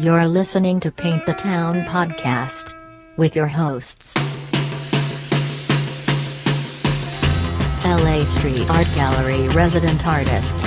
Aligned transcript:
You're 0.00 0.26
listening 0.26 0.80
to 0.80 0.90
Paint 0.90 1.26
the 1.26 1.34
Town 1.34 1.82
podcast 1.82 2.74
with 3.18 3.36
your 3.36 3.48
hosts. 3.48 4.16
LA 7.84 8.24
Street 8.24 8.70
Art 8.70 8.86
Gallery 8.94 9.46
resident 9.48 10.06
artist, 10.06 10.60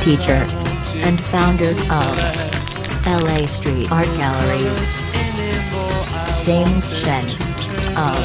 teacher, 0.00 0.46
and 1.04 1.20
founder 1.20 1.72
of 1.92 2.16
LA 3.04 3.44
Street 3.44 3.92
Art 3.92 4.06
Gallery, 4.16 4.64
James 6.46 6.88
Shen 6.98 7.26
of 7.98 8.16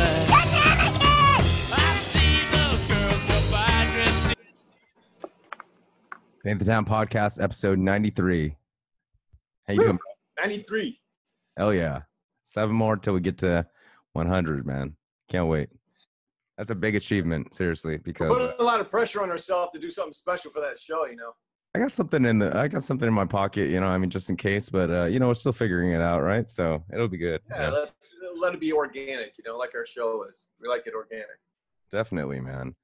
Paint 6.45 6.59
the 6.59 6.65
Town 6.65 6.85
podcast, 6.85 7.43
episode 7.43 7.77
93. 7.77 8.55
How 9.67 9.73
you 9.73 9.81
doing? 9.81 9.91
bro? 9.91 10.43
93. 10.45 10.99
Hell 11.57 11.73
yeah. 11.73 12.01
Seven 12.43 12.75
more 12.75 12.97
till 12.97 13.13
we 13.13 13.21
get 13.21 13.37
to 13.39 13.65
100, 14.13 14.65
man. 14.65 14.95
Can't 15.29 15.47
wait. 15.47 15.69
That's 16.57 16.69
a 16.69 16.75
big 16.75 16.95
achievement, 16.95 17.55
seriously, 17.55 17.97
because 17.97 18.27
putting 18.27 18.53
a 18.59 18.63
lot 18.63 18.79
of 18.79 18.89
pressure 18.89 19.21
on 19.21 19.29
ourselves 19.29 19.71
to 19.73 19.79
do 19.79 19.89
something 19.89 20.13
special 20.13 20.51
for 20.51 20.59
that 20.61 20.79
show, 20.79 21.05
you 21.05 21.15
know. 21.15 21.31
I 21.73 21.79
got 21.79 21.91
something 21.91 22.25
in 22.25 22.39
the 22.39 22.55
I 22.55 22.67
got 22.67 22.83
something 22.83 23.07
in 23.07 23.13
my 23.13 23.25
pocket, 23.25 23.69
you 23.69 23.79
know, 23.79 23.87
I 23.87 23.97
mean 23.97 24.09
just 24.09 24.29
in 24.29 24.35
case, 24.35 24.69
but 24.69 24.91
uh, 24.91 25.05
you 25.05 25.19
know, 25.19 25.29
we're 25.29 25.35
still 25.35 25.53
figuring 25.53 25.93
it 25.93 26.01
out, 26.01 26.21
right? 26.21 26.47
So 26.49 26.83
it'll 26.93 27.07
be 27.07 27.17
good. 27.17 27.39
Yeah, 27.49 27.69
let's 27.69 28.13
let 28.37 28.53
it 28.53 28.59
be 28.59 28.73
organic, 28.73 29.37
you 29.37 29.45
know, 29.45 29.57
like 29.57 29.73
our 29.73 29.85
show 29.85 30.25
is. 30.29 30.49
We 30.61 30.67
like 30.67 30.85
it 30.85 30.93
organic. 30.93 31.27
Definitely, 31.89 32.41
man. 32.41 32.75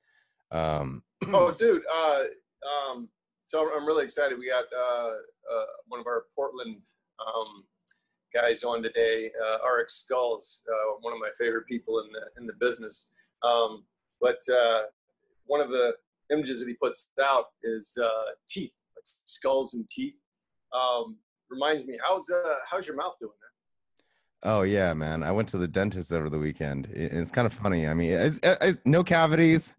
Um 0.51 1.03
oh, 1.33 1.51
dude. 1.51 1.83
Uh, 1.93 2.23
um, 2.65 3.09
so 3.47 3.69
I'm 3.73 3.85
really 3.85 4.03
excited. 4.03 4.37
We 4.37 4.49
got 4.49 4.65
uh, 4.77 5.07
uh, 5.07 5.65
one 5.87 6.01
of 6.01 6.05
our 6.05 6.25
Portland 6.35 6.81
um, 7.19 7.63
guys 8.33 8.65
on 8.65 8.83
today, 8.83 9.31
uh, 9.41 9.65
RX 9.65 9.95
Skulls, 9.95 10.63
uh, 10.69 10.97
one 10.99 11.13
of 11.13 11.19
my 11.19 11.29
favorite 11.39 11.65
people 11.65 11.99
in 11.99 12.11
the 12.11 12.41
in 12.41 12.45
the 12.45 12.53
business. 12.59 13.07
Um, 13.43 13.85
but 14.19 14.39
uh, 14.51 14.81
one 15.45 15.61
of 15.61 15.69
the 15.69 15.93
images 16.29 16.59
that 16.59 16.67
he 16.67 16.73
puts 16.73 17.07
out 17.23 17.45
is 17.63 17.97
uh, 18.01 18.31
teeth, 18.49 18.81
like 18.97 19.05
skulls 19.23 19.75
and 19.75 19.87
teeth. 19.87 20.15
Um, 20.73 21.15
reminds 21.49 21.85
me, 21.85 21.97
how's 22.05 22.29
how's 22.69 22.85
your 22.85 22.97
mouth 22.97 23.15
doing? 23.17 23.31
Man? 23.31 24.53
Oh 24.53 24.63
yeah, 24.63 24.93
man. 24.93 25.23
I 25.23 25.31
went 25.31 25.47
to 25.49 25.57
the 25.57 25.69
dentist 25.69 26.11
over 26.11 26.29
the 26.29 26.37
weekend. 26.37 26.89
It's 26.91 27.31
kind 27.31 27.45
of 27.45 27.53
funny. 27.53 27.87
I 27.87 27.93
mean, 27.93 28.11
it's, 28.11 28.41
it's 28.43 28.77
no 28.83 29.05
cavities. 29.05 29.73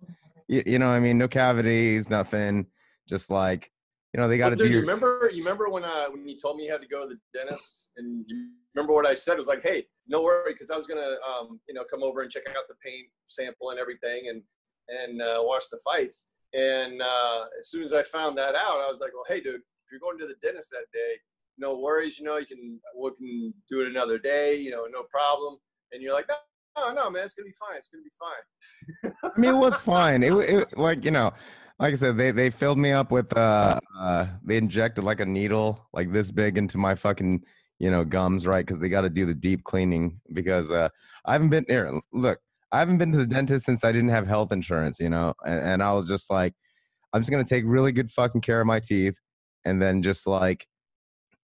You, 0.47 0.63
you 0.65 0.79
know, 0.79 0.89
I 0.89 1.01
mean, 1.01 1.19
no 1.19 1.29
cavities, 1.29 2.09
nothing. 2.09 2.67
Just 3.09 3.31
like, 3.31 3.71
you 4.13 4.21
know, 4.21 4.29
they 4.29 4.39
got 4.39 4.51
to 4.51 4.57
do 4.57 4.65
dude, 4.65 4.71
you 4.73 4.79
your. 4.79 4.87
remember 4.87 5.31
you 5.33 5.43
remember 5.43 5.69
when 5.69 5.85
uh 5.85 6.07
when 6.07 6.27
you 6.29 6.37
told 6.39 6.57
me 6.57 6.65
you 6.65 6.73
had 6.73 6.81
to 6.83 6.89
go 6.89 7.03
to 7.03 7.09
the 7.09 7.19
dentist 7.35 7.91
and 7.97 8.25
you 8.27 8.51
remember 8.75 8.95
what 8.95 9.07
I 9.07 9.15
said? 9.15 9.35
It 9.35 9.39
was 9.39 9.49
like, 9.49 9.63
hey, 9.63 9.87
no 10.07 10.23
worry, 10.23 10.53
because 10.53 10.71
I 10.71 10.77
was 10.77 10.87
gonna 10.87 11.17
um, 11.27 11.61
you 11.69 11.75
know, 11.75 11.85
come 11.91 12.03
over 12.03 12.23
and 12.23 12.31
check 12.31 12.45
out 12.51 12.65
the 12.69 12.75
paint 12.85 13.07
sample 13.27 13.71
and 13.71 13.79
everything 13.79 14.29
and 14.29 14.43
and 14.89 15.21
uh, 15.21 15.39
watch 15.41 15.65
the 15.71 15.79
fights. 15.85 16.27
And 16.55 17.03
uh, 17.03 17.45
as 17.59 17.71
soon 17.71 17.83
as 17.83 17.93
I 17.93 18.03
found 18.03 18.39
that 18.39 18.55
out, 18.55 18.81
I 18.81 18.89
was 18.89 19.01
like, 19.01 19.13
well, 19.13 19.25
hey, 19.29 19.43
dude, 19.43 19.57
if 19.57 19.93
you're 19.93 20.01
going 20.01 20.19
to 20.19 20.27
the 20.27 20.35
dentist 20.41 20.71
that 20.71 20.87
day, 20.95 21.17
no 21.59 21.79
worries, 21.79 22.19
you 22.19 22.25
know, 22.25 22.39
you 22.39 22.47
can 22.47 22.81
we 22.97 23.11
can 23.19 23.55
do 23.69 23.83
it 23.83 23.89
another 23.89 24.19
day, 24.19 24.57
you 24.57 24.71
know, 24.71 24.87
no 24.91 25.03
problem. 25.11 25.59
And 25.93 26.03
you're 26.03 26.15
like, 26.15 26.29
no, 26.29 26.37
no, 26.77 26.93
no, 26.95 27.11
man, 27.11 27.25
it's 27.25 27.35
gonna 27.35 27.47
be 27.47 27.53
fine. 27.53 27.77
It's 27.77 27.89
gonna 27.89 28.05
be 28.05 28.11
fine. 28.19 29.33
I 29.37 29.41
mean, 29.41 29.55
it 29.55 29.59
was 29.59 29.79
fine. 29.81 30.23
It, 30.23 30.33
it 30.33 30.79
like 30.79 31.05
you 31.05 31.11
know, 31.11 31.33
like 31.79 31.93
I 31.93 31.97
said, 31.97 32.17
they 32.17 32.31
they 32.33 32.51
filled 32.51 32.79
me 32.79 32.93
up 32.93 33.11
with 33.13 33.35
uh, 33.37 33.79
uh 33.99 34.27
they 34.45 34.57
injected 34.57 35.05
like 35.05 35.21
a 35.21 35.27
needle 35.27 35.87
like 35.93 36.13
this 36.13 36.31
big 36.31 36.59
into 36.59 36.77
my 36.79 36.95
fucking 36.95 37.45
you 37.79 37.91
know 37.91 38.05
gums, 38.05 38.47
right? 38.47 38.67
Because 38.67 38.81
they 38.81 38.89
got 38.89 39.03
to 39.03 39.11
do 39.11 39.27
the 39.27 39.35
deep 39.35 39.65
cleaning 39.65 40.21
because 40.33 40.71
uh 40.73 40.89
I 41.25 41.33
haven't 41.33 41.51
been 41.51 41.65
here. 41.69 41.93
Look, 42.13 42.41
I 42.73 42.81
haven't 42.81 42.99
been 42.99 43.13
to 43.13 43.19
the 43.19 43.27
dentist 43.27 43.67
since 43.67 43.85
I 43.85 43.93
didn't 43.93 44.11
have 44.11 44.27
health 44.27 44.51
insurance, 44.53 44.99
you 44.99 45.09
know, 45.09 45.35
and, 45.45 45.61
and 45.61 45.83
I 45.83 45.93
was 45.93 46.09
just 46.09 46.31
like, 46.31 46.55
I'm 47.13 47.21
just 47.21 47.31
gonna 47.31 47.45
take 47.45 47.65
really 47.67 47.93
good 47.93 48.11
fucking 48.11 48.41
care 48.41 48.61
of 48.61 48.67
my 48.67 48.81
teeth, 48.81 49.19
and 49.65 49.81
then 49.81 50.03
just 50.03 50.27
like. 50.27 50.67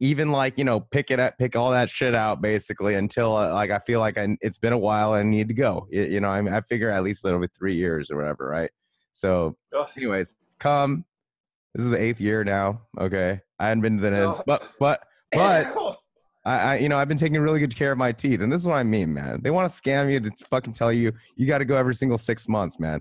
Even 0.01 0.33
like 0.33 0.59
you 0.59 0.65
know, 0.65 0.81
pick 0.81 1.13
it 1.13 1.21
up, 1.21 1.39
pick 1.39 1.55
all 1.55 1.71
that 1.71 1.89
shit 1.89 2.17
out, 2.17 2.43
basically, 2.43 2.95
until 2.97 3.37
uh, 3.37 3.55
like 3.55 3.71
I 3.71 3.79
feel 3.79 4.01
like 4.01 4.19
I, 4.19 4.37
it's 4.41 4.59
been 4.59 4.73
a 4.73 4.79
while 4.79 5.15
and 5.15 5.29
I 5.29 5.31
need 5.31 5.47
to 5.49 5.55
go. 5.55 5.87
You, 5.89 6.03
you 6.03 6.21
know, 6.21 6.29
I 6.29 6.43
mean, 6.43 6.53
I 6.53 6.61
figure 6.63 6.91
at 6.91 7.05
least 7.05 7.25
over 7.25 7.47
three 7.47 7.77
years 7.77 8.11
or 8.11 8.17
whatever, 8.17 8.49
right? 8.49 8.71
So, 9.15 9.57
Ugh. 9.77 9.89
anyways, 9.97 10.35
come. 10.59 11.05
This 11.75 11.85
is 11.85 11.91
the 11.91 12.01
eighth 12.01 12.21
year 12.21 12.45
now. 12.45 12.83
Okay, 13.01 13.41
I 13.59 13.69
hadn't 13.69 13.83
been 13.83 13.97
to 13.97 14.03
the 14.03 14.11
dentist, 14.11 14.43
but 14.47 14.71
but 14.79 15.03
but 15.33 15.67
I, 16.45 16.59
I 16.59 16.77
you 16.77 16.89
know 16.89 16.99
I've 16.99 17.09
been 17.09 17.17
taking 17.17 17.41
really 17.41 17.61
good 17.61 17.75
care 17.75 17.93
of 17.93 17.99
my 17.99 18.13
teeth, 18.13 18.41
and 18.41 18.53
this 18.53 18.61
is 18.61 18.67
what 18.67 18.77
I 18.77 18.83
mean, 18.83 19.15
man. 19.15 19.41
They 19.43 19.51
want 19.51 19.71
to 19.73 19.83
scam 19.83 20.13
you 20.13 20.21
to 20.21 20.31
fucking 20.51 20.75
tell 20.75 20.93
you 20.93 21.13
you 21.37 21.47
got 21.47 21.59
to 21.59 21.65
go 21.65 21.77
every 21.77 21.95
single 21.95 22.19
six 22.19 22.49
months, 22.49 22.79
man. 22.79 23.01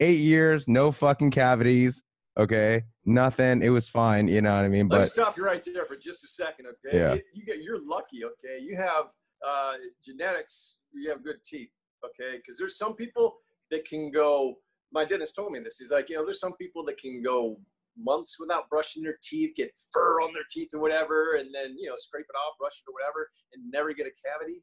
Eight 0.00 0.18
years, 0.18 0.68
no 0.68 0.92
fucking 0.92 1.30
cavities. 1.30 2.02
Okay, 2.38 2.84
nothing. 3.04 3.62
It 3.62 3.68
was 3.68 3.88
fine. 3.88 4.26
You 4.26 4.40
know 4.40 4.54
what 4.54 4.64
I 4.64 4.68
mean? 4.68 4.88
Let 4.88 4.98
me 4.98 5.02
But 5.02 5.10
stop 5.10 5.36
you 5.36 5.44
right 5.44 5.62
there 5.64 5.84
for 5.84 5.96
just 5.96 6.24
a 6.24 6.28
second, 6.28 6.66
okay? 6.66 6.96
Yeah. 6.96 7.14
You, 7.14 7.22
you 7.34 7.44
get 7.44 7.62
you're 7.62 7.84
lucky, 7.84 8.24
okay? 8.24 8.58
You 8.60 8.76
have 8.76 9.06
uh, 9.46 9.72
genetics. 10.02 10.78
You 10.92 11.10
have 11.10 11.22
good 11.22 11.44
teeth, 11.44 11.70
okay? 12.04 12.36
Because 12.36 12.58
there's 12.58 12.76
some 12.76 12.94
people 12.94 13.36
that 13.70 13.84
can 13.84 14.10
go. 14.10 14.56
My 14.92 15.04
dentist 15.04 15.36
told 15.36 15.52
me 15.52 15.60
this. 15.60 15.78
He's 15.78 15.90
like, 15.90 16.08
you 16.08 16.16
know, 16.16 16.24
there's 16.24 16.40
some 16.40 16.54
people 16.54 16.84
that 16.84 16.98
can 16.98 17.22
go 17.22 17.58
months 17.96 18.36
without 18.38 18.68
brushing 18.70 19.02
their 19.02 19.18
teeth, 19.22 19.52
get 19.56 19.70
fur 19.92 20.20
on 20.20 20.32
their 20.32 20.44
teeth 20.50 20.70
or 20.74 20.80
whatever, 20.80 21.36
and 21.36 21.48
then 21.54 21.76
you 21.78 21.88
know 21.88 21.96
scrape 21.96 22.26
it 22.28 22.36
off, 22.36 22.58
brush 22.58 22.82
it 22.84 22.90
or 22.90 22.94
whatever, 22.94 23.30
and 23.52 23.70
never 23.70 23.92
get 23.92 24.06
a 24.06 24.28
cavity. 24.28 24.62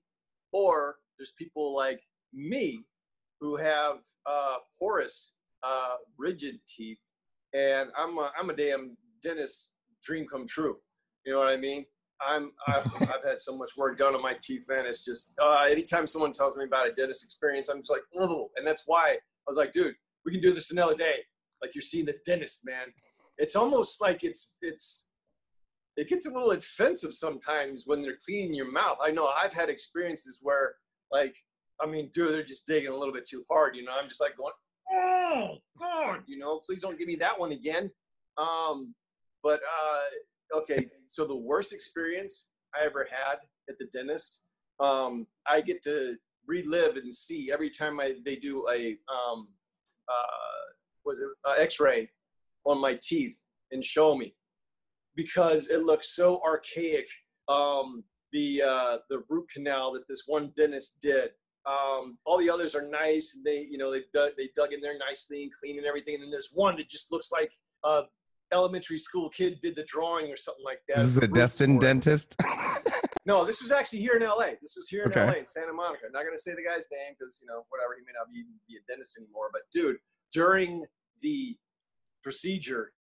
Or 0.52 0.96
there's 1.18 1.34
people 1.38 1.76
like 1.76 2.02
me 2.34 2.84
who 3.40 3.56
have 3.58 3.98
uh, 4.26 4.58
porous, 4.80 5.34
uh, 5.64 5.96
rigid 6.18 6.60
teeth 6.68 7.00
and 7.54 7.90
I'm 7.98 8.18
a, 8.18 8.32
I'm 8.40 8.50
a 8.50 8.56
damn 8.56 8.96
dentist 9.24 9.72
dream 10.04 10.28
come 10.28 10.48
true. 10.48 10.78
You 11.26 11.34
know 11.34 11.40
what 11.40 11.50
I 11.50 11.58
mean? 11.58 11.86
I'm 12.26 12.52
I've, 12.68 12.86
I've 13.02 13.24
had 13.24 13.40
so 13.40 13.56
much 13.56 13.72
work 13.78 13.98
done 13.98 14.16
on 14.16 14.22
my 14.22 14.36
teeth, 14.42 14.66
man. 14.68 14.86
It's 14.86 15.04
just 15.04 15.32
uh, 15.42 15.64
anytime 15.70 16.08
someone 16.08 16.32
tells 16.32 16.56
me 16.56 16.66
about 16.66 16.88
a 16.88 16.94
dentist 16.94 17.24
experience, 17.24 17.70
I'm 17.70 17.80
just 17.80 17.92
like, 17.92 18.02
oh, 18.18 18.50
and 18.56 18.66
that's 18.66 18.84
why 18.86 19.12
I 19.14 19.48
was 19.48 19.58
like, 19.58 19.72
dude, 19.72 19.96
we 20.26 20.32
can 20.32 20.42
do 20.42 20.54
this 20.54 20.72
another 20.72 20.96
day. 20.96 21.16
Like 21.62 21.76
you're 21.76 21.82
seeing 21.82 22.06
the 22.06 22.16
dentist, 22.26 22.62
man. 22.64 22.88
It's 23.38 23.56
almost 23.56 24.02
like 24.02 24.24
it's 24.24 24.54
it's 24.62 25.08
it 25.98 26.08
gets 26.08 26.26
a 26.26 26.30
little 26.30 26.52
offensive 26.52 27.14
sometimes 27.14 27.84
when 27.86 28.02
they're 28.02 28.18
cleaning 28.26 28.54
your 28.54 28.72
mouth. 28.72 28.98
I 29.04 29.12
know 29.12 29.28
I've 29.28 29.54
had 29.54 29.70
experiences 29.70 30.40
where 30.42 30.76
like 31.12 31.36
I 31.82 31.88
mean, 31.88 32.10
dude, 32.14 32.34
they're 32.34 32.44
just 32.44 32.68
digging 32.68 32.92
a 32.92 32.98
little 32.98 33.14
bit 33.14 33.26
too 33.26 33.46
hard. 33.50 33.76
You 33.76 33.86
know, 33.86 33.92
I'm 34.00 34.10
just 34.10 34.22
like 34.22 34.36
going, 34.38 34.54
oh, 34.94 35.58
God, 35.80 36.22
you 36.28 36.38
know, 36.38 36.60
please 36.66 36.82
don't 36.82 36.98
give 36.98 37.08
me 37.08 37.16
that 37.18 37.40
one 37.40 37.52
again. 37.52 37.90
Um, 38.38 38.94
but 39.44 39.62
uh, 39.62 40.60
okay, 40.60 40.88
so 41.08 41.26
the 41.26 41.36
worst 41.36 41.74
experience 41.74 42.48
I 42.76 42.86
ever 42.86 43.08
had 43.10 43.38
at 43.70 43.78
the 43.80 43.86
dentist, 43.94 44.42
um, 44.80 45.28
I 45.48 45.62
get 45.62 45.84
to 45.84 46.16
relive 46.48 46.98
and 46.98 47.14
see 47.14 47.50
every 47.52 47.70
time 47.70 48.00
I 48.00 48.16
they 48.26 48.36
do 48.36 48.68
a 48.74 48.98
um, 49.12 49.48
uh, 50.10 50.74
was 51.06 51.22
it 51.22 51.28
uh, 51.48 51.54
X-ray 51.58 52.10
on 52.66 52.82
my 52.82 52.98
teeth 53.02 53.46
and 53.72 53.84
show 53.84 54.16
me 54.16 54.36
because 55.16 55.70
it 55.70 55.84
looks 55.84 56.16
so 56.16 56.42
archaic. 56.46 57.08
Um, 57.48 58.04
the 58.32 58.62
uh, 58.62 58.98
the 59.10 59.24
root 59.28 59.50
canal 59.50 59.94
that 59.94 60.08
this 60.08 60.24
one 60.28 60.52
dentist 60.56 60.98
did 61.02 61.32
um, 61.66 62.18
all 62.26 62.38
the 62.38 62.50
others 62.50 62.76
are 62.76 62.88
nice. 62.88 63.36
and 63.36 63.46
They, 63.46 63.68
you 63.70 63.78
know, 63.78 63.92
they 63.92 64.04
dug, 64.14 64.32
they 64.38 64.50
dug 64.56 64.74
in 64.74 64.82
there 64.82 64.98
nicely 64.98 65.44
and 65.44 65.52
clean 65.54 65.78
and 65.78 65.86
everything. 65.86 66.16
And 66.16 66.24
then 66.24 66.32
there's 66.32 66.52
one 66.54 66.76
that 66.78 66.90
just 66.90 67.12
looks 67.12 67.32
like 67.32 67.52
a 67.84 68.04
elementary 68.52 68.98
school 68.98 69.30
kid 69.30 69.60
did 69.62 69.76
the 69.76 69.84
drawing 69.84 70.32
or 70.32 70.38
something 70.38 70.64
like 70.66 70.82
that. 70.88 70.98
this 70.98 71.06
is 71.08 71.18
a 71.18 71.68
for 71.68 71.80
dentist. 71.80 72.36
No, 73.26 73.46
this 73.46 73.62
was 73.62 73.72
actually 73.72 74.00
here 74.00 74.16
in 74.16 74.24
LA. 74.24 74.56
This 74.60 74.76
was 74.76 74.88
here 74.90 75.04
in 75.04 75.12
Okay. 75.12 75.24
LA 75.24 75.34
in 75.34 75.46
Santa 75.46 75.72
Monica. 75.74 76.06
not 76.12 76.24
gonna 76.26 76.40
say 76.40 76.52
the 76.56 76.64
guy's 76.64 76.88
name 76.92 77.14
because 77.20 77.40
you 77.42 77.48
know 77.48 77.64
whatever 77.70 77.94
he 77.96 78.02
may 78.04 78.12
not 78.18 78.32
be, 78.34 78.44
be 78.68 78.78
a 78.78 78.92
dentist 78.92 79.18
anymore. 79.20 79.50
But 79.52 79.64
dude, 79.72 79.98
during 80.32 80.86
the 81.22 81.56
procedure, 82.24 82.94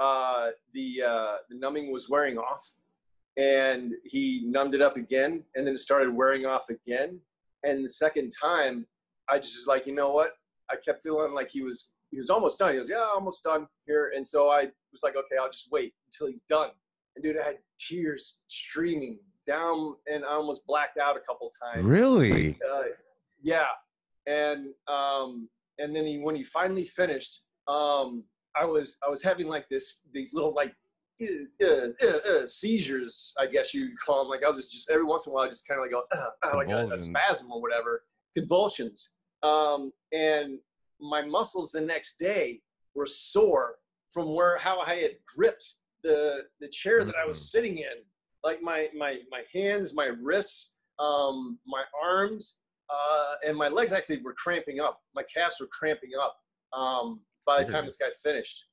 uh, 0.00 0.50
the 0.74 1.02
uh, 1.02 1.36
the 1.48 1.56
numbing 1.58 1.90
was 1.92 2.10
wearing 2.10 2.36
off, 2.36 2.74
and 3.38 3.94
he 4.04 4.42
numbed 4.46 4.74
it 4.74 4.82
up 4.82 4.96
again, 4.96 5.44
and 5.54 5.66
then 5.66 5.74
it 5.74 5.78
started 5.78 6.12
wearing 6.14 6.44
off 6.44 6.68
again. 6.68 7.18
And 7.64 7.82
the 7.84 7.88
second 7.88 8.30
time, 8.38 8.86
I 9.30 9.38
just 9.38 9.56
was 9.56 9.66
like, 9.66 9.86
you 9.86 9.94
know 9.94 10.10
what? 10.12 10.32
I 10.70 10.76
kept 10.76 11.02
feeling 11.02 11.32
like 11.32 11.50
he 11.50 11.62
was 11.62 11.90
he 12.10 12.18
was 12.18 12.30
almost 12.30 12.58
done. 12.58 12.72
He 12.72 12.78
goes, 12.78 12.90
yeah, 12.90 13.06
almost 13.14 13.42
done 13.42 13.66
here. 13.86 14.12
And 14.14 14.26
so 14.26 14.48
I 14.48 14.68
was 14.92 15.02
like, 15.02 15.14
okay, 15.16 15.36
I'll 15.40 15.50
just 15.50 15.68
wait 15.70 15.92
until 16.06 16.28
he's 16.28 16.42
done. 16.48 16.70
And 17.16 17.22
dude, 17.22 17.36
I 17.38 17.46
had 17.46 17.56
tears 17.78 18.38
streaming 18.48 19.18
down, 19.46 19.94
and 20.06 20.24
I 20.24 20.34
almost 20.34 20.66
blacked 20.66 20.98
out 20.98 21.16
a 21.16 21.20
couple 21.20 21.50
times. 21.62 21.84
really? 21.84 22.58
Uh, 22.70 22.82
yeah, 23.42 23.66
and 24.26 24.68
um, 24.86 25.48
and 25.78 25.94
then 25.94 26.04
he 26.04 26.18
when 26.18 26.36
he 26.36 26.42
finally 26.42 26.84
finished, 26.84 27.42
um, 27.66 28.24
I 28.56 28.64
was 28.64 28.98
I 29.04 29.08
was 29.08 29.22
having 29.22 29.48
like 29.48 29.68
this 29.68 30.02
these 30.12 30.34
little 30.34 30.54
like 30.54 30.74
uh, 31.20 31.66
uh, 31.66 32.06
uh, 32.06 32.46
seizures, 32.46 33.34
I 33.38 33.46
guess 33.46 33.74
you 33.74 33.90
call 34.04 34.22
them. 34.22 34.30
Like 34.30 34.44
I 34.44 34.50
was 34.50 34.62
just, 34.62 34.72
just 34.72 34.90
every 34.90 35.04
once 35.04 35.26
in 35.26 35.32
a 35.32 35.34
while, 35.34 35.44
I 35.44 35.48
just 35.48 35.66
kind 35.66 35.80
of 35.80 35.84
like 35.84 35.90
go, 35.90 36.02
uh, 36.12 36.52
uh, 36.52 36.56
like 36.56 36.68
a, 36.68 36.92
a 36.92 36.96
spasm 36.96 37.50
or 37.50 37.60
whatever, 37.60 38.04
convulsions. 38.36 39.10
Um, 39.42 39.92
and 40.12 40.58
my 41.00 41.22
muscles 41.22 41.72
the 41.72 41.80
next 41.80 42.18
day 42.18 42.60
were 42.94 43.06
sore 43.06 43.76
from 44.10 44.34
where 44.34 44.58
how 44.58 44.80
I 44.80 44.94
had 44.94 45.12
gripped 45.26 45.74
the 46.02 46.42
the 46.60 46.68
chair 46.68 47.04
that 47.04 47.14
I 47.16 47.26
was 47.26 47.38
Mm. 47.40 47.46
sitting 47.46 47.78
in. 47.78 47.96
Like 48.44 48.62
my 48.62 48.88
my 48.96 49.18
my 49.30 49.42
hands, 49.52 49.94
my 49.94 50.06
wrists, 50.06 50.74
um, 50.98 51.58
my 51.66 51.82
arms, 52.02 52.58
uh, 52.88 53.34
and 53.46 53.56
my 53.56 53.68
legs 53.68 53.92
actually 53.92 54.22
were 54.22 54.34
cramping 54.34 54.80
up. 54.80 55.00
My 55.14 55.22
calves 55.24 55.56
were 55.60 55.66
cramping 55.66 56.10
up 56.20 56.36
um, 56.72 57.20
by 57.46 57.62
the 57.62 57.70
time 57.70 57.84
this 57.84 57.96
guy 57.96 58.10
finished. 58.22 58.66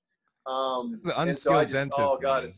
Um, 0.45 0.91
This 0.91 0.99
is 1.01 1.05
an 1.07 1.29
and 1.29 1.37
so 1.37 1.53
I 1.53 1.61
unskilled 1.63 1.69
just, 1.69 1.97
dentist, 1.97 1.99
oh 1.99 2.17
god. 2.17 2.51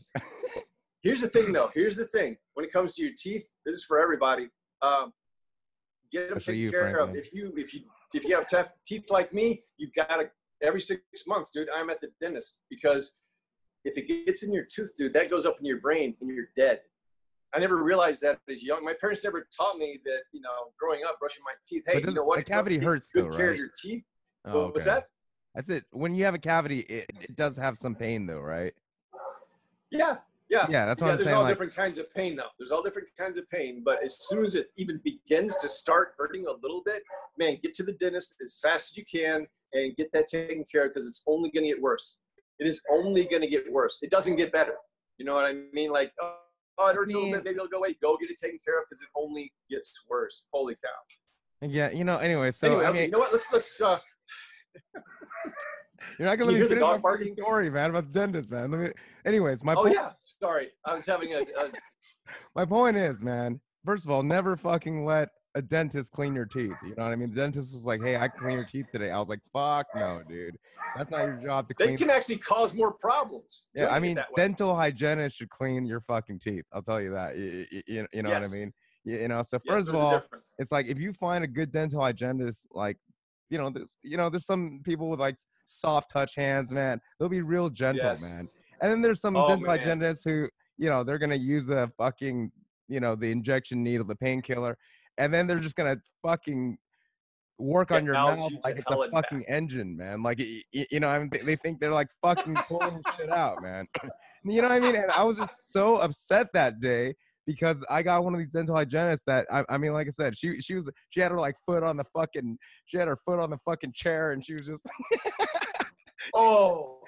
Here's 1.02 1.20
the 1.22 1.28
thing, 1.28 1.52
though. 1.52 1.70
Here's 1.74 1.96
the 1.96 2.04
thing. 2.06 2.36
When 2.54 2.66
it 2.66 2.72
comes 2.72 2.94
to 2.96 3.02
your 3.02 3.12
teeth, 3.16 3.48
this 3.64 3.74
is 3.76 3.84
for 3.84 3.98
everybody. 4.00 4.48
Um, 4.82 5.12
get 6.12 6.28
them 6.28 6.36
Especially 6.38 6.54
taken 6.54 6.64
you, 6.64 6.70
care 6.72 6.96
of. 6.98 7.14
If 7.16 7.32
you 7.32 7.52
if 7.56 7.72
you 7.72 7.82
if 8.14 8.24
you 8.24 8.34
have 8.34 8.46
tough 8.48 8.72
teeth 8.86 9.10
like 9.10 9.32
me, 9.32 9.62
you've 9.76 9.92
got 9.94 10.16
to 10.16 10.30
every 10.62 10.80
six 10.80 11.00
months, 11.26 11.50
dude. 11.50 11.68
I'm 11.74 11.90
at 11.90 12.00
the 12.00 12.08
dentist 12.20 12.60
because 12.70 13.14
if 13.84 13.96
it 13.96 14.26
gets 14.26 14.42
in 14.42 14.52
your 14.52 14.64
tooth, 14.64 14.92
dude, 14.96 15.12
that 15.14 15.30
goes 15.30 15.46
up 15.46 15.58
in 15.60 15.66
your 15.66 15.80
brain 15.80 16.16
and 16.20 16.30
you're 16.30 16.48
dead. 16.56 16.80
I 17.54 17.58
never 17.58 17.82
realized 17.82 18.22
that 18.22 18.38
as 18.50 18.62
young. 18.62 18.84
My 18.84 18.94
parents 19.00 19.24
never 19.24 19.48
taught 19.56 19.78
me 19.78 20.00
that. 20.04 20.20
You 20.32 20.40
know, 20.42 20.50
growing 20.78 21.00
up, 21.08 21.18
brushing 21.18 21.42
my 21.44 21.52
teeth. 21.66 21.84
Hey, 21.86 22.00
you 22.00 22.12
know 22.12 22.24
what? 22.24 22.36
the 22.36 22.42
If 22.42 22.48
you 22.48 22.54
cavity 22.54 22.78
hurts 22.78 23.10
Good 23.10 23.24
though, 23.32 23.36
care 23.36 23.46
right? 23.46 23.52
of 23.52 23.56
your 23.56 23.70
teeth. 23.80 24.04
Oh, 24.44 24.50
okay. 24.50 24.70
What's 24.72 24.84
that? 24.84 25.04
I 25.56 25.62
said 25.62 25.82
when 25.90 26.14
you 26.14 26.24
have 26.26 26.34
a 26.34 26.38
cavity, 26.38 26.80
it, 26.80 27.06
it 27.20 27.36
does 27.36 27.56
have 27.56 27.78
some 27.78 27.94
pain 27.94 28.26
though, 28.26 28.40
right? 28.40 28.74
Yeah, 29.90 30.18
yeah. 30.50 30.66
Yeah, 30.68 30.86
that's 30.86 31.00
what 31.00 31.08
yeah, 31.08 31.12
I'm 31.12 31.18
there's 31.18 31.26
saying. 31.26 31.36
all 31.36 31.42
Like, 31.42 31.52
different 31.52 31.74
kinds 31.74 31.98
of 31.98 32.12
pain 32.14 32.36
though. 32.36 32.48
There's 32.58 32.72
all 32.72 32.82
different 32.82 33.08
kinds 33.18 33.38
of 33.38 33.48
pain, 33.50 33.82
but 33.84 34.02
as 34.02 34.18
soon 34.28 34.44
as 34.44 34.54
it 34.54 34.68
even 34.76 35.00
begins 35.04 35.56
to 35.58 35.68
start 35.68 36.14
hurting 36.18 36.46
a 36.46 36.52
little 36.62 36.82
bit, 36.84 37.02
man, 37.38 37.58
get 37.62 37.74
to 37.74 37.82
the 37.82 37.92
dentist 37.92 38.34
as 38.42 38.58
fast 38.62 38.92
as 38.92 38.96
you 38.96 39.04
can 39.04 39.46
and 39.72 39.96
get 39.96 40.10
that 40.12 40.28
taken 40.28 40.64
care 40.70 40.86
of 40.86 40.94
because 40.94 41.06
it's 41.06 41.22
only 41.26 41.50
going 41.50 41.64
to 41.64 41.70
get 41.70 41.80
worse. 41.80 42.18
It 42.58 42.66
is 42.66 42.82
only 42.90 43.24
going 43.24 43.42
to 43.42 43.48
get 43.48 43.70
worse. 43.70 44.00
It 44.02 44.10
doesn't 44.10 44.36
get 44.36 44.52
better. 44.52 44.74
You 45.18 45.26
know 45.26 45.34
what 45.34 45.46
I 45.46 45.54
mean? 45.72 45.90
Like, 45.90 46.12
oh, 46.20 46.36
oh 46.78 46.88
it 46.88 46.96
hurts 46.96 47.12
a 47.12 47.16
little 47.16 47.32
bit. 47.32 47.44
Maybe 47.44 47.56
it'll 47.56 47.68
go 47.68 47.78
away. 47.78 47.96
Go 48.02 48.16
get 48.16 48.30
it 48.30 48.38
taken 48.42 48.58
care 48.64 48.78
of 48.78 48.84
because 48.88 49.02
it 49.02 49.08
only 49.16 49.52
gets 49.70 50.04
worse. 50.08 50.46
Holy 50.52 50.74
cow! 50.74 51.66
yeah, 51.66 51.90
you 51.90 52.04
know. 52.04 52.16
Anyway, 52.16 52.50
so 52.52 52.68
anyway, 52.68 52.84
I 52.84 52.88
okay, 52.88 52.98
mean, 52.98 53.06
you 53.06 53.12
know 53.12 53.18
what? 53.18 53.32
Let's 53.32 53.44
let's. 53.52 53.80
Uh, 53.80 53.98
you're 56.18 56.26
not 56.28 56.38
gonna 56.38 56.52
let 56.52 56.60
me 56.60 56.68
finish 56.68 56.82
my 56.82 56.98
barking? 56.98 57.34
story, 57.34 57.70
man, 57.70 57.90
about 57.90 58.12
the 58.12 58.18
dentist, 58.18 58.50
man. 58.50 58.70
Let 58.70 58.80
me. 58.80 58.88
Anyways, 59.24 59.64
my 59.64 59.74
oh 59.74 59.82
point, 59.82 59.94
yeah, 59.94 60.12
sorry. 60.20 60.68
I 60.84 60.94
was 60.94 61.06
having 61.06 61.34
a, 61.34 61.38
a 61.40 61.70
my 62.54 62.64
point 62.64 62.96
is, 62.96 63.22
man. 63.22 63.60
First 63.84 64.04
of 64.04 64.10
all, 64.10 64.22
never 64.22 64.56
fucking 64.56 65.04
let 65.04 65.30
a 65.54 65.62
dentist 65.62 66.12
clean 66.12 66.34
your 66.34 66.44
teeth. 66.44 66.76
You 66.82 66.94
know 66.96 67.04
what 67.04 67.12
I 67.12 67.16
mean? 67.16 67.30
The 67.30 67.36
dentist 67.36 67.74
was 67.74 67.84
like, 67.84 68.00
"Hey, 68.00 68.16
I 68.16 68.28
clean 68.28 68.56
your 68.56 68.64
teeth 68.64 68.86
today." 68.92 69.10
I 69.10 69.18
was 69.18 69.28
like, 69.28 69.40
"Fuck 69.52 69.86
no, 69.94 70.22
dude. 70.28 70.56
That's 70.94 71.10
not 71.10 71.24
your 71.24 71.36
job 71.36 71.68
to 71.68 71.74
clean." 71.74 71.90
they 71.90 71.96
can 71.96 72.10
actually 72.10 72.38
cause 72.38 72.74
more 72.74 72.92
problems. 72.92 73.66
Yeah, 73.74 73.88
I 73.88 73.98
mean, 74.00 74.18
dental 74.36 74.74
hygienist 74.74 75.36
should 75.36 75.50
clean 75.50 75.86
your 75.86 76.00
fucking 76.00 76.40
teeth. 76.40 76.64
I'll 76.72 76.82
tell 76.82 77.00
you 77.00 77.12
that. 77.12 77.36
You, 77.36 77.66
you, 77.86 78.06
you 78.12 78.22
know 78.22 78.30
Yes. 78.30 78.50
what 78.50 78.56
I 78.56 78.60
mean? 78.60 78.72
You, 79.04 79.18
you 79.18 79.28
know, 79.28 79.42
so 79.42 79.58
Yes, 79.64 79.76
first 79.76 79.88
of 79.88 79.94
all, 79.94 80.22
it's 80.58 80.72
like 80.72 80.86
if 80.86 80.98
you 80.98 81.12
find 81.12 81.44
a 81.44 81.46
good 81.46 81.70
dental 81.72 82.00
hygienist, 82.02 82.66
like, 82.72 82.98
you 83.50 83.58
know, 83.58 83.70
there's, 83.70 83.96
you 84.02 84.16
know, 84.16 84.28
there's 84.28 84.44
some 84.46 84.80
people 84.84 85.08
with 85.08 85.20
like 85.20 85.38
soft 85.68 86.10
touch 86.10 86.34
hands, 86.34 86.70
man. 86.70 87.00
They'll 87.18 87.28
be 87.28 87.42
real 87.42 87.68
gentle, 87.68 88.14
man. 88.20 88.48
And 88.80 88.90
then 88.92 89.02
there's 89.02 89.20
some 89.20 89.36
Oh, 89.36 89.56
hygienists 89.64 90.24
who, 90.24 90.48
you 90.78 90.88
know, 90.88 91.04
they're 91.04 91.18
gonna 91.18 91.34
use 91.36 91.66
the 91.66 91.90
fucking, 91.98 92.50
you 92.88 93.00
know, 93.00 93.14
the 93.14 93.30
injection 93.30 93.82
needle, 93.82 94.06
the 94.06 94.16
painkiller, 94.16 94.76
and 95.18 95.32
then 95.32 95.46
they're 95.46 95.60
just 95.60 95.76
gonna 95.76 95.96
fucking 96.22 96.78
work 97.58 97.90
on 97.90 98.04
your 98.04 98.14
mouth 98.14 98.50
you 98.50 98.58
like 98.64 98.76
it's 98.78 98.88
a 98.90 98.94
and 98.94 99.12
back. 99.12 99.24
fucking 99.24 99.44
engine, 99.48 99.96
man. 99.96 100.22
Like, 100.22 100.38
you 100.38 101.00
know, 101.00 101.08
I 101.08 101.18
mean, 101.18 101.28
they, 101.32 101.40
they 101.40 101.56
think 101.56 101.80
they're 101.80 101.92
like 101.92 102.08
fucking 102.22 102.54
pulling 102.68 103.02
shit 103.16 103.30
out, 103.30 103.62
man. 103.62 103.86
You 104.44 104.62
know 104.62 104.68
what 104.68 104.76
I 104.76 104.80
mean? 104.80 104.94
And 104.94 105.10
I 105.10 105.24
was 105.24 105.36
just 105.36 105.72
so 105.72 105.96
upset 105.98 106.46
that 106.54 106.78
day 106.78 107.12
because 107.48 107.82
I 107.88 108.02
got 108.02 108.22
one 108.22 108.34
of 108.34 108.40
these 108.40 108.50
dental 108.52 108.76
hygienists 108.76 109.22
that 109.26 109.46
I, 109.50 109.64
I 109.70 109.78
mean, 109.78 109.94
like 109.94 110.06
I 110.06 110.10
said, 110.10 110.36
she 110.36 110.60
she 110.60 110.74
was 110.74 110.88
she 111.08 111.20
had 111.20 111.32
her 111.32 111.40
like 111.40 111.56
foot 111.64 111.82
on 111.82 111.96
the 111.96 112.04
fucking 112.14 112.58
she 112.84 112.98
had 112.98 113.08
her 113.08 113.16
foot 113.24 113.40
on 113.40 113.48
the 113.48 113.56
fucking 113.64 113.92
chair 113.94 114.32
and 114.32 114.44
she 114.44 114.52
was 114.52 114.66
just 114.66 114.86
Oh, 116.34 116.98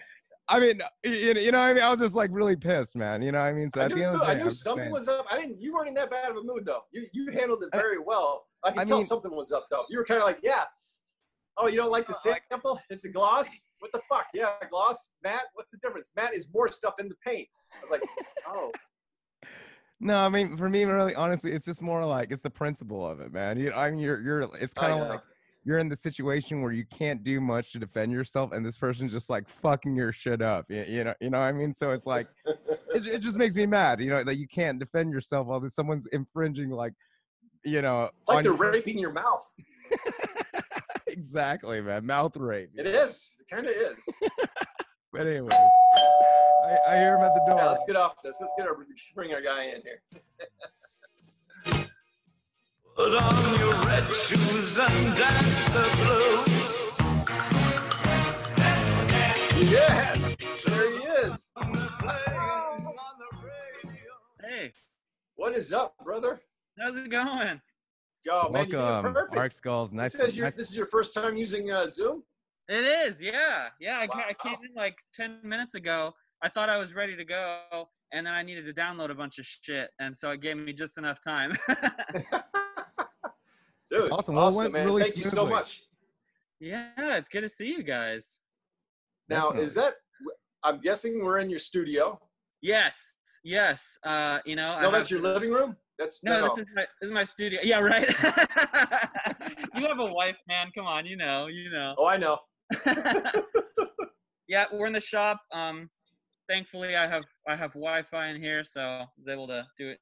I 0.49 0.59
mean, 0.59 0.81
you, 1.05 1.13
you 1.13 1.53
know 1.53 1.59
what 1.61 1.65
I 1.67 1.75
mean? 1.75 1.83
I 1.85 1.91
was 1.91 2.01
just 2.01 2.15
like 2.17 2.31
really 2.33 2.57
pissed, 2.57 2.97
man. 2.97 3.21
You 3.23 3.33
know 3.33 3.39
what 3.41 3.45
I 3.49 3.53
mean? 3.53 3.69
So 3.69 3.83
I 3.83 3.85
at 3.85 3.91
the 3.91 3.97
knew, 3.97 4.05
end 4.07 4.15
of 4.15 4.21
the 4.21 4.27
day, 4.27 4.33
I 4.33 4.35
I'm 4.37 4.43
knew 4.45 4.51
something 4.51 4.83
saying- 4.85 4.93
was 4.93 5.09
up. 5.09 5.27
I 5.31 5.39
didn't. 5.39 5.61
You 5.61 5.75
weren't 5.75 5.89
in 5.89 5.95
that 5.95 6.11
bad 6.11 6.31
of 6.31 6.37
a 6.39 6.43
mood 6.43 6.65
though. 6.65 6.81
You 6.91 7.07
you 7.13 7.31
handled 7.33 7.63
it 7.63 7.69
very 7.73 7.99
well. 7.99 8.47
I 8.65 8.71
could 8.71 8.81
I 8.81 8.85
tell 8.85 8.99
mean- 8.99 9.07
something 9.07 9.31
was 9.35 9.53
up 9.53 9.67
though. 9.71 9.85
You 9.91 9.99
were 9.99 10.05
kind 10.05 10.21
of 10.21 10.27
like, 10.27 10.39
yeah. 10.43 10.65
Oh, 11.59 11.69
you 11.69 11.77
don't 11.77 11.91
like 11.91 12.07
the 12.07 12.15
Uh, 12.15 12.31
like- 12.31 12.43
sample? 12.51 12.81
It's 12.89 13.05
a 13.05 13.11
gloss. 13.13 13.49
What 13.81 13.93
the 13.93 14.01
fuck? 14.09 14.27
Yeah, 14.33 14.51
gloss. 14.71 15.15
Matt, 15.23 15.43
what's 15.55 15.73
the 15.73 15.79
difference? 15.79 16.13
Matt 16.17 16.35
is 16.35 16.49
more 16.55 16.69
stuff 16.69 16.95
in 16.99 17.09
the 17.09 17.15
paint. 17.27 17.49
I 17.75 17.81
was 17.83 17.91
like, 17.91 18.03
oh, 18.47 18.73
No, 20.01 20.25
I 20.25 20.31
mean, 20.31 20.57
for 20.57 20.69
me, 20.71 20.85
really, 20.85 21.15
honestly, 21.15 21.53
it's 21.53 21.67
just 21.67 21.83
more 21.83 22.05
like 22.07 22.31
it's 22.31 22.41
the 22.43 22.51
principle 22.51 23.07
of 23.07 23.21
it, 23.21 23.33
man. 23.33 23.59
You, 23.59 23.73
I 23.73 23.91
mean, 23.91 24.01
you're 24.01 24.21
you're 24.21 24.41
it's 24.59 24.73
kind 24.73 24.93
of 24.93 25.09
like 25.09 25.21
you're 25.65 25.77
in 25.77 25.91
the 25.91 25.97
situation 25.97 26.63
where 26.63 26.73
you 26.73 26.87
can't 26.87 27.23
do 27.23 27.39
much 27.39 27.73
to 27.73 27.79
defend 27.79 28.11
yourself, 28.13 28.53
and 28.53 28.65
this 28.65 28.79
person's 28.79 29.13
just 29.13 29.29
like 29.29 29.47
fucking 29.47 29.95
your 29.95 30.11
shit 30.11 30.41
up. 30.41 30.65
You, 30.71 30.85
you 30.89 31.05
know, 31.05 31.15
you 31.21 31.29
know 31.29 31.39
what 31.39 31.45
I 31.45 31.53
mean? 31.53 31.73
So 31.75 31.91
it's 31.91 32.07
like 32.07 32.29
it, 32.47 33.07
it 33.07 33.19
just 33.19 33.37
makes 33.37 33.55
me 33.55 33.67
mad, 33.67 34.01
you 34.01 34.09
know, 34.09 34.25
that 34.25 34.37
you 34.37 34.49
can't 34.49 34.79
defend 34.79 35.13
yourself 35.13 35.47
while 35.47 35.61
there's 35.61 35.75
someone's 35.75 36.07
infringing, 36.07 36.71
like, 36.71 36.95
you 37.63 37.83
know, 37.83 38.09
it's 38.19 38.29
like 38.29 38.43
they're 38.43 38.53
your- 38.53 38.73
raping 38.73 38.99
your 38.99 39.13
mouth. 39.13 39.53
exactly, 41.07 41.83
man, 41.83 42.07
mouth 42.07 42.37
rape. 42.39 42.71
It 42.75 42.87
is. 42.87 43.37
It 43.39 43.55
kind 43.55 43.67
of 43.67 43.73
is. 43.73 44.09
But 45.13 45.27
anyways, 45.27 45.53
I, 45.53 46.79
I 46.89 46.97
hear 46.99 47.17
him 47.17 47.25
at 47.25 47.35
the 47.35 47.45
door. 47.49 47.59
Yeah, 47.59 47.69
let's 47.69 47.85
get 47.85 47.97
off 47.97 48.23
this. 48.23 48.37
Let's 48.41 48.53
get 48.57 48.69
our 48.69 48.77
bring 49.15 49.33
our 49.33 49.43
guy 49.43 49.65
in 49.65 49.83
here. 49.83 50.03
Put 52.97 53.15
on 53.15 53.59
your 53.59 53.75
red 53.87 54.13
shoes 54.13 54.79
and 54.79 55.17
dance 55.17 55.65
the 55.67 55.91
blues. 55.97 56.77
Yes, 59.71 60.37
there 60.65 60.91
he 60.93 61.05
is. 61.27 61.51
Hey, 64.43 64.73
What 65.35 65.55
is 65.55 65.73
up, 65.73 65.95
brother? 66.05 66.41
how's 66.79 66.97
it 66.97 67.11
going? 67.11 67.61
Go, 68.25 68.49
man. 68.51 68.67
it 68.67 68.73
Welcome, 68.75 69.13
perfect. 69.13 69.35
Mark 69.35 69.53
Skulls. 69.53 69.93
Nice. 69.93 70.13
This, 70.13 70.29
is 70.29 70.37
your, 70.37 70.47
nice 70.47 70.57
this 70.57 70.71
is 70.71 70.77
your 70.77 70.87
first 70.87 71.15
time 71.15 71.37
using 71.37 71.71
uh, 71.71 71.89
Zoom. 71.89 72.23
It 72.73 72.85
is, 72.85 73.21
yeah, 73.21 73.67
yeah. 73.81 73.99
I, 74.01 74.07
ca- 74.07 74.27
I 74.31 74.35
came 74.49 74.55
in 74.65 74.73
like 74.77 74.97
ten 75.13 75.39
minutes 75.43 75.75
ago. 75.75 76.13
I 76.43 76.49
thought 76.49 76.69
I 76.69 76.77
was 76.79 76.95
ready 76.95 77.17
to 77.17 77.25
go, 77.25 77.89
and 78.13 78.25
then 78.27 78.33
I 78.33 78.43
needed 78.45 78.65
to 78.67 78.73
download 78.73 79.11
a 79.11 79.15
bunch 79.15 79.39
of 79.41 79.45
shit, 79.47 79.91
and 79.99 80.17
so 80.17 80.31
it 80.31 80.41
gave 80.41 80.57
me 80.57 80.73
just 80.73 80.97
enough 80.97 81.19
time. 81.23 81.53
Dude, 83.91 84.11
awesome. 84.13 84.37
Well, 84.37 84.47
awesome, 84.47 84.71
man. 84.73 84.87
really 84.87 85.03
Thank 85.03 85.17
you 85.17 85.25
so 85.25 85.45
much. 85.47 85.81
yeah, 86.61 86.91
it's 86.99 87.29
good 87.29 87.41
to 87.41 87.49
see 87.49 87.67
you 87.67 87.83
guys. 87.83 88.37
Now, 89.29 89.47
Definitely. 89.49 89.67
is 89.67 89.75
that? 89.75 89.95
I'm 90.63 90.81
guessing 90.81 91.25
we're 91.25 91.41
in 91.41 91.51
your 91.51 91.59
studio. 91.59 92.21
Yes, 92.63 93.15
yes. 93.43 93.99
Uh, 94.05 94.39
you 94.45 94.55
know, 94.55 94.71
I 94.71 94.83
No, 94.83 94.91
have- 94.91 94.93
that's 94.93 95.11
your 95.11 95.23
living 95.23 95.51
room. 95.51 95.77
That's 95.99 96.23
No, 96.23 96.47
no. 96.47 96.55
This, 96.57 96.63
is 96.67 96.71
my, 96.75 96.83
this 97.01 97.09
is 97.09 97.13
my 97.13 97.25
studio. 97.25 97.61
Yeah, 97.63 97.81
right. 97.81 98.09
you 99.75 99.87
have 99.87 99.99
a 99.99 100.07
wife, 100.13 100.37
man. 100.49 100.69
Come 100.75 100.87
on, 100.87 101.05
you 101.05 101.17
know, 101.17 101.49
you 101.49 101.71
know. 101.71 101.95
Oh, 101.99 102.07
I 102.07 102.17
know. 102.17 102.39
yeah, 104.49 104.65
we're 104.73 104.87
in 104.87 104.93
the 104.93 105.01
shop. 105.01 105.41
Um, 105.53 105.89
thankfully, 106.49 106.97
I 106.97 107.07
have 107.07 107.25
I 107.49 107.57
have 107.57 107.73
Wi-Fi 107.73 108.29
in 108.29 108.41
here, 108.41 108.65
so 108.65 108.81
I 108.81 109.07
was 109.19 109.29
able 109.29 109.47
to 109.49 109.67
do 109.79 109.89
it 109.89 109.99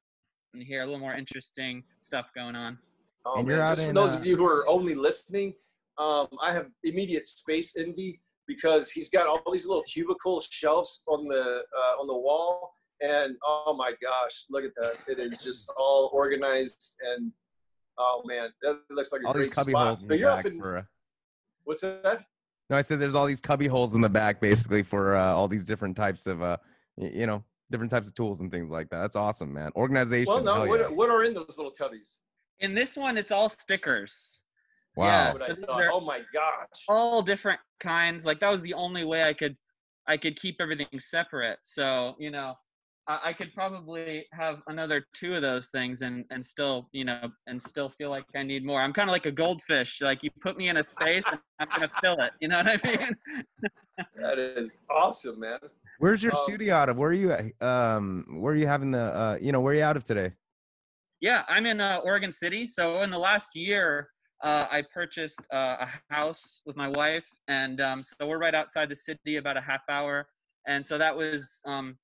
in 0.53 0.61
here. 0.61 0.81
A 0.81 0.85
little 0.85 0.99
more 0.99 1.13
interesting 1.13 1.83
stuff 2.01 2.27
going 2.35 2.55
on. 2.55 2.77
Oh, 3.25 3.39
And 3.39 3.47
man. 3.47 3.55
you're 3.57 3.65
out 3.65 3.69
Just 3.71 3.83
for 3.83 3.89
in, 3.89 3.95
those 3.95 4.15
uh, 4.15 4.19
of 4.19 4.25
you 4.25 4.35
who 4.37 4.45
are 4.45 4.67
only 4.67 4.95
listening, 4.95 5.53
um, 5.97 6.27
I 6.41 6.53
have 6.53 6.67
immediate 6.83 7.27
space 7.27 7.75
envy 7.77 8.21
because 8.47 8.89
he's 8.89 9.09
got 9.09 9.27
all 9.27 9.41
these 9.51 9.67
little 9.67 9.83
cubicle 9.83 10.41
shelves 10.41 11.03
on 11.07 11.27
the 11.27 11.41
uh, 11.77 12.01
on 12.01 12.07
the 12.07 12.17
wall, 12.17 12.73
and 13.01 13.35
oh 13.45 13.75
my 13.77 13.91
gosh, 14.01 14.45
look 14.49 14.63
at 14.63 14.71
that! 14.81 14.95
It 15.07 15.19
is 15.19 15.39
just 15.43 15.71
all 15.77 16.09
organized 16.13 16.97
and 17.15 17.31
oh 17.97 18.23
man, 18.25 18.49
that 18.61 18.79
looks 18.89 19.11
like 19.11 19.21
a 19.23 19.27
all 19.27 19.33
great 19.33 19.53
spot. 19.53 19.67
holes 19.87 19.99
in 20.01 20.05
So 20.07 20.13
the 20.13 20.17
you're 20.17 20.29
back 20.29 20.45
up 20.45 20.51
in 20.51 20.59
for. 20.59 20.77
Uh, 20.79 20.83
what's 21.65 21.81
that? 21.81 22.23
No, 22.69 22.77
I 22.77 22.81
said 22.81 22.99
there's 22.99 23.15
all 23.15 23.25
these 23.25 23.41
cubby 23.41 23.67
holes 23.67 23.95
in 23.95 24.01
the 24.01 24.09
back, 24.09 24.39
basically 24.39 24.83
for 24.83 25.15
uh, 25.15 25.33
all 25.33 25.47
these 25.47 25.63
different 25.63 25.95
types 25.97 26.27
of, 26.27 26.41
uh, 26.41 26.57
you 26.97 27.25
know, 27.25 27.43
different 27.71 27.91
types 27.91 28.07
of 28.07 28.13
tools 28.13 28.41
and 28.41 28.51
things 28.51 28.69
like 28.69 28.89
that. 28.89 28.99
That's 28.99 29.15
awesome, 29.15 29.53
man. 29.53 29.71
Organization. 29.75 30.31
Well, 30.31 30.43
no, 30.43 30.65
what, 30.65 30.79
yeah. 30.79 30.87
what 30.87 31.09
are 31.09 31.23
in 31.23 31.33
those 31.33 31.55
little 31.57 31.73
cubbies? 31.79 32.17
In 32.59 32.75
this 32.75 32.95
one, 32.97 33.17
it's 33.17 33.31
all 33.31 33.49
stickers. 33.49 34.41
Wow. 34.95 35.05
yeah. 35.05 35.23
That's 35.23 35.33
what 35.33 35.41
I 35.43 35.47
Those 35.53 35.65
thought. 35.65 35.81
are- 35.81 35.91
Oh 35.91 36.01
my 36.01 36.19
gosh. 36.33 36.83
All 36.87 37.21
different 37.21 37.59
kinds. 37.79 38.25
Like 38.25 38.39
that 38.41 38.49
was 38.49 38.61
the 38.61 38.73
only 38.73 39.03
way 39.05 39.23
I 39.23 39.33
could 39.33 39.55
I 40.07 40.17
could 40.17 40.39
keep 40.39 40.57
everything 40.59 40.87
separate. 40.99 41.59
So 41.63 42.15
you 42.19 42.31
know, 42.31 42.55
I, 43.09 43.19
I 43.29 43.33
could 43.33 43.53
probably 43.53 44.25
have 44.31 44.61
another 44.67 45.05
two 45.13 45.35
of 45.35 45.41
those 45.41 45.67
things 45.69 46.01
and 46.01 46.23
and 46.29 46.45
still 46.45 46.87
you 46.93 47.03
know 47.03 47.29
and 47.47 47.61
still 47.61 47.89
feel 47.89 48.09
like 48.09 48.23
I 48.35 48.43
need 48.43 48.63
more. 48.63 48.79
I'm 48.81 48.93
kind 48.93 49.09
of 49.09 49.11
like 49.11 49.25
a 49.25 49.31
goldfish. 49.31 49.99
Like 50.01 50.23
you 50.23 50.29
put 50.39 50.55
me 50.57 50.69
in 50.69 50.77
a 50.77 50.83
space, 50.83 51.23
and 51.31 51.39
I'm 51.59 51.67
gonna 51.67 51.91
fill 51.99 52.17
it. 52.21 52.31
You 52.39 52.47
know 52.49 52.57
what 52.63 52.67
I 52.85 52.87
mean? 52.97 53.15
That 54.15 54.39
is 54.39 54.77
awesome, 54.89 55.39
man. 55.41 55.59
Where's 55.97 56.23
your 56.23 56.31
Um, 56.33 56.39
studio 56.43 56.75
out 56.75 56.87
of? 56.89 56.97
Where 56.97 57.09
are 57.09 57.13
you? 57.13 57.31
at? 57.31 57.61
Um, 57.61 58.25
where 58.39 58.53
are 58.53 58.57
you 58.57 58.67
having 58.67 58.91
the? 58.91 59.01
Uh, 59.01 59.37
you 59.41 59.51
know, 59.51 59.59
where 59.59 59.73
are 59.73 59.77
you 59.77 59.83
out 59.83 59.97
of 59.97 60.03
today? 60.05 60.31
Yeah, 61.19 61.43
I'm 61.49 61.65
in 61.65 61.81
uh, 61.81 61.99
Oregon 62.05 62.31
City. 62.31 62.67
So 62.69 63.01
in 63.01 63.09
the 63.09 63.19
last 63.19 63.53
year, 63.55 64.09
uh, 64.41 64.67
I 64.71 64.83
purchased 64.93 65.41
uh, 65.53 65.75
a 65.81 66.13
house 66.13 66.61
with 66.65 66.77
my 66.77 66.87
wife, 66.87 67.25
and 67.49 67.81
um, 67.81 68.01
so 68.01 68.25
we're 68.25 68.37
right 68.37 68.55
outside 68.55 68.87
the 68.87 68.95
city, 68.95 69.35
about 69.35 69.57
a 69.57 69.61
half 69.61 69.81
hour. 69.89 70.27
And 70.67 70.85
so 70.85 70.97
that 70.97 71.15
was 71.15 71.61
um, 71.65 71.97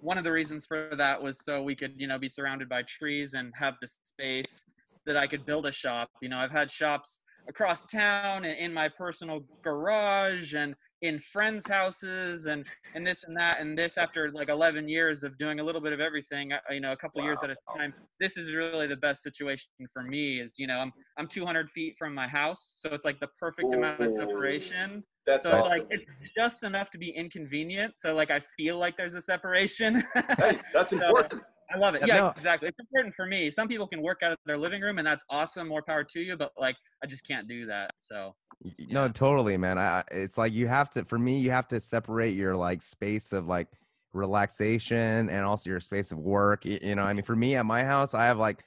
one 0.00 0.18
of 0.18 0.24
the 0.24 0.32
reasons 0.32 0.66
for 0.66 0.90
that 0.96 1.22
was 1.22 1.40
so 1.44 1.62
we 1.62 1.74
could, 1.74 1.94
you 1.96 2.06
know, 2.06 2.18
be 2.18 2.28
surrounded 2.28 2.68
by 2.68 2.82
trees 2.82 3.34
and 3.34 3.52
have 3.56 3.74
the 3.80 3.88
space 4.04 4.64
that 5.04 5.16
I 5.16 5.26
could 5.26 5.44
build 5.44 5.66
a 5.66 5.72
shop. 5.72 6.10
You 6.20 6.28
know, 6.28 6.38
I've 6.38 6.50
had 6.50 6.70
shops 6.70 7.20
across 7.48 7.78
town 7.90 8.44
and 8.44 8.58
in 8.58 8.72
my 8.72 8.88
personal 8.88 9.40
garage 9.62 10.54
and 10.54 10.74
in 11.02 11.18
friends' 11.18 11.68
houses 11.68 12.46
and 12.46 12.66
and 12.94 13.06
this 13.06 13.24
and 13.24 13.36
that 13.36 13.60
and 13.60 13.76
this 13.76 13.98
after 13.98 14.30
like 14.32 14.48
11 14.48 14.88
years 14.88 15.24
of 15.24 15.36
doing 15.36 15.60
a 15.60 15.62
little 15.62 15.80
bit 15.80 15.92
of 15.92 16.00
everything 16.00 16.52
uh, 16.52 16.58
you 16.70 16.80
know 16.80 16.92
a 16.92 16.96
couple 16.96 17.22
years 17.22 17.38
at 17.44 17.50
a 17.50 17.56
time 17.76 17.92
this 18.18 18.38
is 18.38 18.54
really 18.54 18.86
the 18.86 18.96
best 18.96 19.22
situation 19.22 19.68
for 19.92 20.02
me 20.02 20.40
is 20.40 20.54
you 20.58 20.66
know 20.66 20.78
i'm 20.78 20.92
i'm 21.18 21.26
200 21.26 21.70
feet 21.70 21.94
from 21.98 22.14
my 22.14 22.26
house 22.26 22.74
so 22.76 22.90
it's 22.94 23.04
like 23.04 23.20
the 23.20 23.28
perfect 23.38 23.72
amount 23.74 24.00
of 24.00 24.12
separation. 24.14 25.02
That's 25.26 25.44
so 25.44 25.56
it's 25.56 25.68
like 25.68 25.82
it's 25.90 26.04
just 26.36 26.62
enough 26.62 26.90
to 26.90 26.98
be 26.98 27.10
inconvenient 27.10 27.94
so 27.98 28.14
like 28.14 28.30
i 28.30 28.40
feel 28.56 28.78
like 28.78 28.96
there's 28.96 29.14
a 29.14 29.20
separation. 29.20 30.04
Hey, 30.38 30.58
that's 30.72 30.90
So, 30.96 31.04
important. 31.04 31.42
I 31.74 31.78
love 31.78 31.94
it. 31.94 32.02
Yeah, 32.06 32.14
Yeah, 32.14 32.20
no. 32.22 32.28
exactly. 32.28 32.68
It's 32.68 32.78
important 32.78 33.14
for 33.14 33.26
me. 33.26 33.50
Some 33.50 33.66
people 33.68 33.86
can 33.88 34.00
work 34.02 34.20
out 34.22 34.32
of 34.32 34.38
their 34.46 34.58
living 34.58 34.80
room, 34.82 34.98
and 34.98 35.06
that's 35.06 35.24
awesome. 35.30 35.68
More 35.68 35.82
power 35.82 36.04
to 36.04 36.20
you. 36.20 36.36
But 36.36 36.52
like, 36.56 36.76
I 37.02 37.06
just 37.06 37.26
can't 37.26 37.48
do 37.48 37.64
that. 37.66 37.90
So 37.98 38.34
Y- 38.64 38.72
y- 38.78 38.86
No, 38.90 39.08
totally, 39.08 39.56
man. 39.56 39.76
I, 39.78 39.98
I- 40.00 40.04
it's 40.10 40.38
like 40.38 40.52
you 40.52 40.66
have 40.68 40.90
to. 40.90 41.04
For 41.04 41.18
me, 41.18 41.38
you 41.40 41.50
have 41.50 41.68
to 41.68 41.80
separate 41.80 42.34
your 42.36 42.54
like 42.56 42.82
space 42.82 43.32
of 43.32 43.46
like 43.46 43.68
relaxation 44.12 45.28
and 45.28 45.44
also 45.44 45.70
your 45.70 45.80
space 45.80 46.12
of 46.12 46.18
work. 46.18 46.64
You 46.64 46.94
know, 46.94 47.02
I 47.02 47.12
mean, 47.12 47.24
for 47.24 47.36
me 47.36 47.56
at 47.56 47.66
my 47.66 47.82
house, 47.84 48.14
I 48.14 48.24
have 48.26 48.38
like 48.38 48.62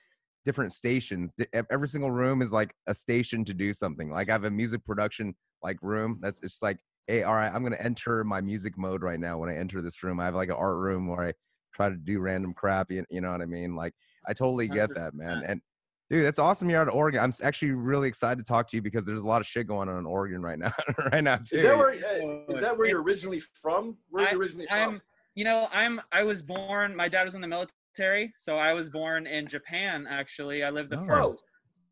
different 0.45 0.71
stations. 0.73 1.33
Every 1.69 1.87
single 1.87 2.11
room 2.11 2.41
is 2.41 2.51
like 2.51 2.73
a 2.87 2.93
station 2.93 3.43
to 3.45 3.53
do 3.53 3.73
something. 3.73 4.09
Like 4.09 4.29
I 4.29 4.33
have 4.33 4.45
a 4.45 4.51
music 4.51 4.85
production 4.85 5.35
like 5.61 5.77
room 5.81 6.19
that's 6.21 6.39
just 6.39 6.61
like, 6.63 6.79
hey, 7.07 7.23
all 7.23 7.33
right, 7.33 7.51
I'm 7.53 7.63
gonna 7.63 7.75
enter 7.79 8.23
my 8.23 8.41
music 8.41 8.77
mode 8.77 9.03
right 9.03 9.19
now. 9.19 9.37
When 9.37 9.49
I 9.49 9.55
enter 9.55 9.81
this 9.81 10.01
room, 10.03 10.19
I 10.19 10.25
have 10.25 10.35
like 10.35 10.49
an 10.49 10.55
art 10.55 10.77
room 10.77 11.07
where 11.07 11.27
I 11.27 11.33
try 11.73 11.89
to 11.89 11.95
do 11.95 12.19
random 12.19 12.53
crap. 12.53 12.91
You, 12.91 13.05
you 13.09 13.21
know 13.21 13.31
what 13.31 13.41
I 13.41 13.45
mean? 13.45 13.75
Like 13.75 13.93
I 14.27 14.33
totally 14.33 14.67
get 14.67 14.93
that, 14.95 15.13
man. 15.13 15.43
And 15.45 15.61
dude, 16.09 16.25
it's 16.25 16.39
awesome 16.39 16.69
you're 16.69 16.81
out 16.81 16.88
of 16.88 16.93
Oregon. 16.95 17.21
I'm 17.23 17.33
actually 17.43 17.71
really 17.71 18.07
excited 18.07 18.38
to 18.39 18.45
talk 18.47 18.67
to 18.69 18.77
you 18.77 18.81
because 18.81 19.05
there's 19.05 19.21
a 19.23 19.27
lot 19.27 19.41
of 19.41 19.47
shit 19.47 19.67
going 19.67 19.89
on 19.89 19.97
in 19.97 20.05
Oregon 20.05 20.41
right 20.41 20.59
now. 20.59 20.73
right 21.11 21.23
now, 21.23 21.38
too. 21.38 21.55
Is 21.55 21.63
that 21.63 21.77
where? 21.77 21.89
uh, 21.91 22.51
Is 22.51 22.61
that 22.61 22.77
where 22.77 22.88
you're 22.88 23.01
originally 23.03 23.39
from? 23.39 23.97
Where 24.09 24.25
are 24.27 24.31
you 24.33 24.39
originally 24.39 24.67
from? 24.67 24.77
I'm, 24.95 25.01
you 25.35 25.43
know, 25.45 25.67
I'm. 25.71 26.01
I 26.11 26.23
was 26.23 26.41
born. 26.41 26.95
My 26.95 27.07
dad 27.07 27.23
was 27.25 27.35
in 27.35 27.41
the 27.41 27.47
military, 27.47 28.33
so 28.38 28.57
I 28.57 28.73
was 28.73 28.89
born 28.89 29.27
in 29.27 29.47
Japan. 29.47 30.07
Actually, 30.09 30.63
I 30.63 30.69
lived 30.69 30.89
the 30.89 30.99
Oh. 30.99 31.07
first 31.07 31.43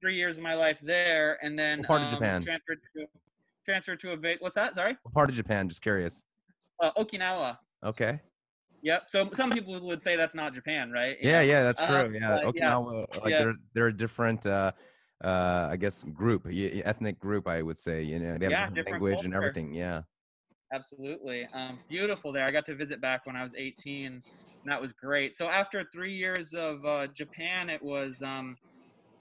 three 0.01 0.15
years 0.15 0.38
of 0.38 0.43
my 0.43 0.53
life 0.53 0.79
there, 0.81 1.38
and 1.43 1.57
then 1.57 1.79
What 1.79 1.88
part 1.88 2.01
of 2.01 2.07
um, 2.07 2.13
Japan? 2.15 2.41
transferred 2.43 2.79
to 2.96 3.05
transferred 3.65 4.00
to 4.01 4.12
a 4.12 4.17
bit. 4.17 4.41
What's 4.41 4.55
that? 4.55 4.75
Sorry, 4.75 4.98
What 5.03 5.13
part 5.13 5.29
of 5.29 5.36
Japan? 5.36 5.67
Just 5.69 5.81
curious. 5.81 6.24
uh, 6.81 6.91
Okinawa. 6.98 7.57
Okay. 7.84 8.19
Yep. 8.88 9.10
So 9.10 9.29
some 9.34 9.51
people 9.51 9.77
would 9.82 10.01
say 10.01 10.15
that's 10.15 10.34
not 10.34 10.53
Japan, 10.53 10.91
right? 10.91 11.17
You 11.20 11.27
Yeah, 11.27 11.41
know? 11.41 11.48
yeah, 11.50 11.63
that's 11.63 11.82
Uh, 11.82 11.86
true. 11.88 12.13
Yeah, 12.13 12.38
but 12.41 12.56
yeah, 12.56 12.75
like 13.22 13.34
yeah. 13.34 13.38
they're 13.38 13.56
they're 13.74 13.88
a 13.88 13.94
different, 13.94 14.46
uh, 14.46 14.72
uh, 15.22 15.67
I 15.70 15.75
guess 15.75 16.03
group, 16.03 16.48
ethnic 16.48 17.20
group. 17.20 17.48
I 17.50 17.62
would 17.62 17.77
say. 17.77 18.03
You 18.03 18.17
know, 18.20 18.38
they 18.38 18.46
have 18.46 18.53
Yeah, 18.53 18.70
different 18.70 18.75
different 18.75 19.03
language 19.03 19.25
and 19.25 19.34
everything. 19.34 19.74
Yeah. 19.74 20.03
Absolutely. 20.74 21.48
Um, 21.53 21.79
beautiful 21.89 22.32
there. 22.32 22.46
I 22.46 22.51
got 22.51 22.65
to 22.67 22.75
visit 22.75 23.01
back 23.01 23.25
when 23.25 23.36
I 23.36 23.44
was 23.44 23.53
18, 23.56 24.06
and 24.13 24.24
that 24.65 24.82
was 24.82 24.94
great. 24.94 25.38
So 25.38 25.50
after 25.50 25.84
three 25.94 26.13
years 26.15 26.53
of 26.53 26.84
uh, 26.86 27.08
Japan, 27.08 27.70
it 27.70 27.82
was 27.84 28.22
um, 28.22 28.58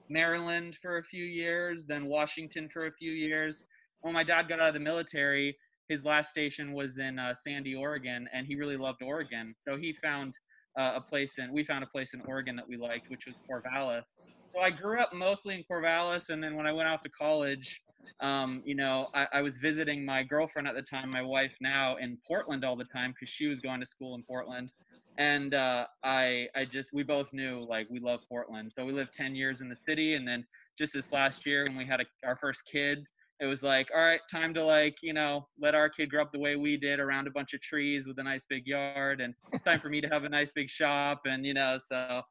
Maryland 0.09 0.77
for 0.83 0.99
a 0.99 1.05
few 1.05 1.25
years, 1.25 1.87
then 1.87 2.07
Washington 2.07 2.69
for 2.73 2.87
a 2.87 2.93
few 2.93 3.13
years. 3.13 3.65
When 4.03 4.15
my 4.15 4.25
dad 4.25 4.49
got 4.49 4.61
out 4.61 4.69
of 4.69 4.75
the 4.75 4.81
military, 4.81 5.57
his 5.89 6.05
last 6.05 6.31
station 6.31 6.73
was 6.73 6.99
in 6.99 7.19
uh, 7.19 7.35
Sandy, 7.35 7.75
Oregon, 7.75 8.29
and 8.33 8.47
he 8.47 8.57
really 8.57 8.77
loved 8.77 9.03
Oregon. 9.03 9.55
So 9.63 9.77
he 9.77 9.93
found 9.93 10.35
uh, 10.79 10.93
a 10.97 11.01
place 11.01 11.39
in, 11.39 11.53
we 11.53 11.65
found 11.65 11.85
a 11.85 11.87
place 11.87 12.15
in 12.15 12.21
Oregon 12.23 12.57
that 12.57 12.69
we 12.69 12.77
liked, 12.77 13.11
which 13.11 13.27
was 13.27 13.35
Corvallis. 13.49 14.29
So 14.51 14.61
I 14.61 14.71
grew 14.71 15.01
up 15.01 15.13
mostly 15.15 15.55
in 15.55 15.65
Corvallis, 15.71 16.31
and 16.31 16.43
then 16.43 16.57
when 16.57 16.67
I 16.67 16.73
went 16.73 16.89
off 16.89 17.01
to 17.03 17.09
college, 17.09 17.83
um, 18.21 18.63
you 18.65 18.75
know, 18.75 19.09
I, 19.15 19.27
I 19.35 19.43
was 19.43 19.57
visiting 19.59 20.05
my 20.05 20.23
girlfriend 20.23 20.69
at 20.69 20.75
the 20.75 20.83
time, 20.83 21.11
my 21.11 21.23
wife 21.23 21.55
now, 21.61 21.97
in 21.97 22.19
Portland 22.27 22.65
all 22.65 22.77
the 22.77 22.85
time 22.85 23.13
because 23.13 23.33
she 23.33 23.47
was 23.47 23.61
going 23.61 23.81
to 23.81 23.87
school 23.87 24.15
in 24.15 24.23
Portland. 24.27 24.71
And 25.19 25.55
uh, 25.55 25.87
I, 26.03 26.49
I 26.55 26.65
just, 26.67 26.93
we 26.93 27.03
both 27.03 27.33
knew 27.33 27.67
like 27.69 27.89
we 27.91 28.01
love 28.01 28.21
Portland. 28.29 28.73
So 28.77 28.85
we 28.85 28.93
lived 28.93 29.13
10 29.15 29.35
years 29.35 29.61
in 29.61 29.69
the 29.69 29.77
city. 29.77 30.15
And 30.15 30.29
then 30.29 30.45
just 30.79 30.93
this 30.93 31.13
last 31.13 31.47
year, 31.47 31.65
when 31.65 31.77
we 31.77 31.87
had 31.87 32.01
a, 32.01 32.05
our 32.25 32.37
first 32.37 32.63
kid, 32.71 33.07
it 33.41 33.47
was 33.47 33.63
like, 33.63 33.89
all 33.95 34.01
right, 34.03 34.21
time 34.31 34.55
to 34.55 34.65
like, 34.65 34.97
you 35.03 35.13
know, 35.13 35.47
let 35.61 35.75
our 35.75 35.89
kid 35.89 36.11
grow 36.11 36.23
up 36.23 36.33
the 36.33 36.39
way 36.39 36.57
we 36.57 36.77
did 36.77 37.01
around 37.01 37.27
a 37.27 37.31
bunch 37.31 37.53
of 37.53 37.61
trees 37.61 38.07
with 38.07 38.19
a 38.19 38.23
nice 38.23 38.47
big 38.49 38.67
yard. 38.67 39.21
And 39.21 39.35
time 39.65 39.81
for 39.81 39.91
me 39.91 40.01
to 40.01 40.09
have 40.09 40.25
a 40.25 40.29
nice 40.29 40.51
big 40.55 40.71
shop. 40.71 41.23
And, 41.27 41.45
you 41.45 41.53
know, 41.53 41.79
so 41.79 42.23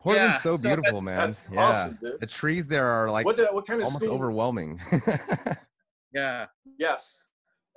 Portland's 0.00 0.34
Yeah, 0.36 0.38
so 0.38 0.56
so 0.56 0.62
that- 0.62 0.76
beautiful, 0.76 1.00
man. 1.02 1.18
That's 1.18 1.42
yeah. 1.52 1.60
awesome, 1.60 1.98
dude. 2.00 2.20
The 2.20 2.26
trees 2.26 2.66
there 2.66 2.86
are 2.86 3.10
like 3.10 3.26
what, 3.26 3.38
uh, 3.38 3.48
what 3.50 3.66
kind 3.66 3.80
of 3.80 3.86
almost 3.86 4.04
school? 4.04 4.14
overwhelming. 4.14 4.80
yeah. 6.14 6.46
Yes, 6.78 7.24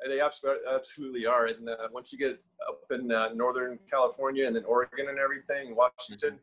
they 0.07 0.21
absolutely 0.21 0.61
absolutely 0.73 1.25
are. 1.25 1.47
And 1.47 1.67
uh, 1.69 1.75
once 1.91 2.13
you 2.13 2.17
get 2.17 2.41
up 2.69 2.79
in 2.91 3.11
uh, 3.11 3.29
Northern 3.35 3.79
California 3.89 4.47
and 4.47 4.55
then 4.55 4.63
Oregon 4.65 5.07
and 5.09 5.19
everything, 5.19 5.75
Washington. 5.75 6.39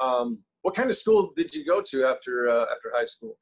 Um, 0.00 0.38
what 0.62 0.74
kind 0.74 0.88
of 0.88 0.96
school 0.96 1.32
did 1.36 1.54
you 1.54 1.64
go 1.64 1.82
to 1.82 2.04
after 2.04 2.48
uh, 2.48 2.66
after 2.74 2.90
high 2.94 3.04
school? 3.04 3.36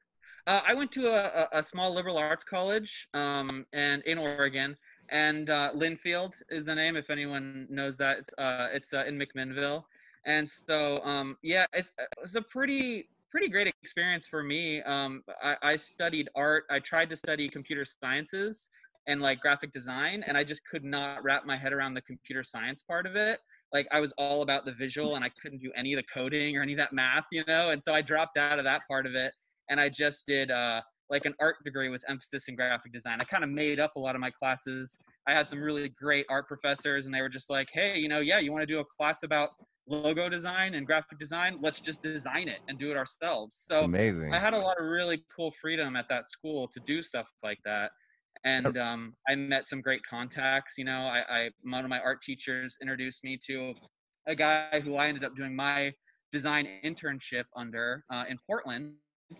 Uh, 0.45 0.59
I 0.67 0.73
went 0.73 0.91
to 0.93 1.07
a, 1.07 1.47
a, 1.53 1.63
small 1.63 1.93
liberal 1.93 2.17
arts 2.17 2.43
college 2.43 3.07
um, 3.13 3.65
and 3.71 4.03
in 4.03 4.17
Oregon, 4.17 4.75
and 5.09 5.49
uh, 5.49 5.71
Linfield 5.73 6.33
is 6.49 6.65
the 6.65 6.75
name. 6.75 6.97
If 6.97 7.09
anyone 7.09 7.65
knows 7.69 7.95
that, 7.97 8.17
it's 8.17 8.33
uh, 8.37 8.67
it's 8.73 8.93
uh, 8.93 9.05
in 9.07 9.17
McMinnville, 9.17 9.83
and 10.25 10.47
so 10.47 11.01
um, 11.03 11.37
yeah, 11.43 11.65
it's 11.71 11.93
it's 12.21 12.35
a 12.35 12.41
pretty 12.41 13.07
pretty 13.31 13.47
great 13.47 13.67
experience 13.81 14.27
for 14.27 14.43
me. 14.43 14.81
Um, 14.81 15.23
I, 15.41 15.55
I 15.63 15.75
studied 15.77 16.27
art. 16.35 16.65
I 16.69 16.79
tried 16.79 17.09
to 17.11 17.15
study 17.15 17.47
computer 17.47 17.85
sciences 17.85 18.69
and 19.07 19.21
like 19.21 19.39
graphic 19.39 19.71
design, 19.71 20.25
and 20.27 20.37
I 20.37 20.43
just 20.43 20.61
could 20.69 20.83
not 20.83 21.23
wrap 21.23 21.45
my 21.45 21.55
head 21.55 21.71
around 21.71 21.93
the 21.93 22.01
computer 22.01 22.43
science 22.43 22.83
part 22.83 23.05
of 23.05 23.15
it. 23.15 23.39
Like 23.71 23.87
I 23.93 24.01
was 24.01 24.11
all 24.17 24.41
about 24.41 24.65
the 24.65 24.73
visual, 24.73 25.15
and 25.15 25.23
I 25.23 25.29
couldn't 25.41 25.61
do 25.61 25.71
any 25.73 25.93
of 25.93 25.97
the 25.99 26.05
coding 26.13 26.57
or 26.57 26.63
any 26.63 26.73
of 26.73 26.79
that 26.79 26.91
math, 26.91 27.27
you 27.31 27.45
know. 27.47 27.69
And 27.69 27.81
so 27.81 27.93
I 27.93 28.01
dropped 28.01 28.37
out 28.37 28.59
of 28.59 28.65
that 28.65 28.81
part 28.89 29.05
of 29.05 29.15
it 29.15 29.31
and 29.69 29.79
I 29.79 29.89
just 29.89 30.25
did 30.25 30.51
uh, 30.51 30.81
like 31.09 31.25
an 31.25 31.33
art 31.39 31.57
degree 31.63 31.89
with 31.89 32.01
emphasis 32.07 32.47
in 32.47 32.55
graphic 32.55 32.91
design. 32.91 33.19
I 33.21 33.23
kind 33.23 33.43
of 33.43 33.49
made 33.49 33.79
up 33.79 33.95
a 33.95 33.99
lot 33.99 34.15
of 34.15 34.21
my 34.21 34.31
classes. 34.31 34.97
I 35.27 35.33
had 35.33 35.47
some 35.47 35.59
really 35.61 35.89
great 35.89 36.25
art 36.29 36.47
professors, 36.47 37.05
and 37.05 37.13
they 37.13 37.21
were 37.21 37.29
just 37.29 37.49
like, 37.49 37.69
"Hey, 37.71 37.97
you 37.99 38.07
know, 38.07 38.19
yeah, 38.19 38.39
you 38.39 38.51
want 38.51 38.61
to 38.63 38.73
do 38.73 38.79
a 38.79 38.85
class 38.85 39.23
about 39.23 39.51
logo 39.87 40.29
design 40.29 40.75
and 40.75 40.85
graphic 40.85 41.19
design? 41.19 41.59
Let's 41.61 41.79
just 41.79 42.01
design 42.01 42.47
it 42.47 42.59
and 42.67 42.77
do 42.79 42.91
it 42.91 42.97
ourselves." 42.97 43.55
it's 43.55 43.67
So 43.67 43.83
amazing. 43.83 44.33
I 44.33 44.39
had 44.39 44.53
a 44.53 44.59
lot 44.59 44.79
of 44.79 44.85
really 44.85 45.23
cool 45.35 45.53
freedom 45.61 45.95
at 45.95 46.09
that 46.09 46.29
school 46.29 46.67
to 46.69 46.79
do 46.85 47.03
stuff 47.03 47.27
like 47.43 47.59
that. 47.65 47.91
And 48.45 48.77
um, 48.77 49.13
I 49.29 49.35
met 49.35 49.67
some 49.67 49.79
great 49.79 50.01
contacts. 50.09 50.77
You 50.77 50.85
know, 50.85 51.07
I, 51.07 51.23
I 51.29 51.49
one 51.63 51.85
of 51.85 51.89
my 51.89 51.99
art 51.99 52.21
teachers 52.21 52.77
introduced 52.81 53.23
me 53.23 53.39
to 53.47 53.73
a 54.27 54.35
guy 54.35 54.81
who 54.83 54.95
I 54.95 55.07
ended 55.07 55.23
up 55.23 55.35
doing 55.35 55.55
my 55.55 55.93
design 56.31 56.67
internship 56.83 57.43
under 57.55 58.03
uh, 58.11 58.25
in 58.27 58.37
Portland. 58.47 58.95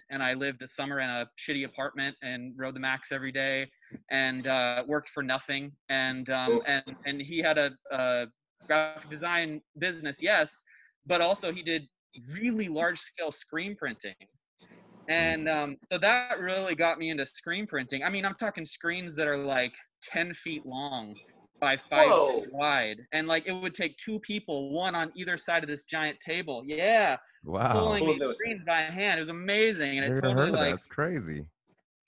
And 0.10 0.22
I 0.22 0.34
lived 0.34 0.62
a 0.62 0.70
summer 0.70 1.00
in 1.00 1.10
a 1.10 1.28
shitty 1.40 1.66
apartment 1.66 2.16
and 2.22 2.54
rode 2.58 2.76
the 2.76 2.80
Max 2.80 3.12
every 3.12 3.32
day 3.32 3.70
and 4.12 4.48
uh, 4.48 4.84
worked 4.88 5.10
for 5.10 5.24
nothing. 5.24 5.72
And 5.90 6.30
um, 6.30 6.62
and 6.68 6.96
and 7.06 7.22
he 7.22 7.40
had 7.40 7.58
a, 7.58 7.72
a 7.92 8.26
graphic 8.68 9.10
design 9.10 9.62
business, 9.78 10.22
yes, 10.22 10.64
but 11.06 11.22
also 11.22 11.52
he 11.52 11.64
did 11.64 11.88
really 12.32 12.68
large 12.68 13.00
scale 13.00 13.32
screen 13.32 13.76
printing. 13.76 14.16
And 15.10 15.50
um, 15.50 15.78
so 15.92 15.98
that 15.98 16.40
really 16.40 16.76
got 16.76 16.98
me 16.98 17.10
into 17.10 17.26
screen 17.26 17.68
printing. 17.68 18.04
I 18.04 18.10
mean, 18.10 18.26
I'm 18.26 18.36
talking 18.36 18.66
screens 18.66 19.16
that 19.16 19.28
are 19.28 19.38
like 19.38 19.74
10 20.04 20.34
feet 20.34 20.66
long 20.66 21.16
by 21.64 21.78
five 21.78 22.10
Whoa. 22.10 22.40
feet 22.40 22.50
wide. 22.52 22.98
And 23.14 23.26
like 23.26 23.48
it 23.48 23.54
would 23.54 23.74
take 23.74 23.96
two 23.98 24.20
people, 24.20 24.70
one 24.72 24.96
on 24.96 25.14
either 25.16 25.38
side 25.38 25.64
of 25.64 25.70
this 25.70 25.86
giant 25.86 26.20
table. 26.20 26.62
Yeah. 26.66 27.16
wow. 27.46 27.72
Pulling 27.72 28.00
Pulling 28.02 28.14
these 28.16 28.20
those- 28.20 28.36
screens 28.36 28.62
by 28.68 28.82
hand. 28.82 29.18
It 29.18 29.22
was 29.22 29.30
amazing. 29.30 29.98
And 30.00 30.12
it 30.12 30.16
totally 30.16 30.34
heard 30.34 30.52
like 30.52 30.72
That's 30.72 30.86
crazy. 30.86 31.46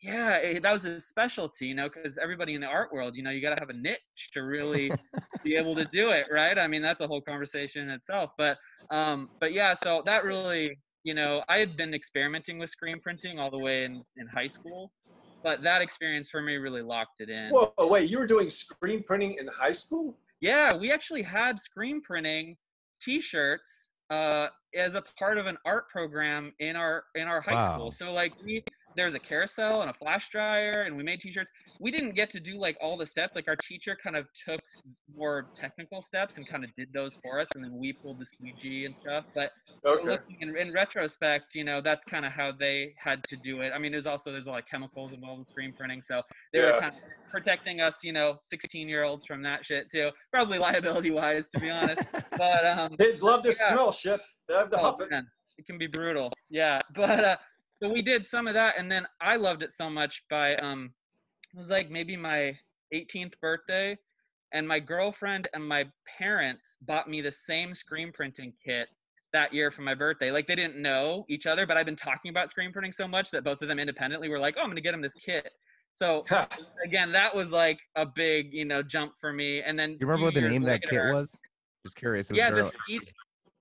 yeah, 0.02 0.34
it, 0.36 0.62
that 0.64 0.74
was 0.74 0.84
his 0.84 1.08
specialty, 1.08 1.68
you 1.68 1.74
know, 1.76 1.88
because 1.88 2.18
everybody 2.22 2.54
in 2.56 2.60
the 2.60 2.68
art 2.68 2.92
world, 2.92 3.16
you 3.16 3.24
know, 3.24 3.30
you 3.30 3.42
got 3.42 3.56
to 3.58 3.62
have 3.62 3.70
a 3.70 3.78
niche 3.80 4.30
to 4.34 4.42
really 4.42 4.92
be 5.46 5.56
able 5.56 5.74
to 5.78 5.86
do 5.86 6.10
it, 6.10 6.26
right? 6.30 6.60
I 6.60 6.68
mean, 6.68 6.82
that's 6.82 7.00
a 7.00 7.08
whole 7.08 7.22
conversation 7.22 7.84
in 7.84 7.92
itself. 7.92 8.32
But, 8.38 8.58
um, 8.92 9.30
but 9.40 9.54
yeah, 9.54 9.74
so 9.74 10.04
that 10.06 10.26
really, 10.26 10.78
you 11.06 11.14
know, 11.14 11.44
I 11.48 11.60
had 11.60 11.78
been 11.78 11.94
experimenting 11.94 12.60
with 12.60 12.72
screen 12.72 13.00
printing 13.00 13.40
all 13.40 13.50
the 13.50 13.58
way 13.60 13.86
in, 13.86 14.04
in 14.18 14.28
high 14.28 14.50
school, 14.50 14.92
but 15.46 15.62
that 15.62 15.80
experience 15.80 16.28
for 16.28 16.42
me 16.42 16.56
really 16.56 16.82
locked 16.82 17.22
it 17.22 17.30
in. 17.30 17.52
Whoa, 17.52 17.72
wait, 17.78 18.10
you 18.10 18.18
were 18.18 18.26
doing 18.26 18.50
screen 18.50 19.04
printing 19.04 19.36
in 19.40 19.48
high 19.48 19.74
school? 19.74 20.18
Yeah, 20.42 20.76
we 20.76 20.92
actually 20.92 21.22
had 21.22 21.60
screen 21.60 22.02
printing 22.02 22.58
T-shirts 23.00 23.90
uh, 24.10 24.48
as 24.76 24.96
a 24.96 25.04
part 25.20 25.38
of 25.38 25.46
an 25.46 25.58
art 25.64 25.88
program 25.90 26.52
in 26.60 26.76
our 26.76 27.04
in 27.14 27.28
our 27.28 27.42
high 27.42 27.54
Wow. 27.54 27.74
school. 27.76 27.92
So 27.92 28.12
like 28.12 28.34
we 28.44 28.64
there's 28.96 29.14
a 29.14 29.20
carousel 29.20 29.82
and 29.82 29.90
a 29.90 29.94
flash 29.94 30.30
dryer, 30.30 30.84
and 30.84 30.96
we 30.96 31.04
made 31.04 31.20
T-shirts. 31.20 31.50
We 31.80 31.92
didn't 31.92 32.16
get 32.16 32.30
to 32.32 32.40
do 32.40 32.54
like 32.56 32.78
all 32.82 32.98
the 32.98 33.06
steps. 33.06 33.36
Like 33.36 33.48
our 33.48 33.56
teacher 33.56 33.98
kind 34.02 34.16
of 34.16 34.28
took 34.48 34.62
more 35.16 35.50
technical 35.60 36.02
steps 36.02 36.38
and 36.38 36.48
kind 36.48 36.64
of 36.64 36.70
did 36.76 36.90
those 36.94 37.18
for 37.22 37.40
us, 37.40 37.50
and 37.56 37.64
then 37.64 37.78
we 37.78 37.94
pulled 38.02 38.20
the 38.20 38.26
squeegee 38.26 38.86
and 38.86 38.96
stuff. 38.98 39.26
But 39.36 39.52
Okay. 39.86 40.08
looking 40.08 40.38
in, 40.42 40.58
in 40.58 40.74
retrospect, 40.74 41.54
you 41.54 41.64
know, 41.64 41.80
that's 41.80 42.04
kind 42.06 42.26
of 42.26 42.32
how 42.32 42.52
they 42.52 42.96
had 42.98 43.24
to 43.26 43.38
do 43.38 43.62
it. 43.62 43.72
I 43.74 43.78
mean, 43.78 43.92
there's 43.92 44.08
also 44.08 44.32
there's 44.32 44.48
a 44.48 44.50
lot 44.50 44.60
of 44.64 44.66
chemicals 44.66 45.12
involved 45.14 45.40
in 45.42 45.46
screen 45.46 45.74
printing, 45.78 46.02
so 46.04 46.24
they 46.54 46.62
were 46.62 46.72
kind 46.72 46.86
of 46.86 46.94
protecting 47.30 47.82
us, 47.82 47.98
you 48.02 48.12
know, 48.14 48.40
16 48.44 48.90
year 48.90 49.04
olds 49.04 49.26
from 49.26 49.44
that 49.44 49.64
shit 49.66 49.92
too. 49.92 50.10
Probably 50.32 50.58
liability 50.58 51.12
wise, 51.12 51.48
to 51.50 51.60
be 51.60 51.70
honest. 51.70 52.04
But 52.38 52.66
um, 52.66 52.98
Kids 52.98 53.22
love 53.22 53.44
to 53.44 53.50
Yeah. 53.50 53.72
smell 53.72 53.92
shit. 53.94 54.22
They 54.50 54.56
have 54.56 54.70
to 54.72 54.78
oh, 54.78 54.82
huff 54.82 55.02
it. 55.02 55.10
man, 55.10 55.26
it 55.58 55.66
can 55.66 55.78
be 55.78 55.88
brutal. 55.88 56.34
Yeah, 56.50 56.82
but 56.94 57.24
uh, 57.24 57.38
so 57.82 57.90
we 57.90 58.02
did 58.02 58.28
some 58.28 58.48
of 58.48 58.54
that, 58.54 58.76
and 58.78 58.92
then 58.92 59.06
I 59.22 59.36
loved 59.36 59.64
it 59.64 59.74
so 59.74 59.90
much. 59.90 60.24
By 60.30 60.56
um, 60.58 60.94
it 61.54 61.58
was 61.58 61.70
like 61.70 61.90
maybe 61.90 62.16
my 62.16 62.58
18th 62.94 63.34
birthday, 63.42 63.98
and 64.54 64.68
my 64.68 64.80
girlfriend 64.80 65.48
and 65.54 65.68
my 65.68 65.86
parents 66.18 66.78
bought 66.82 67.10
me 67.10 67.22
the 67.22 67.32
same 67.32 67.74
screen 67.74 68.12
printing 68.14 68.54
kit 68.64 68.88
that 69.34 69.54
year 69.54 69.72
for 69.72 69.82
my 69.82 69.94
birthday. 69.94 70.32
Like 70.32 70.48
they 70.48 70.56
didn't 70.56 70.82
know 70.82 71.26
each 71.30 71.46
other, 71.46 71.66
but 71.66 71.76
I've 71.76 71.86
been 71.86 71.96
talking 71.96 72.30
about 72.30 72.50
screen 72.50 72.72
printing 72.72 72.94
so 72.94 73.08
much 73.08 73.32
that 73.32 73.44
both 73.44 73.62
of 73.62 73.68
them 73.68 73.80
independently 73.80 74.30
were 74.30 74.40
like, 74.40 74.56
"Oh, 74.58 74.62
I'm 74.62 74.70
gonna 74.70 74.82
get 74.82 74.92
them 74.92 75.02
this 75.02 75.14
kit." 75.14 75.52
So 75.96 76.24
again, 76.86 77.12
that 77.12 77.36
was 77.36 77.52
like 77.52 77.80
a 77.96 78.06
big, 78.06 78.54
you 78.54 78.66
know, 78.66 78.82
jump 78.82 79.14
for 79.20 79.34
me. 79.34 79.62
And 79.62 79.78
then 79.78 79.92
You 80.00 80.08
remember 80.08 80.26
what 80.26 80.34
the 80.34 80.42
name 80.42 80.64
of 80.64 80.68
that 80.70 80.84
kit 80.84 81.02
was? 81.14 81.38
Just 81.86 81.96
curious. 81.96 82.32
Yeah, 82.32 82.50
it's 82.50 82.76
a 82.76 83.02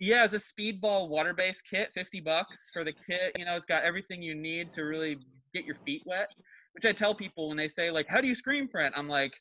yeah, 0.00 0.24
it's 0.24 0.34
a 0.34 0.36
speedball 0.36 1.08
water-based 1.08 1.62
kit, 1.68 1.90
fifty 1.94 2.20
bucks 2.20 2.70
for 2.72 2.84
the 2.84 2.92
kit. 2.92 3.32
You 3.38 3.44
know, 3.44 3.56
it's 3.56 3.66
got 3.66 3.84
everything 3.84 4.22
you 4.22 4.34
need 4.34 4.72
to 4.72 4.82
really 4.82 5.18
get 5.54 5.64
your 5.64 5.76
feet 5.86 6.02
wet. 6.06 6.28
Which 6.72 6.84
I 6.84 6.92
tell 6.92 7.14
people 7.14 7.48
when 7.48 7.56
they 7.56 7.68
say 7.68 7.90
like, 7.90 8.06
"How 8.08 8.20
do 8.20 8.28
you 8.28 8.34
screen 8.34 8.68
print?" 8.68 8.94
I'm 8.96 9.08
like, 9.08 9.32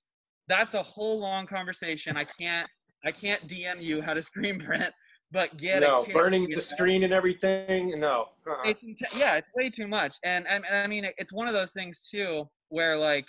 "That's 0.47 0.75
a 0.75 0.83
whole 0.83 1.19
long 1.19 1.47
conversation. 1.47 2.15
I 2.15 2.25
can't, 2.25 2.69
I 3.03 3.11
can't 3.11 3.47
DM 3.47 3.81
you 3.81 4.01
how 4.01 4.13
to 4.13 4.21
screen 4.21 4.59
print, 4.65 4.93
but 5.31 5.57
get 5.57 5.81
no, 5.81 6.01
a 6.01 6.05
kit." 6.05 6.13
burning 6.13 6.49
the 6.49 6.61
screen 6.61 7.03
and 7.03 7.13
everything. 7.13 7.99
No. 7.99 8.27
Uh-uh. 8.47 8.69
it's 8.69 8.83
inte- 8.83 9.17
yeah 9.17 9.35
it's 9.35 9.47
way 9.55 9.69
too 9.69 9.87
much 9.87 10.17
and, 10.25 10.45
and 10.47 10.65
i 10.65 10.85
mean 10.85 11.05
it's 11.17 11.31
one 11.31 11.47
of 11.47 11.53
those 11.53 11.71
things 11.71 12.09
too 12.11 12.43
where 12.67 12.97
like 12.97 13.25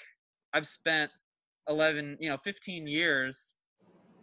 i've 0.52 0.66
spent 0.66 1.12
11 1.68 2.16
you 2.20 2.28
know 2.28 2.36
15 2.42 2.88
years 2.88 3.54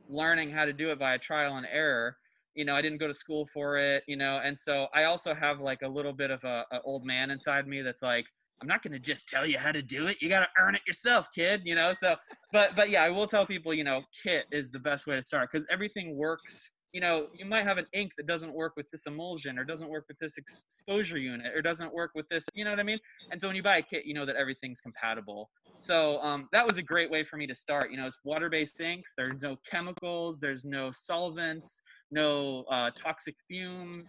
learning 0.10 0.52
how 0.52 0.66
to 0.66 0.74
do 0.74 0.90
it 0.90 1.00
via 1.00 1.18
trial 1.18 1.56
and 1.56 1.66
error 1.72 2.18
you 2.56 2.66
know 2.66 2.76
i 2.76 2.82
didn't 2.82 2.98
go 2.98 3.08
to 3.08 3.14
school 3.14 3.48
for 3.54 3.78
it 3.78 4.04
you 4.08 4.16
know 4.16 4.42
and 4.44 4.58
so 4.58 4.88
i 4.94 5.04
also 5.04 5.34
have 5.34 5.60
like 5.60 5.82
a 5.84 5.88
little 5.88 6.14
bit 6.14 6.32
of 6.32 6.44
a, 6.44 6.66
a 6.72 6.82
old 6.84 7.06
man 7.06 7.32
inside 7.32 7.68
me 7.68 7.82
that's 7.82 8.02
like 8.02 8.26
i'm 8.62 8.68
not 8.68 8.84
going 8.84 8.94
to 8.94 9.00
just 9.00 9.28
tell 9.28 9.46
you 9.46 9.58
how 9.58 9.72
to 9.72 9.82
do 9.82 10.08
it 10.08 10.18
you 10.22 10.30
got 10.30 10.40
to 10.40 10.48
earn 10.60 10.76
it 10.76 10.82
yourself 10.88 11.28
kid 11.34 11.62
you 11.66 11.76
know 11.76 11.94
so 11.94 12.16
but 12.52 12.76
but 12.76 12.90
yeah 12.90 13.04
i 13.04 13.10
will 13.10 13.28
tell 13.28 13.46
people 13.46 13.74
you 13.74 13.84
know 13.84 14.02
kit 14.24 14.46
is 14.52 14.72
the 14.72 14.80
best 14.80 15.08
way 15.08 15.16
to 15.16 15.26
start 15.26 15.50
because 15.52 15.66
everything 15.72 16.16
works 16.16 16.72
you 16.94 17.00
know 17.00 17.28
you 17.34 17.46
might 17.46 17.64
have 17.64 17.78
an 17.78 17.86
ink 17.94 18.12
that 18.18 18.28
doesn't 18.28 18.54
work 18.54 18.74
with 18.76 18.90
this 18.92 19.06
emulsion 19.06 19.58
or 19.58 19.64
doesn't 19.64 19.90
work 19.90 20.06
with 20.08 20.18
this 20.20 20.38
exposure 20.38 21.18
unit 21.18 21.54
or 21.56 21.62
doesn't 21.62 21.94
work 21.94 22.12
with 22.16 22.28
this 22.30 22.46
you 22.54 22.64
know 22.64 22.72
what 22.72 22.80
i 22.80 22.84
mean? 22.84 23.00
And 23.32 23.42
so 23.42 23.48
when 23.48 23.56
you 23.56 23.64
buy 23.64 23.78
a 23.78 23.82
kit 23.82 24.06
you 24.06 24.14
know 24.14 24.26
that 24.26 24.36
everything's 24.36 24.82
compatible. 24.82 25.50
So 25.84 26.22
um, 26.22 26.48
that 26.52 26.66
was 26.66 26.78
a 26.78 26.84
great 26.84 27.10
way 27.10 27.24
for 27.24 27.38
me 27.38 27.48
to 27.48 27.56
start 27.56 27.92
you 27.92 27.98
know 27.98 28.08
it's 28.08 28.20
water-based 28.24 28.80
inks 28.82 29.14
there's 29.18 29.42
no 29.42 29.58
chemicals 29.70 30.40
there's 30.40 30.64
no 30.64 30.92
solvents 30.92 31.82
no 32.12 32.60
uh, 32.70 32.92
toxic 32.96 33.36
fume 33.48 34.06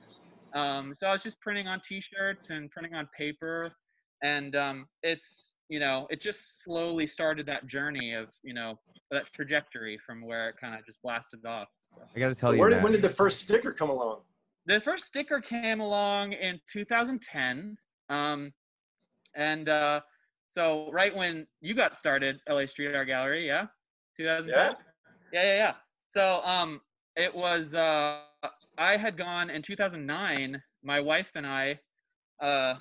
um, 0.55 0.95
so 0.99 1.07
i 1.07 1.13
was 1.13 1.23
just 1.23 1.41
printing 1.41 1.67
on 1.67 1.81
t-shirts 1.81 2.51
and 2.51 2.71
printing 2.71 2.95
on 2.95 3.09
paper 3.17 3.73
and 4.23 4.55
um, 4.57 4.87
it's 5.03 5.53
you 5.69 5.81
know 5.81 6.07
it 6.11 6.21
just 6.21 6.63
slowly 6.63 7.07
started 7.07 7.47
that 7.47 7.67
journey 7.67 8.13
of 8.15 8.29
you 8.43 8.53
know 8.55 8.79
that 9.11 9.25
trajectory 9.35 9.99
from 10.05 10.25
where 10.25 10.49
it 10.49 10.57
kind 10.61 10.75
of 10.75 10.85
just 10.85 11.01
blasted 11.03 11.45
off 11.47 11.69
so. 11.95 12.03
I 12.17 12.19
gotta 12.19 12.35
tell 12.35 12.55
you, 12.55 12.69
did, 12.71 12.83
when 12.83 12.93
did 12.93 13.03
the 13.03 13.09
first 13.09 13.41
sticker 13.41 13.73
come 13.73 13.91
along? 13.91 14.21
the 14.67 14.81
first 14.81 15.07
sticker 15.07 15.41
came 15.41 15.81
along 15.81 16.33
in 16.33 16.61
2010 16.71 17.77
um, 18.09 18.53
and 19.35 19.69
uh, 19.69 20.01
so 20.49 20.91
right 20.93 21.15
when 21.17 21.47
you 21.61 21.75
got 21.75 21.97
started 21.97 22.41
la 22.49 22.65
street 22.67 22.95
art 22.95 23.07
gallery 23.07 23.47
yeah 23.47 23.67
2010 24.17 24.49
Yeah. 24.55 24.73
yeah 25.33 25.43
yeah 25.43 25.57
yeah 25.57 25.75
so 26.09 26.41
um 26.45 26.81
it 27.17 27.35
was 27.35 27.75
uh 27.75 28.21
i 28.79 28.97
had 28.97 29.17
gone 29.17 29.51
in 29.51 29.63
2009 29.63 30.63
my 30.83 31.01
wife 31.01 31.31
and 31.35 31.47
i 31.47 31.79
uh 32.41 32.75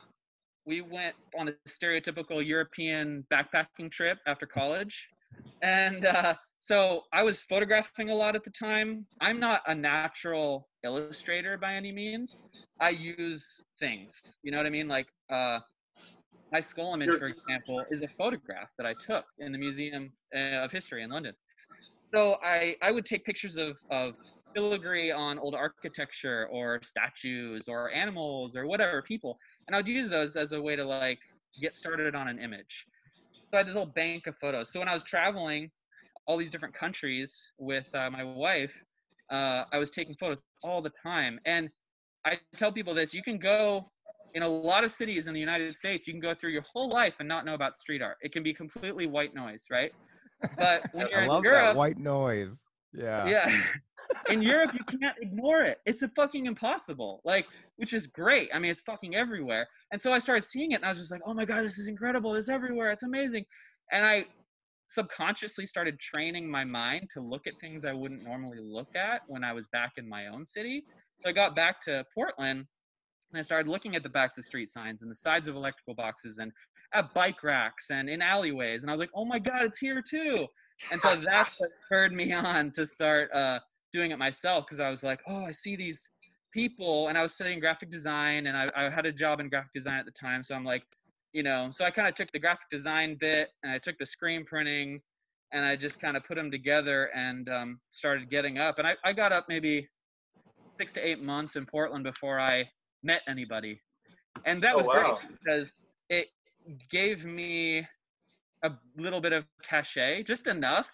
we 0.65 0.81
went 0.81 1.15
on 1.37 1.47
the 1.47 1.57
stereotypical 1.67 2.45
european 2.45 3.25
backpacking 3.31 3.91
trip 3.91 4.19
after 4.27 4.45
college. 4.45 5.09
And 5.61 6.05
uh 6.05 6.35
so 6.59 7.01
i 7.11 7.23
was 7.23 7.41
photographing 7.41 8.09
a 8.09 8.15
lot 8.15 8.35
at 8.35 8.43
the 8.43 8.51
time. 8.51 9.05
I'm 9.19 9.39
not 9.39 9.61
a 9.67 9.75
natural 9.75 10.67
illustrator 10.83 11.57
by 11.57 11.73
any 11.73 11.91
means. 11.91 12.41
I 12.79 12.89
use 12.89 13.63
things 13.79 14.21
you 14.43 14.51
know 14.51 14.57
what 14.57 14.65
i 14.65 14.69
mean? 14.69 14.87
Like 14.87 15.07
uh 15.29 15.59
my 16.51 16.59
skull 16.59 16.93
image 16.93 17.09
for 17.09 17.27
example 17.27 17.83
is 17.91 18.01
a 18.01 18.07
photograph 18.09 18.69
that 18.77 18.85
i 18.85 18.93
took 18.93 19.25
in 19.39 19.51
the 19.51 19.57
museum 19.57 20.11
uh, 20.35 20.63
of 20.65 20.71
history 20.71 21.03
in 21.03 21.09
london 21.09 21.31
so 22.13 22.37
I, 22.43 22.75
I 22.81 22.91
would 22.91 23.05
take 23.05 23.25
pictures 23.25 23.57
of, 23.57 23.77
of 23.89 24.13
filigree 24.55 25.11
on 25.11 25.39
old 25.39 25.55
architecture 25.55 26.47
or 26.51 26.79
statues 26.83 27.67
or 27.67 27.89
animals 27.91 28.55
or 28.55 28.67
whatever 28.67 29.01
people. 29.01 29.37
And 29.67 29.75
i'd 29.75 29.87
use 29.87 30.09
those 30.09 30.35
as 30.35 30.51
a 30.51 30.61
way 30.61 30.75
to 30.75 30.85
like 30.85 31.19
get 31.61 31.75
started 31.75 32.15
on 32.15 32.27
an 32.27 32.39
image. 32.39 32.85
So 33.33 33.43
i 33.53 33.57
had 33.57 33.67
this 33.67 33.75
whole 33.75 33.85
bank 33.85 34.27
of 34.27 34.35
photos. 34.37 34.71
So 34.71 34.79
when 34.79 34.89
i 34.89 34.93
was 34.93 35.03
traveling 35.03 35.69
all 36.27 36.37
these 36.37 36.51
different 36.51 36.73
countries 36.73 37.47
with 37.57 37.93
uh, 37.95 38.09
my 38.09 38.23
wife 38.23 38.75
uh, 39.31 39.63
i 39.71 39.77
was 39.77 39.89
taking 39.89 40.15
photos 40.19 40.43
all 40.63 40.81
the 40.81 40.91
time. 41.01 41.39
And 41.45 41.69
i 42.25 42.37
tell 42.57 42.71
people 42.71 42.93
this 42.93 43.13
you 43.13 43.23
can 43.23 43.37
go 43.39 43.89
in 44.33 44.43
a 44.43 44.47
lot 44.47 44.83
of 44.83 44.91
cities 44.91 45.27
in 45.27 45.33
the 45.33 45.39
united 45.39 45.73
states 45.75 46.07
you 46.07 46.13
can 46.13 46.21
go 46.21 46.33
through 46.33 46.51
your 46.51 46.63
whole 46.63 46.89
life 46.89 47.15
and 47.19 47.27
not 47.27 47.45
know 47.45 47.53
about 47.53 47.79
street 47.79 48.01
art 48.01 48.17
it 48.21 48.31
can 48.31 48.43
be 48.43 48.53
completely 48.53 49.07
white 49.07 49.33
noise 49.33 49.65
right 49.69 49.91
but 50.57 50.83
when 50.93 51.07
you're 51.09 51.19
I 51.19 51.23
in 51.23 51.29
love 51.29 51.43
europe 51.43 51.61
that 51.61 51.75
white 51.75 51.97
noise. 51.97 52.65
Yeah. 52.93 53.27
yeah. 53.27 53.61
In 54.29 54.41
Europe, 54.41 54.73
you 54.73 54.83
can't 54.99 55.15
ignore 55.21 55.63
it. 55.63 55.79
It's 55.85 56.01
a 56.01 56.09
fucking 56.09 56.45
impossible. 56.45 57.21
Like, 57.23 57.45
which 57.77 57.93
is 57.93 58.07
great. 58.07 58.49
I 58.53 58.59
mean, 58.59 58.69
it's 58.69 58.81
fucking 58.81 59.15
everywhere. 59.15 59.67
And 59.91 60.01
so 60.01 60.11
I 60.11 60.19
started 60.19 60.43
seeing 60.43 60.71
it, 60.71 60.75
and 60.75 60.85
I 60.85 60.89
was 60.89 60.97
just 60.97 61.11
like, 61.11 61.21
"Oh 61.25 61.33
my 61.33 61.45
god, 61.45 61.63
this 61.63 61.77
is 61.77 61.87
incredible! 61.87 62.35
It's 62.35 62.49
everywhere. 62.49 62.91
It's 62.91 63.03
amazing." 63.03 63.45
And 63.91 64.05
I 64.05 64.25
subconsciously 64.89 65.65
started 65.65 65.97
training 65.99 66.51
my 66.51 66.65
mind 66.65 67.07
to 67.13 67.21
look 67.21 67.47
at 67.47 67.53
things 67.61 67.85
I 67.85 67.93
wouldn't 67.93 68.23
normally 68.23 68.59
look 68.59 68.93
at 68.95 69.21
when 69.27 69.45
I 69.45 69.53
was 69.53 69.67
back 69.69 69.93
in 69.95 70.09
my 70.09 70.27
own 70.27 70.45
city. 70.45 70.83
So 71.23 71.29
I 71.29 71.31
got 71.31 71.55
back 71.55 71.81
to 71.85 72.05
Portland, 72.13 72.65
and 73.31 73.39
I 73.39 73.41
started 73.41 73.69
looking 73.69 73.95
at 73.95 74.03
the 74.03 74.09
backs 74.09 74.37
of 74.37 74.45
street 74.45 74.69
signs 74.69 75.01
and 75.01 75.09
the 75.09 75.15
sides 75.15 75.47
of 75.47 75.55
electrical 75.55 75.95
boxes 75.95 76.39
and 76.39 76.51
at 76.93 77.13
bike 77.13 77.43
racks 77.43 77.89
and 77.89 78.09
in 78.09 78.21
alleyways. 78.21 78.83
And 78.83 78.89
I 78.89 78.93
was 78.93 78.99
like, 78.99 79.11
"Oh 79.15 79.25
my 79.25 79.39
god, 79.39 79.63
it's 79.63 79.77
here 79.77 80.01
too!" 80.01 80.47
and 80.91 80.99
so 81.01 81.15
that's 81.25 81.51
what 81.57 81.69
spurred 81.85 82.13
me 82.13 82.33
on 82.33 82.71
to 82.71 82.85
start 82.85 83.31
uh, 83.33 83.59
doing 83.93 84.11
it 84.11 84.17
myself 84.17 84.65
because 84.65 84.79
I 84.79 84.89
was 84.89 85.03
like, 85.03 85.19
oh, 85.27 85.45
I 85.45 85.51
see 85.51 85.75
these 85.75 86.09
people, 86.53 87.07
and 87.07 87.17
I 87.17 87.21
was 87.21 87.33
studying 87.33 87.59
graphic 87.59 87.91
design, 87.91 88.47
and 88.47 88.57
I, 88.57 88.69
I 88.75 88.89
had 88.89 89.05
a 89.05 89.11
job 89.11 89.39
in 89.39 89.49
graphic 89.49 89.73
design 89.73 89.95
at 89.95 90.05
the 90.05 90.11
time, 90.11 90.43
so 90.43 90.55
I'm 90.55 90.65
like, 90.65 90.83
you 91.33 91.43
know, 91.43 91.69
so 91.71 91.85
I 91.85 91.91
kind 91.91 92.07
of 92.07 92.15
took 92.15 92.31
the 92.31 92.39
graphic 92.39 92.69
design 92.69 93.15
bit 93.17 93.49
and 93.63 93.71
I 93.71 93.77
took 93.77 93.97
the 93.97 94.05
screen 94.05 94.43
printing, 94.43 94.99
and 95.53 95.63
I 95.65 95.75
just 95.75 95.99
kind 95.99 96.17
of 96.17 96.23
put 96.23 96.35
them 96.35 96.51
together 96.51 97.05
and 97.15 97.47
um, 97.49 97.79
started 97.91 98.29
getting 98.29 98.57
up, 98.57 98.79
and 98.79 98.87
I, 98.87 98.95
I 99.03 99.13
got 99.13 99.31
up 99.31 99.45
maybe 99.47 99.87
six 100.73 100.93
to 100.93 101.05
eight 101.05 101.21
months 101.21 101.55
in 101.55 101.65
Portland 101.65 102.03
before 102.03 102.39
I 102.39 102.69
met 103.03 103.21
anybody, 103.27 103.81
and 104.45 104.61
that 104.63 104.73
Oh, 104.75 104.77
was 104.77 104.87
wow. 104.87 104.93
great 105.19 105.37
because 105.39 105.71
it 106.09 106.27
gave 106.89 107.25
me 107.25 107.87
a 108.63 108.71
little 108.97 109.21
bit 109.21 109.33
of 109.33 109.45
cachet, 109.63 110.23
just 110.23 110.47
enough 110.47 110.87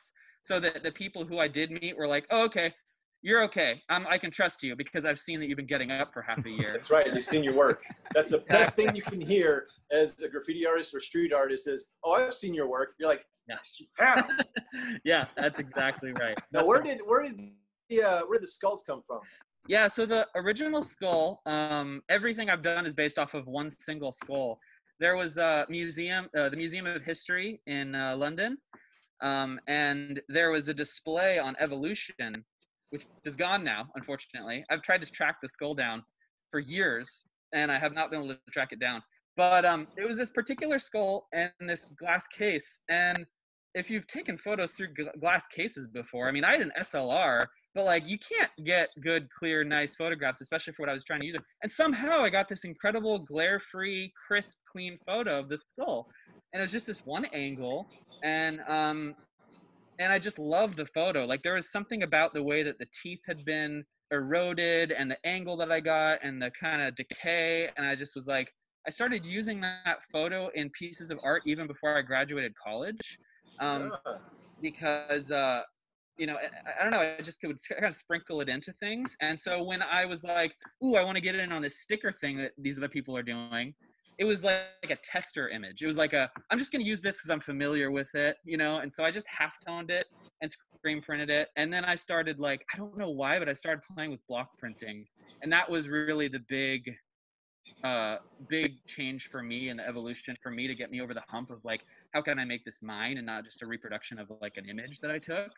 so 0.44 0.60
that 0.60 0.84
the 0.84 0.92
people 0.92 1.26
who 1.26 1.40
I 1.40 1.48
did 1.50 1.72
meet 1.72 1.98
were 1.98 2.08
like, 2.08 2.26
oh, 2.32 2.44
okay, 2.46 2.74
you're 3.22 3.44
okay. 3.44 3.82
I'm, 3.90 4.08
I 4.08 4.18
can 4.18 4.32
trust 4.32 4.64
you 4.64 4.76
because 4.78 5.04
I've 5.04 5.20
seen 5.20 5.40
that 5.42 5.48
you've 5.50 5.58
been 5.58 5.66
getting 5.68 5.92
up 5.92 6.14
for 6.14 6.22
half 6.22 6.46
a 6.46 6.50
year. 6.50 6.72
That's 6.74 6.90
right. 6.90 7.14
You've 7.14 7.26
seen 7.26 7.44
your 7.44 7.56
work. 7.56 7.84
That's 8.14 8.30
the 8.30 8.38
best 8.50 8.76
thing 8.78 8.96
you 8.96 9.02
can 9.02 9.20
hear 9.20 9.68
as 9.92 10.22
a 10.22 10.30
graffiti 10.30 10.66
artist 10.66 10.94
or 10.96 11.00
street 11.02 11.34
artist 11.34 11.68
is, 11.68 11.90
"Oh, 12.04 12.14
I've 12.14 12.34
seen 12.34 12.54
your 12.54 12.70
work." 12.70 12.94
You're 13.00 13.10
like, 13.10 13.26
"Yes, 13.50 13.78
you 13.80 13.88
have." 13.98 14.30
yeah, 15.04 15.26
that's 15.36 15.60
exactly 15.60 16.12
right. 16.14 16.38
now, 16.52 16.60
That's 16.60 16.68
where 16.70 16.80
the- 16.82 16.90
did 16.90 17.00
where 17.06 17.24
did 17.24 17.52
the 17.90 18.04
uh, 18.04 18.22
where 18.28 18.38
did 18.38 18.44
the 18.44 18.48
skulls 18.48 18.84
come 18.88 19.02
from? 19.06 19.20
Yeah, 19.68 19.90
so 19.90 20.06
the 20.06 20.26
original 20.34 20.82
skull, 20.82 21.42
um, 21.46 22.02
everything 22.08 22.50
I've 22.50 22.62
done 22.62 22.86
is 22.86 22.94
based 22.94 23.20
off 23.20 23.34
of 23.34 23.48
one 23.48 23.70
single 23.70 24.14
skull. 24.14 24.58
There 25.02 25.18
was 25.18 25.38
a 25.38 25.66
museum, 25.68 26.30
uh, 26.38 26.48
the 26.48 26.56
Museum 26.56 26.88
of 26.88 27.04
History 27.04 27.60
in 27.68 27.94
uh, 27.94 28.16
London, 28.16 28.58
um, 29.22 29.60
and 29.68 30.22
there 30.30 30.52
was 30.52 30.70
a 30.70 30.74
display 30.74 31.38
on 31.38 31.58
evolution, 31.60 32.46
which 32.92 33.08
is 33.26 33.36
gone 33.36 33.62
now, 33.62 33.90
unfortunately. 33.96 34.64
I've 34.70 34.84
tried 34.84 35.02
to 35.02 35.08
track 35.08 35.42
the 35.42 35.50
skull 35.50 35.76
down 35.76 36.02
for 36.50 36.60
years, 36.60 37.26
and 37.54 37.70
I 37.70 37.78
have 37.78 37.94
not 37.94 38.10
been 38.10 38.24
able 38.24 38.36
to 38.36 38.40
track 38.52 38.70
it 38.72 38.80
down. 38.80 39.04
But 39.36 39.66
um, 39.66 39.88
it 39.98 40.08
was 40.08 40.18
this 40.18 40.30
particular 40.30 40.80
skull 40.80 41.28
and 41.34 41.52
this 41.60 41.82
glass 42.00 42.26
case, 42.28 42.80
and 42.88 43.28
if 43.76 43.90
you've 43.90 44.08
taken 44.08 44.38
photos 44.38 44.72
through 44.72 44.94
gl- 44.94 45.20
glass 45.20 45.46
cases 45.46 45.88
before, 45.88 46.30
I 46.30 46.32
mean, 46.32 46.46
I 46.46 46.54
had 46.54 46.62
an 46.62 46.72
SLR, 46.80 47.48
but 47.76 47.86
like 47.86 48.08
you 48.08 48.18
can't 48.18 48.52
get 48.64 48.90
good, 49.02 49.28
clear, 49.38 49.64
nice 49.64 49.96
photographs, 49.96 50.42
especially 50.42 50.74
for 50.74 50.84
what 50.84 50.90
I 50.90 50.94
was 50.94 51.04
trying 51.04 51.22
to 51.22 51.26
use. 51.26 51.36
It. 51.36 51.42
And 51.64 51.72
somehow 51.72 52.22
I 52.22 52.30
got 52.30 52.50
this 52.50 52.64
incredible 52.64 53.20
glare-free, 53.20 54.14
crisp, 54.28 54.58
clean 54.72 54.98
photo 55.06 55.40
of 55.40 55.50
the 55.50 55.58
skull, 55.58 56.08
and 56.54 56.62
it 56.62 56.66
was 56.66 56.72
just 56.72 56.88
this 56.88 57.06
one 57.06 57.26
angle, 57.34 57.88
and 58.24 58.62
um, 58.68 59.16
and 60.00 60.12
I 60.12 60.20
just 60.20 60.40
loved 60.40 60.78
the 60.78 60.86
photo. 60.88 61.26
Like 61.26 61.44
there 61.44 61.56
was 61.56 61.72
something 61.72 62.04
about 62.04 62.34
the 62.34 62.44
way 62.44 62.64
that 62.64 62.80
the 62.80 62.88
teeth 63.02 63.22
had 63.26 63.46
been 63.46 63.84
eroded, 64.12 64.92
and 64.92 65.12
the 65.12 65.18
angle 65.26 65.58
that 65.58 65.72
I 65.72 65.80
got, 65.80 66.20
and 66.24 66.42
the 66.42 66.52
kind 66.60 66.82
of 66.82 66.96
decay, 66.96 67.70
and 67.78 67.86
I 67.86 67.96
just 67.96 68.16
was 68.16 68.28
like, 68.28 68.52
I 68.88 68.90
started 68.90 69.26
using 69.26 69.60
that 69.62 70.00
photo 70.12 70.50
in 70.56 70.70
pieces 70.70 71.12
of 71.12 71.20
art 71.22 71.42
even 71.46 71.68
before 71.68 71.98
I 71.98 72.02
graduated 72.02 72.54
college 72.56 73.20
um, 73.60 73.94
Ah, 74.06 74.18
because 74.62 75.32
uh, 75.32 75.62
you 76.18 76.28
know 76.28 76.36
I, 76.36 76.80
I 76.80 76.84
don't 76.84 76.92
know 76.92 77.16
I 77.20 77.22
just 77.22 77.40
could 77.40 77.58
kind 77.70 77.86
of 77.86 77.96
sprinkle 77.96 78.42
it 78.42 78.50
into 78.50 78.72
things. 78.74 79.16
And 79.22 79.40
so 79.40 79.64
when 79.64 79.82
I 79.82 80.06
was 80.06 80.24
like, 80.24 80.56
"Ooh, 80.84 80.96
I 80.96 81.04
want 81.04 81.16
to 81.16 81.22
get 81.22 81.36
in 81.36 81.52
on 81.52 81.62
this 81.62 81.80
sticker 81.80 82.12
thing 82.12 82.38
that 82.38 82.52
these 82.58 82.78
other 82.78 82.90
people 82.90 83.16
are 83.16 83.24
doing," 83.24 83.74
it 84.18 84.26
was 84.26 84.44
like, 84.44 84.64
a 84.90 84.96
tester 84.98 85.50
image. 85.50 85.82
It 85.82 85.88
was 85.88 85.98
like 85.98 86.14
a 86.14 86.30
I'm 86.50 86.58
just 86.58 86.72
going 86.72 86.84
to 86.84 86.88
use 86.88 87.02
this 87.02 87.16
because 87.18 87.30
I'm 87.30 87.40
familiar 87.40 87.92
with 87.92 88.14
it, 88.16 88.38
you 88.46 88.58
know. 88.58 88.78
And 88.78 88.92
so 88.92 89.04
I 89.04 89.12
just 89.12 89.28
half 89.28 89.54
toned 89.66 89.92
it 89.92 90.08
and 90.42 90.50
screen 90.50 91.02
printed 91.02 91.30
it. 91.30 91.50
And 91.58 91.72
then 91.72 91.84
I 91.84 91.96
started 91.96 92.40
like 92.40 92.66
I 92.74 92.78
don't 92.78 92.98
know 92.98 93.10
why, 93.10 93.40
but 93.40 93.50
I 93.50 93.54
started 93.54 93.82
playing 93.94 94.12
with 94.12 94.26
block 94.28 94.58
printing, 94.58 95.06
and 95.42 95.52
that 95.52 95.70
was 95.70 95.88
really 95.88 96.28
the 96.28 96.42
big 96.48 96.96
uh 97.84 98.16
big 98.50 98.74
change 98.88 99.30
for 99.30 99.44
me 99.44 99.70
and 99.70 99.80
the 99.80 99.88
evolution 99.88 100.36
for 100.42 100.50
me 100.50 100.68
to 100.68 100.74
get 100.74 100.90
me 100.90 101.02
over 101.02 101.14
the 101.14 101.24
hump 101.28 101.50
of 101.50 101.64
like 101.66 101.82
how 102.14 102.22
can 102.22 102.40
I 102.40 102.46
make 102.46 102.64
this 102.64 102.80
mine 102.82 103.18
and 103.18 103.26
not 103.26 103.44
just 103.44 103.62
a 103.62 103.68
reproduction 103.68 104.18
of 104.20 104.32
like 104.42 104.58
an 104.58 104.70
image 104.70 105.00
that 105.02 105.12
I 105.12 105.20
took. 105.20 105.52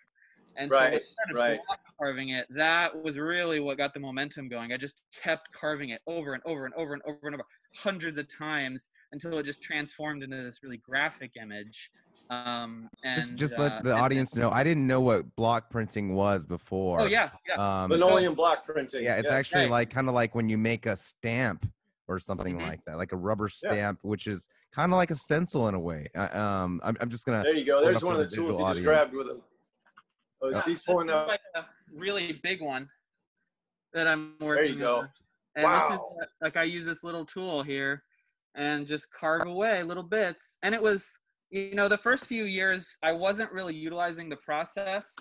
And 0.58 0.70
so 0.70 0.78
I 0.78 0.80
Right, 0.80 1.02
started 1.12 1.36
right. 1.36 1.60
carving 2.00 2.30
it, 2.30 2.48
that 2.52 3.04
was 3.04 3.18
really 3.18 3.60
what 3.60 3.78
got 3.78 3.94
the 3.94 4.00
momentum 4.00 4.50
going. 4.50 4.72
I 4.72 4.78
just 4.78 4.96
kept 5.24 5.52
carving 5.54 5.90
it 5.90 6.02
over 6.08 6.34
and 6.34 6.44
over 6.46 6.66
and 6.66 6.74
over 6.76 6.94
and 6.94 7.02
over 7.06 7.20
and 7.24 7.36
over 7.36 7.44
hundreds 7.76 8.18
of 8.18 8.28
times 8.28 8.88
until 9.14 9.38
it 9.38 9.44
just 9.44 9.62
transformed 9.62 10.24
into 10.24 10.38
this 10.42 10.60
really 10.64 10.78
graphic 10.78 11.32
image. 11.42 11.92
Um, 12.30 12.90
and 13.04 13.16
Just, 13.16 13.36
just 13.38 13.60
uh, 13.60 13.64
let 13.64 13.84
the 13.84 13.92
audience 13.92 14.36
know. 14.36 14.52
I 14.52 14.64
didn't 14.64 14.86
know 14.86 15.02
what 15.02 15.36
block 15.36 15.70
printing 15.70 16.14
was 16.14 16.46
before. 16.46 17.02
Oh 17.02 17.06
yeah, 17.06 17.30
yeah. 17.48 17.84
Um, 17.84 17.90
linoleum 17.92 18.36
block 18.36 18.66
printing. 18.66 19.04
yeah, 19.04 19.16
it's 19.16 19.26
yes. 19.30 19.34
actually 19.34 19.64
right. 19.64 19.72
like 19.72 19.90
kind 19.90 20.08
of 20.08 20.14
like 20.14 20.36
when 20.36 20.48
you 20.48 20.58
make 20.58 20.86
a 20.86 20.96
stamp 20.96 21.68
or 22.08 22.20
something 22.20 22.58
Mhm. 22.58 22.68
like 22.68 22.86
that, 22.86 22.98
like 22.98 23.12
a 23.12 23.16
rubber 23.16 23.50
Yeah. 23.64 23.72
stamp, 23.72 24.00
which 24.04 24.28
is 24.28 24.48
kind 24.72 24.92
of 24.92 24.98
like 24.98 25.10
a 25.12 25.16
stencil 25.16 25.68
in 25.70 25.76
a 25.76 25.80
way. 25.80 26.08
Uh, 26.16 26.38
um, 26.38 26.82
I'm, 26.84 26.98
I'm 27.02 27.10
just 27.10 27.26
gonna. 27.26 27.44
There 27.44 27.54
you 27.56 27.66
go. 27.66 27.82
There's 27.82 28.04
one 28.04 28.16
of 28.16 28.20
the 28.20 28.26
the 28.28 28.36
tools 28.36 28.58
he 28.58 28.64
visual 28.64 28.74
just 28.74 28.84
grabbed 28.84 29.14
with 29.14 29.28
him. 29.28 29.42
Oh, 30.42 30.50
Yeah. 30.50 30.62
This 30.66 30.80
is 30.88 30.90
up. 30.90 31.28
like 31.28 31.40
a 31.56 31.66
really 31.94 32.34
big 32.44 32.62
one 32.62 32.90
that 33.94 34.08
I'm 34.08 34.36
There 34.40 34.48
working 34.48 34.74
you 34.74 34.80
go. 34.80 35.00
on. 35.00 35.10
And 35.56 35.74
this 35.74 35.84
is 35.84 35.98
Wow. 36.00 36.16
like 36.42 36.58
I 36.58 36.64
use 36.64 36.86
this 36.86 37.04
little 37.04 37.26
tool 37.26 37.64
here 37.64 38.04
and 38.56 38.88
just 38.88 39.12
carve 39.12 39.48
away 39.48 39.84
little 39.84 40.04
bits. 40.04 40.58
And 40.64 40.74
it 40.74 40.82
was, 40.82 41.18
you 41.50 41.76
know, 41.76 41.88
the 41.88 41.98
first 41.98 42.28
few 42.28 42.46
years 42.46 42.98
I 43.04 43.12
wasn't 43.12 43.52
really 43.52 43.76
utilizing 43.76 44.30
the 44.30 44.38
process 44.38 45.16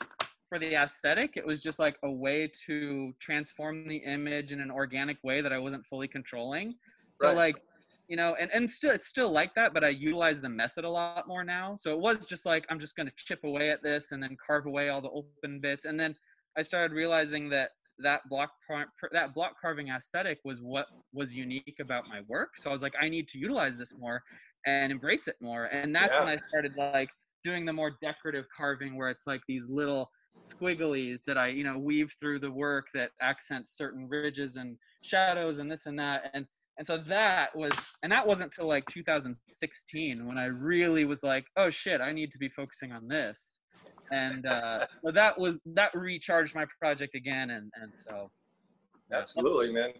for 0.48 0.58
the 0.58 0.74
aesthetic. 0.74 1.36
It 1.36 1.46
was 1.46 1.62
just 1.62 1.78
like 1.78 1.98
a 2.04 2.10
way 2.10 2.50
to 2.66 3.12
transform 3.20 3.88
the 3.88 3.98
image 3.98 4.52
in 4.52 4.60
an 4.60 4.70
organic 4.70 5.22
way 5.24 5.40
that 5.40 5.52
I 5.52 5.58
wasn't 5.58 5.84
fully 5.86 6.08
controlling. 6.08 6.78
So 7.20 7.28
Right. 7.28 7.36
like, 7.36 7.56
you 8.08 8.16
know, 8.16 8.34
and, 8.40 8.50
and 8.52 8.70
still 8.70 8.90
it's 8.90 9.06
still 9.06 9.30
like 9.30 9.54
that, 9.54 9.74
but 9.74 9.84
I 9.84 9.88
utilize 9.88 10.40
the 10.40 10.48
method 10.48 10.84
a 10.84 10.90
lot 10.90 11.28
more 11.28 11.44
now. 11.44 11.76
So 11.76 11.92
it 11.92 12.00
was 12.00 12.24
just 12.24 12.46
like 12.46 12.64
I'm 12.70 12.80
just 12.80 12.96
gonna 12.96 13.12
chip 13.16 13.44
away 13.44 13.70
at 13.70 13.82
this 13.82 14.12
and 14.12 14.22
then 14.22 14.36
carve 14.44 14.66
away 14.66 14.88
all 14.88 15.02
the 15.02 15.10
open 15.10 15.60
bits. 15.60 15.84
And 15.84 16.00
then 16.00 16.14
I 16.56 16.62
started 16.62 16.94
realizing 16.94 17.48
that 17.50 17.70
that 18.00 18.22
block 18.28 18.50
that 19.12 19.34
block 19.34 19.54
carving 19.60 19.88
aesthetic 19.88 20.38
was 20.44 20.62
what 20.62 20.86
was 21.12 21.34
unique 21.34 21.76
about 21.80 22.08
my 22.08 22.20
work. 22.28 22.56
So 22.56 22.70
I 22.70 22.72
was 22.72 22.82
like, 22.82 22.94
I 23.00 23.08
need 23.08 23.28
to 23.28 23.38
utilize 23.38 23.76
this 23.76 23.92
more 23.98 24.22
and 24.66 24.90
embrace 24.90 25.28
it 25.28 25.36
more. 25.40 25.66
And 25.66 25.94
that's 25.94 26.14
when 26.18 26.28
I 26.28 26.38
started 26.46 26.72
like 26.76 27.10
doing 27.44 27.64
the 27.64 27.72
more 27.72 27.92
decorative 28.00 28.46
carving 28.56 28.96
where 28.96 29.10
it's 29.10 29.26
like 29.26 29.42
these 29.46 29.66
little 29.68 30.10
squigglies 30.48 31.18
that 31.26 31.36
I, 31.36 31.48
you 31.48 31.64
know, 31.64 31.78
weave 31.78 32.14
through 32.18 32.38
the 32.38 32.50
work 32.50 32.86
that 32.94 33.10
accents 33.20 33.76
certain 33.76 34.08
ridges 34.08 34.56
and 34.56 34.76
shadows 35.02 35.58
and 35.58 35.70
this 35.70 35.86
and 35.86 35.98
that. 35.98 36.30
And 36.34 36.46
and 36.78 36.86
so 36.86 36.98
that 37.08 37.54
was 37.56 37.72
and 38.02 38.12
that 38.12 38.26
wasn't 38.26 38.52
till 38.52 38.66
like 38.68 38.86
2016 38.86 40.26
when 40.26 40.38
I 40.38 40.46
really 40.46 41.04
was 41.04 41.22
like, 41.22 41.44
oh 41.56 41.70
shit, 41.70 42.00
I 42.00 42.12
need 42.12 42.30
to 42.32 42.38
be 42.38 42.48
focusing 42.48 42.92
on 42.92 43.08
this. 43.08 43.52
And 44.10 44.46
uh 44.46 44.86
so 45.04 45.10
that 45.12 45.38
was 45.38 45.58
that 45.66 45.94
recharged 45.94 46.54
my 46.54 46.66
project 46.80 47.14
again 47.14 47.50
and 47.50 47.70
and 47.80 47.92
so 47.94 48.30
Absolutely, 49.12 49.72
man. 49.72 49.90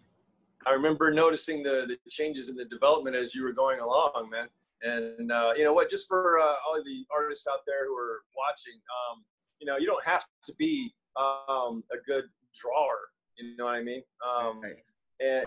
I 0.67 0.73
remember 0.73 1.11
noticing 1.11 1.63
the, 1.63 1.87
the 1.89 2.11
changes 2.11 2.49
in 2.49 2.57
the 2.57 2.65
development 2.65 3.17
as 3.17 3.35
you 3.35 3.43
were 3.43 3.53
going 3.53 3.81
along, 3.81 4.29
man. 4.31 4.49
And 4.83 5.33
uh, 5.33 5.53
you 5.57 5.65
know 5.65 5.73
what? 5.73 5.91
Just 5.91 6.07
for 6.07 6.39
uh, 6.39 6.55
all 6.67 6.77
of 6.79 6.85
the 6.85 7.05
artists 7.15 7.47
out 7.51 7.61
there 7.67 7.87
who 7.87 7.97
are 7.97 8.21
watching, 8.37 8.75
um, 8.75 9.25
you 9.61 9.67
know, 9.67 9.77
you 9.77 9.87
don't 9.87 10.05
have 10.05 10.25
to 10.45 10.55
be 10.55 10.93
um, 11.17 11.83
a 11.93 11.97
good 12.07 12.25
drawer. 12.61 12.99
You 13.39 13.57
know 13.57 13.65
what 13.65 13.75
I 13.75 13.83
mean? 13.83 14.03
Um, 14.27 14.61
Right. 14.61 14.77
and 15.21 15.47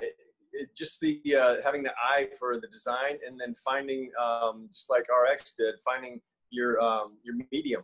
it, 0.53 0.75
just 0.75 0.99
the 0.99 1.21
uh, 1.35 1.55
having 1.63 1.83
the 1.83 1.93
eye 2.01 2.27
for 2.37 2.59
the 2.59 2.67
design, 2.67 3.17
and 3.25 3.39
then 3.39 3.55
finding, 3.55 4.11
um, 4.21 4.67
just 4.71 4.89
like 4.89 5.05
RX 5.09 5.55
did, 5.55 5.75
finding 5.83 6.21
your 6.49 6.79
um, 6.81 7.17
your 7.23 7.35
medium. 7.51 7.83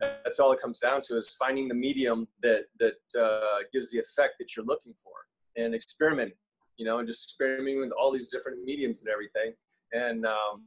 That's 0.00 0.40
all 0.40 0.50
it 0.52 0.60
comes 0.60 0.80
down 0.80 1.02
to 1.02 1.16
is 1.16 1.36
finding 1.38 1.68
the 1.68 1.74
medium 1.74 2.26
that 2.42 2.64
that 2.80 3.20
uh, 3.20 3.58
gives 3.72 3.90
the 3.90 3.98
effect 3.98 4.34
that 4.40 4.56
you're 4.56 4.66
looking 4.66 4.94
for, 4.94 5.12
and 5.56 5.74
experimenting. 5.74 6.36
You 6.76 6.84
know, 6.84 6.98
and 6.98 7.08
just 7.08 7.24
experimenting 7.24 7.80
with 7.80 7.92
all 7.92 8.12
these 8.12 8.28
different 8.28 8.64
mediums 8.64 9.00
and 9.00 9.08
everything. 9.08 9.52
And 9.92 10.26
um, 10.26 10.64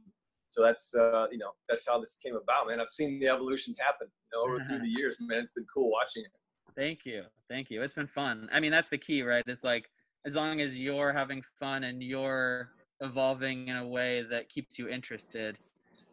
so 0.48 0.62
that's 0.62 0.94
uh, 0.94 1.26
you 1.30 1.38
know 1.38 1.52
that's 1.68 1.86
how 1.86 1.98
this 1.98 2.12
came 2.12 2.36
about, 2.36 2.68
man. 2.68 2.80
I've 2.80 2.90
seen 2.90 3.18
the 3.20 3.28
evolution 3.28 3.74
happen 3.78 4.08
you 4.32 4.38
know, 4.38 4.44
over 4.44 4.64
through 4.64 4.78
the 4.86 4.88
years, 4.88 5.16
man. 5.20 5.38
It's 5.40 5.52
been 5.52 5.66
cool 5.72 5.90
watching 5.90 6.24
it. 6.24 6.30
Thank 6.74 7.04
you. 7.04 7.24
Thank 7.48 7.70
you. 7.70 7.82
It's 7.82 7.94
been 7.94 8.06
fun. 8.06 8.48
I 8.52 8.60
mean, 8.60 8.70
that's 8.70 8.88
the 8.88 8.98
key, 8.98 9.22
right? 9.22 9.44
It's 9.46 9.64
like 9.64 9.90
as 10.24 10.34
long 10.34 10.60
as 10.60 10.76
you're 10.76 11.12
having 11.12 11.42
fun 11.58 11.84
and 11.84 12.02
you're 12.02 12.70
evolving 13.00 13.68
in 13.68 13.76
a 13.76 13.86
way 13.86 14.22
that 14.22 14.48
keeps 14.48 14.78
you 14.78 14.88
interested, 14.88 15.58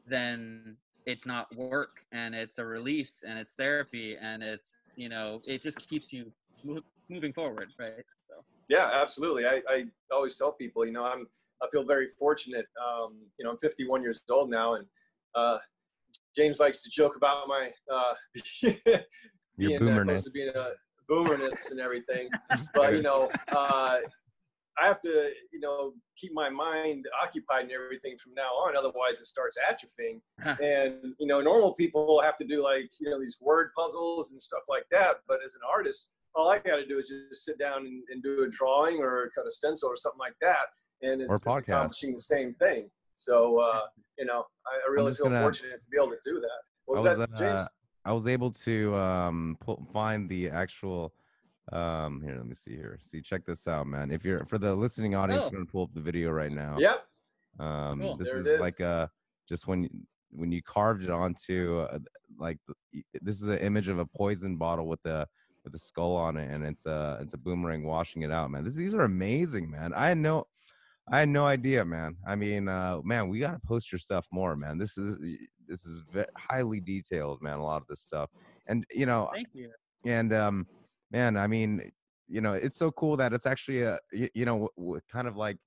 then 0.07 0.75
it's 1.05 1.25
not 1.25 1.53
work 1.55 2.05
and 2.11 2.33
it's 2.33 2.57
a 2.57 2.65
release 2.65 3.23
and 3.27 3.37
it's 3.37 3.53
therapy 3.53 4.17
and 4.19 4.41
it's, 4.41 4.77
you 4.95 5.09
know, 5.09 5.41
it 5.45 5.61
just 5.61 5.87
keeps 5.87 6.11
you 6.11 6.31
mo- 6.63 6.81
moving 7.09 7.33
forward, 7.33 7.69
right? 7.79 8.03
So, 8.27 8.43
Yeah, 8.67 8.89
absolutely. 8.91 9.45
I, 9.45 9.61
I 9.69 9.85
always 10.11 10.35
tell 10.37 10.51
people, 10.51 10.85
you 10.85 10.91
know, 10.91 11.05
I'm 11.05 11.27
I 11.61 11.67
feel 11.69 11.83
very 11.83 12.07
fortunate. 12.07 12.67
Um, 12.81 13.17
you 13.37 13.43
know, 13.43 13.51
I'm 13.51 13.57
51 13.57 14.01
years 14.01 14.21
old 14.29 14.49
now, 14.49 14.75
and 14.75 14.85
uh, 15.35 15.57
James 16.33 16.57
likes 16.57 16.81
to 16.83 16.89
joke 16.89 17.17
about 17.17 17.49
my 17.49 17.69
uh, 17.91 18.13
Your 18.61 18.71
being 19.57 19.75
uh, 19.75 19.79
boomerness. 19.79 20.05
close 20.05 20.23
to 20.23 20.31
being 20.31 20.49
a 20.55 20.71
boomerness 21.09 21.71
and 21.71 21.79
everything. 21.79 22.29
But 22.73 22.93
you 22.93 23.01
know, 23.01 23.29
uh, 23.49 23.97
I 24.81 24.87
have 24.87 24.99
to, 25.01 25.31
you 25.51 25.59
know, 25.59 25.93
keep 26.17 26.33
my 26.33 26.49
mind 26.49 27.05
occupied 27.21 27.63
and 27.63 27.71
everything 27.71 28.17
from 28.17 28.33
now 28.33 28.49
on. 28.63 28.77
Otherwise, 28.77 29.19
it 29.19 29.25
starts 29.25 29.57
atrophying. 29.69 30.21
and 30.61 31.13
you 31.19 31.27
know, 31.27 31.41
normal 31.41 31.73
people 31.73 32.21
have 32.23 32.37
to 32.37 32.45
do 32.45 32.63
like 32.63 32.89
you 32.99 33.09
know 33.09 33.19
these 33.19 33.37
word 33.41 33.71
puzzles 33.77 34.31
and 34.31 34.41
stuff 34.41 34.63
like 34.69 34.85
that. 34.91 35.17
But 35.27 35.39
as 35.45 35.55
an 35.55 35.61
artist, 35.69 36.09
all 36.35 36.49
I 36.49 36.59
got 36.59 36.77
to 36.77 36.85
do 36.85 36.97
is 36.97 37.09
just 37.09 37.45
sit 37.45 37.59
down 37.59 37.85
and, 37.85 38.03
and 38.09 38.23
do 38.23 38.43
a 38.43 38.49
drawing 38.49 38.99
or 38.99 39.29
cut 39.35 39.45
a 39.47 39.51
stencil 39.51 39.89
or 39.89 39.95
something 39.95 40.19
like 40.19 40.35
that, 40.41 40.67
and 41.01 41.21
it's, 41.21 41.33
it's 41.33 41.59
accomplishing 41.59 42.13
the 42.13 42.19
same 42.19 42.53
thing. 42.55 42.89
So 43.15 43.59
uh, 43.59 43.81
you 44.17 44.25
know, 44.25 44.45
I, 44.65 44.89
I 44.89 44.93
really 44.93 45.13
feel 45.13 45.25
gonna- 45.25 45.41
fortunate 45.41 45.81
to 45.83 45.89
be 45.91 45.97
able 45.97 46.11
to 46.11 46.19
do 46.23 46.39
that. 46.39 46.61
What 46.85 46.95
was, 46.95 47.05
was, 47.05 47.17
that, 47.19 47.29
James? 47.37 47.53
uh, 47.53 47.67
I 48.09 48.11
was 48.11 48.25
able 48.27 48.49
to 48.65 48.95
um 48.95 49.55
pull, 49.61 49.85
find 49.93 50.27
the 50.27 50.49
actual 50.49 51.13
Um, 51.71 52.21
here, 52.25 52.35
let 52.35 52.47
me 52.47 52.55
see 52.55 52.75
here. 52.75 52.97
See, 52.99 53.21
check 53.21 53.41
this 53.45 53.67
out, 53.67 53.85
man. 53.85 54.09
If 54.09 54.25
you're 54.25 54.43
for 54.51 54.57
the 54.57 54.73
listening 54.73 55.13
audience, 55.13 55.43
Oh. 55.43 55.47
I'm 55.49 55.53
gonna 55.53 55.65
pull 55.67 55.83
up 55.83 55.93
the 55.93 56.01
video 56.01 56.31
right 56.31 56.51
now. 56.51 56.73
Yep. 56.79 56.97
Um, 57.59 57.99
Cool. 58.01 58.17
this 58.17 58.29
There 58.29 58.39
is 58.39 58.45
it 58.47 58.53
is. 58.55 58.59
like 58.67 58.81
uh 58.81 59.05
just 59.47 59.67
when 59.67 59.83
you- 59.83 60.07
when 60.31 60.51
you 60.51 60.61
carved 60.63 61.03
it 61.03 61.09
onto 61.11 61.79
uh, 61.91 61.99
like 62.45 62.59
this 63.27 63.41
is 63.41 63.47
an 63.47 63.57
image 63.69 63.87
of 63.87 63.97
a 63.99 64.05
poison 64.21 64.57
bottle 64.57 64.87
with 64.87 65.01
the 65.03 65.27
with 65.63 65.73
a 65.75 65.79
skull 65.79 66.15
on 66.15 66.37
it, 66.37 66.49
and 66.53 66.63
it's 66.71 66.85
a 66.87 67.19
it's 67.21 67.33
a 67.35 67.37
boomerang 67.45 67.83
washing 67.83 68.21
it 68.23 68.31
out, 68.31 68.49
man. 68.51 68.63
This, 68.63 68.75
these 68.75 68.93
are 68.95 69.03
amazing, 69.03 69.69
man. 69.69 69.93
I 69.93 70.07
had 70.07 70.17
no 70.17 70.47
I 71.11 71.19
had 71.19 71.29
no 71.29 71.45
idea, 71.45 71.83
man. 71.85 72.11
I 72.27 72.35
mean, 72.35 72.67
uh, 72.67 73.01
man, 73.03 73.29
we 73.29 73.37
gotta 73.39 73.59
post 73.59 73.91
your 73.91 73.99
stuff 73.99 74.25
more, 74.31 74.55
man. 74.55 74.77
This 74.79 74.97
is 74.97 75.17
this 75.69 75.85
is 75.85 76.01
ve- 76.11 76.25
highly 76.37 76.79
detailed, 76.81 77.41
man. 77.41 77.59
A 77.59 77.63
lot 77.63 77.81
of 77.81 77.87
this 77.87 78.01
stuff, 78.01 78.29
and 78.67 78.83
you 78.91 79.05
know, 79.05 79.29
Thank 79.31 79.47
you. 79.53 79.71
and 80.05 80.33
um 80.33 80.67
man 81.11 81.35
i 81.37 81.47
mean 81.47 81.91
you 82.27 82.39
know 82.41 82.53
it's 82.53 82.77
so 82.77 82.91
cool 82.91 83.17
that 83.17 83.33
it's 83.33 83.45
actually 83.45 83.81
a 83.81 83.97
you 84.11 84.45
know 84.45 84.55
what, 84.55 84.71
what 84.75 85.03
kind 85.11 85.27
of 85.27 85.35
like 85.35 85.57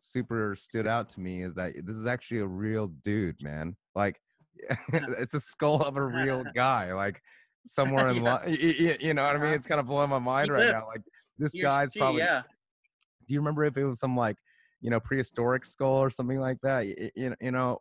super 0.00 0.54
stood 0.56 0.86
out 0.86 1.08
to 1.08 1.20
me 1.20 1.42
is 1.42 1.54
that 1.54 1.74
this 1.84 1.96
is 1.96 2.06
actually 2.06 2.38
a 2.38 2.46
real 2.46 2.86
dude 3.02 3.36
man 3.42 3.76
like 3.94 4.18
it's 4.92 5.34
a 5.34 5.40
skull 5.40 5.82
of 5.82 5.96
a 5.96 6.02
real 6.04 6.44
guy 6.54 6.92
like 6.92 7.20
somewhere 7.66 8.08
in 8.08 8.22
Yeah. 8.22 8.38
li- 8.46 8.96
you 9.00 9.14
know 9.14 9.22
what 9.24 9.36
i 9.36 9.38
mean 9.38 9.44
Uh-huh. 9.46 9.54
it's 9.54 9.66
kind 9.66 9.80
of 9.80 9.86
blowing 9.86 10.08
my 10.10 10.18
mind 10.18 10.46
He 10.46 10.52
right 10.52 10.66
lived. 10.68 10.78
now 10.78 10.86
like 10.86 11.02
this 11.38 11.52
He 11.52 11.60
guy's 11.60 11.92
she, 11.92 11.98
probably 11.98 12.22
yeah. 12.22 12.42
do 13.28 13.34
you 13.34 13.40
remember 13.40 13.64
if 13.64 13.76
it 13.76 13.84
was 13.84 13.98
some 13.98 14.16
like 14.16 14.36
you 14.80 14.90
know 14.90 15.00
prehistoric 15.00 15.64
skull 15.64 15.96
or 16.02 16.10
something 16.10 16.38
like 16.40 16.58
that 16.62 16.86
you 16.86 17.30
know 17.30 17.36
you 17.40 17.50
know 17.50 17.78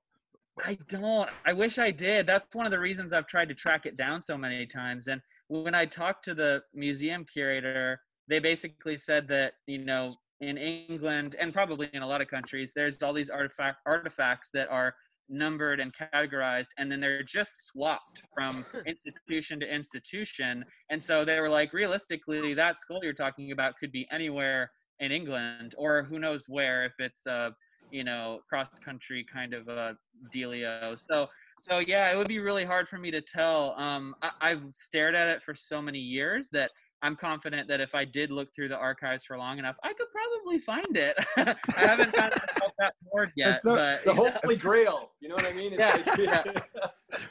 I 0.63 0.77
don't. 0.87 1.29
I 1.45 1.53
wish 1.53 1.77
I 1.77 1.91
did. 1.91 2.25
That's 2.25 2.47
one 2.53 2.65
of 2.65 2.71
the 2.71 2.79
reasons 2.79 3.13
I've 3.13 3.27
tried 3.27 3.49
to 3.49 3.55
track 3.55 3.85
it 3.85 3.97
down 3.97 4.21
so 4.21 4.37
many 4.37 4.65
times. 4.65 5.07
And 5.07 5.21
when 5.47 5.75
I 5.75 5.85
talked 5.85 6.23
to 6.25 6.33
the 6.33 6.61
museum 6.73 7.25
curator, 7.25 7.99
they 8.27 8.39
basically 8.39 8.97
said 8.97 9.27
that 9.27 9.53
you 9.67 9.79
know 9.79 10.15
in 10.41 10.57
England 10.57 11.35
and 11.39 11.53
probably 11.53 11.89
in 11.93 12.01
a 12.01 12.07
lot 12.07 12.21
of 12.21 12.27
countries, 12.27 12.71
there's 12.75 13.01
all 13.03 13.13
these 13.13 13.29
artifact 13.29 13.79
artifacts 13.85 14.49
that 14.53 14.69
are 14.69 14.95
numbered 15.27 15.79
and 15.79 15.91
categorized, 15.93 16.69
and 16.77 16.91
then 16.91 16.99
they're 16.99 17.23
just 17.23 17.67
swapped 17.67 18.21
from 18.33 18.65
institution 18.85 19.59
to 19.59 19.73
institution. 19.73 20.63
And 20.89 21.03
so 21.03 21.25
they 21.25 21.39
were 21.39 21.49
like, 21.49 21.73
realistically, 21.73 22.53
that 22.53 22.79
skull 22.79 22.99
you're 23.03 23.13
talking 23.13 23.51
about 23.51 23.77
could 23.77 23.91
be 23.91 24.07
anywhere 24.11 24.71
in 24.99 25.11
England, 25.11 25.75
or 25.77 26.03
who 26.03 26.19
knows 26.19 26.45
where 26.47 26.85
if 26.85 26.93
it's 26.99 27.27
uh 27.27 27.49
you 27.91 28.03
know 28.03 28.39
cross 28.47 28.77
country 28.79 29.23
kind 29.31 29.53
of 29.53 29.67
a 29.67 29.97
dealio. 30.33 30.97
So 30.99 31.27
so 31.61 31.79
yeah, 31.79 32.11
it 32.11 32.17
would 32.17 32.27
be 32.27 32.39
really 32.39 32.65
hard 32.65 32.87
for 32.87 32.97
me 32.97 33.11
to 33.11 33.21
tell. 33.21 33.73
Um, 33.79 34.15
I, 34.21 34.31
I've 34.41 34.63
stared 34.75 35.15
at 35.15 35.27
it 35.29 35.41
for 35.43 35.55
so 35.55 35.81
many 35.81 35.99
years 35.99 36.49
that 36.51 36.71
I'm 37.01 37.15
confident 37.15 37.67
that 37.67 37.81
if 37.81 37.93
I 37.93 38.03
did 38.05 38.31
look 38.31 38.53
through 38.55 38.69
the 38.69 38.77
archives 38.77 39.23
for 39.25 39.37
long 39.37 39.59
enough, 39.59 39.75
I 39.83 39.93
could 39.93 40.07
probably 40.11 40.59
find 40.59 40.97
it. 40.97 41.15
I 41.37 41.55
haven't 41.79 42.15
found 42.15 42.33
that 42.79 42.93
bored 43.11 43.31
yet, 43.35 43.51
That's 43.51 43.63
so- 43.63 43.75
but 43.75 44.03
The 44.05 44.13
holy 44.13 44.55
grail. 44.55 45.11
You 45.19 45.29
know 45.29 45.35
what 45.35 45.45
I 45.45 45.53
mean? 45.53 45.73
It's 45.77 46.17
Yeah, 46.17 46.41
like- 46.45 46.63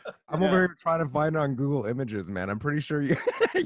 i'm 0.29 0.41
Yeah. 0.43 0.49
over 0.49 0.59
here 0.61 0.77
trying 0.81 1.01
to 1.01 1.09
find 1.09 1.37
it 1.37 1.39
on 1.39 1.55
google 1.55 1.85
images 1.85 2.31
man 2.31 2.49
i'm 2.49 2.59
pretty 2.59 2.81
sure 2.81 3.03
you 3.03 3.17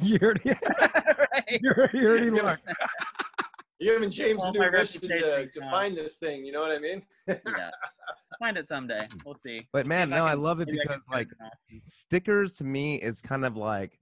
you 0.03 0.18
already 0.20 0.51
right? 0.51 1.44
you 1.61 1.70
already, 1.70 1.98
you 1.98 2.09
already 2.09 2.31
looked 2.31 2.68
You're 3.81 3.95
giving 3.97 4.11
James 4.11 4.38
Well, 4.41 4.49
a 4.51 4.53
new 4.53 4.59
my 4.61 4.71
mission 4.71 5.01
to, 5.03 5.09
reputation 5.09 5.51
to 5.53 5.61
counts. 5.61 5.71
find 5.73 5.97
this 5.97 6.19
thing. 6.19 6.45
You 6.45 6.53
know 6.53 6.61
what 6.61 6.73
I 6.73 6.79
mean? 6.79 7.03
yeah, 7.29 7.71
find 8.38 8.57
it 8.57 8.69
someday. 8.69 9.09
We'll 9.25 9.35
see. 9.35 9.69
But 9.73 9.87
man, 9.87 10.09
if 10.09 10.14
I 10.14 10.19
no, 10.19 10.25
I 10.27 10.31
can- 10.33 10.43
love 10.43 10.61
it 10.61 10.67
maybe 10.69 10.81
I 10.81 10.85
can 10.85 10.93
because 10.99 11.09
like 11.12 11.29
an 11.41 11.81
stickers 11.88 12.53
to 12.55 12.64
me 12.64 12.97
is 12.97 13.21
kind 13.23 13.45
of 13.45 13.57
like 13.57 13.99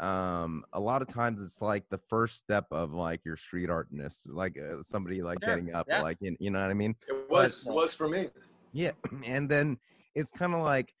um 0.00 0.64
a 0.72 0.80
lot 0.80 1.02
of 1.02 1.08
times 1.08 1.42
it's 1.42 1.60
like 1.60 1.86
the 1.90 1.98
first 2.08 2.38
step 2.38 2.64
of 2.70 2.94
like 2.94 3.20
your 3.26 3.36
street 3.36 3.68
artness 3.68 4.26
like 4.26 4.56
uh, 4.58 4.82
somebody 4.82 5.20
like 5.22 5.36
Sure, 5.44 5.56
getting 5.56 5.74
up 5.74 5.86
yeah. 5.90 6.00
like 6.00 6.16
you, 6.22 6.34
you 6.40 6.48
know 6.50 6.58
what 6.58 6.70
i 6.70 6.74
mean 6.74 6.94
It 7.06 7.28
was 7.30 7.68
was 7.70 7.92
for 7.92 8.08
me. 8.08 8.28
yeah 8.72 8.92
and 9.26 9.46
then 9.46 9.76
it's 10.14 10.30
kind 10.30 10.54
of 10.54 10.62
like 10.62 10.94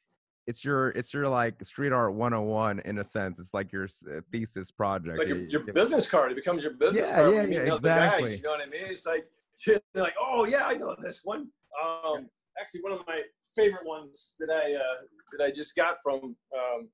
it's 0.50 0.64
your 0.64 0.88
it's 0.90 1.14
your 1.14 1.28
like 1.28 1.64
street 1.64 1.92
art 1.92 2.12
101 2.12 2.80
in 2.80 2.98
a 2.98 3.04
sense 3.04 3.38
it's 3.38 3.54
like 3.54 3.72
your 3.72 3.84
uh, 3.84 4.20
thesis 4.32 4.72
project 4.72 5.16
Like 5.16 5.28
your, 5.28 5.38
your 5.44 5.60
business 5.60 6.10
card. 6.10 6.32
It 6.32 6.34
becomes 6.34 6.64
your 6.64 6.72
business 6.74 7.08
Yeah, 7.08 7.14
card. 7.14 7.34
yeah, 7.34 7.40
when 7.42 7.52
you 7.52 7.58
yeah, 7.58 7.64
meet 7.64 7.72
other 7.72 7.88
guys, 7.88 8.04
exactly. 8.06 8.36
you 8.36 8.42
know 8.42 8.50
what 8.50 8.62
I 8.62 8.66
mean? 8.66 8.82
It's 8.86 9.06
like 9.06 9.28
they're 9.66 9.80
like, 9.94 10.16
oh 10.20 10.44
yeah, 10.44 10.64
I 10.66 10.74
know 10.74 10.96
this 10.98 11.20
one. 11.22 11.48
Um, 11.80 12.28
actually, 12.60 12.80
one 12.80 12.92
of 12.92 13.00
my 13.06 13.20
favorite 13.56 13.86
ones 13.86 14.34
that 14.40 14.50
I 14.50 14.74
uh, 14.74 15.02
that 15.38 15.44
I 15.44 15.52
just 15.52 15.76
got 15.76 15.96
from 16.02 16.36
um, 16.58 16.90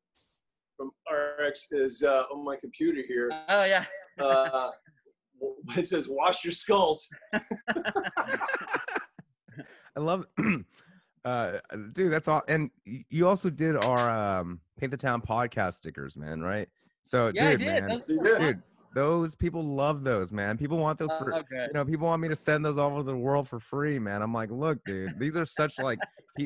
from 0.76 0.90
RX 1.10 1.72
is 1.72 2.02
uh, 2.02 2.24
on 2.32 2.44
my 2.44 2.56
computer 2.56 3.00
here. 3.08 3.30
Oh 3.48 3.64
yeah. 3.64 3.84
Uh, 4.18 4.70
it 5.76 5.86
says 5.86 6.08
"Wash 6.08 6.42
your 6.42 6.52
skulls." 6.52 7.06
i 9.94 10.00
love 10.00 10.26
uh 11.26 11.58
dude 11.92 12.12
that's 12.12 12.28
all 12.28 12.42
and 12.48 12.70
you 13.10 13.26
also 13.26 13.50
did 13.50 13.76
our 13.84 14.08
um 14.10 14.60
paint 14.78 14.90
the 14.92 14.96
town 14.96 15.20
podcast 15.20 15.74
stickers 15.74 16.16
man 16.16 16.40
right 16.40 16.68
so 17.02 17.30
Yeah, 17.34 17.50
dude 17.50 17.62
I 17.62 17.64
did. 17.64 17.66
man 17.66 17.88
Those 17.88 18.08
You 18.08 18.18
were 18.18 18.24
did. 18.24 18.36
fun. 18.38 18.46
dude 18.46 18.62
those 18.94 19.34
people 19.34 19.62
love 19.62 20.04
those 20.04 20.30
man 20.32 20.56
people 20.56 20.78
want 20.78 20.98
those 20.98 21.10
for 21.18 21.34
Oh, 21.34 21.38
okay. 21.40 21.66
you 21.66 21.72
know 21.74 21.84
people 21.84 22.06
want 22.06 22.22
me 22.22 22.28
to 22.28 22.36
send 22.36 22.64
those 22.64 22.78
all 22.78 22.92
over 22.92 23.02
the 23.02 23.16
world 23.16 23.48
for 23.48 23.58
free 23.60 23.98
man 23.98 24.22
i'm 24.22 24.32
like 24.32 24.50
look 24.50 24.78
dude 24.86 25.18
these 25.18 25.36
are 25.36 25.44
such 25.44 25.78
like 25.78 25.98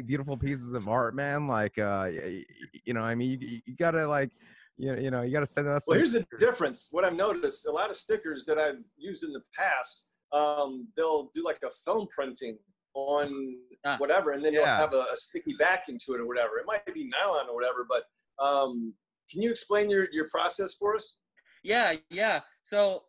beautiful 0.06 0.36
pieces 0.36 0.72
of 0.72 0.88
art 0.88 1.14
man 1.14 1.46
like 1.46 1.78
uh 1.78 2.08
y- 2.08 2.20
y- 2.24 2.44
you 2.86 2.94
know 2.94 3.02
i 3.02 3.14
mean 3.14 3.38
you, 3.40 3.60
you 3.66 3.76
gotta 3.76 4.06
like 4.08 4.30
you 4.78 4.92
know, 4.94 4.98
you 5.00 5.10
know 5.10 5.20
you 5.22 5.30
gotta 5.32 5.46
send 5.46 5.68
us 5.68 5.84
Well, 5.86 5.94
some 5.94 5.98
here's 5.98 6.12
the 6.14 6.24
difference. 6.38 6.88
What 6.90 7.04
I've 7.04 7.12
noticed, 7.14 7.66
a 7.66 7.70
lot 7.70 7.90
of 7.90 7.96
stickers 7.96 8.46
that 8.46 8.58
I've 8.58 8.78
used 8.96 9.22
in 9.24 9.32
the 9.34 9.42
past, 9.54 10.06
um, 10.32 10.88
they'll 10.96 11.28
do 11.34 11.44
like 11.44 11.58
a 11.62 11.70
film 11.84 12.06
printing 12.08 12.56
on 12.94 13.56
Ah. 13.86 13.96
whatever, 13.96 14.32
and 14.32 14.44
then 14.44 14.52
you'll 14.52 14.64
have 14.66 14.92
a, 14.92 15.06
a 15.10 15.16
sticky 15.16 15.54
backing 15.58 15.98
to 16.04 16.12
it 16.12 16.20
or 16.20 16.26
whatever. 16.26 16.58
It 16.58 16.66
might 16.66 16.84
be 16.92 17.04
nylon 17.08 17.48
or 17.48 17.54
whatever, 17.54 17.86
but 17.88 18.04
um, 18.44 18.92
can 19.30 19.40
you 19.40 19.50
explain 19.50 19.88
your, 19.88 20.06
your 20.12 20.28
process 20.28 20.74
for 20.74 20.96
us? 20.96 21.16
yeah 21.62 21.92
yeah 22.08 22.40
so 22.62 23.02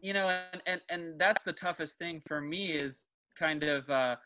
you 0.00 0.14
know 0.14 0.26
and, 0.28 0.62
and 0.66 0.80
and 0.88 1.20
that's 1.20 1.42
the 1.44 1.52
toughest 1.52 1.98
thing 1.98 2.22
for 2.26 2.40
me 2.40 2.72
is 2.72 3.04
kind 3.38 3.62
of 3.64 3.88
uh 3.90 4.16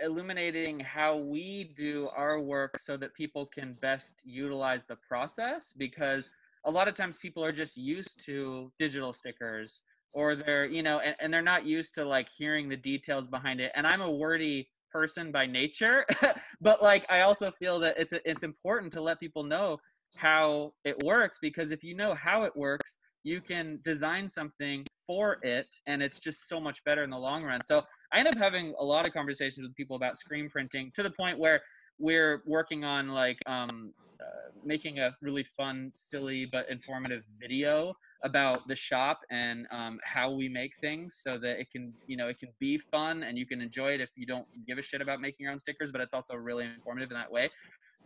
illuminating 0.00 0.78
how 0.78 1.16
we 1.16 1.72
do 1.76 2.08
our 2.16 2.38
work 2.40 2.78
so 2.78 2.96
that 2.96 3.12
people 3.14 3.46
can 3.46 3.76
best 3.82 4.14
utilize 4.24 4.78
the 4.88 4.94
process 5.08 5.74
because 5.76 6.30
a 6.66 6.70
lot 6.70 6.86
of 6.86 6.94
times 6.94 7.18
people 7.18 7.44
are 7.44 7.50
just 7.50 7.76
used 7.76 8.24
to 8.24 8.70
digital 8.78 9.12
stickers 9.12 9.82
or 10.14 10.34
they're 10.34 10.66
you 10.66 10.82
know 10.82 11.00
and, 11.00 11.14
and 11.20 11.32
they're 11.32 11.42
not 11.42 11.64
used 11.64 11.94
to 11.94 12.04
like 12.04 12.28
hearing 12.28 12.68
the 12.68 12.76
details 12.76 13.26
behind 13.28 13.60
it 13.60 13.70
and 13.74 13.86
i'm 13.86 14.00
a 14.00 14.10
wordy 14.10 14.68
person 14.90 15.30
by 15.30 15.44
nature 15.44 16.04
but 16.60 16.82
like 16.82 17.04
i 17.10 17.20
also 17.20 17.50
feel 17.58 17.78
that 17.78 17.94
it's 17.98 18.14
it's 18.24 18.42
important 18.42 18.92
to 18.92 19.00
let 19.00 19.20
people 19.20 19.42
know 19.42 19.78
how 20.16 20.72
it 20.84 20.96
works 21.04 21.38
because 21.40 21.70
if 21.70 21.84
you 21.84 21.94
know 21.94 22.14
how 22.14 22.42
it 22.42 22.56
works 22.56 22.98
you 23.24 23.40
can 23.40 23.80
design 23.84 24.28
something 24.28 24.86
for 25.06 25.38
it 25.42 25.66
and 25.86 26.02
it's 26.02 26.18
just 26.18 26.48
so 26.48 26.60
much 26.60 26.82
better 26.84 27.02
in 27.02 27.10
the 27.10 27.18
long 27.18 27.44
run. 27.44 27.60
So 27.64 27.82
i 28.12 28.18
end 28.18 28.28
up 28.28 28.38
having 28.38 28.74
a 28.78 28.84
lot 28.84 29.06
of 29.06 29.12
conversations 29.12 29.66
with 29.66 29.74
people 29.76 29.96
about 29.96 30.16
screen 30.16 30.48
printing 30.48 30.92
to 30.96 31.02
the 31.02 31.10
point 31.10 31.38
where 31.38 31.60
we're 31.98 32.42
working 32.46 32.84
on 32.84 33.08
like 33.08 33.38
um, 33.46 33.92
uh, 34.20 34.50
making 34.64 34.98
a 34.98 35.14
really 35.20 35.44
fun 35.56 35.90
silly 35.92 36.46
but 36.50 36.70
informative 36.70 37.22
video 37.38 37.94
about 38.24 38.66
the 38.66 38.74
shop 38.76 39.20
and 39.30 39.66
um, 39.70 39.98
how 40.02 40.30
we 40.30 40.48
make 40.48 40.72
things 40.80 41.20
so 41.22 41.38
that 41.38 41.60
it 41.60 41.70
can 41.70 41.92
you 42.06 42.16
know 42.16 42.28
it 42.28 42.38
can 42.38 42.48
be 42.58 42.78
fun 42.78 43.22
and 43.22 43.38
you 43.38 43.46
can 43.46 43.60
enjoy 43.60 43.92
it 43.92 44.00
if 44.00 44.10
you 44.16 44.26
don't 44.26 44.46
give 44.66 44.78
a 44.78 44.82
shit 44.82 45.00
about 45.00 45.20
making 45.20 45.44
your 45.44 45.52
own 45.52 45.58
stickers 45.58 45.92
but 45.92 46.00
it's 46.00 46.14
also 46.14 46.34
really 46.34 46.64
informative 46.64 47.10
in 47.10 47.16
that 47.16 47.30
way. 47.30 47.50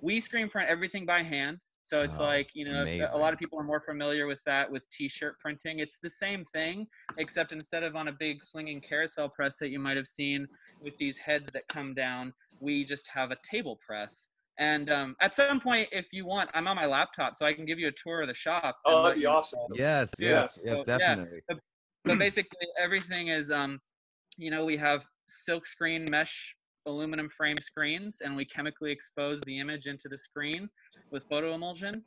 We 0.01 0.21
screen 0.21 0.49
print 0.49 0.69
everything 0.69 1.07
by 1.07 1.23
hand 1.23 1.61
so 1.85 2.03
it's 2.03 2.19
Oh, 2.19 2.25
like 2.25 2.49
you 2.55 2.65
know 2.65 2.85
a 3.13 3.19
lot 3.19 3.33
of 3.33 3.39
people 3.39 3.59
are 3.59 3.65
more 3.65 3.81
familiar 3.81 4.27
with 4.27 4.39
that 4.47 4.71
with 4.71 4.89
t-shirt 4.91 5.39
printing 5.41 5.81
it's 5.81 5.99
the 5.99 6.11
same 6.11 6.45
thing 6.53 6.87
except 7.19 7.53
instead 7.53 7.83
of 7.83 7.97
on 7.97 8.09
a 8.09 8.13
big 8.13 8.43
swinging 8.43 8.81
carousel 8.81 9.29
press 9.29 9.59
that 9.59 9.71
you 9.71 9.79
might 9.79 9.97
have 9.97 10.07
seen 10.07 10.47
with 10.81 10.97
these 10.99 11.19
heads 11.19 11.51
that 11.53 11.67
come 11.69 11.95
down 11.95 12.33
we 12.61 12.85
just 12.85 13.09
have 13.09 13.31
a 13.31 13.37
table 13.49 13.79
press 13.85 14.29
and 14.59 14.91
um, 14.91 15.17
at 15.21 15.35
some 15.35 15.61
point 15.61 15.89
if 15.93 16.07
you 16.13 16.27
want 16.27 16.51
i'm 16.55 16.67
on 16.69 16.77
my 16.77 16.87
laptop 16.87 17.35
so 17.37 17.47
i 17.47 17.53
can 17.53 17.65
give 17.65 17.79
you 17.79 17.89
a 17.89 17.93
tour 17.93 18.23
of 18.23 18.29
the 18.29 18.35
shop 18.35 18.77
Oh, 18.85 19.03
that'd 19.03 19.17
be 19.17 19.23
you- 19.23 19.29
awesome. 19.29 19.61
yes 19.75 20.13
Yeah, 20.19 20.29
yes 20.31 20.55
so, 20.55 20.65
yes 20.65 20.83
yeah. 20.87 20.99
definitely 20.99 21.41
so 22.07 22.17
basically 22.17 22.67
everything 22.81 23.29
is 23.29 23.51
um 23.51 23.79
you 24.37 24.51
know 24.51 24.65
we 24.65 24.77
have 24.77 25.05
silk 25.29 25.67
screen 25.67 26.05
mesh 26.11 26.55
aluminum 26.87 27.29
frame 27.31 27.59
screens 27.61 28.21
and 28.23 28.35
we 28.35 28.45
chemically 28.45 28.91
expose 28.91 29.41
the 29.43 29.59
image 29.59 29.87
into 29.87 30.09
the 30.09 30.19
screen 30.19 30.69
with 31.13 31.23
photo 31.31 31.55
emulsion 31.55 32.05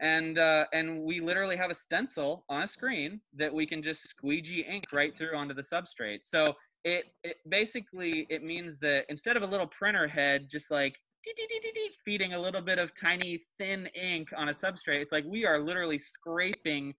and 0.00 0.38
uh, 0.38 0.66
and 0.74 1.02
we 1.02 1.20
literally 1.20 1.56
have 1.56 1.70
a 1.70 1.74
stencil 1.74 2.44
on 2.50 2.62
a 2.62 2.66
screen 2.66 3.20
that 3.34 3.52
we 3.52 3.66
can 3.66 3.82
just 3.82 4.02
squeegee 4.08 4.62
ink 4.62 4.84
right 4.92 5.16
through 5.16 5.34
onto 5.36 5.54
the 5.54 5.62
substrate 5.62 6.20
so 6.22 6.52
it, 6.84 7.06
it 7.24 7.36
basically 7.48 8.26
it 8.30 8.42
means 8.42 8.78
that 8.78 9.04
instead 9.08 9.36
of 9.36 9.42
a 9.42 9.46
little 9.46 9.66
printer 9.66 10.06
head 10.06 10.46
just 10.50 10.70
like 10.70 10.94
feeding 12.04 12.32
a 12.34 12.40
little 12.40 12.60
bit 12.60 12.78
of 12.78 12.92
tiny 12.94 13.44
thin 13.58 13.86
ink 13.94 14.28
on 14.36 14.48
a 14.48 14.52
substrate 14.52 15.02
it's 15.02 15.12
like 15.12 15.24
we 15.26 15.44
are 15.44 15.58
literally 15.58 15.98
scraping 15.98 16.94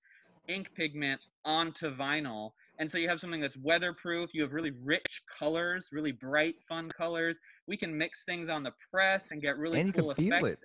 ink 0.47 0.69
pigment 0.75 1.19
onto 1.45 1.93
vinyl. 1.95 2.51
And 2.79 2.89
so 2.89 2.97
you 2.97 3.09
have 3.09 3.19
something 3.19 3.41
that's 3.41 3.57
weatherproof. 3.57 4.29
You 4.33 4.43
have 4.43 4.53
really 4.53 4.71
rich 4.83 5.23
colors, 5.39 5.89
really 5.91 6.11
bright, 6.11 6.55
fun 6.69 6.89
colors. 6.95 7.39
We 7.67 7.75
can 7.75 7.97
mix 7.97 8.23
things 8.23 8.49
on 8.49 8.63
the 8.63 8.71
press 8.91 9.31
and 9.31 9.41
get 9.41 9.57
really 9.57 9.79
and 9.79 9.87
you 9.87 9.93
cool 9.93 10.13
can 10.13 10.23
feel 10.25 10.33
effects 10.33 10.49
it. 10.49 10.59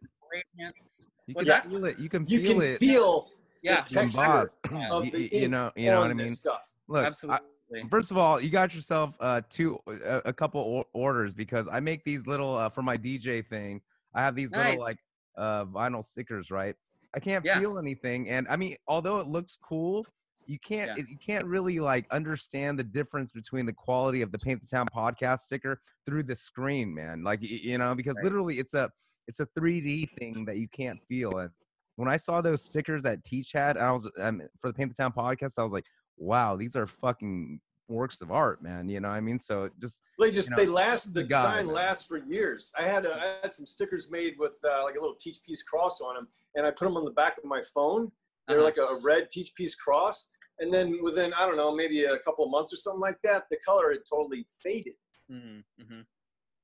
and. 0.59 1.05
You 1.27 1.35
can 1.35 1.44
that? 1.46 1.70
feel 1.70 1.85
it. 1.87 1.98
You 1.98 2.09
can 2.09 2.27
You 2.29 2.40
feel 2.40 2.53
can 2.61 2.62
it. 2.62 2.79
feel 2.79 3.29
Yeah, 3.62 3.83
the 3.83 3.94
texture 3.94 4.51
of 4.90 5.05
you, 5.07 5.11
the 5.11 5.18
you- 5.22 5.29
you 5.33 5.40
ink 5.44 5.51
know, 5.51 5.72
you 5.77 5.90
know 5.90 6.01
what 6.01 6.07
I 6.07 6.11
on 6.11 6.16
mean. 6.16 6.27
this 6.27 6.38
stuff. 6.38 6.61
Look, 6.88 7.05
I- 7.05 7.07
absolutely. 7.07 7.46
First 7.91 8.11
of 8.11 8.17
all, 8.19 8.41
you 8.41 8.51
got 8.51 8.75
yourself 8.75 9.15
uh, 9.21 9.41
two, 9.49 9.79
a, 9.87 10.23
a 10.27 10.33
couple 10.33 10.61
or- 10.61 10.87
orders 10.93 11.33
because 11.33 11.69
I 11.71 11.81
make 11.81 12.05
these 12.05 12.27
little 12.27 12.57
uh, 12.57 12.69
for 12.69 12.83
my 12.83 12.97
DJ 12.97 13.47
thing. 13.47 13.81
I 14.15 14.23
have 14.23 14.35
these 14.35 14.51
Nice. 14.53 14.71
little 14.71 14.81
like 14.81 14.99
uh, 15.37 15.65
vinyl 15.67 16.05
stickers, 16.05 16.51
right? 16.51 16.75
I 17.15 17.21
can't 17.21 17.45
Yeah. 17.45 17.59
feel 17.59 17.79
anything, 17.79 18.29
and 18.29 18.47
I 18.49 18.57
mean, 18.57 18.77
although 18.87 19.19
it 19.21 19.27
looks 19.29 19.57
cool, 19.63 20.07
you 20.47 20.59
can't 20.59 20.97
Yeah. 20.97 21.03
it- 21.05 21.09
you 21.09 21.17
can't 21.17 21.45
really 21.47 21.79
like 21.81 22.07
understand 22.11 22.79
the 22.79 22.85
difference 22.85 23.33
between 23.33 23.65
the 23.67 23.73
quality 23.73 24.23
of 24.23 24.33
the 24.33 24.39
Paint 24.39 24.61
the 24.61 24.67
Town 24.67 24.87
podcast 24.95 25.41
sticker 25.41 25.81
through 26.05 26.25
the 26.25 26.37
screen, 26.37 26.93
man. 26.95 27.23
Like 27.23 27.41
you 27.43 27.79
know, 27.79 27.95
because 27.95 28.17
Right. 28.17 28.25
literally 28.25 28.59
it's 28.59 28.75
a 28.75 28.91
it's 29.29 29.41
a 29.41 29.47
3D 29.59 30.11
thing 30.19 30.45
that 30.47 30.57
you 30.59 30.69
can't 30.69 31.01
feel. 31.09 31.39
And 31.39 31.51
when 31.97 32.09
I 32.09 32.17
saw 32.17 32.41
those 32.41 32.65
stickers 32.65 33.03
that 33.05 33.23
Teach 33.25 33.53
had, 33.53 33.77
and 33.77 33.87
I 33.87 33.93
was 33.93 34.11
um, 34.19 34.43
for 34.61 34.69
the 34.69 34.75
Paint 34.75 34.91
the 34.91 35.01
Town 35.03 35.13
podcast, 35.13 35.59
I 35.59 35.63
was 35.63 35.73
like, 35.73 35.85
wow, 36.23 36.57
these 36.57 36.77
are 36.77 36.87
fucking 36.87 37.61
works 37.89 38.21
of 38.23 38.31
art, 38.31 38.63
man. 38.63 38.89
You 38.89 39.01
know 39.01 39.09
what 39.09 39.17
I 39.17 39.21
mean? 39.21 39.39
So 39.39 39.69
just 39.81 40.03
They 40.19 40.31
just 40.31 40.51
know, 40.51 40.57
they 40.57 40.67
last. 40.67 41.13
the 41.13 41.23
design 41.25 41.67
man. 41.67 41.75
lasts 41.75 42.07
for 42.07 42.17
years. 42.19 42.73
I 42.79 42.83
had 42.85 43.05
a, 43.05 43.15
I 43.15 43.37
had 43.43 43.53
some 43.53 43.67
stickers 43.67 44.11
made 44.11 44.35
with 44.39 44.53
uh, 44.65 44.83
like 44.85 44.95
a 44.97 45.01
little 45.01 45.17
Teach 45.21 45.39
Peace 45.45 45.63
cross 45.63 46.01
on 46.01 46.15
them, 46.15 46.29
and 46.55 46.65
I 46.67 46.71
put 46.71 46.85
them 46.87 46.97
on 46.97 47.05
the 47.05 47.11
back 47.11 47.37
of 47.39 47.45
my 47.45 47.61
phone. 47.75 48.11
They're 48.49 48.59
Uh-huh. 48.59 48.65
like 48.65 48.77
a, 48.79 48.83
a 48.95 49.01
red 49.03 49.31
Teach 49.31 49.55
Peace 49.55 49.75
cross, 49.75 50.29
and 50.61 50.73
then 50.73 50.99
within 51.03 51.33
I 51.35 51.45
don't 51.47 51.57
know 51.57 51.75
maybe 51.75 52.05
a 52.05 52.19
couple 52.21 52.45
of 52.45 52.51
months 52.51 52.73
or 52.73 52.77
something 52.77 53.01
like 53.01 53.19
that, 53.25 53.45
the 53.51 53.59
color 53.67 53.91
had 53.93 54.01
totally 54.09 54.47
faded. 54.65 54.95
Mhm, 55.31 55.63
mhm. 55.81 56.05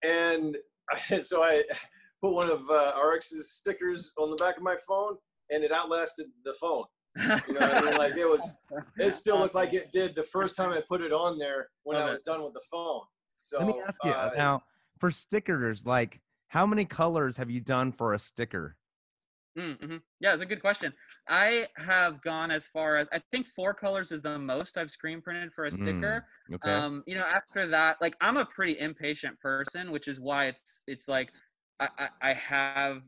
And 0.03 0.57
I, 1.11 1.21
so 1.31 1.43
I 1.43 1.65
put 2.23 2.33
one 2.33 2.51
of 2.51 2.61
uh, 2.71 2.93
RX's 2.97 3.51
stickers 3.53 4.13
on 4.19 4.31
the 4.31 4.37
back 4.37 4.57
of 4.57 4.63
my 4.63 4.77
phone, 4.87 5.17
and 5.51 5.63
it 5.65 5.73
outlasted 5.73 6.27
the 6.45 6.55
phone. 6.55 6.85
You 7.19 7.55
know, 7.55 7.61
what 7.61 7.75
I 7.75 7.83
mean? 7.83 7.97
like 7.97 8.17
it 8.17 8.29
was. 8.29 8.59
It 8.99 9.13
still 9.13 9.39
looked 9.39 9.55
like 9.55 9.75
it 9.75 9.93
did 9.93 10.15
the 10.15 10.23
first 10.23 10.57
time 10.57 10.73
I 10.73 10.83
put 10.89 11.01
it 11.01 11.13
on 11.13 11.39
there 11.39 11.69
when 11.85 11.97
Love 11.97 12.07
I 12.07 12.09
it. 12.09 12.13
was 12.13 12.23
done 12.23 12.43
with 12.43 12.55
the 12.55 12.63
phone. 12.71 13.03
So 13.43 13.59
let 13.59 13.67
me 13.69 13.81
ask 13.87 14.03
you 14.05 14.11
uh, 14.11 14.31
now 14.37 14.63
for 14.99 15.11
stickers, 15.11 15.87
like 15.87 16.21
how 16.49 16.67
many 16.67 16.85
colors 16.85 17.37
have 17.37 17.51
you 17.51 17.61
done 17.61 17.93
for 17.93 18.15
a 18.15 18.19
sticker? 18.19 18.77
Mm-hmm. 19.59 19.97
Yeah, 20.21 20.33
it's 20.33 20.43
a 20.43 20.47
good 20.47 20.61
question. 20.61 20.93
I 21.29 21.67
have 21.77 22.23
gone 22.23 22.51
as 22.51 22.67
far 22.69 22.97
as 22.97 23.09
I 23.13 23.21
think 23.33 23.47
four 23.47 23.75
colors 23.75 24.13
is 24.13 24.23
the 24.23 24.39
most 24.39 24.79
I've 24.79 24.91
screen 24.91 25.21
printed 25.21 25.53
for 25.53 25.65
a 25.65 25.73
sticker. 25.73 26.27
Okay. 26.53 26.71
Um, 26.71 27.03
you 27.07 27.17
know, 27.17 27.25
after 27.25 27.67
that, 27.69 27.97
like 28.01 28.15
I'm 28.21 28.37
a 28.37 28.45
pretty 28.45 28.79
impatient 28.79 29.39
person, 29.41 29.91
which 29.91 30.07
is 30.07 30.21
why 30.21 30.47
it's 30.47 30.83
it's 30.87 31.09
like 31.09 31.31
I, 31.81 31.89
I, 31.99 32.31
I 32.31 32.35
have 32.35 33.03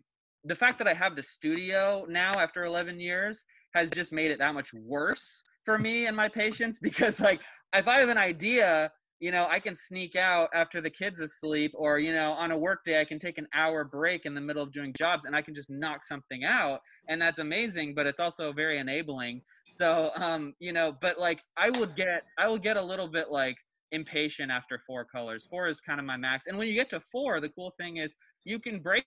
the 0.45 0.57
fact 0.57 0.79
that 0.79 0.89
I 0.89 0.95
have 0.95 1.17
the 1.17 1.23
studio 1.23 2.05
now 2.09 2.39
after 2.39 2.65
11 2.65 2.99
years 2.99 3.45
has 3.75 3.91
just 3.91 4.13
made 4.13 4.31
it 4.31 4.39
that 4.39 4.55
much 4.55 4.73
worse 4.75 5.43
for 5.65 5.79
me 5.79 6.07
and 6.07 6.17
my 6.17 6.29
patience 6.29 6.79
because 6.83 7.21
like 7.21 7.41
if 7.75 7.87
I 7.87 8.01
have 8.01 8.09
an 8.09 8.19
idea, 8.19 8.91
you 9.21 9.31
know, 9.31 9.47
I 9.49 9.61
can 9.61 9.77
sneak 9.77 10.17
out 10.17 10.49
after 10.55 10.81
the 10.81 10.91
kids 10.91 11.21
asleep 11.21 11.73
or 11.75 11.99
you 11.99 12.13
know, 12.13 12.33
on 12.33 12.51
a 12.51 12.59
work 12.59 12.85
day 12.85 13.01
I 13.01 13.05
can 13.05 13.19
take 13.19 13.39
an 13.39 13.47
hour 13.55 13.85
break 13.85 14.27
in 14.27 14.35
the 14.35 14.41
middle 14.41 14.63
of 14.63 14.73
doing 14.73 14.93
jobs 14.97 15.25
and 15.25 15.37
I 15.37 15.43
can 15.43 15.55
just 15.55 15.71
knock 15.71 16.05
something 16.05 16.45
out 16.45 16.81
and 17.09 17.21
that's 17.21 17.39
amazing, 17.39 17.95
but 17.95 18.07
it's 18.07 18.21
also 18.21 18.53
very 18.53 18.79
enabling. 18.79 19.43
So, 19.73 20.11
um, 20.17 20.55
you 20.59 20.73
know, 20.73 20.97
but 21.01 21.19
like 21.21 21.41
I 21.57 21.71
would 21.71 21.95
get 21.97 22.25
I 22.39 22.49
will 22.49 22.59
get 22.59 22.77
a 22.77 22.83
little 22.83 23.09
bit 23.09 23.31
like 23.31 23.57
impatient 23.93 24.51
after 24.51 24.81
four 24.87 25.05
colors. 25.05 25.47
Four 25.51 25.69
is 25.69 25.81
kind 25.81 26.01
of 26.01 26.07
my 26.07 26.17
max. 26.17 26.47
And 26.47 26.57
when 26.59 26.69
you 26.69 26.75
get 26.75 26.91
to 26.91 27.01
four, 27.01 27.41
the 27.41 27.49
cool 27.51 27.73
thing 27.79 27.99
is 27.99 28.15
you 28.45 28.59
can 28.59 28.81
break 28.81 29.05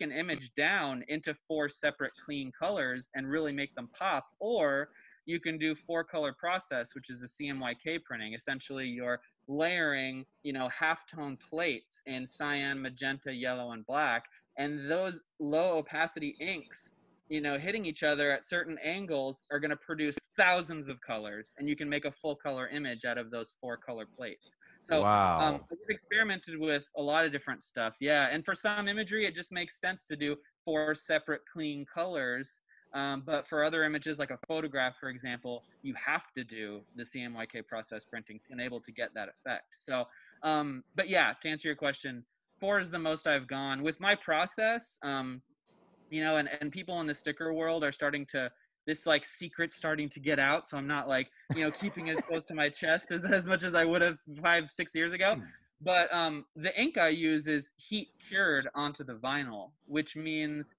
an 0.00 0.12
image 0.12 0.54
down 0.56 1.04
into 1.08 1.34
four 1.46 1.68
separate 1.68 2.12
clean 2.24 2.52
colors 2.56 3.10
and 3.14 3.28
really 3.28 3.52
make 3.52 3.74
them 3.74 3.88
pop 3.98 4.26
or 4.38 4.88
you 5.24 5.38
can 5.38 5.56
do 5.56 5.74
four 5.74 6.02
color 6.02 6.32
process 6.32 6.94
which 6.94 7.10
is 7.10 7.22
a 7.22 7.26
cmyk 7.26 8.02
printing. 8.04 8.34
Essentially 8.34 8.86
you're 8.86 9.20
layering 9.48 10.24
you 10.42 10.52
know 10.52 10.68
half 10.68 11.06
tone 11.06 11.36
plates 11.48 12.02
in 12.06 12.26
cyan 12.26 12.80
magenta 12.80 13.32
yellow 13.32 13.72
and 13.72 13.84
black 13.86 14.24
and 14.56 14.90
those 14.90 15.22
low 15.40 15.78
opacity 15.78 16.36
inks 16.40 17.01
you 17.32 17.40
know 17.40 17.58
hitting 17.58 17.84
each 17.84 18.02
other 18.02 18.30
at 18.30 18.44
certain 18.44 18.76
angles 18.84 19.42
are 19.50 19.58
going 19.58 19.70
to 19.70 19.76
produce 19.76 20.16
thousands 20.36 20.88
of 20.88 21.00
colors 21.00 21.54
and 21.58 21.68
you 21.68 21.76
can 21.76 21.88
make 21.88 22.04
a 22.04 22.10
full 22.10 22.36
color 22.36 22.68
image 22.68 23.04
out 23.04 23.18
of 23.18 23.30
those 23.30 23.54
four 23.60 23.76
color 23.76 24.06
plates 24.16 24.54
so 24.80 25.02
wow. 25.02 25.40
um, 25.40 25.60
I've 25.70 25.78
experimented 25.88 26.58
with 26.58 26.84
a 26.96 27.02
lot 27.02 27.24
of 27.24 27.32
different 27.32 27.62
stuff. 27.62 27.94
Yeah, 28.00 28.28
and 28.30 28.44
for 28.44 28.54
some 28.54 28.88
imagery, 28.88 29.26
it 29.26 29.34
just 29.34 29.52
makes 29.52 29.80
sense 29.80 30.06
to 30.08 30.16
do 30.16 30.36
four 30.64 30.94
separate 30.94 31.42
clean 31.50 31.86
colors. 31.92 32.60
Um, 32.94 33.22
but 33.24 33.48
for 33.48 33.64
other 33.64 33.84
images, 33.84 34.18
like 34.18 34.30
a 34.30 34.38
photograph, 34.46 34.94
for 35.00 35.08
example, 35.08 35.62
you 35.82 35.94
have 35.94 36.32
to 36.36 36.44
do 36.44 36.80
the 36.96 37.04
CMYK 37.04 37.66
process 37.66 38.04
printing 38.04 38.40
to 38.46 38.52
enable 38.52 38.80
to 38.80 38.92
get 38.92 39.14
that 39.14 39.28
effect. 39.28 39.66
So, 39.72 40.04
um, 40.42 40.84
but 40.94 41.08
yeah, 41.08 41.32
to 41.42 41.48
answer 41.48 41.68
your 41.68 41.76
question, 41.76 42.24
four 42.60 42.80
is 42.80 42.90
the 42.90 42.98
most 42.98 43.26
I've 43.26 43.46
gone 43.46 43.82
with 43.82 43.98
my 44.00 44.14
process. 44.14 44.98
Um, 45.02 45.42
you 46.12 46.22
know, 46.22 46.36
and, 46.36 46.48
and 46.60 46.70
people 46.70 47.00
in 47.00 47.06
the 47.06 47.14
sticker 47.14 47.54
world 47.54 47.82
are 47.82 47.92
starting 47.92 48.26
to 48.26 48.50
this 48.86 49.06
like 49.06 49.24
secret 49.24 49.72
starting 49.72 50.10
to 50.10 50.20
get 50.20 50.38
out. 50.38 50.68
So 50.68 50.76
I'm 50.76 50.86
not 50.86 51.08
like, 51.08 51.28
you 51.54 51.62
know, 51.62 51.70
keeping 51.70 52.08
it 52.08 52.24
close 52.26 52.42
to 52.48 52.54
my 52.54 52.68
chest 52.68 53.10
as, 53.10 53.24
as 53.24 53.46
much 53.46 53.62
as 53.62 53.74
I 53.74 53.84
would 53.84 54.02
have 54.02 54.18
five, 54.42 54.64
six 54.70 54.94
years 54.94 55.12
ago. 55.12 55.36
But 55.80 56.12
um, 56.12 56.44
the 56.54 56.78
ink 56.80 56.98
I 56.98 57.08
use 57.08 57.48
is 57.48 57.72
heat 57.76 58.08
cured 58.28 58.68
onto 58.74 59.04
the 59.04 59.14
vinyl, 59.14 59.70
which 59.86 60.14
means 60.16 60.72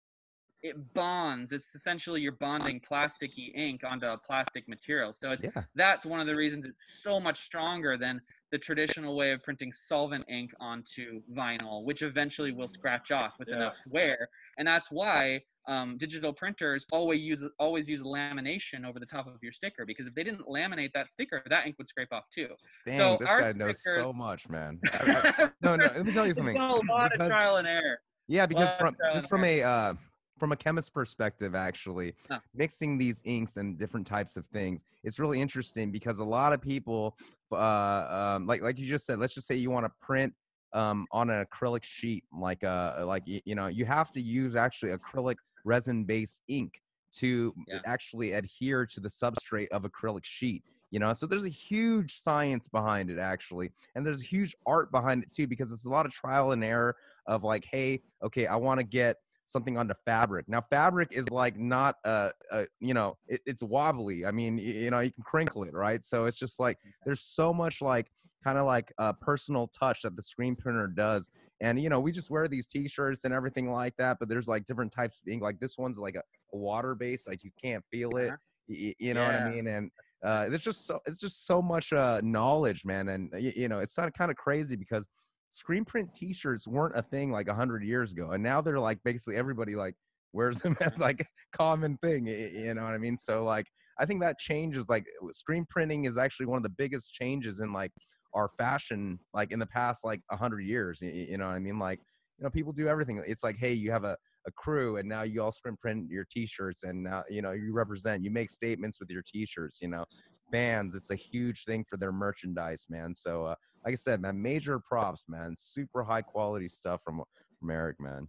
it 0.62 0.76
bonds. 0.94 1.52
It's 1.52 1.76
essentially 1.76 2.22
you're 2.22 2.32
bonding 2.32 2.80
plasticky 2.80 3.54
ink 3.56 3.82
onto 3.84 4.06
a 4.06 4.18
plastic 4.18 4.68
material. 4.68 5.12
So 5.12 5.34
it's 5.34 5.44
yeah. 5.44 5.64
that's 5.76 6.06
one 6.06 6.22
of 6.22 6.28
the 6.28 6.36
reasons 6.36 6.66
it's 6.66 7.02
so 7.02 7.20
much 7.20 7.42
stronger 7.42 7.98
than 7.98 8.22
the 8.52 8.58
traditional 8.58 9.18
way 9.18 9.32
of 9.32 9.44
printing 9.44 9.74
solvent 9.74 10.24
ink 10.30 10.52
onto 10.60 11.22
vinyl, 11.36 11.84
which 11.84 12.02
eventually 12.02 12.52
will 12.54 12.68
scratch 12.68 13.12
off 13.12 13.34
with 13.40 13.50
Yeah. 13.50 13.56
enough 13.56 13.76
wear. 13.88 14.30
And 14.58 14.68
that's 14.68 14.92
why 14.92 15.42
um, 15.68 15.98
digital 15.98 16.34
printers 16.34 16.86
always 16.92 17.22
use 17.22 17.44
always 17.58 17.88
use 17.88 18.02
lamination 18.02 18.86
over 18.86 19.00
the 19.00 19.06
top 19.06 19.28
of 19.28 19.36
your 19.42 19.54
sticker 19.54 19.86
because 19.86 20.08
if 20.08 20.14
they 20.14 20.24
didn't 20.24 20.46
laminate 20.48 20.92
that 20.94 21.12
sticker, 21.12 21.42
that 21.50 21.66
ink 21.66 21.76
would 21.78 21.88
scrape 21.88 22.12
off 22.12 22.26
too. 22.34 22.50
Dang, 22.86 22.98
so 22.98 23.18
this 23.20 23.30
our 23.30 23.42
guy 23.42 23.54
knows 23.54 23.80
stickers- 23.80 24.02
so 24.04 24.12
much, 24.14 24.48
man. 24.50 24.80
I- 24.94 25.34
I- 25.38 25.50
no, 25.62 25.76
no. 25.76 25.86
Let 25.86 26.06
me 26.06 26.12
tell 26.12 26.28
you 26.28 26.34
something. 26.34 26.58
a 26.58 26.60
lot 26.60 26.82
Because- 27.12 27.12
of 27.20 27.28
trial 27.30 27.56
and 27.58 27.68
error. 27.68 28.00
Yeah, 28.28 28.46
because 28.46 28.74
from 28.78 28.96
just 29.12 29.28
from 29.30 29.44
a 29.44 29.62
uh, 29.64 29.94
from 30.40 30.52
a 30.52 30.56
chemist 30.56 30.94
perspective, 30.94 31.56
actually, 31.56 32.14
Huh. 32.30 32.40
mixing 32.54 32.98
these 32.98 33.22
inks 33.24 33.58
and 33.58 33.78
different 33.78 34.08
types 34.08 34.36
of 34.36 34.46
things, 34.48 34.84
it's 35.04 35.20
really 35.20 35.40
interesting 35.42 35.92
because 35.92 36.20
a 36.20 36.24
lot 36.24 36.54
of 36.54 36.62
people, 36.62 37.18
uh, 37.52 38.36
um, 38.36 38.48
like 38.48 38.62
like 38.62 38.78
you 38.80 38.86
just 38.86 39.06
said, 39.06 39.20
let's 39.20 39.34
just 39.34 39.48
say 39.48 39.56
you 39.56 39.70
want 39.72 39.86
to 39.86 39.92
print 40.02 40.34
um, 40.74 41.08
on 41.12 41.30
an 41.30 41.46
acrylic 41.46 41.84
sheet, 41.84 42.26
like 42.32 42.64
uh, 42.64 43.04
like 43.06 43.24
you 43.26 43.56
know, 43.56 43.68
you 43.68 43.86
have 43.86 44.12
to 44.14 44.22
use 44.22 44.56
actually 44.56 44.92
acrylic 44.92 45.36
resin-based 45.64 46.42
ink 46.48 46.82
to 47.14 47.54
Yeah. 47.68 47.80
actually 47.86 48.34
adhere 48.34 48.86
to 48.88 49.00
the 49.00 49.10
substrate 49.10 49.68
of 49.70 49.84
acrylic 49.84 50.26
sheet. 50.26 50.64
You 50.92 51.00
know, 51.00 51.12
so 51.14 51.26
there's 51.26 51.46
a 51.46 51.50
huge 51.50 52.14
science 52.14 52.68
behind 52.68 53.10
it 53.10 53.18
actually, 53.18 53.72
and 53.96 54.06
there's 54.06 54.22
a 54.22 54.26
huge 54.26 54.56
art 54.68 54.92
behind 54.92 55.24
it 55.24 55.32
too 55.34 55.48
because 55.48 55.72
it's 55.72 55.86
a 55.86 55.90
lot 55.90 56.06
of 56.06 56.12
trial 56.12 56.52
and 56.52 56.64
error 56.64 56.96
of 57.26 57.44
like, 57.44 57.66
hey, 57.66 58.04
okay, 58.22 58.46
I 58.46 58.56
want 58.58 58.80
to 58.80 58.86
get 58.86 59.18
something 59.46 59.78
onto 59.78 59.94
fabric. 60.06 60.48
Now, 60.48 60.62
fabric 60.70 61.10
is 61.12 61.30
like 61.30 61.58
not 61.58 61.96
a, 62.06 62.32
a 62.52 62.64
you 62.80 62.94
know, 62.94 63.18
it, 63.28 63.42
it's 63.46 63.64
wobbly. 63.64 64.26
I 64.26 64.32
mean, 64.32 64.58
you 64.58 64.90
know, 64.92 65.00
you 65.00 65.12
can 65.12 65.24
crinkle 65.24 65.64
it, 65.64 65.74
right? 65.74 66.04
So 66.04 66.26
it's 66.26 66.38
just 66.38 66.60
like 66.60 66.78
there's 67.06 67.22
so 67.22 67.54
much 67.54 67.82
like 67.82 68.12
kind 68.44 68.58
of 68.58 68.66
like 68.66 68.92
a 68.98 69.14
personal 69.14 69.68
touch 69.68 70.02
that 70.02 70.16
the 70.16 70.22
screen 70.22 70.56
printer 70.56 70.88
does. 70.88 71.30
And 71.62 71.82
you 71.82 71.90
know, 71.90 72.00
we 72.00 72.12
just 72.12 72.30
wear 72.30 72.48
these 72.48 72.68
T-shirts 72.68 73.24
and 73.24 73.34
everything 73.34 73.72
like 73.72 73.96
that, 73.98 74.18
but 74.20 74.28
there's 74.28 74.48
like 74.48 74.66
different 74.66 74.92
types 74.92 75.20
of 75.22 75.32
ink. 75.32 75.42
Like 75.42 75.60
this 75.60 75.78
one's 75.78 75.98
like 75.98 76.16
a, 76.16 76.24
a 76.54 76.58
water 76.58 76.96
base, 76.96 77.28
like 77.28 77.44
you 77.44 77.52
can't 77.62 77.84
feel 77.92 78.18
it. 78.18 78.28
Uh-huh. 78.28 78.38
You 78.68 79.14
know 79.14 79.26
what 79.26 79.36
I 79.36 79.40
mean? 79.40 79.68
And 79.68 79.92
uh, 80.24 80.48
it's 80.50 80.64
just 80.64 80.88
so 80.88 81.00
it's 81.06 81.18
just 81.20 81.46
so 81.46 81.62
much 81.62 81.92
uh, 81.92 82.22
knowledge, 82.24 82.86
man. 82.86 83.10
And 83.10 83.30
y- 83.34 83.54
you 83.56 83.68
know, 83.68 83.80
it's 83.80 83.98
not 83.98 84.14
kind 84.14 84.32
of 84.32 84.38
crazy 84.38 84.76
because 84.78 85.06
screen 85.54 85.86
print 85.86 86.14
T-shirts 86.14 86.68
weren't 86.68 86.98
a 86.98 87.04
thing 87.04 87.32
like 87.32 87.48
a 87.48 87.54
hundred 87.54 87.84
years 87.84 88.12
ago, 88.12 88.32
and 88.32 88.42
now 88.44 88.60
they're 88.60 88.80
like 88.80 89.02
basically 89.04 89.36
everybody 89.36 89.76
like 89.76 89.96
wears 90.34 90.60
them 90.60 90.76
as 90.82 91.00
like 91.00 91.28
common 91.52 91.98
thing. 91.98 92.26
You 92.28 92.74
know 92.74 92.84
what 92.84 92.94
I 92.94 92.98
mean? 92.98 93.16
So 93.16 93.44
like, 93.46 93.68
I 94.00 94.06
think 94.06 94.22
that 94.22 94.40
change 94.40 94.76
is 94.78 94.90
Like, 94.90 95.06
screen 95.32 95.66
printing 95.70 96.06
is 96.06 96.18
actually 96.18 96.48
one 96.48 96.58
of 96.58 96.64
the 96.64 96.70
biggest 96.70 97.14
changes 97.14 97.60
in 97.60 97.72
like 97.72 97.92
our 98.34 98.50
fashion, 98.58 99.20
like 99.34 99.52
in 99.52 99.60
the 99.60 99.68
past 99.68 100.04
like 100.04 100.22
a 100.32 100.36
hundred 100.38 100.62
years. 100.62 101.00
y- 101.04 101.12
y- 101.14 101.28
You 101.30 101.38
know 101.38 101.46
what 101.48 101.54
I 101.56 101.60
mean? 101.60 101.78
Like, 101.78 102.00
you 102.40 102.44
know, 102.44 102.50
people 102.50 102.74
do 102.74 102.88
everything. 102.88 103.24
It's 103.28 103.44
like, 103.44 103.58
hey, 103.58 103.74
you 103.74 103.92
have 103.92 104.06
a 104.06 104.18
a 104.48 104.52
crew, 104.52 104.98
and 104.98 105.08
now 105.08 105.24
you 105.24 105.42
all 105.42 105.52
sprint 105.52 105.80
print 105.80 106.10
your 106.10 106.26
T-shirts, 106.30 106.84
and 106.84 107.04
now 107.04 107.24
you 107.30 107.42
know 107.42 107.52
you 107.52 107.74
represent. 107.74 108.24
You 108.24 108.32
make 108.32 108.50
statements 108.50 109.00
with 109.00 109.10
your 109.10 109.22
T-shirts. 109.22 109.80
You 109.82 109.90
know, 109.90 110.06
fans. 110.52 110.96
It's 110.96 111.12
a 111.12 111.16
huge 111.16 111.66
thing 111.66 111.86
for 111.90 111.98
their 111.98 112.12
merchandise, 112.12 112.86
man. 112.90 113.14
So, 113.14 113.46
uh, 113.46 113.56
like 113.86 113.94
I 113.94 113.96
said, 113.96 114.22
man, 114.22 114.42
major 114.42 114.80
props, 114.80 115.26
man. 115.28 115.56
Super 115.58 116.04
high 116.04 116.22
quality 116.22 116.70
stuff 116.70 117.02
from 117.04 117.22
from 117.60 117.70
Eric, 117.70 118.00
man. 118.00 118.28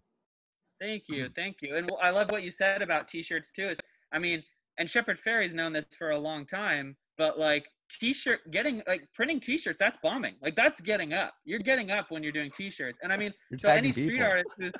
Thank 0.80 1.04
you, 1.08 1.28
thank 1.36 1.56
you. 1.62 1.76
And 1.76 1.90
I 2.02 2.10
love 2.10 2.30
what 2.30 2.42
you 2.42 2.50
said 2.50 2.82
about 2.82 3.08
t-shirts 3.08 3.50
too. 3.50 3.68
Is 3.68 3.78
I 4.12 4.18
mean, 4.18 4.42
and 4.78 4.88
Shepard 4.88 5.18
Fairey's 5.26 5.54
known 5.54 5.72
this 5.72 5.86
for 5.96 6.10
a 6.10 6.18
long 6.18 6.46
time, 6.46 6.96
but 7.18 7.38
like 7.38 7.66
t-shirt 7.90 8.50
getting 8.50 8.82
like 8.86 9.06
printing 9.14 9.40
t-shirts, 9.40 9.78
that's 9.78 9.98
bombing. 10.02 10.34
Like 10.42 10.56
that's 10.56 10.80
getting 10.80 11.12
up. 11.12 11.34
You're 11.44 11.58
getting 11.60 11.90
up 11.90 12.10
when 12.10 12.22
you're 12.22 12.32
doing 12.32 12.50
t-shirts. 12.50 12.98
And 13.02 13.12
I 13.12 13.16
mean, 13.16 13.32
You're 13.50 13.58
so 13.58 13.68
any 13.68 13.92
street 13.92 14.20
artist 14.20 14.48
who's 14.58 14.72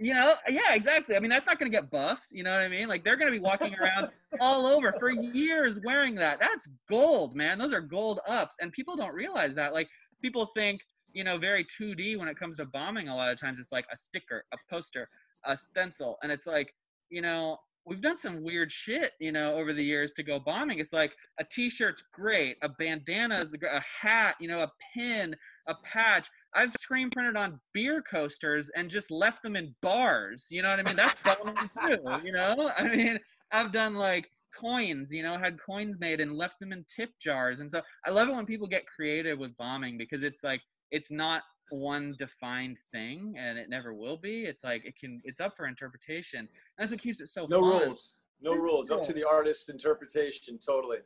you 0.00 0.14
know, 0.14 0.34
yeah, 0.48 0.74
exactly. 0.74 1.14
I 1.14 1.20
mean, 1.20 1.28
that's 1.28 1.44
not 1.44 1.58
going 1.58 1.70
to 1.70 1.76
get 1.76 1.90
buffed. 1.90 2.22
You 2.30 2.42
know 2.42 2.52
what 2.52 2.60
I 2.60 2.68
mean? 2.68 2.88
Like 2.88 3.04
they're 3.04 3.16
going 3.16 3.30
to 3.30 3.38
be 3.38 3.42
walking 3.42 3.74
around 3.74 4.08
all 4.40 4.66
over 4.66 4.94
for 4.98 5.10
years 5.10 5.78
wearing 5.84 6.14
that. 6.14 6.40
That's 6.40 6.68
gold, 6.88 7.36
man. 7.36 7.58
Those 7.58 7.72
are 7.74 7.82
gold 7.82 8.20
ups, 8.26 8.56
and 8.60 8.72
people 8.72 8.96
don't 8.96 9.12
realize 9.12 9.54
that. 9.56 9.74
Like 9.74 9.90
people 10.22 10.50
think, 10.56 10.80
you 11.12 11.22
know, 11.22 11.36
very 11.36 11.66
2D 11.78 12.18
when 12.18 12.28
it 12.28 12.38
comes 12.38 12.56
to 12.56 12.64
bombing. 12.64 13.08
A 13.08 13.14
lot 13.14 13.30
of 13.30 13.38
times, 13.38 13.60
it's 13.60 13.72
like 13.72 13.84
a 13.92 13.96
sticker, 13.96 14.42
a 14.54 14.56
poster, 14.70 15.06
a 15.44 15.54
stencil, 15.54 16.16
and 16.22 16.32
it's 16.32 16.46
like, 16.46 16.72
you 17.10 17.20
know, 17.20 17.58
we've 17.84 18.00
done 18.00 18.16
some 18.16 18.42
weird 18.42 18.70
shit, 18.70 19.12
you 19.20 19.32
know, 19.32 19.54
over 19.54 19.72
the 19.72 19.84
years 19.84 20.12
to 20.14 20.22
go 20.22 20.38
bombing. 20.38 20.78
It's 20.78 20.92
like 20.92 21.12
a 21.38 21.44
T-shirt's 21.44 22.04
great, 22.12 22.56
a 22.62 22.68
bandana 22.68 23.40
is 23.40 23.54
a, 23.54 23.80
hat, 23.80 24.36
you 24.40 24.48
know, 24.48 24.60
a 24.60 24.72
pin, 24.94 25.34
a 25.68 25.74
patch. 25.84 26.28
I've 26.54 26.72
screen 26.80 27.10
printed 27.10 27.36
on 27.36 27.60
beer 27.72 28.02
coasters 28.02 28.70
and 28.76 28.90
just 28.90 29.10
left 29.10 29.42
them 29.42 29.56
in 29.56 29.74
bars. 29.82 30.48
You 30.50 30.62
know 30.62 30.70
what 30.70 30.80
I 30.80 30.82
mean? 30.82 30.96
That's 30.96 31.20
bombing 31.24 31.56
too. 31.86 32.26
You 32.26 32.32
know, 32.32 32.70
I 32.76 32.82
mean, 32.84 33.18
I've 33.52 33.72
done 33.72 33.94
like 33.94 34.28
coins. 34.58 35.12
You 35.12 35.22
know, 35.22 35.38
had 35.38 35.58
coins 35.64 35.98
made 36.00 36.20
and 36.20 36.32
left 36.32 36.58
them 36.60 36.72
in 36.72 36.84
tip 36.94 37.10
jars. 37.22 37.60
And 37.60 37.70
so 37.70 37.80
I 38.04 38.10
love 38.10 38.28
it 38.28 38.34
when 38.34 38.46
people 38.46 38.66
get 38.66 38.86
creative 38.86 39.38
with 39.38 39.56
bombing 39.56 39.96
because 39.98 40.22
it's 40.22 40.42
like 40.42 40.60
it's 40.90 41.10
not 41.10 41.42
one 41.70 42.16
defined 42.18 42.76
thing 42.92 43.34
and 43.38 43.56
it 43.56 43.68
never 43.70 43.94
will 43.94 44.16
be. 44.16 44.42
It's 44.44 44.64
like 44.64 44.84
it 44.84 44.98
can. 44.98 45.20
It's 45.24 45.40
up 45.40 45.54
for 45.56 45.66
interpretation. 45.66 46.40
And 46.40 46.48
that's 46.78 46.90
what 46.90 47.00
keeps 47.00 47.20
it 47.20 47.28
so 47.28 47.46
No 47.48 47.60
fun. 47.60 47.82
rules. 47.86 48.18
No 48.40 48.54
rules. 48.54 48.90
Up 48.90 49.04
to 49.04 49.12
the 49.12 49.24
artist's 49.24 49.68
interpretation. 49.68 50.58
Totally. 50.58 50.98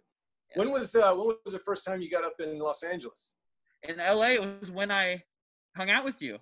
When 0.54 0.70
was 0.70 0.94
uh, 0.94 1.12
when 1.14 1.36
was 1.44 1.54
the 1.54 1.60
first 1.60 1.84
time 1.84 2.00
you 2.00 2.10
got 2.10 2.24
up 2.24 2.36
in 2.38 2.58
Los 2.58 2.82
Angeles? 2.82 3.34
In 3.82 3.98
LA, 3.98 4.28
it 4.28 4.60
was 4.60 4.70
when 4.70 4.90
I 4.90 5.22
hung 5.76 5.90
out 5.90 6.04
with 6.04 6.20
you. 6.20 6.38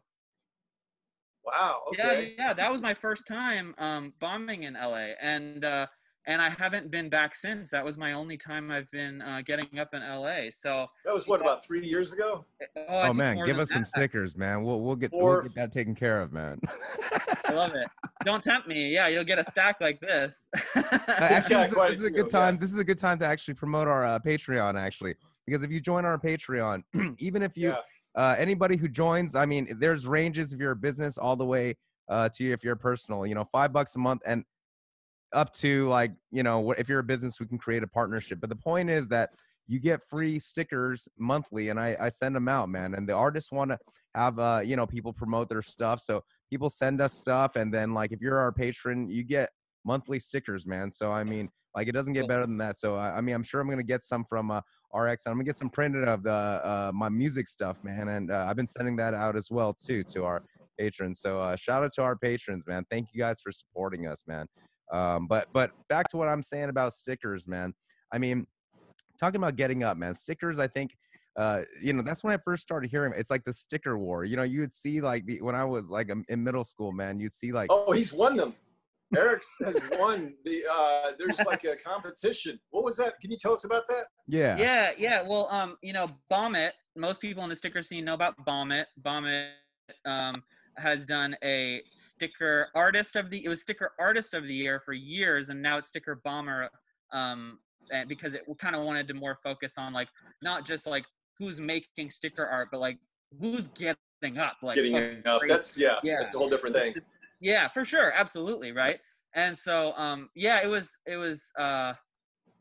Wow. 1.44 1.80
Yeah, 1.98 2.10
Okay. 2.12 2.34
yeah, 2.38 2.54
that 2.54 2.70
was 2.70 2.80
my 2.80 2.94
first 2.94 3.26
time 3.26 3.74
um, 3.78 4.12
bombing 4.20 4.62
in 4.62 4.74
LA, 4.74 5.08
and 5.20 5.64
uh, 5.64 5.86
and 6.26 6.40
I 6.40 6.50
haven't 6.50 6.92
been 6.92 7.08
back 7.10 7.34
since. 7.34 7.70
That 7.70 7.84
was 7.84 7.98
my 7.98 8.12
only 8.12 8.36
time 8.36 8.70
I've 8.70 8.88
been 8.92 9.20
uh, 9.20 9.42
getting 9.44 9.76
up 9.80 9.88
in 9.92 10.02
LA. 10.02 10.50
So, 10.50 10.86
That 11.04 11.12
was 11.12 11.26
what 11.26 11.40
about 11.40 11.64
three 11.64 11.84
years 11.84 12.12
ago? 12.12 12.44
oh, 12.76 13.00
Oh 13.02 13.12
man, 13.12 13.38
give 13.38 13.56
than 13.56 13.60
us 13.60 13.70
some 13.70 13.84
stickers, 13.84 14.36
man. 14.36 14.62
We'll 14.62 14.80
we'll 14.80 14.94
get 14.94 15.10
we'll 15.12 15.42
get 15.42 15.54
that 15.56 15.72
taken 15.72 15.96
care 15.96 16.20
of, 16.22 16.32
man. 16.32 16.60
I 17.46 17.52
love 17.54 17.74
it. 17.74 17.88
Don't 18.24 18.42
tempt 18.44 18.68
me. 18.68 18.94
Yeah, 18.94 19.08
you'll 19.08 19.24
get 19.24 19.40
a 19.40 19.44
stack 19.44 19.80
like 19.80 20.00
this. 20.00 20.48
Uh, 20.54 20.82
actually, 21.08 21.56
Yeah, 21.56 21.66
this, 21.66 21.72
is, 21.72 21.76
a 21.76 21.80
this 21.88 21.98
is 21.98 22.04
a 22.04 22.06
few, 22.08 22.10
good 22.10 22.26
yeah. 22.32 22.38
time. 22.38 22.58
This 22.58 22.72
is 22.72 22.78
a 22.78 22.84
good 22.84 22.98
time 22.98 23.18
to 23.18 23.26
actually 23.26 23.54
promote 23.54 23.88
our 23.88 24.06
uh, 24.06 24.18
Patreon, 24.20 24.80
actually, 24.80 25.16
because 25.44 25.64
if 25.64 25.72
you 25.72 25.80
join 25.80 26.04
our 26.04 26.18
Patreon, 26.20 26.84
even 27.18 27.42
if 27.42 27.56
you 27.56 27.70
Yeah. 27.70 27.80
Uh, 28.14 28.34
anybody 28.38 28.76
who 28.76 28.88
joins, 28.88 29.34
I 29.34 29.46
mean, 29.46 29.76
there's 29.78 30.06
ranges 30.06 30.52
if 30.52 30.60
you're 30.60 30.72
a 30.72 30.76
business 30.76 31.18
all 31.18 31.36
the 31.36 31.46
way 31.46 31.76
uh, 32.08 32.28
to 32.30 32.52
if 32.52 32.62
you're 32.62 32.76
personal. 32.76 33.26
You 33.26 33.34
know, 33.34 33.44
five 33.50 33.72
bucks 33.72 33.96
a 33.96 33.98
month 33.98 34.22
and 34.26 34.44
up 35.32 35.52
to 35.54 35.88
like 35.88 36.12
you 36.30 36.42
know 36.42 36.60
what 36.60 36.78
if 36.78 36.88
you're 36.88 36.98
a 36.98 37.04
business 37.04 37.40
we 37.40 37.46
can 37.46 37.58
create 37.58 37.82
a 37.82 37.86
partnership. 37.86 38.40
But 38.40 38.50
the 38.50 38.56
point 38.56 38.90
is 38.90 39.08
that 39.08 39.30
you 39.66 39.78
get 39.78 40.00
free 40.08 40.38
stickers 40.38 41.08
monthly, 41.18 41.70
and 41.70 41.78
I 41.78 41.96
I 41.98 42.08
send 42.08 42.36
them 42.36 42.48
out, 42.48 42.68
man. 42.68 42.94
And 42.94 43.08
the 43.08 43.14
artists 43.14 43.50
want 43.50 43.70
to 43.70 43.78
have 44.14 44.38
uh 44.38 44.60
you 44.64 44.76
know 44.76 44.86
people 44.86 45.12
promote 45.12 45.48
their 45.48 45.62
stuff, 45.62 46.00
so 46.00 46.22
people 46.50 46.68
send 46.68 47.00
us 47.00 47.14
stuff, 47.14 47.56
and 47.56 47.72
then 47.72 47.94
like 47.94 48.12
if 48.12 48.20
you're 48.20 48.38
our 48.38 48.52
patron, 48.52 49.08
you 49.08 49.22
get 49.22 49.50
monthly 49.84 50.18
stickers, 50.18 50.66
man. 50.66 50.90
So 50.90 51.12
I 51.12 51.24
mean, 51.24 51.48
like 51.74 51.88
it 51.88 51.92
doesn't 51.92 52.12
get 52.12 52.28
better 52.28 52.46
than 52.46 52.58
that. 52.58 52.78
So 52.78 52.96
I, 52.96 53.16
I 53.16 53.20
mean, 53.20 53.34
I'm 53.34 53.42
sure 53.42 53.60
I'm 53.60 53.68
gonna 53.68 53.82
get 53.82 54.02
some 54.02 54.24
from 54.24 54.50
uh, 54.50 54.60
RX. 54.94 55.26
I'm 55.26 55.34
gonna 55.34 55.44
get 55.44 55.56
some 55.56 55.70
printed 55.70 56.06
of 56.06 56.22
the 56.22 56.30
uh, 56.30 56.90
my 56.94 57.08
music 57.08 57.48
stuff, 57.48 57.82
man. 57.82 58.08
And 58.08 58.30
uh, 58.30 58.46
I've 58.48 58.56
been 58.56 58.66
sending 58.66 58.96
that 58.96 59.14
out 59.14 59.36
as 59.36 59.50
well 59.50 59.74
too 59.74 60.04
to 60.04 60.24
our 60.24 60.40
patrons. 60.78 61.20
So 61.20 61.40
uh, 61.40 61.56
shout 61.56 61.82
out 61.82 61.92
to 61.94 62.02
our 62.02 62.16
patrons, 62.16 62.66
man. 62.66 62.84
Thank 62.90 63.08
you 63.12 63.20
guys 63.20 63.40
for 63.40 63.52
supporting 63.52 64.06
us, 64.06 64.24
man. 64.26 64.46
Um, 64.92 65.26
but 65.26 65.48
but 65.52 65.70
back 65.88 66.08
to 66.08 66.16
what 66.16 66.28
I'm 66.28 66.42
saying 66.42 66.68
about 66.68 66.92
stickers, 66.92 67.48
man. 67.48 67.72
I 68.12 68.18
mean, 68.18 68.46
talking 69.18 69.40
about 69.40 69.56
getting 69.56 69.82
up, 69.82 69.96
man. 69.96 70.14
Stickers, 70.14 70.58
I 70.58 70.66
think. 70.66 70.94
Uh, 71.34 71.62
you 71.80 71.94
know, 71.94 72.02
that's 72.02 72.22
when 72.22 72.34
I 72.34 72.38
first 72.44 72.62
started 72.62 72.90
hearing. 72.90 73.14
It's 73.16 73.30
like 73.30 73.42
the 73.44 73.54
sticker 73.54 73.96
war. 73.96 74.22
You 74.24 74.36
know, 74.36 74.42
you 74.42 74.60
would 74.60 74.74
see 74.74 75.00
like 75.00 75.24
the, 75.24 75.40
when 75.40 75.54
I 75.54 75.64
was 75.64 75.88
like 75.88 76.10
in 76.28 76.44
middle 76.44 76.64
school, 76.64 76.92
man. 76.92 77.18
You'd 77.18 77.32
see 77.32 77.52
like 77.52 77.68
Oh, 77.70 77.92
he's 77.92 78.12
won 78.12 78.36
them. 78.36 78.54
Eric 79.16 79.42
has 79.64 79.78
won 79.98 80.34
the. 80.44 80.62
Uh, 80.70 81.12
there's 81.18 81.38
like 81.46 81.64
a 81.64 81.76
competition. 81.76 82.58
What 82.70 82.84
was 82.84 82.96
that? 82.96 83.20
Can 83.20 83.30
you 83.30 83.36
tell 83.36 83.52
us 83.52 83.64
about 83.64 83.88
that? 83.88 84.04
yeah, 84.26 84.56
yeah, 84.56 84.90
yeah. 84.98 85.22
Well, 85.22 85.48
um, 85.50 85.76
you 85.82 85.92
know, 85.92 86.10
Bomb 86.30 86.54
It. 86.54 86.74
Most 86.96 87.20
people 87.20 87.42
in 87.44 87.50
the 87.50 87.56
sticker 87.56 87.82
scene 87.82 88.04
know 88.04 88.14
about 88.14 88.34
Bomb 88.44 88.72
It. 88.72 88.88
Bomb 88.98 89.26
It 89.26 89.48
um, 90.04 90.42
has 90.76 91.04
done 91.04 91.36
a 91.44 91.82
sticker 91.92 92.68
artist 92.74 93.16
of 93.16 93.30
the. 93.30 93.44
It 93.44 93.48
was 93.48 93.62
sticker 93.62 93.92
artist 93.98 94.34
of 94.34 94.44
the 94.44 94.54
year 94.54 94.80
for 94.84 94.92
years, 94.92 95.48
and 95.50 95.60
now 95.60 95.78
it's 95.78 95.88
sticker 95.88 96.20
bomber. 96.24 96.68
Um, 97.12 97.58
because 98.08 98.32
it 98.34 98.42
kind 98.58 98.74
of 98.74 98.84
wanted 98.84 99.06
to 99.08 99.12
more 99.14 99.38
focus 99.42 99.74
on 99.76 99.92
like 99.92 100.08
not 100.40 100.64
just 100.64 100.86
like 100.86 101.04
who's 101.38 101.60
making 101.60 102.10
sticker 102.10 102.46
art, 102.46 102.68
but 102.70 102.80
like 102.80 102.98
who's 103.40 103.68
getting 103.68 104.38
up, 104.38 104.56
like 104.62 104.76
Getting 104.76 104.92
fucking 104.92 105.22
up. 105.26 105.40
crazy. 105.40 105.52
That's 105.52 105.78
yeah, 105.78 105.96
Yeah. 106.02 106.16
That's 106.20 106.34
a 106.34 106.38
whole 106.38 106.48
different 106.48 106.74
thing. 106.76 106.94
Yeah, 107.42 107.68
for 107.68 107.84
sure, 107.84 108.12
absolutely, 108.12 108.70
right? 108.70 109.00
And 109.34 109.58
so, 109.58 109.92
um, 109.94 110.28
yeah, 110.36 110.62
it 110.62 110.68
was 110.68 110.96
it 111.06 111.16
was 111.16 111.50
uh, 111.58 111.94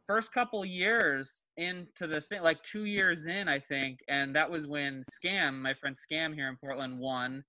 first 0.08 0.34
couple 0.34 0.66
years 0.66 1.48
into 1.56 2.08
the 2.08 2.22
thing, 2.22 2.42
like 2.42 2.64
two 2.64 2.86
years 2.86 3.28
in, 3.28 3.48
I 3.48 3.60
think, 3.60 4.00
and 4.08 4.36
that 4.36 4.50
was 4.50 4.66
when 4.66 5.04
Scam, 5.04 5.62
my 5.62 5.76
friend 5.76 5.96
Scam 5.96 6.34
here 6.34 6.50
in 6.50 6.58
Portland, 6.58 6.98
won, 7.00 7.44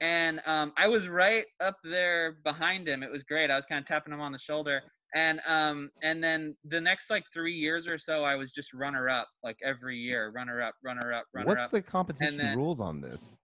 and 0.00 0.40
um, 0.46 0.72
I 0.78 0.86
was 0.86 1.08
right 1.08 1.44
up 1.60 1.76
there 1.82 2.36
behind 2.44 2.86
him. 2.86 3.02
It 3.02 3.10
was 3.10 3.24
great. 3.24 3.50
I 3.50 3.56
was 3.56 3.66
kind 3.66 3.80
of 3.80 3.86
tapping 3.88 4.12
him 4.12 4.20
on 4.20 4.30
the 4.30 4.38
shoulder, 4.38 4.80
and 5.12 5.40
um, 5.48 5.90
and 6.04 6.22
then 6.22 6.54
the 6.64 6.80
next 6.80 7.10
like 7.10 7.24
three 7.34 7.54
years 7.54 7.88
or 7.88 7.98
so, 7.98 8.22
I 8.22 8.36
was 8.36 8.52
just 8.52 8.72
runner 8.72 9.08
up, 9.08 9.26
like 9.42 9.56
every 9.64 9.96
year, 9.98 10.30
runner 10.32 10.62
up, 10.62 10.74
runner 10.84 11.12
up, 11.12 11.24
runner 11.34 11.48
What's 11.48 11.60
up. 11.62 11.72
What's 11.72 11.84
the 11.84 11.90
competition 11.90 12.36
then- 12.36 12.56
rules 12.56 12.80
on 12.80 13.00
this? 13.00 13.36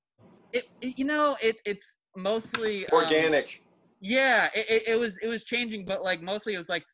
it's 0.53 0.79
it- 0.81 0.99
you 0.99 1.05
know, 1.05 1.37
it 1.43 1.57
it's 1.65 1.97
mostly 2.17 2.87
um, 2.89 3.05
Organic. 3.05 3.63
yeah 4.01 4.49
it, 4.55 4.67
it, 4.69 4.83
it 4.89 4.97
was 4.97 5.19
it 5.19 5.29
was 5.29 5.45
changing 5.45 5.85
but 5.85 6.03
like 6.03 6.23
mostly 6.23 6.55
it 6.55 6.59
was 6.59 6.69
like 6.69 6.85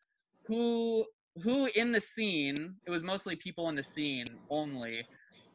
who 0.47 1.05
who 1.43 1.69
in 1.75 1.93
the 1.93 2.01
scene 2.01 2.75
it 2.87 2.91
was 2.91 3.03
mostly 3.03 3.37
people 3.37 3.69
in 3.69 3.75
the 3.75 3.83
scene 3.83 4.27
only. 4.51 5.07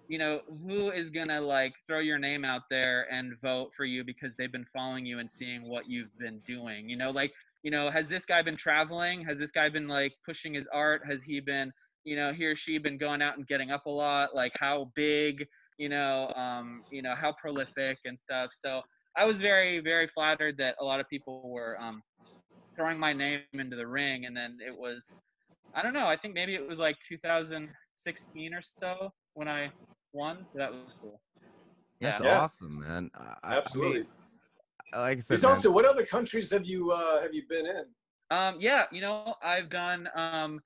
You 0.09 0.19
know 0.19 0.41
who 0.67 0.91
is 0.91 1.09
gonna 1.09 1.39
like 1.39 1.73
throw 1.87 1.99
your 1.99 2.19
name 2.19 2.43
out 2.45 2.63
there 2.69 3.07
and 3.11 3.39
vote 3.41 3.71
for 3.75 3.85
you 3.85 4.03
because 4.03 4.35
they've 4.35 4.51
been 4.51 4.65
following 4.73 5.05
you 5.05 5.19
and 5.19 5.31
seeing 5.31 5.67
what 5.67 5.89
you've 5.89 6.15
been 6.19 6.39
doing? 6.45 6.89
You 6.89 6.97
know 6.97 7.11
like 7.11 7.33
you 7.63 7.71
know 7.71 7.89
has 7.89 8.09
this 8.09 8.25
guy 8.25 8.41
been 8.41 8.57
traveling? 8.57 9.23
Has 9.25 9.39
this 9.39 9.51
guy 9.51 9.69
been 9.69 9.87
like 9.87 10.13
pushing 10.25 10.53
his 10.53 10.67
art? 10.73 11.03
Has 11.09 11.23
he 11.23 11.39
been 11.39 11.71
you 12.03 12.15
know 12.15 12.33
he 12.33 12.45
or 12.45 12.55
she 12.55 12.77
been 12.77 12.97
going 12.97 13.21
out 13.21 13.37
and 13.37 13.47
getting 13.47 13.71
up 13.71 13.85
a 13.85 13.89
lot? 13.89 14.35
Like 14.35 14.53
how 14.55 14.91
big 14.93 15.47
you 15.77 15.89
know 15.89 16.31
um 16.35 16.83
you 16.91 17.01
know 17.01 17.15
how 17.15 17.33
prolific 17.41 17.99
and 18.05 18.19
stuff? 18.19 18.51
So 18.53 18.81
I 19.15 19.25
was 19.25 19.39
very, 19.39 19.79
very 19.79 20.07
flattered 20.07 20.57
that 20.57 20.75
a 20.79 20.83
lot 20.83 20.99
of 20.99 21.07
people 21.09 21.49
were 21.49 21.77
um, 21.79 22.01
throwing 22.75 22.97
my 22.97 23.13
name 23.13 23.41
into 23.53 23.75
the 23.75 23.87
ring, 23.87 24.25
and 24.25 24.35
then 24.35 24.57
it 24.65 24.75
was, 24.75 25.05
I 25.75 25.81
don't 25.81 25.93
know, 25.93 26.07
I 26.07 26.17
think 26.17 26.33
maybe 26.33 26.55
it 26.55 26.67
was 26.67 26.79
like 26.79 26.97
2016 27.07 28.53
or 28.53 28.61
so 28.63 29.11
when 29.35 29.47
I 29.47 29.71
won. 30.13 30.47
That 30.55 30.71
was 30.71 30.93
cool. 31.01 31.21
That's 32.01 32.21
Yeah. 32.21 32.39
awesome, 32.39 32.79
man. 32.79 33.11
I- 33.13 33.19
I- 33.21 33.35
I 33.43 33.49
mean, 33.49 33.57
Absolutely. 33.57 34.05
like 34.93 35.17
I 35.17 35.21
said, 35.21 35.25
There's 35.29 35.43
man, 35.43 35.51
also 35.53 35.71
what 35.71 35.85
other 35.85 36.05
countries 36.05 36.51
have 36.51 36.65
you 36.65 36.91
uh, 36.91 37.21
have 37.21 37.33
you 37.33 37.43
been 37.47 37.65
in? 37.65 37.85
Um, 38.31 38.55
yeah, 38.59 38.85
you 38.91 39.01
know, 39.01 39.35
I've 39.43 39.69
done, 39.69 40.09
um, 40.15 40.59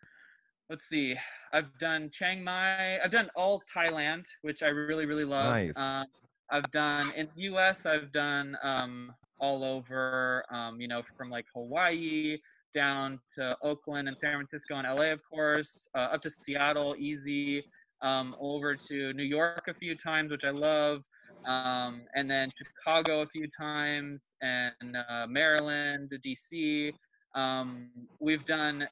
let's 0.70 0.86
see, 0.86 1.18
I've 1.52 1.78
done 1.80 2.10
Chiang 2.12 2.44
Mai, 2.44 2.98
I've 3.00 3.12
done 3.12 3.30
all 3.36 3.62
Thailand, 3.76 4.26
which 4.42 4.64
I 4.64 4.68
really, 4.68 5.06
really 5.06 5.26
love. 5.26 5.52
Nice. 5.52 5.78
Um, 5.78 6.06
I've 6.52 6.70
done 6.72 7.12
in 7.16 7.28
the 7.36 7.44
U.S. 7.44 7.86
I've 7.86 8.12
done 8.12 8.58
um, 8.64 9.12
all 9.40 9.64
over, 9.64 10.44
um, 10.52 10.80
you 10.80 10.88
know, 10.88 11.02
from 11.18 11.30
like 11.30 11.46
Hawaii 11.54 12.38
down 12.74 13.20
to 13.36 13.58
Oakland 13.64 14.08
and 14.08 14.18
San 14.22 14.34
Francisco 14.36 14.76
and 14.76 14.88
LA, 14.88 15.12
of 15.12 15.22
course, 15.30 15.88
uh, 15.96 16.10
up 16.14 16.22
to 16.22 16.30
Seattle, 16.30 16.96
easy, 16.98 17.64
um, 18.02 18.36
over 18.40 18.76
to 18.76 19.14
New 19.14 19.24
York 19.24 19.64
a 19.68 19.74
few 19.74 19.96
times, 19.96 20.32
which 20.32 20.44
I 20.46 20.52
love. 20.52 21.04
um, 21.46 22.02
and 22.16 22.30
then 22.30 22.52
Chicago 22.58 23.22
a 23.22 23.28
few 23.28 23.48
times, 23.58 24.36
and 24.42 24.98
uh, 25.10 25.26
Maryland, 25.28 26.12
DC. 26.26 26.92
Um, 27.36 27.90
we've 28.20 28.46
done 28.46 28.88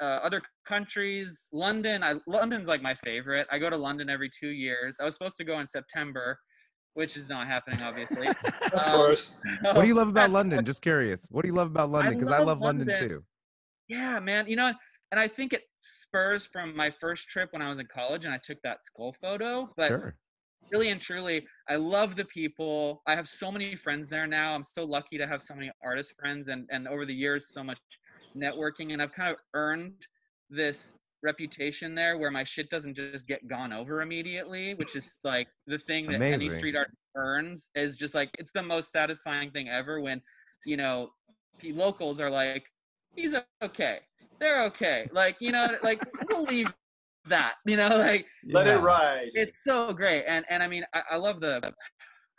uh, 0.00 0.04
other 0.22 0.40
countries. 0.66 1.48
London, 1.52 2.02
I, 2.02 2.14
London's 2.26 2.68
like 2.68 2.82
my 2.82 2.94
favorite. 3.04 3.46
I 3.50 3.58
go 3.58 3.68
to 3.68 3.76
London 3.76 4.08
every 4.08 4.30
two 4.30 4.48
years. 4.50 4.98
I 5.00 5.04
was 5.04 5.14
supposed 5.14 5.36
to 5.38 5.44
go 5.44 5.58
in 5.60 5.66
September, 5.66 6.38
which 6.98 7.16
is 7.16 7.28
not 7.28 7.46
happening, 7.46 7.80
obviously. 7.80 8.26
Of 8.72 8.74
Um, 8.74 8.90
course. 8.90 9.36
What 9.62 9.82
do 9.82 9.86
you 9.88 9.94
love 9.94 10.08
about 10.08 10.32
London? 10.32 10.64
Just 10.64 10.82
curious. 10.82 11.28
What 11.30 11.42
do 11.42 11.48
you 11.48 11.54
love 11.54 11.68
about 11.68 11.92
London? 11.92 12.18
Because 12.18 12.32
I, 12.32 12.38
love 12.38 12.46
love 12.48 12.60
London, 12.60 12.88
London. 12.88 13.08
too. 13.08 13.24
Yeah, 13.88 14.18
man. 14.18 14.48
You 14.48 14.56
know, 14.56 14.72
and 15.12 15.20
I 15.20 15.28
think 15.28 15.52
it 15.52 15.62
spurs 15.76 16.44
from 16.44 16.74
my 16.76 16.90
first 17.00 17.28
trip 17.28 17.50
when 17.52 17.62
I 17.62 17.70
was 17.70 17.78
in 17.78 17.86
college 17.86 18.24
and 18.24 18.34
I 18.34 18.38
took 18.38 18.58
that 18.64 18.78
skull 18.84 19.14
photo. 19.20 19.72
But 19.76 19.88
Sure. 19.88 20.16
really 20.72 20.90
and 20.90 21.00
truly, 21.00 21.46
I 21.68 21.76
love 21.76 22.16
the 22.16 22.24
people. 22.24 23.00
I 23.06 23.14
have 23.14 23.28
so 23.28 23.52
many 23.52 23.76
friends 23.76 24.08
there 24.08 24.26
now. 24.26 24.52
I'm 24.56 24.64
so 24.64 24.82
lucky 24.84 25.18
to 25.18 25.26
have 25.28 25.40
so 25.40 25.54
many 25.54 25.70
artist 25.84 26.14
friends 26.18 26.48
and, 26.48 26.66
and 26.72 26.88
over 26.88 27.06
the 27.06 27.14
years, 27.14 27.48
so 27.54 27.62
much 27.62 27.78
networking. 28.36 28.92
And 28.92 29.00
I've 29.00 29.12
kind 29.12 29.30
of 29.30 29.36
earned 29.54 30.04
this 30.50 30.94
reputation 31.22 31.94
there 31.94 32.18
where 32.18 32.30
my 32.30 32.44
shit 32.44 32.70
doesn't 32.70 32.94
just 32.94 33.26
get 33.26 33.46
gone 33.48 33.72
over 33.72 34.02
immediately, 34.02 34.74
which 34.74 34.94
is 34.96 35.18
like 35.24 35.48
the 35.66 35.78
thing 35.78 36.06
that 36.12 36.22
any 36.22 36.48
street 36.50 36.76
art 36.76 36.90
earns 37.16 37.70
is 37.74 37.96
just 37.96 38.14
like, 38.14 38.30
it's 38.38 38.52
the 38.54 38.62
most 38.62 38.92
satisfying 38.92 39.50
thing 39.50 39.68
ever 39.68 40.00
when, 40.00 40.20
you 40.66 40.76
know, 40.76 41.10
locals 41.64 42.20
are 42.20 42.30
like, 42.30 42.64
he's 43.16 43.34
okay. 43.62 43.98
They're 44.40 44.62
okay. 44.64 45.08
Like, 45.12 45.36
you 45.40 45.50
know, 45.52 45.66
like 45.82 46.00
we'll 46.28 46.44
leave 46.44 46.68
that, 47.28 47.54
you 47.66 47.76
know, 47.76 47.88
like 47.98 48.26
Let 48.52 48.66
Yeah. 48.66 48.76
it 48.78 48.80
ride. 48.80 49.28
it's 49.34 49.64
so 49.64 49.92
great 49.92 50.24
and 50.26 50.44
and 50.48 50.62
i 50.62 50.66
mean 50.68 50.84
i, 50.94 51.02
I 51.12 51.16
love 51.16 51.40
the 51.40 51.60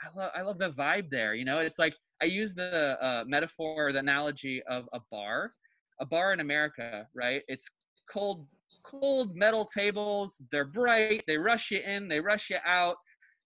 i 0.01 0.19
love 0.19 0.31
i 0.35 0.41
love 0.41 0.57
the 0.57 0.71
vibe 0.71 1.09
there 1.11 1.35
you 1.35 1.45
know 1.45 1.59
it's 1.59 1.77
like 1.77 1.93
i 2.21 2.25
use 2.25 2.55
the 2.55 2.97
uh, 3.03 3.23
metaphor 3.27 3.91
the 3.93 3.99
analogy 3.99 4.63
of 4.67 4.89
a 4.93 4.99
bar 5.11 5.53
a 5.99 6.05
bar 6.05 6.33
in 6.33 6.39
america 6.39 7.05
right 7.13 7.43
it's 7.47 7.67
cold 8.09 8.47
cold 8.83 9.35
metal 9.35 9.65
tables. 9.65 10.41
They're 10.51 10.65
bright. 10.65 11.23
They 11.27 11.37
rush 11.37 11.71
you 11.71 11.79
in. 11.79 12.07
They 12.07 12.19
rush 12.19 12.49
you 12.49 12.57
out. 12.65 12.97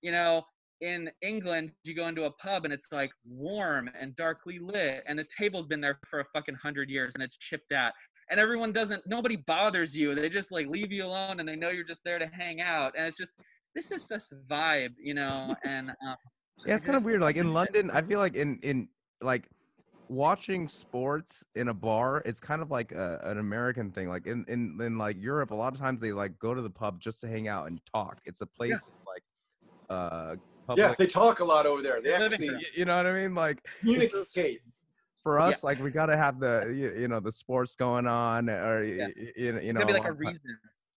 You 0.02 0.12
know 0.12 0.44
in 0.82 1.10
england 1.22 1.72
you 1.86 1.96
go 1.96 2.08
into 2.08 2.24
a 2.24 2.32
pub 2.32 2.66
and 2.66 2.74
it's 2.74 2.92
like 2.92 3.12
warm 3.26 3.90
and 3.98 4.14
darkly 4.18 4.60
lit 4.60 5.02
and 5.08 5.18
the 5.18 5.26
table's 5.40 5.68
been 5.68 5.80
there 5.80 5.98
for 6.10 6.20
a 6.20 6.26
fucking 6.34 6.56
hundred 6.56 6.90
years 6.90 7.14
and 7.14 7.24
it's 7.24 7.38
chipped 7.38 7.72
at 7.72 7.94
and 8.30 8.40
everyone 8.40 8.72
doesn't 8.72 9.02
nobody 9.06 9.36
bothers 9.36 9.96
you. 9.96 10.16
They 10.16 10.30
just 10.30 10.52
like 10.52 10.68
leave 10.68 10.92
you 10.92 11.06
alone 11.06 11.40
and 11.40 11.48
they 11.48 11.56
know 11.56 11.70
you're 11.70 11.84
just 11.84 12.04
there 12.04 12.20
to 12.20 12.28
hang 12.28 12.62
out. 12.62 12.94
And 12.98 13.06
it's 13.06 13.18
just 13.18 13.34
this 13.76 13.92
is 13.92 14.08
just 14.08 14.34
vibe 14.50 14.94
you 15.02 15.14
know 15.14 15.56
and 15.64 15.90
um, 15.90 16.16
Yeah, 16.66 16.76
it's 16.76 16.84
kind 16.84 16.96
of 16.96 17.06
weird. 17.06 17.22
Like 17.22 17.36
in 17.36 17.54
London, 17.54 17.92
I 17.92 18.02
feel 18.02 18.20
like 18.20 18.36
in 18.36 18.60
in 18.64 18.88
like 19.22 19.48
watching 20.14 20.68
sports 20.68 21.44
in 21.56 21.68
a 21.70 21.74
bar, 21.74 22.22
it's 22.26 22.40
kind 22.40 22.62
of 22.62 22.72
like 22.72 22.92
a, 22.92 23.20
an 23.24 23.40
American 23.40 23.92
thing. 23.92 24.08
Like 24.10 24.28
in, 24.28 24.46
in 24.48 24.80
in 24.82 24.98
like 24.98 25.22
Europe, 25.22 25.52
a 25.52 25.56
lot 25.56 25.74
of 25.74 25.80
times 25.80 26.00
they 26.00 26.12
like 26.12 26.38
go 26.40 26.54
to 26.54 26.62
the 26.62 26.70
pub 26.70 27.00
just 27.00 27.22
to 27.22 27.28
hang 27.28 27.48
out 27.48 27.68
and 27.68 27.80
talk. 27.94 28.18
It's 28.26 28.42
a 28.42 28.46
place 28.46 28.72
of, 28.74 28.94
like 29.08 29.24
uh 29.90 30.36
public. 30.68 30.88
Yeah, 30.88 30.96
they 30.98 31.08
talk 31.08 31.40
a 31.40 31.46
lot 31.46 31.66
over 31.66 31.82
there. 31.82 32.02
They 32.02 32.14
actually 32.14 32.56
you 32.76 32.86
know 32.86 32.96
what 32.98 33.08
I 33.08 33.14
mean? 33.14 33.34
Like 33.34 33.66
communicate. 33.80 34.62
for 35.24 35.40
Yeah. 35.40 35.46
us, 35.46 35.64
like 35.64 35.82
we 35.82 35.90
got 35.92 36.06
to 36.08 36.18
have 36.18 36.40
the 36.40 36.72
you, 36.74 36.94
you 37.02 37.08
know 37.08 37.20
the 37.20 37.32
sports 37.32 37.76
going 37.76 38.08
on, 38.08 38.50
or 38.50 38.84
Yeah. 38.84 39.08
you, 39.36 39.54
know 39.54 39.60
you 39.60 39.70
it's 39.70 39.80
know. 39.80 39.86
be 39.86 39.94
like 39.94 40.06
a 40.06 40.14
reason 40.14 40.40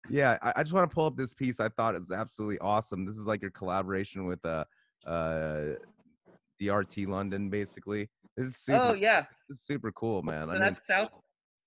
Yeah, 0.08 0.38
I, 0.42 0.52
I 0.56 0.62
just 0.62 0.72
want 0.72 0.88
to 0.88 0.94
pull 0.94 1.06
up 1.06 1.16
this 1.16 1.32
piece. 1.32 1.58
I 1.58 1.68
thought 1.70 1.94
is 1.96 2.10
absolutely 2.10 2.58
awesome. 2.58 3.04
This 3.04 3.16
is 3.16 3.26
like 3.26 3.42
your 3.42 3.50
collaboration 3.50 4.26
with 4.26 4.44
uh 4.44 4.64
uh 5.06 5.74
DRT 6.60 7.06
London, 7.06 7.50
basically. 7.50 8.08
This 8.37 8.49
is 8.49 8.57
oh, 8.70 8.72
super. 8.72 8.78
oh 8.80 8.95
yeah 8.95 9.24
This 9.49 9.59
is 9.59 9.64
super 9.64 9.93
cool, 9.93 10.22
man. 10.22 10.47
so 10.47 10.51
I 10.51 10.53
mean, 10.55 10.62
that's 10.62 10.87
south 10.87 11.11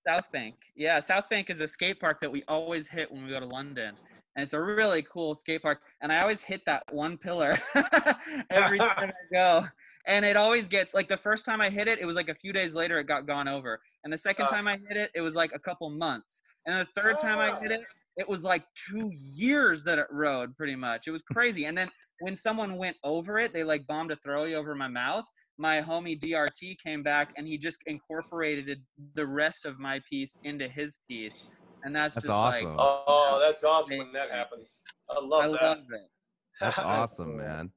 south 0.06 0.32
bank 0.32 0.56
yeah 0.76 1.00
south 1.00 1.30
bank 1.30 1.50
is 1.50 1.60
a 1.60 1.68
skate 1.68 2.00
park 2.00 2.22
that 2.22 2.32
we 2.32 2.44
always 2.48 2.88
hit 2.88 3.12
when 3.12 3.24
we 3.24 3.30
go 3.30 3.40
to 3.40 3.46
london 3.46 3.96
and 4.36 4.44
it's 4.44 4.54
a 4.54 4.60
really 4.62 5.02
cool 5.04 5.36
skate 5.36 5.62
park 5.62 5.82
and 6.02 6.12
i 6.12 6.22
always 6.22 6.42
hit 6.42 6.62
that 6.66 6.84
one 6.92 7.18
pillar 7.18 7.60
every 8.50 8.78
time 8.80 8.90
i 8.98 9.12
go 9.32 9.66
and 10.08 10.24
it 10.24 10.38
always 10.38 10.68
gets 10.68 10.94
like 10.94 11.10
the 11.10 11.18
first 11.18 11.46
time 11.46 11.60
i 11.60 11.70
hit 11.70 11.88
it 11.88 12.00
it 12.00 12.06
was 12.06 12.16
like 12.16 12.30
a 12.30 12.36
few 12.36 12.54
days 12.54 12.76
later 12.76 12.98
it 12.98 13.08
got 13.08 13.28
gone 13.28 13.48
over 13.48 13.80
and 14.04 14.14
the 14.14 14.18
second 14.18 14.48
time 14.48 14.68
i 14.68 14.78
hit 14.88 14.98
it 14.98 15.12
it 15.14 15.22
was 15.22 15.36
like 15.36 15.52
a 15.54 15.60
couple 15.60 15.90
months 15.90 16.42
and 16.66 16.76
the 16.76 17.02
third 17.02 17.20
time 17.20 17.40
i 17.40 17.58
hit 17.60 17.72
it 17.72 17.82
it 18.18 18.28
was 18.28 18.44
like 18.44 18.64
two 18.74 19.12
years 19.14 19.84
that 19.84 20.00
it 20.00 20.08
rode 20.12 20.56
pretty 20.56 20.76
much 20.76 21.08
it 21.08 21.12
was 21.12 21.22
crazy 21.22 21.66
and 21.66 21.78
then 21.78 21.90
when 22.22 22.38
someone 22.38 22.78
went 22.78 22.96
over 23.04 23.40
it 23.40 23.54
they 23.54 23.64
like 23.64 23.86
bombed 23.88 24.12
a 24.12 24.16
throwy 24.18 24.56
over 24.56 24.76
my 24.76 24.88
mouth 24.88 25.26
my 25.60 25.82
homie 25.82 26.20
DRT 26.20 26.80
came 26.80 27.04
back 27.04 27.32
and 27.38 27.46
he 27.46 27.58
just 27.58 27.80
incorporated 27.86 28.80
the 29.14 29.26
rest 29.28 29.66
of 29.66 29.78
my 29.78 30.02
piece 30.10 30.40
into 30.44 30.68
his 30.68 31.00
piece, 31.08 31.48
and 31.84 31.94
that's, 31.96 32.16
That's 32.16 32.26
just 32.28 32.34
awesome. 32.34 32.78
like 32.78 32.80
Oh, 32.80 33.40
that's 33.46 33.64
awesome 33.64 33.98
when 33.98 34.14
that 34.14 34.32
happens. 34.32 34.82
I 35.10 35.20
love 35.22 35.44
I 35.44 35.48
that. 35.48 35.62
love 35.62 35.78
it. 35.92 36.10
that's 36.62 36.80
awesome, 36.80 37.38
man. 37.38 37.72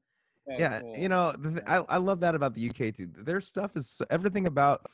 So 0.47 0.55
yeah, 0.59 0.81
cool. 0.81 0.97
you 0.97 1.09
know, 1.09 1.33
the 1.33 1.51
th- 1.51 1.63
I 1.67 1.77
I 1.89 1.97
love 1.99 2.21
that 2.21 2.35
about 2.35 2.55
the 2.55 2.69
UK 2.69 2.95
too. 2.95 3.09
Their 3.17 3.41
stuff 3.41 3.77
is 3.77 4.01
everything 4.11 4.47
about 4.47 4.87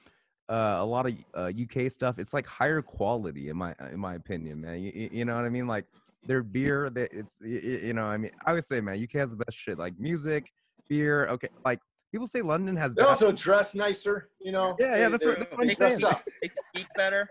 uh, 0.49 0.76
a 0.78 0.84
lot 0.84 1.07
of 1.07 1.14
uh, 1.34 1.51
UK 1.55 1.91
stuff. 1.91 2.18
It's 2.18 2.32
like 2.32 2.47
higher 2.47 2.80
quality 2.82 3.51
in 3.51 3.57
my 3.57 3.74
in 3.93 4.01
my 4.01 4.14
opinion, 4.14 4.62
man. 4.62 4.82
You, 4.82 5.09
you 5.12 5.24
know 5.24 5.36
what 5.36 5.45
I 5.45 5.49
mean? 5.51 5.66
Like 5.66 5.84
their 6.24 6.43
beer, 6.43 6.91
that 6.91 7.12
it's 7.12 7.39
y- 7.41 7.49
y- 7.62 7.80
you 7.84 7.93
know, 7.93 8.05
I 8.05 8.16
mean, 8.16 8.30
I 8.47 8.53
would 8.55 8.64
say, 8.64 8.80
man, 8.80 9.03
UK 9.03 9.12
has 9.12 9.30
the 9.30 9.36
best 9.36 9.57
shit. 9.57 9.78
Like 9.78 9.99
music, 9.99 10.51
beer. 10.89 11.28
Okay, 11.28 11.49
like 11.64 11.80
people 12.13 12.27
say 12.27 12.43
London 12.43 12.77
has. 12.77 12.95
They 12.95 13.03
also 13.03 13.33
dress 13.33 13.75
nicer, 13.75 14.29
you 14.41 14.53
know. 14.53 14.77
Yeah, 14.79 14.97
yeah, 14.97 15.09
that's 15.09 15.23
they- 15.23 15.31
what- 15.31 15.39
that's 15.41 15.53
what 15.53 15.61
I'm 15.61 15.67
they 15.69 15.75
saying. 15.91 16.05
up. 16.05 16.23
they 16.43 16.51
speak 16.75 16.87
better. 16.97 17.29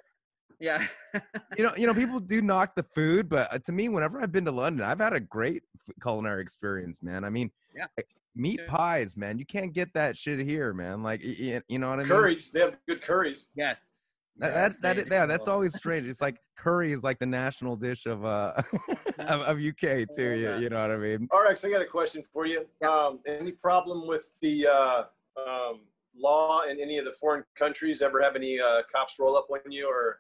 Yeah. 0.60 0.84
you 1.58 1.64
know, 1.64 1.72
you 1.78 1.86
know, 1.86 1.94
people 1.94 2.20
do 2.20 2.42
knock 2.42 2.74
the 2.76 2.84
food, 2.96 3.30
but 3.30 3.54
uh, 3.54 3.60
to 3.60 3.72
me, 3.72 3.90
whenever 3.90 4.20
I've 4.22 4.32
been 4.32 4.46
to 4.46 4.52
London, 4.52 4.84
I've 4.84 5.00
had 5.00 5.14
a 5.14 5.20
great 5.20 5.62
culinary 6.02 6.42
experience, 6.42 7.04
man. 7.04 7.24
I 7.24 7.30
mean, 7.30 7.52
Yeah. 7.76 7.86
like, 7.96 8.08
meat 8.36 8.60
Yeah. 8.64 8.68
pies, 8.76 9.16
man. 9.16 9.38
You 9.38 9.46
can't 9.46 9.72
get 9.72 9.94
that 9.94 10.18
shit 10.18 10.40
here, 10.40 10.74
man. 10.74 11.04
Like, 11.04 11.22
y- 11.24 11.36
y- 11.40 11.62
you 11.68 11.78
know 11.80 11.90
what 11.90 12.00
I 12.00 12.04
mean? 12.04 12.08
Curries, 12.08 12.50
they 12.52 12.62
have 12.62 12.76
good 12.88 13.02
curries. 13.04 13.50
yes. 13.56 14.07
That, 14.40 14.54
that's 14.54 14.80
that. 14.80 15.08
Yeah, 15.10 15.26
that's 15.26 15.48
always 15.48 15.76
strange. 15.76 16.08
It's 16.08 16.22
like 16.22 16.38
curry 16.58 16.92
is 16.94 17.04
like 17.04 17.20
the 17.20 17.26
national 17.26 17.76
dish 17.76 18.06
of 18.06 18.24
uh 18.26 18.54
of, 19.20 19.42
of 19.42 19.58
UK 19.58 20.08
too. 20.16 20.32
You, 20.36 20.50
Yeah. 20.50 20.60
you 20.60 20.70
know 20.70 20.82
what 20.82 20.92
I 20.92 20.98
mean? 20.98 21.28
RX, 21.34 21.66
I 21.66 21.70
got 21.72 21.82
a 21.82 21.86
question 21.86 22.24
for 22.34 22.46
you. 22.46 22.66
Um, 22.88 23.20
any 23.28 23.52
problem 23.52 24.08
with 24.08 24.32
the 24.42 24.68
uh, 24.68 25.04
um, 25.38 25.82
law 26.16 26.62
in 26.64 26.80
any 26.80 26.98
of 26.98 27.06
the 27.06 27.12
foreign 27.14 27.44
countries? 27.58 28.02
Ever 28.02 28.22
have 28.22 28.36
any 28.36 28.60
uh, 28.60 28.84
cops 28.94 29.18
roll 29.20 29.38
up 29.38 29.48
on 29.52 29.72
you 29.72 29.88
or? 29.90 30.20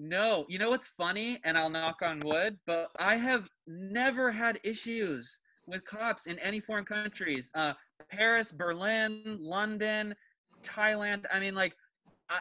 No, 0.00 0.46
you 0.48 0.60
know 0.60 0.70
what's 0.70 0.86
funny, 0.86 1.40
and 1.44 1.58
I'll 1.58 1.68
knock 1.70 2.02
on 2.02 2.20
wood, 2.24 2.56
but 2.68 2.88
I 3.00 3.16
have 3.16 3.48
never 3.66 4.30
had 4.30 4.60
issues 4.62 5.40
with 5.66 5.84
cops 5.84 6.26
in 6.26 6.38
any 6.38 6.60
foreign 6.60 6.84
countries. 6.84 7.50
Uh, 7.52 7.72
Paris, 8.08 8.52
Berlin, 8.52 9.38
London, 9.40 10.14
Thailand. 10.64 11.24
I 11.32 11.40
mean, 11.40 11.56
like, 11.56 11.74
I, 12.30 12.38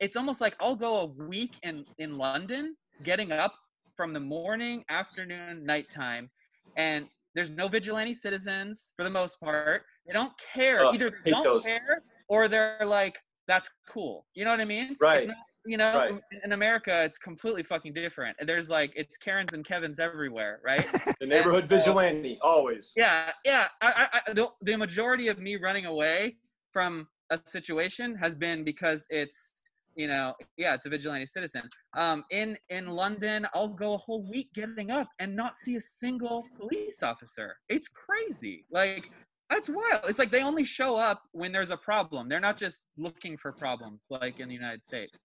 it's 0.00 0.16
almost 0.16 0.40
like 0.40 0.56
I'll 0.60 0.76
go 0.76 1.00
a 1.00 1.04
week 1.06 1.58
in 1.62 1.84
in 1.98 2.16
London, 2.16 2.76
getting 3.02 3.32
up 3.32 3.54
from 3.96 4.12
the 4.12 4.20
morning, 4.20 4.84
afternoon, 4.88 5.64
nighttime, 5.64 6.30
and 6.76 7.06
there's 7.34 7.50
no 7.50 7.68
vigilante 7.68 8.14
citizens 8.14 8.92
for 8.96 9.04
the 9.04 9.10
most 9.10 9.38
part. 9.40 9.82
They 10.06 10.12
don't 10.12 10.32
care. 10.52 10.84
Either 10.86 11.12
they 11.24 11.30
don't 11.30 11.44
those. 11.44 11.64
care, 11.64 12.02
or 12.28 12.48
they're 12.48 12.78
like, 12.84 13.18
"That's 13.46 13.68
cool." 13.88 14.26
You 14.34 14.44
know 14.44 14.50
what 14.50 14.60
I 14.60 14.64
mean? 14.64 14.96
Right. 15.00 15.18
It's 15.18 15.26
not, 15.28 15.36
you 15.66 15.76
know, 15.76 15.96
Right. 15.98 16.10
in- 16.10 16.40
in 16.44 16.52
America, 16.52 17.02
it's 17.04 17.18
completely 17.18 17.62
fucking 17.62 17.92
different. 17.92 18.36
There's 18.44 18.68
like 18.70 18.92
it's 18.96 19.16
Karens 19.18 19.52
and 19.52 19.64
Kevins 19.64 20.00
everywhere, 20.00 20.60
right? 20.64 20.86
The 21.20 21.26
neighborhood 21.26 21.64
uh, 21.64 21.66
vigilante, 21.66 22.38
always. 22.42 22.92
yeah, 22.96 23.30
yeah. 23.44 23.68
I, 23.82 23.88
I, 24.12 24.20
I, 24.26 24.32
the, 24.32 24.48
the 24.62 24.74
majority 24.76 25.28
of 25.28 25.38
me 25.38 25.56
running 25.56 25.84
away 25.86 26.36
from 26.72 27.06
a 27.30 27.40
situation 27.46 28.14
has 28.16 28.34
been 28.34 28.64
because 28.64 29.06
it's, 29.10 29.62
you 29.96 30.06
know, 30.06 30.34
yeah, 30.56 30.74
it's 30.74 30.86
a 30.86 30.88
vigilante 30.88 31.26
citizen. 31.26 31.62
Um, 31.96 32.24
in 32.30 32.56
in 32.68 32.88
London, 32.88 33.46
I'll 33.54 33.68
go 33.68 33.94
a 33.94 33.98
whole 33.98 34.28
week 34.30 34.52
getting 34.54 34.90
up 34.90 35.08
and 35.18 35.34
not 35.34 35.56
see 35.56 35.76
a 35.76 35.80
single 35.80 36.44
police 36.58 37.02
officer. 37.02 37.54
It's 37.68 37.88
crazy. 37.88 38.66
Like 38.70 39.04
that's 39.48 39.68
wild. 39.68 40.02
It's 40.08 40.18
like 40.18 40.30
they 40.30 40.42
only 40.42 40.64
show 40.64 40.96
up 40.96 41.22
when 41.32 41.50
there's 41.50 41.70
a 41.70 41.76
problem. 41.76 42.28
They're 42.28 42.40
not 42.40 42.56
just 42.56 42.82
looking 42.96 43.36
for 43.36 43.52
problems 43.52 44.02
like 44.10 44.38
in 44.38 44.48
the 44.48 44.54
United 44.54 44.84
States. 44.84 45.18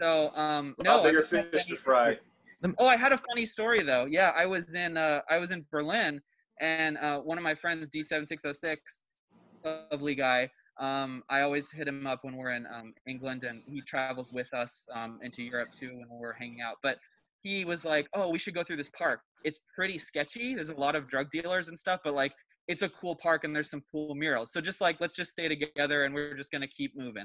So 0.00 0.34
um, 0.34 0.74
no, 0.78 0.96
lot 0.96 1.04
bigger 1.04 1.24
I've 1.24 1.32
never 1.32 1.44
had 1.44 1.52
fish 1.52 1.64
to 1.66 1.76
fry. 1.76 2.18
Oh, 2.78 2.86
I 2.86 2.96
had 2.96 3.12
a 3.12 3.18
funny 3.18 3.46
story 3.46 3.82
though. 3.82 4.06
Yeah, 4.06 4.32
I 4.36 4.46
was 4.46 4.74
in 4.74 4.96
uh, 4.96 5.20
I 5.30 5.38
was 5.38 5.50
in 5.50 5.64
Berlin, 5.70 6.20
and 6.60 6.96
uh, 6.98 7.18
one 7.20 7.38
of 7.38 7.44
my 7.44 7.54
friends, 7.54 7.88
D7606, 7.90 8.76
lovely 9.64 10.14
guy. 10.14 10.50
Um, 10.78 11.22
I 11.28 11.42
always 11.42 11.70
hit 11.70 11.88
him 11.88 12.06
up 12.06 12.20
when 12.22 12.36
we're 12.36 12.52
in 12.52 12.66
um, 12.66 12.94
England, 13.06 13.44
and 13.44 13.62
he 13.66 13.80
travels 13.82 14.32
with 14.32 14.52
us 14.54 14.86
um, 14.94 15.18
into 15.22 15.42
Europe 15.42 15.70
too 15.78 15.90
when 15.94 16.08
we're 16.10 16.34
hanging 16.34 16.60
out. 16.60 16.76
But 16.82 16.98
he 17.42 17.64
was 17.64 17.84
like, 17.84 18.08
"Oh, 18.14 18.28
we 18.28 18.38
should 18.38 18.54
go 18.54 18.64
through 18.64 18.76
this 18.76 18.90
park. 18.90 19.20
It's 19.44 19.60
pretty 19.74 19.98
sketchy. 19.98 20.54
There's 20.54 20.70
a 20.70 20.74
lot 20.74 20.94
of 20.94 21.08
drug 21.08 21.30
dealers 21.32 21.68
and 21.68 21.78
stuff, 21.78 22.00
but 22.04 22.14
like." 22.14 22.32
it's 22.70 22.82
a 22.82 22.88
cool 22.90 23.16
park 23.16 23.44
and 23.44 23.56
there's 23.56 23.70
some 23.70 23.82
cool 23.90 24.14
murals. 24.14 24.52
So 24.52 24.60
just 24.60 24.82
like 24.82 25.00
let's 25.00 25.14
just 25.14 25.30
stay 25.30 25.48
together 25.48 26.04
and 26.04 26.14
we're 26.14 26.36
just 26.36 26.52
gonna 26.52 26.68
keep 26.68 26.94
moving. 26.94 27.24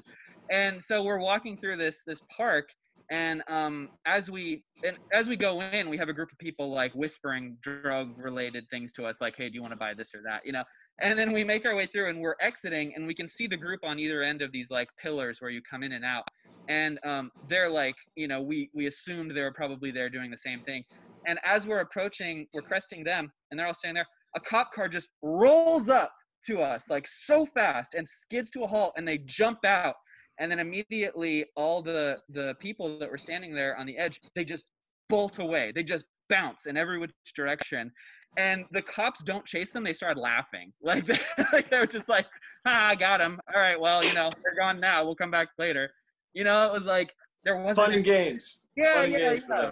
And 0.49 0.81
so 0.81 1.03
we're 1.03 1.19
walking 1.19 1.57
through 1.57 1.75
this 1.75 2.05
this 2.05 2.21
park 2.33 2.69
and 3.09 3.43
um, 3.47 3.89
as 4.05 4.31
we 4.31 4.63
and 4.83 4.97
as 5.11 5.27
we 5.27 5.35
go 5.35 5.61
in, 5.61 5.89
we 5.89 5.97
have 5.97 6.09
a 6.09 6.13
group 6.13 6.31
of 6.31 6.37
people 6.37 6.71
like 6.73 6.93
whispering 6.93 7.57
drug 7.61 8.17
related 8.17 8.65
things 8.69 8.93
to 8.93 9.05
us, 9.05 9.21
like, 9.21 9.35
"Hey, 9.35 9.49
do 9.49 9.55
you 9.55 9.61
want 9.61 9.73
to 9.73 9.77
buy 9.77 9.93
this 9.93 10.13
or 10.15 10.21
that?" 10.23 10.45
You 10.45 10.53
know. 10.53 10.63
And 11.01 11.17
then 11.17 11.31
we 11.31 11.43
make 11.43 11.65
our 11.65 11.75
way 11.75 11.87
through, 11.87 12.09
and 12.09 12.19
we're 12.21 12.35
exiting, 12.39 12.93
and 12.95 13.07
we 13.07 13.15
can 13.15 13.27
see 13.27 13.47
the 13.47 13.57
group 13.57 13.79
on 13.83 13.99
either 13.99 14.21
end 14.21 14.41
of 14.41 14.51
these 14.51 14.69
like 14.69 14.89
pillars 15.01 15.41
where 15.41 15.49
you 15.49 15.61
come 15.61 15.83
in 15.83 15.93
and 15.93 16.05
out. 16.05 16.23
And 16.69 16.99
um, 17.03 17.31
they're 17.49 17.69
like, 17.69 17.95
you 18.15 18.27
know, 18.27 18.41
we 18.41 18.69
we 18.73 18.87
assumed 18.87 19.31
they 19.35 19.41
were 19.41 19.53
probably 19.53 19.91
there 19.91 20.09
doing 20.09 20.31
the 20.31 20.37
same 20.37 20.61
thing. 20.61 20.83
And 21.25 21.39
as 21.43 21.65
we're 21.65 21.79
approaching, 21.79 22.47
we're 22.53 22.61
cresting 22.61 23.03
them, 23.03 23.31
and 23.49 23.59
they're 23.59 23.67
all 23.67 23.73
standing 23.73 23.95
there. 23.95 24.07
A 24.35 24.39
cop 24.39 24.71
car 24.73 24.87
just 24.87 25.09
rolls 25.21 25.89
up 25.89 26.11
to 26.45 26.61
us 26.61 26.89
like 26.89 27.07
so 27.07 27.45
fast 27.45 27.93
and 27.93 28.07
skids 28.07 28.51
to 28.51 28.61
a 28.61 28.67
halt, 28.67 28.93
and 28.95 29.07
they 29.07 29.17
jump 29.17 29.65
out 29.65 29.95
and 30.39 30.51
then 30.51 30.59
immediately 30.59 31.45
all 31.55 31.81
the 31.81 32.17
the 32.29 32.55
people 32.59 32.99
that 32.99 33.09
were 33.09 33.17
standing 33.17 33.53
there 33.53 33.77
on 33.77 33.85
the 33.85 33.97
edge 33.97 34.19
they 34.35 34.43
just 34.43 34.71
bolt 35.09 35.39
away 35.39 35.71
they 35.73 35.83
just 35.83 36.05
bounce 36.29 36.65
in 36.65 36.77
every 36.77 36.97
which 36.97 37.11
direction 37.35 37.91
and 38.37 38.65
the 38.71 38.81
cops 38.81 39.21
don't 39.23 39.45
chase 39.45 39.71
them 39.71 39.83
they 39.83 39.93
started 39.93 40.19
laughing 40.19 40.71
like 40.81 41.05
they, 41.05 41.19
like 41.51 41.69
they 41.69 41.77
were 41.77 41.85
just 41.87 42.09
like 42.09 42.25
ah, 42.65 42.87
i 42.89 42.95
got 42.95 43.21
him 43.21 43.39
all 43.53 43.61
right 43.61 43.79
well 43.79 44.03
you 44.03 44.13
know 44.13 44.29
they're 44.43 44.55
gone 44.55 44.79
now 44.79 45.03
we'll 45.03 45.15
come 45.15 45.31
back 45.31 45.49
later 45.57 45.91
you 46.33 46.43
know 46.43 46.65
it 46.65 46.71
was 46.71 46.85
like 46.85 47.13
there 47.43 47.57
wasn't 47.57 47.87
Fun 47.87 47.93
and 47.93 48.03
games. 48.03 48.59
yeah 48.75 49.01
Fun 49.01 49.11
yeah 49.11 49.17
games 49.17 49.43
yeah, 49.49 49.71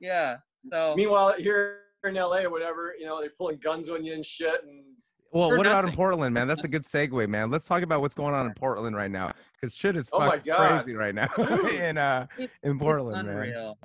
yeah 0.00 0.36
so 0.70 0.94
Meanwhile, 0.96 1.34
here 1.38 1.80
in 2.04 2.14
LA 2.14 2.42
or 2.42 2.50
whatever, 2.50 2.94
you 2.98 3.04
know, 3.04 3.20
they're 3.20 3.30
pulling 3.36 3.56
guns 3.58 3.88
on 3.90 4.04
you 4.04 4.12
and 4.14 4.24
shit. 4.24 4.62
And 4.62 4.84
Well, 5.32 5.48
For 5.50 5.56
what 5.56 5.66
about 5.66 5.86
in. 5.86 5.92
Portland, 5.92 6.34
man? 6.34 6.46
That's 6.46 6.62
a 6.64 6.68
good 6.68 6.82
segue, 6.82 7.28
man. 7.36 7.50
Let's 7.50 7.66
talk 7.66 7.82
about 7.82 8.00
what's 8.00 8.14
going 8.14 8.34
on 8.34 8.46
in 8.46 8.54
Portland 8.54 8.94
right 8.94 9.10
now, 9.10 9.32
because 9.60 9.74
shit 9.74 9.96
is 9.96 10.08
Oh 10.12 10.20
fucking 10.20 10.42
God, 10.46 10.84
crazy 10.84 10.96
right 10.96 11.14
now 11.14 11.28
in 11.80 11.98
uh 11.98 12.26
in 12.62 12.78
Portland, 12.78 13.18
it's 13.18 13.26
man. 13.26 13.36
unreal. 13.36 13.78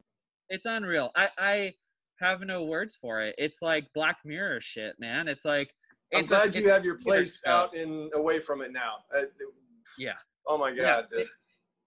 It's 0.50 0.66
unreal. 0.66 1.12
I 1.16 1.30
I 1.38 1.74
have 2.20 2.42
no 2.42 2.64
words 2.64 2.98
for 3.00 3.22
it. 3.22 3.36
It's 3.38 3.62
like 3.62 3.88
Black 3.94 4.18
Mirror 4.26 4.62
shit, 4.62 4.96
man. 5.00 5.28
It's 5.28 5.46
like 5.46 5.70
I'm 6.14 6.22
it's 6.22 6.30
a- 6.30 6.36
glad 6.36 6.48
it's 6.48 6.58
you 6.58 6.70
have 6.70 6.86
your 6.86 6.98
place 6.98 7.42
out 7.46 7.76
and 7.76 8.12
away 8.14 8.40
from 8.40 8.62
it 8.62 8.72
now. 8.72 8.96
Uh, 9.16 9.24
Yeah. 9.98 10.14
Oh 10.48 10.58
my 10.58 10.70
Yeah, 10.70 10.84
God, 11.02 11.06
dude. 11.12 11.28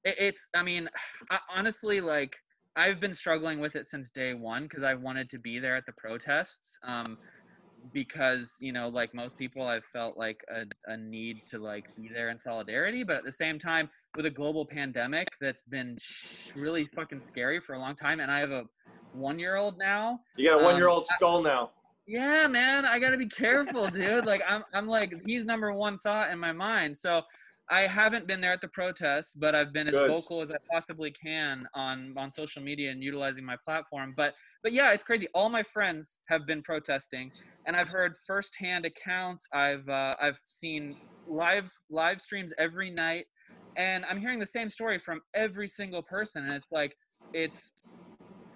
It, 0.05 0.14
it's. 0.18 0.47
I 0.55 0.62
mean, 0.62 0.89
I, 1.31 1.39
honestly, 1.55 2.01
like 2.01 2.37
I've 2.76 3.01
been 3.01 3.14
struggling 3.14 3.61
with 3.61 3.76
it 3.76 3.87
since 3.87 4.11
day 4.11 4.35
one 4.35 4.64
because 4.64 4.83
I 4.83 4.95
wanted 4.95 5.28
to 5.31 5.39
be 5.39 5.59
there 5.59 5.76
at 5.76 5.87
the 5.87 5.93
protests. 5.93 6.78
Um, 6.85 7.18
because 7.93 8.57
you 8.61 8.72
know, 8.72 8.89
like 8.89 9.14
most 9.14 9.37
people, 9.39 9.66
I've 9.66 9.85
felt 9.93 10.16
like 10.16 10.39
a, 10.51 10.64
a 10.93 10.97
need 10.97 11.39
to 11.51 11.59
like 11.59 11.85
be 11.97 12.11
there 12.12 12.28
in 12.31 12.39
solidarity, 12.39 13.03
but 13.05 13.16
at 13.16 13.24
the 13.24 13.33
same 13.33 13.59
time, 13.59 13.89
with 14.17 14.27
a 14.27 14.31
global 14.31 14.65
pandemic 14.67 15.29
that's 15.41 15.63
been 15.63 15.97
really 16.57 16.87
fucking 16.95 17.23
scary 17.23 17.61
for 17.61 17.75
a 17.75 17.79
long 17.79 17.97
time, 17.97 18.21
and 18.21 18.31
I 18.31 18.41
have 18.41 18.51
a 18.51 18.65
one-year-old 19.13 19.79
now. 19.79 20.21
You 20.37 20.49
got 20.49 20.57
a 20.57 20.59
Um, 20.59 20.65
one-year-old 20.65 21.07
skull 21.07 21.43
now. 21.43 21.71
Yeah, 22.07 22.47
man, 22.49 22.85
I 22.85 22.99
gotta 22.99 23.17
be 23.17 23.29
careful, 23.29 23.87
dude. 23.89 24.27
Like 24.27 24.43
I'm, 24.49 24.65
I'm 24.75 24.89
like 24.89 25.15
he's 25.27 25.45
number 25.45 25.73
one 25.73 25.99
thought 25.99 26.31
in 26.31 26.39
my 26.39 26.53
mind. 26.53 26.97
So 26.97 27.23
I 27.71 27.83
haven't 27.83 28.27
been 28.27 28.41
there 28.41 28.53
at 28.53 28.61
the 28.61 28.69
protests, 28.69 29.35
but 29.35 29.55
I've 29.55 29.73
been 29.73 29.87
as 29.87 29.95
Good. 29.95 30.09
vocal 30.09 30.41
as 30.41 30.51
I 30.51 30.57
possibly 30.73 31.13
can 31.13 31.67
on 31.75 32.15
on 32.17 32.31
social 32.31 32.63
media 32.63 32.91
and 32.91 33.03
utilizing 33.03 33.45
my 33.45 33.57
platform. 33.65 34.15
But 34.17 34.35
but 34.65 34.73
yeah, 34.73 34.93
it's 34.93 35.05
crazy. 35.05 35.29
All 35.35 35.49
my 35.49 35.63
friends 35.63 36.19
have 36.27 36.47
been 36.47 36.63
protesting, 36.63 37.31
and 37.67 37.77
I've 37.77 37.89
heard 37.89 38.15
firsthand 38.27 38.87
accounts. 38.87 39.47
I've 39.53 39.89
uh, 39.89 40.15
I've 40.21 40.39
seen 40.47 40.97
live 41.29 41.71
live 41.91 42.21
streams 42.21 42.53
every 42.59 42.91
night, 42.91 43.27
and 43.77 44.05
I'm 44.05 44.21
hearing 44.21 44.39
the 44.39 44.47
same 44.47 44.68
story 44.68 44.99
from 44.99 45.21
every 45.35 45.68
single 45.68 46.03
person. 46.03 46.45
And 46.45 46.55
it's 46.55 46.73
like 46.73 46.97
it's 47.33 47.73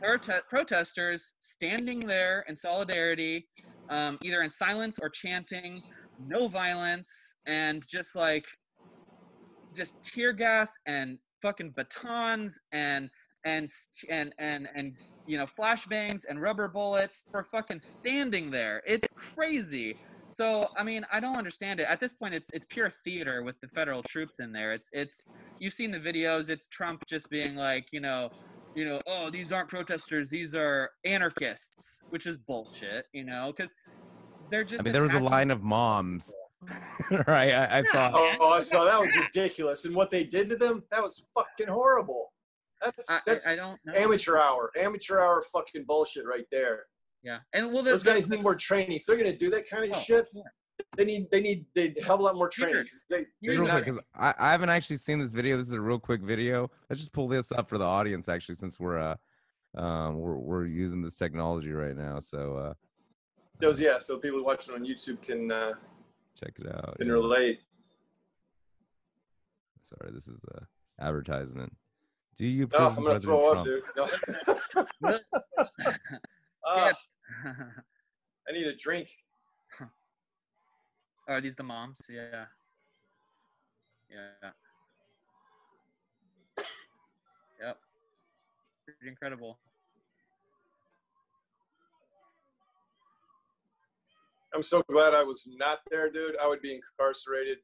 prote- 0.03 0.43
protesters 0.49 1.35
standing 1.41 2.07
there 2.07 2.45
in 2.49 2.57
solidarity, 2.57 3.47
um, 3.91 4.19
either 4.23 4.43
in 4.43 4.51
silence 4.51 4.99
or 5.01 5.09
chanting, 5.09 5.83
no 6.19 6.49
violence, 6.49 7.11
and 7.47 7.83
just 7.89 8.15
like 8.15 8.45
just 9.77 9.95
tear 10.03 10.33
gas 10.33 10.73
and 10.87 11.19
fucking 11.43 11.73
batons 11.77 12.59
and 12.73 13.11
and 13.45 13.69
and 14.11 14.33
and 14.39 14.69
and 14.75 14.95
you 15.27 15.37
know 15.37 15.47
flashbangs 15.59 16.23
and 16.29 16.41
rubber 16.41 16.69
bullets 16.69 17.23
for 17.31 17.45
fucking 17.45 17.81
standing 18.01 18.51
there. 18.51 18.83
It's 18.87 19.15
crazy. 19.35 19.97
So 20.35 20.69
I 20.77 20.83
mean, 20.83 21.05
I 21.13 21.21
don't 21.21 21.37
understand 21.37 21.79
it. 21.81 21.87
At 21.89 22.01
this 22.01 22.13
point, 22.13 22.35
it's 22.35 22.51
it's 22.53 22.67
pure 22.69 22.91
theater 23.05 23.43
with 23.45 23.61
the 23.61 23.69
federal 23.69 24.03
troops 24.03 24.41
in 24.41 24.53
there. 24.53 24.73
It's 24.73 24.89
it's 24.93 25.37
you've 25.61 25.75
seen 25.75 25.91
the 25.91 25.99
videos. 25.99 26.51
It's 26.51 26.67
Trump 26.67 27.07
just 27.07 27.31
being 27.31 27.55
like, 27.55 27.87
you 27.93 28.01
know, 28.01 28.31
you 28.75 28.85
know, 28.85 29.01
oh, 29.07 29.31
these 29.31 29.53
aren't 29.53 29.69
protesters, 29.69 30.31
these 30.31 30.55
are 30.55 30.91
anarchists, 31.05 32.11
which 32.11 32.27
is 32.27 32.37
bullshit, 32.37 33.07
you 33.13 33.25
know, 33.25 33.53
because 33.57 33.73
they're 34.51 34.65
just. 34.65 34.81
I 34.81 34.83
mean, 34.83 34.93
there 34.93 35.03
was 35.03 35.13
a 35.13 35.21
line 35.21 35.53
of 35.53 35.63
moms, 35.63 36.33
right? 37.29 37.53
I, 37.55 37.79
I 37.79 37.83
saw. 37.83 38.11
Oh, 38.13 38.35
oh, 38.41 38.49
I 38.51 38.61
saw 38.61 38.85
that 38.85 39.01
was 39.01 39.15
ridiculous, 39.17 39.85
and 39.85 39.95
what 39.95 40.11
they 40.11 40.25
did 40.25 40.49
to 40.51 40.57
them, 40.57 40.83
that 40.91 41.03
was 41.03 41.27
fucking 41.35 41.69
horrible. 41.73 42.33
That's 42.83 43.09
I- 43.09 43.15
I- 43.15 43.21
that's 43.27 43.47
I 43.47 43.55
don't 43.57 43.79
know. 43.85 43.93
amateur 43.95 44.37
hour, 44.37 44.73
amateur 44.77 45.21
hour 45.21 45.43
fucking 45.53 45.85
bullshit 45.87 46.27
right 46.27 46.47
there. 46.51 46.87
Yeah, 47.25 47.39
and 47.55 47.73
well, 47.73 47.83
Those 47.83 48.03
guys 48.03 48.29
need 48.29 48.43
more 48.43 48.55
training. 48.55 48.93
If 48.99 49.07
they're 49.07 49.17
gonna 49.17 49.35
do 49.37 49.49
that 49.51 49.69
kind 49.69 49.85
of 49.91 49.97
Oh, 49.97 50.01
shit, 50.01 50.27
yeah. 50.35 50.43
they 50.97 51.05
need 51.07 51.31
they 51.31 51.41
need 51.41 51.65
they 51.75 51.95
have 52.07 52.21
a 52.21 52.23
lot 52.23 52.37
more 52.37 52.51
training. 52.51 52.85
They, 53.09 53.25
real 53.43 53.63
not- 53.63 53.71
quick, 53.83 53.85
because 53.87 54.01
I, 54.15 54.35
I 54.39 54.53
haven't 54.53 54.69
actually 54.69 54.99
seen 54.99 55.19
this 55.19 55.31
video. 55.31 55.57
This 55.57 55.69
is 55.69 55.73
a 55.73 55.81
real 55.81 55.99
quick 55.99 56.21
video. 56.21 56.71
Let's 56.91 57.01
just 57.01 57.13
pull 57.15 57.27
this 57.29 57.51
up 57.51 57.71
for 57.71 57.79
the 57.79 57.85
audience, 57.85 58.29
actually, 58.29 58.57
since 58.57 58.79
we're 58.79 58.99
uh, 58.99 59.17
um, 59.75 60.19
we're 60.21 60.37
we're 60.37 60.67
using 60.67 61.01
this 61.01 61.17
technology 61.17 61.73
right 61.73 61.97
now. 61.97 62.21
So 62.21 62.57
uh, 62.57 62.75
those 63.59 63.81
yeah. 63.81 63.97
So 63.99 64.19
people 64.19 64.45
watching 64.45 64.75
on 64.75 64.85
YouTube 64.85 65.23
can 65.23 65.51
uh, 65.51 65.73
check 66.39 66.53
it 66.59 66.67
out. 66.67 66.99
can 66.99 67.07
yeah. 67.07 67.13
relate. 67.15 67.61
Sorry, 69.85 70.13
this 70.13 70.29
is 70.29 70.41
the 70.41 70.67
advertisement. 71.03 71.75
Do 72.37 72.47
you 72.47 72.69
Oh, 72.75 72.87
approve 72.89 72.99
I'm 72.99 73.05
gonna 73.05 73.11
President 73.11 73.41
throw 73.41 73.53
Trump? 73.53 73.69
up, 73.69 74.75
dude. 74.75 74.85
No. 75.01 75.19
Ah, 76.67 76.87
Yeah. 76.87 76.93
I 78.49 78.53
need 78.53 78.67
a 78.67 78.75
drink. 78.77 79.09
Oh, 79.81 81.33
are 81.35 81.41
these 81.41 81.55
the 81.55 81.63
moms? 81.63 81.99
Yeah. 82.09 82.45
Yeah. 84.11 84.51
Yep. 87.63 87.79
Pretty 88.85 89.09
incredible. 89.09 89.59
I'm 94.55 94.63
so 94.63 94.83
glad 94.91 95.15
I 95.15 95.23
was 95.23 95.49
not 95.59 95.81
there, 95.91 96.11
dude. 96.11 96.37
I 96.41 96.47
would 96.47 96.61
be 96.63 96.75
incarcerated. 96.75 97.59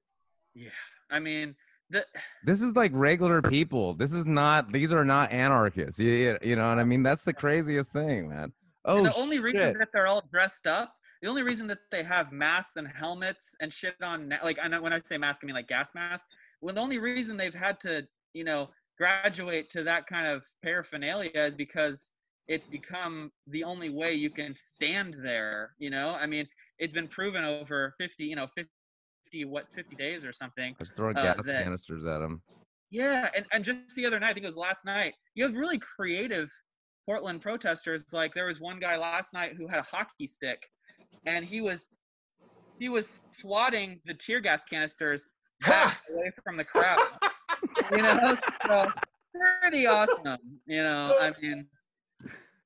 Yeah. 0.54 0.70
I 1.10 1.20
mean, 1.20 1.54
the 1.90 2.04
This 2.44 2.62
is 2.62 2.74
like 2.74 2.90
regular 2.94 3.42
people. 3.42 3.94
This 3.94 4.12
is 4.12 4.26
not. 4.26 4.72
These 4.72 4.92
are 4.92 5.04
not 5.04 5.30
anarchists. 5.30 6.00
You, 6.00 6.10
you- 6.10 6.38
you 6.42 6.56
know 6.56 6.68
what 6.68 6.78
I 6.78 6.84
mean? 6.84 7.02
That's 7.02 7.22
the 7.22 7.32
craziest 7.34 7.92
thing, 7.92 8.28
man. 8.28 8.52
Oh 8.84 8.98
and 8.98 9.06
the 9.06 9.14
only 9.16 9.40
reason 9.40 9.76
that 9.78 9.88
they're 9.92 10.06
all 10.06 10.22
dressed 10.32 10.66
up, 10.66 10.94
the 11.22 11.28
only 11.28 11.42
reason 11.42 11.66
that 11.66 11.78
they 11.90 12.02
have 12.02 12.32
masks 12.32 12.76
and 12.76 12.88
helmets 12.88 13.54
and 13.60 13.72
shit 13.72 13.94
on, 14.02 14.32
like 14.42 14.58
I 14.62 14.68
know 14.68 14.80
when 14.80 14.92
I 14.92 15.00
say 15.00 15.18
mask, 15.18 15.40
I 15.42 15.46
mean 15.46 15.54
like 15.54 15.68
gas 15.68 15.90
mask. 15.94 16.24
Well, 16.60 16.74
the 16.74 16.80
only 16.80 16.98
reason 16.98 17.36
they've 17.36 17.54
had 17.54 17.78
to, 17.80 18.06
you 18.32 18.44
know, 18.44 18.68
graduate 18.98 19.70
to 19.72 19.82
that 19.84 20.06
kind 20.06 20.26
of 20.26 20.44
paraphernalia 20.62 21.30
is 21.34 21.54
because 21.54 22.10
it's 22.48 22.66
become 22.66 23.30
the 23.46 23.64
only 23.64 23.90
way 23.90 24.14
you 24.14 24.30
can 24.30 24.54
stand 24.56 25.16
there. 25.22 25.74
You 25.78 25.90
know, 25.90 26.10
I 26.10 26.26
mean, 26.26 26.46
it's 26.78 26.94
been 26.94 27.08
proven 27.08 27.44
over 27.44 27.94
50, 27.98 28.24
you 28.24 28.36
know, 28.36 28.46
50 28.56 29.44
what 29.44 29.66
50 29.74 29.94
days 29.96 30.24
or 30.24 30.32
something. 30.32 30.72
I 30.72 30.76
was 30.78 30.90
throwing 30.92 31.16
uh, 31.16 31.22
gas 31.22 31.46
that- 31.46 31.64
canisters 31.64 32.04
at 32.04 32.20
him. 32.20 32.42
Yeah, 32.92 33.28
and, 33.36 33.46
and 33.52 33.62
just 33.62 33.94
the 33.94 34.04
other 34.04 34.18
night, 34.18 34.30
I 34.30 34.34
think 34.34 34.42
it 34.42 34.48
was 34.48 34.56
last 34.56 34.84
night, 34.84 35.14
you 35.34 35.44
have 35.44 35.54
really 35.54 35.78
creative 35.78 36.50
Portland 37.10 37.42
protesters. 37.42 38.04
Like 38.12 38.34
there 38.34 38.46
was 38.46 38.60
one 38.60 38.78
guy 38.78 38.96
last 38.96 39.32
night 39.32 39.54
who 39.58 39.66
had 39.66 39.80
a 39.80 39.82
hockey 39.82 40.28
stick 40.28 40.62
and 41.26 41.44
he 41.44 41.60
was 41.60 41.88
he 42.78 42.88
was 42.88 43.22
swatting 43.32 44.00
the 44.06 44.14
tear 44.14 44.38
gas 44.38 44.62
canisters 44.62 45.26
back 45.66 46.00
away 46.08 46.30
from 46.44 46.56
the 46.56 46.62
crowd. 46.64 47.00
you 47.90 48.02
know, 48.02 48.36
so 48.64 48.86
pretty 49.60 49.88
awesome. 49.88 50.38
You 50.66 50.84
know, 50.84 51.16
I 51.20 51.32
mean 51.42 51.66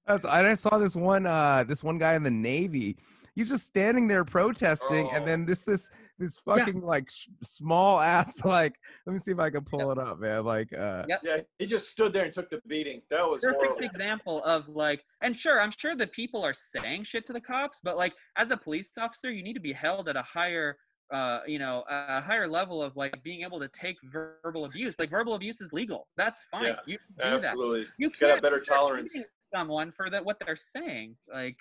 That's, 0.07 0.27
I 0.27 0.51
I 0.51 0.55
saw 0.57 0.77
this 0.77 0.95
one 0.95 1.25
uh 1.25 1.65
this 1.67 1.83
one 1.83 1.97
guy 1.97 2.13
in 2.13 2.23
the 2.23 2.31
Navy. 2.31 2.99
He's 3.35 3.49
just 3.51 3.67
standing 3.67 4.07
there 4.09 4.25
protesting, 4.25 5.09
and 5.13 5.23
Oh. 5.25 5.27
then 5.27 5.45
this 5.45 5.65
this 5.65 5.91
this 6.19 6.39
fucking 6.39 6.81
like 6.81 7.11
sh- 7.11 7.27
small 7.43 8.01
ass 8.01 8.41
like. 8.45 8.75
Let 9.07 9.13
me 9.13 9.19
see 9.19 9.33
if 9.33 9.39
I 9.39 9.51
can 9.51 9.65
pull 9.65 9.91
it 9.91 9.99
up, 9.99 10.21
man. 10.21 10.45
Like, 10.45 10.73
uh, 10.73 11.05
Yep. 11.09 11.21
Yeah, 11.25 11.41
he 11.59 11.67
just 11.67 11.89
stood 11.89 12.13
there 12.13 12.25
and 12.25 12.33
took 12.33 12.49
the 12.51 12.61
beating. 12.69 13.03
That 13.11 13.29
was 13.29 13.43
perfect 13.43 13.65
horrible. 13.65 13.85
example 13.85 14.45
of 14.45 14.69
like 14.69 15.05
and 15.23 15.37
sure 15.37 15.61
i'm 15.61 15.71
sure 15.71 15.97
the 15.97 16.07
people 16.07 16.43
are 16.45 16.53
saying 16.55 17.03
shit 17.05 17.27
to 17.27 17.33
the 17.33 17.41
cops 17.41 17.81
but 17.83 17.97
like 17.97 18.13
as 18.37 18.51
a 18.51 18.57
police 18.57 18.91
officer 18.99 19.31
you 19.31 19.43
need 19.43 19.55
to 19.55 19.61
be 19.61 19.73
held 19.73 20.09
at 20.09 20.17
a 20.17 20.23
higher 20.23 20.77
uh 21.13 21.41
you 21.47 21.59
know 21.59 21.83
a 21.89 22.21
higher 22.21 22.47
level 22.49 22.83
of 22.83 22.95
like 22.97 23.15
being 23.23 23.43
able 23.43 23.59
to 23.59 23.69
take 23.69 23.97
verbal 24.13 24.65
abuse 24.67 24.95
like 24.99 25.11
verbal 25.11 25.35
abuse 25.35 25.61
is 25.61 25.73
legal 25.73 26.09
that's 26.17 26.45
fine 26.51 26.67
Yeah, 26.67 26.77
you 26.87 26.99
can 26.99 27.33
do 27.35 27.41
that 27.41 27.49
Absolutely. 27.49 27.87
you 27.99 28.11
Gotta 28.11 28.27
have 28.27 28.31
can't 28.35 28.43
better 28.43 28.61
tolerance. 28.61 29.17
someone 29.55 29.93
for 29.93 30.11
that 30.11 30.25
what 30.25 30.39
they're 30.45 30.57
saying 30.57 31.17
like 31.33 31.59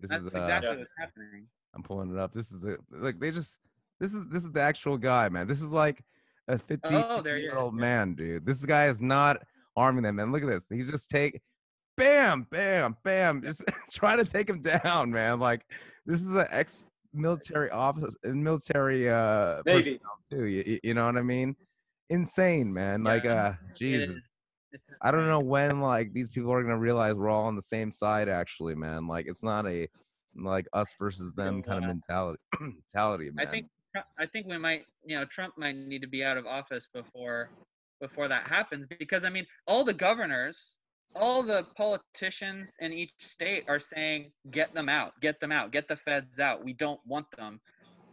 this 0.00 0.10
that's 0.10 0.24
is 0.24 0.34
uh, 0.34 0.38
exactly 0.40 0.70
Yeah. 0.70 0.76
what's 0.78 0.90
happening 0.98 1.46
I'm 1.74 1.82
pulling 1.82 2.10
it 2.10 2.18
up. 2.18 2.32
This 2.32 2.50
is 2.50 2.60
the 2.60 2.78
like 2.90 3.20
they 3.20 3.30
just 3.30 3.58
this 4.00 4.14
is 4.14 4.24
this 4.32 4.44
is 4.44 4.52
the 4.52 4.60
actual 4.60 4.96
guy, 4.96 5.28
man. 5.28 5.46
This 5.46 5.60
is 5.60 5.70
like 5.72 6.02
a 6.48 6.58
50 6.58 6.88
oh, 6.94 7.22
year 7.24 7.56
old 7.56 7.74
man, 7.74 8.14
dude. 8.14 8.46
This 8.46 8.64
guy 8.64 8.86
is 8.86 9.02
not 9.02 9.42
arming 9.76 10.02
them, 10.04 10.16
man. 10.16 10.32
Look 10.32 10.42
at 10.42 10.48
this. 10.48 10.66
He's 10.70 10.90
just 10.90 11.10
take 11.10 11.40
bam, 11.96 12.46
bam, 12.50 12.96
bam, 13.04 13.42
just 13.42 13.62
trying 13.92 14.18
to 14.18 14.24
take 14.24 14.48
him 14.48 14.62
down, 14.62 15.10
man. 15.10 15.40
Like 15.40 15.62
this 16.06 16.20
is 16.22 16.34
an 16.34 16.46
ex 16.50 16.84
military 17.12 17.70
officer 17.70 18.16
and 18.24 18.42
military 18.42 19.08
uh 19.10 19.62
Navy. 19.66 20.00
too. 20.30 20.46
You, 20.46 20.62
you- 20.66 20.80
you 20.82 20.94
know 20.94 21.04
what 21.06 21.16
I 21.16 21.22
mean? 21.22 21.54
Insane, 22.08 22.72
man. 22.72 23.04
Like 23.04 23.26
uh 23.26 23.52
Jesus. 23.74 24.27
I 25.00 25.10
don't 25.10 25.26
know 25.26 25.40
when 25.40 25.80
like 25.80 26.12
these 26.12 26.28
people 26.28 26.52
are 26.52 26.62
gonna 26.62 26.78
realize 26.78 27.14
we're 27.14 27.28
all 27.28 27.44
on 27.44 27.56
the 27.56 27.62
same 27.62 27.90
side. 27.90 28.28
Actually, 28.28 28.74
man, 28.74 29.06
like 29.06 29.26
it's 29.26 29.42
not 29.42 29.66
a 29.66 29.82
it's 29.82 30.36
like 30.36 30.66
us 30.72 30.94
versus 30.98 31.32
them 31.32 31.62
kind 31.62 31.78
of 31.78 31.86
mentality. 31.86 32.40
mentality, 32.60 33.30
I 33.38 33.46
think 33.46 33.66
I 34.18 34.26
think 34.26 34.46
we 34.46 34.58
might, 34.58 34.84
you 35.04 35.18
know, 35.18 35.24
Trump 35.24 35.54
might 35.56 35.76
need 35.76 36.02
to 36.02 36.08
be 36.08 36.22
out 36.22 36.36
of 36.36 36.46
office 36.46 36.86
before 36.92 37.50
before 38.00 38.28
that 38.28 38.44
happens 38.44 38.86
because 38.98 39.24
I 39.24 39.30
mean, 39.30 39.46
all 39.66 39.84
the 39.84 39.94
governors, 39.94 40.76
all 41.16 41.42
the 41.42 41.66
politicians 41.76 42.74
in 42.80 42.92
each 42.92 43.12
state 43.18 43.64
are 43.68 43.80
saying, 43.80 44.30
"Get 44.50 44.74
them 44.74 44.88
out, 44.88 45.20
get 45.20 45.40
them 45.40 45.52
out, 45.52 45.72
get 45.72 45.88
the 45.88 45.96
feds 45.96 46.38
out. 46.38 46.64
We 46.64 46.74
don't 46.74 47.00
want 47.06 47.26
them." 47.36 47.60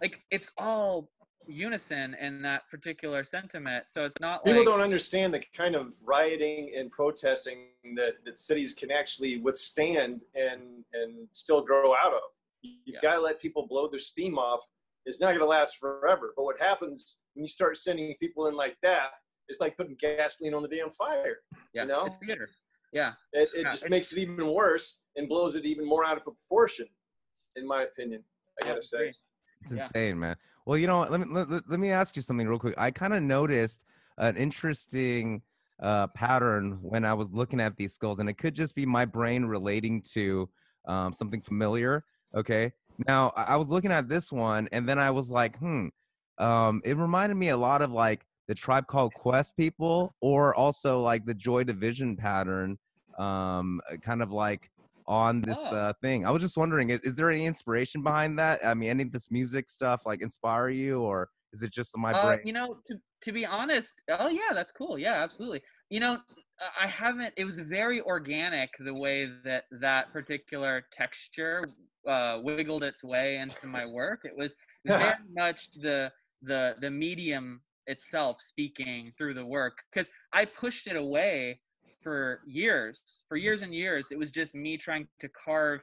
Like 0.02 0.22
it's 0.32 0.52
all 0.58 1.10
unison 1.48 2.16
in 2.20 2.42
that 2.44 2.70
particular 2.70 3.24
sentiment. 3.24 3.86
So 3.90 4.06
it's 4.06 4.20
not 4.20 4.46
like 4.46 4.46
People 4.46 4.60
like 4.60 4.66
don't 4.68 4.82
understand 4.82 5.34
the 5.34 5.42
kind 5.56 5.76
of 5.76 5.94
rioting 6.04 6.74
and 6.78 6.90
protesting 6.92 7.68
that, 7.96 8.14
that 8.26 8.40
cities 8.40 8.74
can 8.74 8.92
actually 8.92 9.38
withstand 9.38 10.22
and 10.36 10.84
and 10.94 11.28
still 11.32 11.62
grow 11.62 11.94
out 11.96 12.14
of. 12.14 12.22
You've 12.62 12.76
Yeah. 12.86 13.00
got 13.02 13.16
to 13.16 13.22
let 13.22 13.40
people 13.40 13.68
blow 13.68 13.88
their 13.88 14.00
steam 14.00 14.38
off. 14.38 14.66
It's 15.06 15.20
not 15.20 15.28
going 15.28 15.40
to 15.40 15.46
last 15.46 15.78
forever. 15.78 16.34
But 16.36 16.44
what 16.44 16.60
happens 16.60 17.18
when 17.34 17.44
you 17.44 17.50
start 17.50 17.78
sending 17.78 18.16
people 18.20 18.48
in 18.48 18.56
like 18.56 18.76
that? 18.82 19.10
It's 19.48 19.60
like 19.60 19.78
putting 19.78 19.96
gasoline 20.00 20.56
on 20.56 20.64
the 20.64 20.68
damn 20.68 20.90
fire. 20.90 21.38
yeah, 21.74 21.84
know? 21.84 22.06
it's 22.06 22.18
theater. 22.18 22.50
Yeah. 22.92 23.14
It, 23.34 23.50
it 23.56 23.62
Yeah, 23.64 23.70
just 23.70 23.90
makes 23.90 24.12
it 24.14 24.18
even 24.20 24.48
worse 24.52 25.02
and 25.16 25.28
blows 25.30 25.56
it 25.56 25.66
even 25.66 25.86
more 25.86 26.04
out 26.04 26.18
of 26.18 26.24
proportion, 26.24 26.88
in 27.56 27.68
my 27.68 27.84
opinion. 27.84 28.24
I 28.62 28.66
gotta 28.68 28.82
say. 28.82 29.14
It's 29.62 29.72
Yeah. 29.72 29.84
insane, 29.84 30.20
man. 30.20 30.36
Well, 30.66 30.78
you 30.78 30.88
know, 30.88 31.02
let 31.02 31.20
me 31.20 31.28
let, 31.30 31.50
let- 31.70 31.80
me 31.80 31.92
ask 31.92 32.16
you 32.16 32.22
something 32.22 32.48
real 32.48 32.60
quick. 32.60 32.76
I 32.78 32.92
kind 32.92 33.14
of 33.14 33.22
noticed 33.22 33.86
an 34.18 34.36
interesting 34.36 35.42
uh, 35.82 36.08
pattern 36.08 36.80
when 36.82 37.06
I 37.06 37.14
was 37.14 37.32
looking 37.32 37.60
at 37.62 37.76
these 37.78 37.94
skulls, 37.94 38.20
and 38.20 38.30
it 38.30 38.38
could 38.38 38.56
just 38.56 38.74
be 38.76 38.86
my 38.86 39.06
brain 39.06 39.46
relating 39.46 40.02
to 40.14 40.50
um, 40.88 41.14
something 41.14 41.42
familiar. 41.42 42.02
Okay. 42.34 42.72
Now 43.08 43.32
I 43.36 43.44
I 43.44 43.56
was 43.58 43.70
looking 43.70 43.92
at 43.92 44.08
this 44.10 44.32
one, 44.32 44.68
and 44.72 44.88
then 44.90 45.00
I 45.00 45.12
was 45.12 45.30
like, 45.32 45.58
hmm. 45.58 45.88
Um, 46.38 46.82
it 46.84 46.98
reminded 46.98 47.36
me 47.36 47.50
a 47.50 47.56
lot 47.58 47.82
of 47.82 47.92
like 47.92 48.26
the 48.50 48.56
tribe 48.56 48.88
called 48.88 49.14
Quest 49.14 49.56
people, 49.56 50.16
or 50.20 50.54
also 50.56 51.02
like 51.02 51.26
the 51.26 51.34
Joy 51.34 51.64
Division 51.64 52.18
pattern. 52.18 52.78
Um, 53.18 53.80
kind 54.02 54.22
of 54.22 54.32
like 54.32 54.70
on 55.08 55.42
this 55.42 55.60
Oh. 55.72 55.76
uh, 55.76 55.94
thing. 56.02 56.26
I 56.26 56.32
was 56.32 56.42
just 56.42 56.58
wondering, 56.58 56.90
is, 56.90 57.00
is 57.02 57.16
there 57.16 57.30
any 57.30 57.46
inspiration 57.46 58.02
behind 58.02 58.40
that? 58.40 58.66
I 58.66 58.74
mean, 58.74 58.90
any 58.90 59.04
of 59.04 59.12
this 59.12 59.30
music 59.32 59.70
stuff 59.70 60.06
like 60.06 60.22
inspire 60.22 60.70
you, 60.70 61.02
or 61.02 61.30
is 61.54 61.62
it 61.62 61.72
just 61.72 61.96
my 61.98 62.12
Uh, 62.14 62.24
brain? 62.26 62.40
you 62.46 62.54
know, 62.54 62.78
to, 62.88 62.96
to 63.22 63.32
be 63.32 63.46
honest, 63.46 64.02
oh 64.10 64.30
yeah, 64.30 64.54
that's 64.54 64.72
cool. 64.72 64.98
Yeah, 64.98 65.24
absolutely. 65.24 65.62
You 65.90 66.00
know, 66.00 66.22
I- 66.60 66.84
I 66.86 66.88
haven't. 66.88 67.34
It 67.38 67.46
was 67.46 67.60
very 67.60 68.02
organic 68.02 68.70
the 68.80 68.94
way 68.94 69.30
that 69.44 69.66
that 69.72 70.12
particular 70.14 70.84
texture 70.92 71.66
uh, 72.08 72.40
wiggled 72.44 72.84
its 72.84 73.04
way 73.04 73.38
into 73.38 73.68
my 73.68 73.86
work. 73.86 74.22
It 74.26 74.36
was 74.36 74.54
very 74.86 75.16
much 75.34 75.72
the 75.74 76.12
the 76.42 76.76
the 76.80 76.90
medium 76.90 77.62
itself 77.88 78.42
speaking 78.42 79.12
through 79.18 79.34
the 79.36 79.46
work 79.46 79.78
because 79.92 80.10
I 80.34 80.46
pushed 80.46 80.88
it 80.88 80.96
away 80.96 81.60
for 82.06 82.42
years, 82.46 83.02
for 83.28 83.36
years 83.36 83.64
and 83.64 83.74
years. 83.74 84.10
It 84.12 84.20
was 84.20 84.30
just 84.30 84.54
me 84.54 84.78
trying 84.78 85.08
to 85.20 85.28
carve 85.28 85.82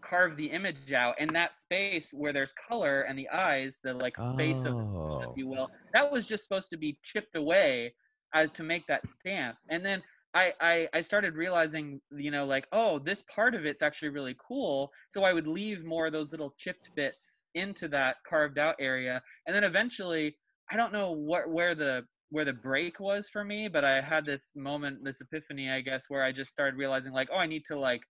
carve 0.00 0.36
the 0.36 0.46
image 0.46 0.92
out 0.92 1.18
in 1.18 1.26
that 1.32 1.56
space 1.56 2.10
where 2.12 2.32
there's 2.32 2.52
color 2.68 3.02
and 3.02 3.18
the 3.18 3.28
eyes, 3.30 3.80
the 3.82 3.92
like 3.92 4.14
face 4.36 4.64
of 4.64 4.74
oh, 4.74 5.24
if 5.28 5.36
you 5.36 5.48
will. 5.48 5.68
That 5.92 6.12
was 6.12 6.26
just 6.26 6.44
supposed 6.44 6.70
to 6.70 6.76
be 6.76 6.96
chipped 7.02 7.34
away 7.34 7.94
as 8.32 8.52
to 8.52 8.62
make 8.62 8.86
that 8.86 9.08
stamp. 9.08 9.56
And 9.68 9.84
then 9.84 10.02
I, 10.34 10.52
I 10.60 10.88
I 10.94 11.00
started 11.00 11.34
realizing, 11.34 12.00
you 12.12 12.30
know, 12.30 12.44
like, 12.46 12.68
oh, 12.70 13.00
this 13.00 13.24
part 13.34 13.56
of 13.56 13.66
it's 13.66 13.82
actually 13.82 14.10
really 14.10 14.36
cool. 14.46 14.92
So 15.10 15.24
I 15.24 15.32
would 15.32 15.48
leave 15.48 15.84
more 15.84 16.06
of 16.06 16.12
those 16.12 16.30
little 16.30 16.54
chipped 16.56 16.94
bits 16.94 17.42
into 17.56 17.88
that 17.88 18.18
carved 18.28 18.58
out 18.58 18.76
area. 18.78 19.20
And 19.46 19.56
then 19.56 19.64
eventually, 19.64 20.36
I 20.70 20.76
don't 20.76 20.92
know 20.92 21.10
what 21.10 21.50
where 21.50 21.74
the 21.74 22.04
where 22.30 22.44
the 22.44 22.52
break 22.52 22.98
was 22.98 23.28
for 23.28 23.44
me, 23.44 23.68
but 23.68 23.84
I 23.84 24.00
had 24.00 24.26
this 24.26 24.52
moment, 24.56 25.04
this 25.04 25.20
epiphany, 25.20 25.70
I 25.70 25.80
guess, 25.80 26.06
where 26.08 26.24
I 26.24 26.32
just 26.32 26.50
started 26.50 26.76
realizing 26.76 27.12
like, 27.12 27.28
oh, 27.32 27.38
I 27.38 27.46
need 27.46 27.64
to 27.66 27.78
like 27.78 28.02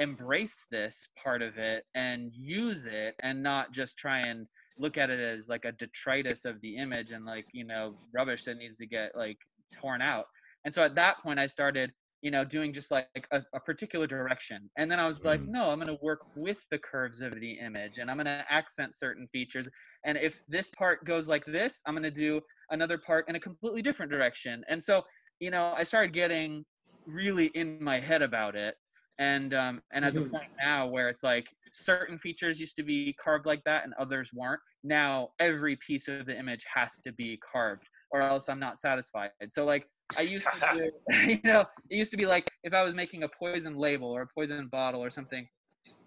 embrace 0.00 0.66
this 0.70 1.08
part 1.22 1.40
of 1.42 1.56
it 1.58 1.84
and 1.94 2.30
use 2.34 2.86
it 2.86 3.14
and 3.20 3.42
not 3.42 3.72
just 3.72 3.96
try 3.96 4.20
and 4.20 4.46
look 4.78 4.98
at 4.98 5.10
it 5.10 5.20
as 5.20 5.48
like 5.48 5.64
a 5.64 5.72
detritus 5.72 6.44
of 6.44 6.60
the 6.60 6.76
image 6.76 7.10
and 7.12 7.24
like 7.24 7.46
you 7.52 7.64
know 7.64 7.94
rubbish 8.12 8.44
that 8.44 8.56
needs 8.56 8.78
to 8.78 8.86
get 8.86 9.14
like 9.14 9.38
torn 9.72 10.02
out. 10.02 10.26
And 10.64 10.72
so 10.72 10.82
at 10.82 10.94
that 10.94 11.18
point 11.22 11.38
i 11.38 11.46
started 11.46 11.92
you 12.24 12.32
know 12.32 12.44
doing 12.44 12.72
just 12.72 12.90
like 12.90 13.08
a, 13.32 13.42
a 13.54 13.60
particular 13.60 14.06
direction 14.08 14.70
and 14.78 14.90
then 14.90 14.98
i 15.00 15.06
was 15.06 15.20
like 15.24 15.42
Mm. 15.42 15.46
no 15.46 15.70
i'm 15.70 15.78
going 15.78 15.88
to 15.88 15.98
work 16.02 16.20
with 16.34 16.58
the 16.72 16.78
curves 16.78 17.20
of 17.22 17.34
the 17.40 17.52
image 17.60 17.98
and 17.98 18.10
i'm 18.10 18.16
going 18.16 18.26
to 18.26 18.44
accent 18.50 18.96
certain 18.96 19.28
features 19.32 19.68
and 20.04 20.18
if 20.18 20.42
this 20.48 20.70
part 20.70 21.04
goes 21.04 21.28
like 21.28 21.44
this 21.46 21.82
i'm 21.86 21.94
going 21.94 22.02
to 22.02 22.10
do 22.10 22.36
another 22.70 22.98
part 22.98 23.28
in 23.28 23.36
a 23.36 23.40
completely 23.40 23.82
different 23.82 24.10
direction 24.10 24.64
and 24.68 24.82
so 24.82 25.02
you 25.40 25.50
know 25.50 25.74
i 25.76 25.84
started 25.84 26.12
getting 26.14 26.64
really 27.06 27.46
in 27.48 27.82
my 27.82 28.00
head 28.00 28.22
about 28.22 28.56
it 28.56 28.76
and 29.18 29.54
um 29.54 29.82
and 29.92 30.04
at 30.04 30.14
the 30.14 30.22
Mhm. 30.22 30.30
point 30.32 30.48
now 30.62 30.86
where 30.88 31.08
it's 31.08 31.22
like 31.22 31.46
certain 31.72 32.18
features 32.18 32.58
used 32.58 32.76
to 32.76 32.82
be 32.82 33.12
carved 33.22 33.46
like 33.46 33.62
that 33.64 33.84
and 33.84 33.94
others 33.94 34.30
weren't 34.34 34.60
now 34.82 35.28
every 35.38 35.76
piece 35.76 36.08
of 36.08 36.26
the 36.26 36.36
image 36.36 36.64
has 36.72 36.98
to 37.00 37.12
be 37.12 37.38
carved 37.38 37.88
or 38.12 38.22
else 38.22 38.48
i'm 38.48 38.58
not 38.60 38.78
satisfied 38.78 39.30
so 39.48 39.64
like 39.64 39.86
i 40.16 40.20
used 40.20 40.46
to 40.46 40.76
do, 40.76 40.90
you 41.28 41.40
know 41.44 41.64
it 41.90 41.96
used 41.96 42.10
to 42.10 42.16
be 42.16 42.26
like 42.26 42.50
if 42.62 42.72
i 42.72 42.82
was 42.82 42.94
making 42.94 43.22
a 43.22 43.28
poison 43.28 43.76
label 43.76 44.10
or 44.10 44.22
a 44.22 44.26
poison 44.26 44.68
bottle 44.68 45.02
or 45.02 45.10
something 45.10 45.46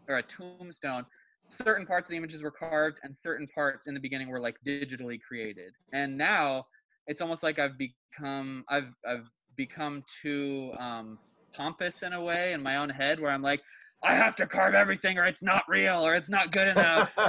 or 0.08 0.18
a 0.18 0.24
tombstone 0.24 1.06
certain 1.50 1.86
parts 1.86 2.10
of 2.10 2.12
the 2.12 2.18
images 2.18 2.44
were 2.44 2.52
carved 2.52 3.00
and 3.04 3.16
certain 3.18 3.48
parts 3.48 3.88
in 3.88 3.94
the 3.94 4.00
beginning 4.00 4.30
were 4.30 4.40
like 4.40 4.58
digitally 4.66 5.20
created. 5.22 5.74
And 5.94 6.18
now 6.18 6.66
it's 7.08 7.22
almost 7.22 7.42
like 7.42 7.58
i've 7.58 7.78
become 7.78 8.66
i've 8.70 8.94
i've 9.08 9.30
become 9.56 10.04
too 10.22 10.72
um 10.78 11.18
pompous 11.54 12.04
in 12.04 12.14
a 12.14 12.22
way 12.22 12.52
in 12.54 12.62
my 12.62 12.76
own 12.76 12.90
head 12.90 13.20
where 13.20 13.32
i'm 13.32 13.42
like 13.42 13.62
i 14.04 14.14
have 14.14 14.36
to 14.36 14.46
carve 14.46 14.76
everything 14.76 15.18
or 15.18 15.24
it's 15.26 15.42
not 15.42 15.64
real 15.70 16.06
or 16.06 16.16
it's 16.16 16.30
not 16.30 16.52
good 16.52 16.68
enough. 16.68 17.10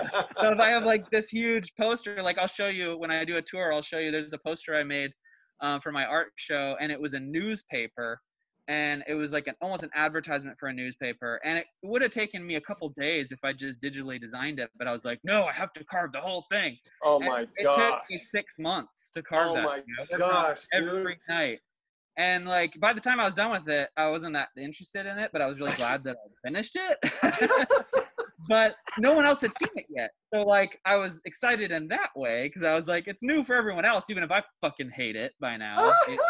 So 0.40 0.52
if 0.52 0.60
I 0.60 0.68
have 0.68 0.84
like 0.84 1.10
this 1.10 1.28
huge 1.28 1.72
poster, 1.76 2.22
like 2.22 2.38
I'll 2.38 2.46
show 2.46 2.68
you 2.68 2.96
when 2.96 3.10
I 3.10 3.24
do 3.24 3.38
a 3.38 3.42
tour, 3.42 3.72
I'll 3.72 3.82
show 3.82 3.98
you 3.98 4.12
there's 4.12 4.32
a 4.32 4.38
poster 4.38 4.76
I 4.76 4.84
made 4.84 5.10
um, 5.60 5.80
for 5.80 5.92
my 5.92 6.04
art 6.04 6.32
show, 6.36 6.76
and 6.80 6.90
it 6.92 7.00
was 7.00 7.14
a 7.14 7.20
newspaper, 7.20 8.20
and 8.68 9.02
it 9.08 9.14
was 9.14 9.32
like 9.32 9.46
an 9.46 9.54
almost 9.60 9.82
an 9.82 9.90
advertisement 9.94 10.56
for 10.60 10.68
a 10.68 10.72
newspaper, 10.72 11.40
and 11.44 11.58
it 11.58 11.66
would 11.82 12.02
have 12.02 12.10
taken 12.10 12.46
me 12.46 12.56
a 12.56 12.60
couple 12.60 12.88
days 12.90 13.32
if 13.32 13.38
I 13.44 13.52
just 13.52 13.80
digitally 13.80 14.20
designed 14.20 14.58
it, 14.60 14.70
but 14.78 14.86
I 14.86 14.92
was 14.92 15.04
like, 15.04 15.20
no, 15.24 15.44
I 15.44 15.52
have 15.52 15.72
to 15.74 15.84
carve 15.84 16.12
the 16.12 16.20
whole 16.20 16.44
thing. 16.50 16.76
oh 17.04 17.16
And 17.18 17.26
my 17.26 17.40
it 17.56 17.64
gosh. 17.64 17.78
It 17.78 17.90
took 17.90 18.10
me 18.10 18.18
six 18.18 18.58
months 18.58 19.10
to 19.12 19.22
carve 19.22 19.50
Oh 19.52 19.54
that. 19.54 19.64
my 19.64 19.76
you 19.76 20.18
know, 20.18 20.28
gosh, 20.28 20.66
dude. 20.72 20.88
every 20.88 21.18
night. 21.28 21.60
And 22.16 22.46
like 22.46 22.78
by 22.80 22.92
the 22.92 23.00
time 23.00 23.20
I 23.20 23.24
was 23.24 23.34
done 23.34 23.52
with 23.52 23.68
it, 23.68 23.90
I 23.96 24.08
wasn't 24.10 24.34
that 24.34 24.48
interested 24.56 25.06
in 25.06 25.18
it, 25.18 25.30
but 25.32 25.40
I 25.40 25.46
was 25.46 25.60
really 25.60 25.76
glad 25.76 26.02
that 26.04 26.16
I 26.16 26.48
finished 26.48 26.76
it. 26.76 26.98
but 28.48 28.74
no 28.98 29.14
one 29.14 29.24
else 29.24 29.40
had 29.40 29.52
seen 29.58 29.68
it 29.74 29.86
yet. 29.88 30.10
So 30.32 30.42
like 30.42 30.78
I 30.84 30.96
was 30.96 31.20
excited 31.24 31.72
in 31.72 31.88
that 31.88 32.10
way 32.14 32.46
because 32.46 32.62
I 32.62 32.74
was 32.74 32.86
like, 32.86 33.08
it's 33.08 33.22
new 33.22 33.42
for 33.42 33.54
everyone 33.54 33.84
else, 33.84 34.10
even 34.10 34.22
if 34.22 34.30
I 34.30 34.42
fucking 34.60 34.90
hate 34.90 35.16
it 35.16 35.32
by 35.40 35.56
now. 35.56 35.92
It- 36.08 36.20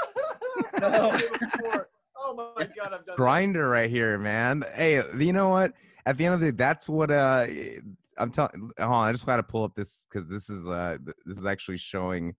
oh 2.21 2.35
my 2.57 2.65
god, 2.65 2.69
I've 2.87 2.91
done 2.91 3.03
that. 3.07 3.17
grinder 3.17 3.69
right 3.69 3.91
here, 3.91 4.19
man. 4.19 4.65
Hey, 4.75 5.03
you 5.19 5.33
know 5.33 5.49
what? 5.49 5.73
At 6.07 6.17
the 6.17 6.25
end 6.25 6.35
of 6.35 6.41
the 6.41 6.53
day, 6.53 6.57
that's 6.57 6.89
what 6.89 7.11
uh 7.11 7.47
I'm 8.17 8.31
telling. 8.31 8.71
Hold 8.79 8.93
on, 8.93 9.09
I 9.09 9.13
just 9.13 9.27
got 9.27 9.37
to 9.37 9.43
pull 9.43 9.65
up 9.65 9.75
this 9.75 10.07
because 10.11 10.29
this 10.29 10.49
is 10.51 10.67
uh 10.67 10.99
this 11.25 11.39
is 11.39 11.45
actually 11.47 11.79
showing 11.79 12.35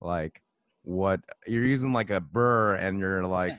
like 0.00 0.42
what 0.82 1.20
you're 1.46 1.64
using 1.64 1.92
like 1.92 2.10
a 2.10 2.20
burr 2.20 2.74
and 2.74 2.98
you're 2.98 3.24
like 3.26 3.52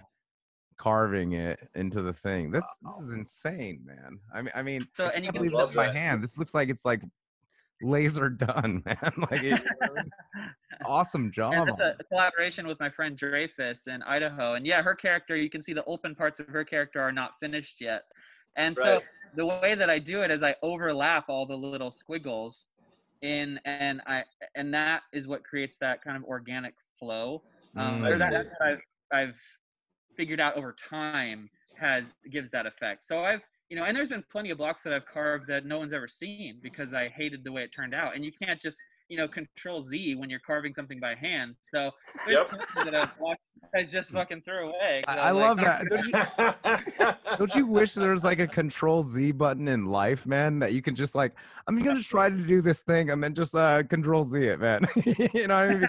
carving 0.77 1.33
it 1.33 1.59
into 1.75 2.01
the 2.01 2.13
thing. 2.13 2.51
This 2.51 2.63
this 2.81 3.03
is 3.03 3.09
insane, 3.11 3.81
man. 3.85 4.19
I 4.33 4.41
mean, 4.41 4.51
I 4.55 4.61
mean, 4.61 4.87
So, 4.95 5.07
I 5.07 5.11
can't 5.19 5.33
believe 5.33 5.51
this 5.51 5.69
by 5.71 5.85
that. 5.87 5.95
hand. 5.95 6.23
This 6.23 6.37
looks 6.37 6.53
like 6.53 6.69
it's 6.69 6.85
like 6.85 7.01
laser 7.81 8.29
done, 8.29 8.81
man. 8.85 9.11
like 9.31 9.43
it, 9.43 9.61
awesome 10.85 11.31
job. 11.31 11.67
That's 11.77 11.97
a 11.99 12.03
collaboration 12.05 12.67
with 12.67 12.79
my 12.79 12.89
friend 12.89 13.17
Dreyfus 13.17 13.87
in 13.87 14.01
Idaho. 14.03 14.53
And 14.55 14.65
yeah, 14.65 14.81
her 14.81 14.95
character, 14.95 15.35
you 15.35 15.49
can 15.49 15.61
see 15.61 15.73
the 15.73 15.83
open 15.85 16.15
parts 16.15 16.39
of 16.39 16.47
her 16.47 16.63
character 16.63 17.01
are 17.01 17.11
not 17.11 17.31
finished 17.39 17.81
yet. 17.81 18.03
And 18.57 18.75
so 18.75 19.01
the 19.35 19.45
way 19.45 19.75
that 19.75 19.89
I 19.89 19.99
do 19.99 20.21
it 20.21 20.31
is 20.31 20.41
I 20.43 20.55
overlap 20.61 21.25
all 21.29 21.45
the 21.45 21.55
little 21.57 21.91
squiggles 21.91 22.65
in 23.21 23.59
and 23.65 24.01
I 24.05 24.23
and 24.55 24.73
that 24.73 25.03
is 25.13 25.27
what 25.27 25.43
creates 25.43 25.77
that 25.77 26.01
kind 26.03 26.15
of 26.17 26.23
organic 26.25 26.73
flow. 26.99 27.43
Um, 27.75 28.01
Mm. 28.01 28.09
or 28.13 28.17
that, 28.17 28.31
that's 28.31 28.49
what 28.59 28.69
I've, 28.69 28.81
I've 29.11 29.41
figured 30.15 30.39
out 30.39 30.55
over 30.55 30.73
time 30.73 31.49
has 31.77 32.13
gives 32.31 32.51
that 32.51 32.65
effect. 32.65 33.05
So 33.05 33.23
I've 33.23 33.41
you 33.69 33.75
know, 33.75 33.83
and 33.83 33.97
there's 33.97 34.09
been 34.09 34.23
plenty 34.31 34.51
of 34.51 34.59
blocks 34.59 34.83
that 34.83 34.93
I've 34.93 35.07
carved 35.07 35.47
that 35.47 35.65
no 35.65 35.79
one's 35.79 35.91
ever 35.91 36.07
seen 36.07 36.59
because 36.61 36.93
I 36.93 37.07
hated 37.07 37.43
the 37.43 37.51
way 37.51 37.63
it 37.63 37.71
turned 37.75 37.95
out. 37.95 38.15
And 38.15 38.23
you 38.23 38.31
can't 38.31 38.61
just 38.61 38.77
you 39.09 39.17
know 39.17 39.27
control 39.27 39.81
Z 39.81 40.15
when 40.15 40.29
you're 40.29 40.39
carving 40.39 40.73
something 40.73 40.99
by 40.99 41.15
hand. 41.15 41.55
So 41.73 41.91
there's 42.25 42.45
Yep. 42.51 42.61
that 42.85 42.95
I've 42.95 43.11
watched 43.19 43.41
I 43.73 43.83
just 43.83 44.11
fucking 44.11 44.41
threw 44.43 44.69
away. 44.69 45.03
I, 45.07 45.17
I 45.17 45.33
was 45.33 45.41
love 45.41 45.57
that. 45.57 45.83
Don't 45.89 46.07
you, 46.07 47.13
don't 47.37 47.55
you 47.55 47.67
wish 47.67 47.93
there 47.93 48.11
was 48.11 48.23
like 48.23 48.39
a 48.39 48.47
control 48.47 49.03
Z 49.03 49.33
button 49.33 49.67
in 49.67 49.85
life, 49.85 50.25
man, 50.25 50.59
that 50.59 50.73
you 50.73 50.81
can 50.81 50.95
just 50.95 51.15
like, 51.15 51.33
I'm 51.67 51.81
gonna 51.81 52.01
try 52.01 52.29
to 52.29 52.35
do 52.35 52.61
this 52.61 52.81
thing 52.81 53.09
and 53.09 53.23
then 53.23 53.33
just 53.33 53.55
uh 53.55 53.83
control 53.83 54.23
Z 54.23 54.39
it, 54.39 54.59
man. 54.59 54.87
you 55.05 55.47
know 55.47 55.55
what 55.55 55.69
I 55.71 55.73
mean? 55.73 55.87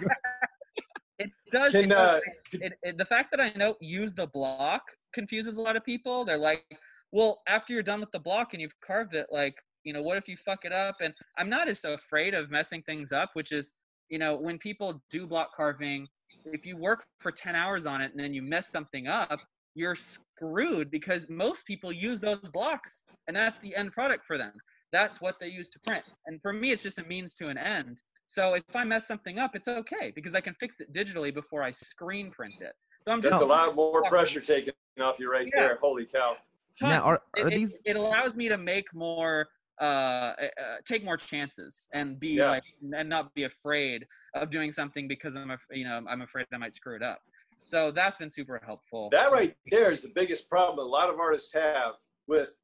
Does. 1.51 1.71
Can, 1.71 1.85
it 1.85 1.91
uh, 1.91 2.19
it, 2.53 2.73
it, 2.83 2.97
the 2.97 3.05
fact 3.05 3.31
that 3.31 3.39
I 3.39 3.51
know 3.55 3.75
use 3.81 4.13
the 4.13 4.27
block 4.27 4.83
confuses 5.13 5.57
a 5.57 5.61
lot 5.61 5.75
of 5.75 5.83
people. 5.83 6.25
They're 6.25 6.37
like, 6.37 6.63
well, 7.11 7.41
after 7.47 7.73
you're 7.73 7.83
done 7.83 7.99
with 7.99 8.11
the 8.11 8.19
block 8.19 8.53
and 8.53 8.61
you've 8.61 8.79
carved 8.81 9.15
it, 9.15 9.27
like, 9.31 9.55
you 9.83 9.93
know, 9.93 10.01
what 10.01 10.17
if 10.17 10.27
you 10.27 10.37
fuck 10.37 10.65
it 10.65 10.73
up? 10.73 10.97
And 11.01 11.13
I'm 11.37 11.49
not 11.49 11.67
as 11.67 11.83
afraid 11.85 12.33
of 12.33 12.51
messing 12.51 12.83
things 12.83 13.11
up, 13.11 13.31
which 13.33 13.51
is, 13.51 13.71
you 14.09 14.19
know, 14.19 14.35
when 14.35 14.57
people 14.57 15.01
do 15.09 15.25
block 15.25 15.55
carving, 15.55 16.07
if 16.45 16.65
you 16.65 16.77
work 16.77 17.05
for 17.19 17.31
10 17.31 17.55
hours 17.55 17.85
on 17.85 18.01
it 18.01 18.11
and 18.11 18.19
then 18.19 18.33
you 18.33 18.41
mess 18.41 18.69
something 18.69 19.07
up, 19.07 19.39
you're 19.75 19.95
screwed 19.95 20.91
because 20.91 21.27
most 21.29 21.65
people 21.65 21.91
use 21.91 22.19
those 22.19 22.39
blocks 22.53 23.05
and 23.27 23.35
that's 23.35 23.59
the 23.59 23.75
end 23.75 23.91
product 23.91 24.25
for 24.25 24.37
them. 24.37 24.53
That's 24.91 25.19
what 25.21 25.35
they 25.39 25.47
use 25.47 25.69
to 25.69 25.79
print. 25.79 26.09
And 26.25 26.41
for 26.41 26.53
me, 26.53 26.71
it's 26.71 26.83
just 26.83 26.99
a 26.99 27.05
means 27.05 27.33
to 27.35 27.49
an 27.49 27.57
end. 27.57 28.01
So 28.27 28.55
if 28.55 28.63
I 28.75 28.83
mess 28.83 29.07
something 29.07 29.39
up, 29.39 29.55
it's 29.55 29.67
okay 29.67 30.11
because 30.13 30.35
I 30.35 30.41
can 30.41 30.53
fix 30.59 30.75
it 30.79 30.93
digitally 30.93 31.33
before 31.33 31.63
I 31.63 31.71
screen 31.71 32.29
print 32.31 32.55
it. 32.59 32.73
So 33.05 33.13
I'm 33.13 33.21
just 33.21 33.31
That's 33.31 33.41
a 33.41 33.45
lot 33.45 33.73
more 33.75 34.03
pressure 34.03 34.41
taken 34.41 34.73
off 34.99 35.15
you 35.17 35.31
right 35.31 35.47
Yeah. 35.53 35.67
there. 35.67 35.77
Holy 35.81 36.05
cow. 36.05 36.35
now, 36.81 37.01
are, 37.03 37.21
it, 37.35 37.43
are 37.43 37.47
it- 37.47 37.55
these? 37.55 37.81
it 37.85 37.95
allows 37.95 38.35
me 38.35 38.49
to 38.49 38.57
make 38.57 38.93
more 38.93 39.47
uh, 39.79 39.85
uh 39.85 40.33
take 40.85 41.05
more 41.05 41.17
chances 41.17 41.87
and 41.93 42.19
be 42.19 42.29
Yeah. 42.29 42.49
like 42.49 42.63
and 42.93 43.07
not 43.07 43.31
be 43.35 43.43
afraid 43.43 44.07
of 44.33 44.49
doing 44.49 44.71
something 44.71 45.07
because 45.07 45.35
i'm 45.35 45.55
you 45.69 45.83
know 45.83 46.03
i'm 46.09 46.23
afraid 46.23 46.47
i 46.51 46.57
might 46.57 46.73
screw 46.73 46.95
it 46.95 47.03
up 47.03 47.19
so 47.63 47.91
that's 47.91 48.17
been 48.17 48.29
super 48.31 48.59
helpful 48.65 49.09
That 49.11 49.31
right 49.31 49.55
there 49.69 49.91
is 49.91 50.01
the 50.01 50.09
biggest 50.15 50.49
problem 50.49 50.79
a 50.83 50.89
lot 50.89 51.11
of 51.11 51.19
artists 51.19 51.53
have 51.53 51.93
with 52.25 52.59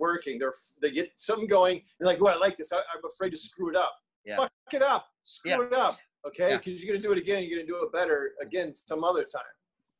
working. 0.00 0.40
They're 0.40 0.52
they 0.80 0.90
get 0.90 1.12
something 1.16 1.46
going. 1.46 1.82
They're 2.00 2.08
like, 2.08 2.18
"Oh, 2.20 2.26
I 2.26 2.34
like 2.36 2.56
this. 2.56 2.72
I, 2.72 2.78
I'm 2.78 3.04
afraid 3.08 3.30
to 3.30 3.36
screw 3.36 3.70
it 3.70 3.76
up. 3.76 3.94
Yeah. 4.24 4.36
Fuck 4.36 4.52
it 4.72 4.82
up. 4.82 5.06
Screw 5.22 5.50
Yeah. 5.52 5.62
it 5.66 5.72
up. 5.72 5.98
Okay, 6.26 6.50
Yeah. 6.50 6.58
because 6.58 6.82
you're 6.82 6.94
gonna 6.94 7.02
do 7.06 7.12
it 7.12 7.18
again. 7.18 7.42
You're 7.44 7.58
gonna 7.58 7.66
do 7.66 7.84
it 7.84 7.92
better 7.92 8.32
again 8.40 8.72
some 8.72 9.02
other 9.04 9.24
time. 9.24 9.42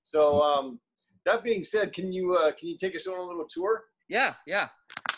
So 0.04 0.40
um, 0.42 0.80
that 1.24 1.42
being 1.42 1.64
said, 1.64 1.92
can 1.92 2.12
you 2.12 2.34
uh, 2.36 2.52
can 2.52 2.68
you 2.68 2.76
take 2.76 2.94
us 2.94 3.06
on 3.06 3.18
a 3.18 3.22
little 3.22 3.46
tour? 3.48 3.84
yeah 4.08 4.34
yeah 4.48 4.68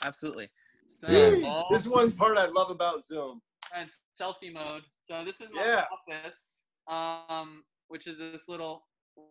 absolutely 0.02 0.48
so 0.86 1.08
Yay. 1.08 1.42
all- 1.42 1.66
This 1.70 1.82
is 1.82 1.88
one 1.88 2.12
part 2.12 2.36
I 2.36 2.46
love 2.46 2.70
about 2.70 3.02
Zoom. 3.04 3.40
and 3.74 3.88
selfie 4.20 4.52
mode. 4.52 4.82
So 5.02 5.24
this 5.24 5.40
is 5.40 5.50
my 5.52 5.64
Yeah. 5.64 5.84
office, 5.90 6.64
um, 6.86 7.64
which 7.88 8.06
is 8.06 8.18
this 8.18 8.48
little 8.48 8.86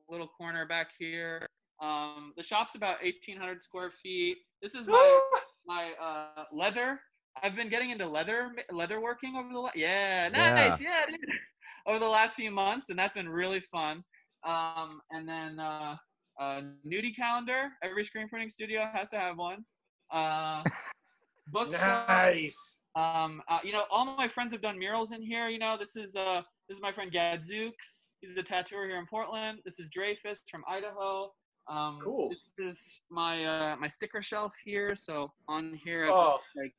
little 0.09 0.27
corner 0.27 0.65
back 0.65 0.89
here. 0.97 1.45
Um, 1.81 2.33
the 2.37 2.43
shop's 2.43 2.75
about 2.75 2.97
eighteen 3.01 3.37
hundred 3.37 3.61
square 3.61 3.91
feet. 3.91 4.37
This 4.61 4.73
is 4.75 4.87
my 4.87 5.19
my 5.65 5.93
uh, 5.93 6.45
leather. 6.51 6.99
I've 7.41 7.55
been 7.55 7.69
getting 7.69 7.89
into 7.89 8.07
leather 8.07 8.51
leather 8.71 9.01
working 9.01 9.35
over 9.35 9.49
the 9.51 9.59
la- 9.59 9.71
yeah 9.75 10.29
nice 10.29 10.79
yeah, 10.79 11.05
dude. 11.07 11.19
over 11.87 11.99
the 11.99 12.07
last 12.07 12.35
few 12.35 12.51
months, 12.51 12.89
and 12.89 12.97
that's 12.97 13.13
been 13.13 13.29
really 13.29 13.59
fun. 13.59 14.03
Um, 14.45 15.01
and 15.11 15.27
then 15.27 15.59
uh, 15.59 15.95
uh, 16.39 16.61
nudie 16.87 17.15
calendar. 17.15 17.71
Every 17.83 18.03
screen 18.05 18.29
printing 18.29 18.49
studio 18.49 18.89
has 18.93 19.09
to 19.09 19.17
have 19.19 19.37
one. 19.37 19.65
Uh, 20.11 20.63
bookshelf. 21.51 22.07
nice. 22.07 22.79
Um, 22.95 23.41
uh, 23.49 23.59
you 23.63 23.73
know, 23.73 23.83
all 23.89 24.05
my 24.15 24.27
friends 24.27 24.51
have 24.53 24.61
done 24.61 24.77
murals 24.77 25.11
in 25.11 25.21
here. 25.21 25.47
You 25.47 25.59
know, 25.59 25.77
this 25.77 25.95
is 25.95 26.15
uh, 26.15 26.41
this 26.69 26.77
is 26.77 26.81
my 26.81 26.91
friend 26.91 27.11
Gadzooks. 27.11 28.13
He's 28.21 28.35
a 28.37 28.43
tattooer 28.43 28.87
here 28.87 28.97
in 28.97 29.05
Portland. 29.07 29.59
This 29.65 29.79
is 29.79 29.89
Dreyfus 29.89 30.41
from 30.49 30.63
Idaho. 30.67 31.31
Um, 31.67 31.99
Cool. 32.03 32.29
This 32.29 32.49
is 32.59 33.01
my 33.09 33.45
uh, 33.45 33.75
my 33.77 33.87
sticker 33.87 34.21
shelf 34.21 34.53
here. 34.63 34.95
So 34.95 35.31
on 35.47 35.73
here, 35.83 36.05
I've 36.05 36.11
Oh, 36.11 36.39
like 36.55 36.73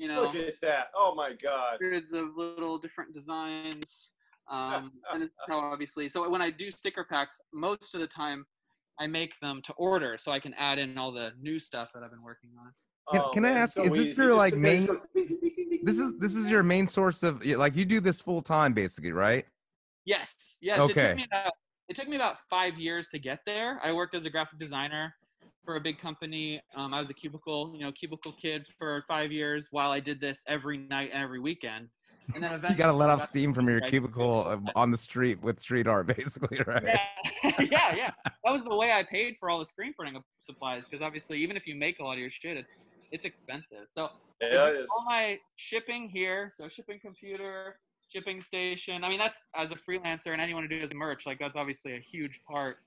you 0.00 0.08
know, 0.08 0.22
look 0.22 0.34
at 0.34 0.54
that. 0.62 0.86
Oh 0.96 1.14
my 1.14 1.32
God. 1.42 1.76
hundreds 1.80 2.14
of 2.14 2.34
little 2.34 2.78
different 2.78 3.12
designs. 3.12 4.10
Um, 4.50 4.92
and 5.12 5.22
it's 5.22 5.34
how 5.46 5.58
obviously, 5.58 6.08
so 6.08 6.28
when 6.28 6.40
I 6.40 6.50
do 6.50 6.70
sticker 6.70 7.04
packs, 7.08 7.38
most 7.52 7.94
of 7.94 8.00
the 8.00 8.06
time 8.06 8.46
I 8.98 9.06
make 9.06 9.38
them 9.40 9.60
to 9.64 9.72
order 9.74 10.16
so 10.18 10.32
I 10.32 10.40
can 10.40 10.54
add 10.54 10.78
in 10.78 10.96
all 10.96 11.12
the 11.12 11.32
new 11.38 11.58
stuff 11.58 11.90
that 11.94 12.02
I've 12.02 12.10
been 12.10 12.22
working 12.22 12.50
on. 12.58 12.72
Can- 13.12 13.22
Oh, 13.22 13.30
can 13.32 13.44
I 13.44 13.50
ask, 13.50 13.74
so 13.74 13.82
is 13.82 13.92
this 13.92 14.06
easy. 14.08 14.22
your, 14.22 14.34
like, 14.34 14.52
sit 14.54 14.62
there 14.62 14.74
and 14.74 14.86
main- 15.14 15.80
This 15.82 15.98
is 15.98 16.18
this 16.18 16.34
is 16.36 16.50
your 16.50 16.62
main 16.62 16.86
source 16.86 17.22
of 17.22 17.44
like 17.44 17.74
you 17.74 17.84
do 17.86 18.00
this 18.00 18.20
full 18.20 18.42
time 18.42 18.72
basically, 18.74 19.12
right? 19.12 19.46
Yes, 20.04 20.58
yes. 20.60 20.78
It 20.78 20.82
Okay. 20.90 21.08
took 21.08 21.16
me 21.16 21.24
about 21.30 21.52
it 21.88 21.96
took 21.96 22.08
me 22.08 22.16
about 22.16 22.36
five 22.48 22.78
years 22.78 23.08
to 23.08 23.18
get 23.18 23.40
there. 23.46 23.80
I 23.82 23.92
worked 23.92 24.14
as 24.14 24.24
a 24.26 24.30
graphic 24.30 24.58
designer 24.58 25.14
for 25.70 25.76
a 25.76 25.80
big 25.80 26.00
company. 26.00 26.60
Um, 26.74 26.92
I 26.92 26.98
was 26.98 27.10
a 27.10 27.14
cubicle, 27.14 27.72
you 27.76 27.84
know, 27.84 27.92
cubicle 27.92 28.32
kid 28.32 28.66
for 28.76 29.04
five 29.06 29.30
years 29.30 29.68
while 29.70 29.92
I 29.92 30.00
did 30.00 30.20
this 30.20 30.42
every 30.48 30.78
night 30.78 31.10
and 31.14 31.22
every 31.22 31.38
weekend. 31.38 31.86
And 32.34 32.42
then 32.42 32.50
eventually, 32.50 32.72
You 32.74 32.78
got 32.78 32.86
to 32.86 32.92
let 32.92 33.08
I 33.08 33.12
off 33.12 33.24
steam 33.24 33.54
from 33.54 33.68
your 33.68 33.80
cubicle 33.80 34.48
uh, 34.48 34.72
on 34.74 34.90
the 34.90 34.96
street 34.96 35.40
with 35.40 35.60
street 35.60 35.86
art, 35.86 36.08
basically, 36.16 36.58
right? 36.66 36.82
Yeah, 36.84 37.52
yeah, 37.60 37.94
yeah. 37.94 38.10
That 38.24 38.50
was 38.50 38.64
the 38.64 38.74
way 38.74 38.90
I 38.90 39.04
paid 39.04 39.36
for 39.38 39.48
all 39.48 39.60
the 39.60 39.64
screen 39.64 39.94
printing 39.96 40.20
supplies 40.40 40.88
because 40.90 41.06
obviously, 41.06 41.38
even 41.38 41.56
if 41.56 41.68
you 41.68 41.76
make 41.76 42.00
a 42.00 42.04
lot 42.04 42.14
of 42.14 42.18
your 42.18 42.30
shit, 42.32 42.56
it's 42.56 42.74
it's 43.12 43.24
expensive. 43.24 43.86
So 43.90 44.08
Yeah, 44.40 44.72
do 44.72 44.86
all 44.90 45.04
my 45.04 45.38
shipping 45.54 46.08
here. 46.08 46.50
So 46.52 46.68
shipping 46.68 46.98
computer, 47.00 47.76
shipping 48.12 48.42
station. 48.42 49.04
I 49.04 49.08
mean, 49.08 49.18
that's 49.18 49.44
as 49.54 49.70
a 49.70 49.76
freelancer 49.76 50.32
and 50.32 50.40
anyone 50.40 50.66
who 50.68 50.80
does 50.80 50.92
merch, 50.92 51.26
like 51.26 51.38
that's 51.38 51.54
obviously 51.54 51.94
a 51.94 52.00
huge 52.00 52.40
part. 52.50 52.78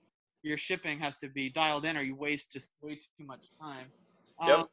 Your 0.44 0.58
shipping 0.58 1.00
has 1.00 1.20
to 1.20 1.30
be 1.30 1.50
dialed 1.50 1.86
in, 1.86 1.98
or 1.98 2.04
you 2.04 2.16
waste 2.16 2.52
just 2.52 2.72
way 2.82 2.96
too 2.96 3.26
much 3.26 3.46
time. 3.62 3.88
Yep. 4.46 4.58
Um, 4.58 4.68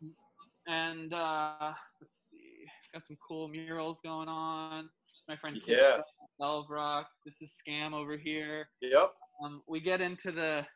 and 0.66 1.14
uh, 1.14 1.72
let's 2.00 2.24
see, 2.30 2.66
got 2.92 3.06
some 3.06 3.16
cool 3.26 3.48
murals 3.48 3.98
going 4.04 4.28
on. 4.28 4.88
My 5.28 5.36
friend 5.36 5.60
Yeah. 5.64 5.98
Rock. 6.68 7.06
This 7.24 7.40
is 7.40 7.52
Scam 7.52 7.94
over 7.94 8.16
here. 8.16 8.68
Yep. 8.82 9.12
Um, 9.44 9.62
we 9.68 9.80
get 9.80 10.00
into 10.00 10.32
the 10.32 10.66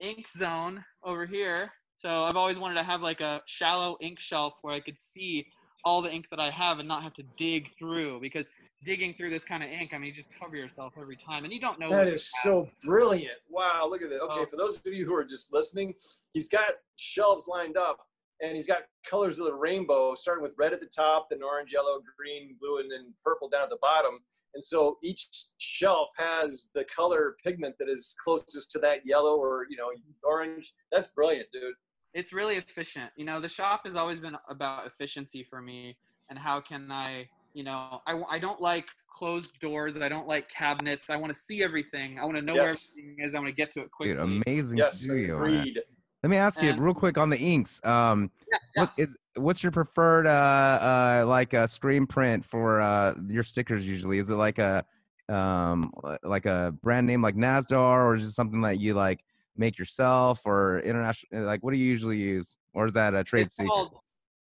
ink 0.00 0.26
zone 0.36 0.84
over 1.02 1.24
here. 1.24 1.72
So 1.96 2.24
I've 2.24 2.36
always 2.36 2.58
wanted 2.58 2.74
to 2.74 2.82
have 2.82 3.00
like 3.00 3.20
a 3.20 3.40
shallow 3.46 3.96
ink 4.02 4.20
shelf 4.20 4.54
where 4.62 4.74
I 4.74 4.80
could 4.80 4.98
see 4.98 5.46
all 5.84 6.02
the 6.02 6.12
ink 6.12 6.26
that 6.30 6.40
I 6.40 6.50
have 6.50 6.78
and 6.78 6.88
not 6.88 7.02
have 7.02 7.14
to 7.14 7.22
dig 7.38 7.70
through 7.78 8.20
because 8.20 8.50
digging 8.82 9.12
through 9.12 9.30
this 9.30 9.44
kind 9.44 9.62
of 9.62 9.68
ink, 9.70 9.92
I 9.92 9.98
mean, 9.98 10.06
you 10.08 10.12
just 10.14 10.28
cover 10.38 10.56
yourself 10.56 10.94
every 10.98 11.16
time 11.16 11.44
and 11.44 11.52
you 11.52 11.60
don't 11.60 11.78
know. 11.78 11.90
That 11.90 12.08
is 12.08 12.30
so 12.42 12.66
brilliant. 12.82 13.36
Wow, 13.48 13.86
look 13.90 14.02
at 14.02 14.08
that. 14.10 14.20
Okay, 14.22 14.40
Oh. 14.40 14.46
for 14.46 14.56
those 14.56 14.78
of 14.78 14.86
you 14.92 15.04
who 15.04 15.14
are 15.14 15.24
just 15.24 15.52
listening, 15.52 15.94
he's 16.32 16.48
got 16.48 16.72
shelves 16.96 17.46
lined 17.46 17.76
up 17.76 17.98
and 18.42 18.54
he's 18.54 18.66
got 18.66 18.84
colors 19.06 19.38
of 19.38 19.44
the 19.46 19.54
rainbow, 19.54 20.14
starting 20.14 20.42
with 20.42 20.52
red 20.56 20.72
at 20.72 20.80
the 20.80 20.86
top, 20.86 21.28
then 21.30 21.42
orange, 21.42 21.72
yellow, 21.72 22.00
green, 22.16 22.56
blue, 22.58 22.78
and 22.78 22.90
then 22.90 23.12
purple 23.22 23.48
down 23.50 23.62
at 23.64 23.70
the 23.70 23.78
bottom. 23.82 24.20
And 24.54 24.64
so 24.64 24.98
each 25.02 25.28
shelf 25.58 26.08
has 26.16 26.70
the 26.74 26.84
color 26.84 27.36
pigment 27.44 27.76
that 27.78 27.88
is 27.88 28.16
closest 28.24 28.70
to 28.72 28.78
that 28.80 29.00
yellow 29.04 29.36
or, 29.36 29.66
you 29.68 29.76
know, 29.76 29.90
orange. 30.24 30.72
That's 30.90 31.06
brilliant, 31.08 31.48
dude. 31.52 31.74
It's 32.14 32.32
really 32.32 32.56
efficient. 32.56 33.12
You 33.16 33.26
know, 33.26 33.40
the 33.40 33.48
shop 33.48 33.82
has 33.84 33.94
always 33.94 34.18
been 34.20 34.36
about 34.48 34.86
efficiency 34.86 35.44
for 35.48 35.60
me 35.62 35.96
and 36.30 36.36
how 36.38 36.60
can 36.60 36.90
I, 36.90 37.28
you 37.52 37.64
know, 37.64 38.00
I, 38.06 38.20
I 38.30 38.38
don't 38.38 38.60
like 38.60 38.86
closed 39.12 39.58
doors. 39.60 39.96
I 39.96 40.08
don't 40.08 40.28
like 40.28 40.48
cabinets. 40.48 41.10
I 41.10 41.16
want 41.16 41.32
to 41.32 41.38
see 41.38 41.62
everything. 41.62 42.18
I 42.18 42.24
want 42.24 42.36
to 42.36 42.42
know 42.42 42.54
Yes. 42.54 42.94
where 42.96 43.04
everything 43.06 43.24
is. 43.28 43.34
I 43.34 43.38
want 43.38 43.48
to 43.48 43.54
get 43.54 43.72
to 43.72 43.80
it 43.80 43.90
quickly. 43.90 44.14
Dude, 44.14 44.42
amazing 44.46 44.78
Yes, 44.78 45.00
studio. 45.00 45.36
agreed. 45.36 45.80
Let 46.22 46.30
me 46.30 46.36
ask 46.36 46.60
you 46.60 46.74
real 46.74 46.94
quick 46.94 47.16
on 47.16 47.30
the 47.30 47.38
inks. 47.38 47.84
Um, 47.84 48.30
Yeah, 48.50 48.58
yeah. 48.76 48.80
what 48.82 48.92
is 48.98 49.16
what's 49.36 49.62
your 49.62 49.72
preferred 49.72 50.26
uh 50.26 51.22
uh 51.22 51.24
like 51.26 51.54
a 51.54 51.66
screen 51.66 52.06
print 52.06 52.44
for 52.44 52.80
uh 52.80 53.14
your 53.26 53.42
stickers 53.42 53.86
usually? 53.86 54.18
Is 54.18 54.28
it 54.28 54.34
like 54.34 54.58
a 54.58 54.84
um 55.30 55.92
like 56.22 56.44
a 56.44 56.74
brand 56.82 57.06
name 57.06 57.22
like 57.22 57.36
Nazdar 57.36 58.04
or 58.04 58.16
is 58.16 58.26
it 58.26 58.32
something 58.32 58.60
that 58.62 58.78
you 58.78 58.92
like 58.94 59.24
make 59.56 59.78
yourself 59.78 60.42
or 60.44 60.80
international 60.80 61.44
like 61.44 61.62
what 61.62 61.72
do 61.72 61.78
you 61.78 61.86
usually 61.86 62.18
use? 62.18 62.56
Or 62.74 62.84
is 62.86 62.92
that 62.92 63.14
a 63.14 63.24
trade 63.24 63.46
it's 63.46 63.56
secret? 63.56 63.70
Called, 63.70 63.98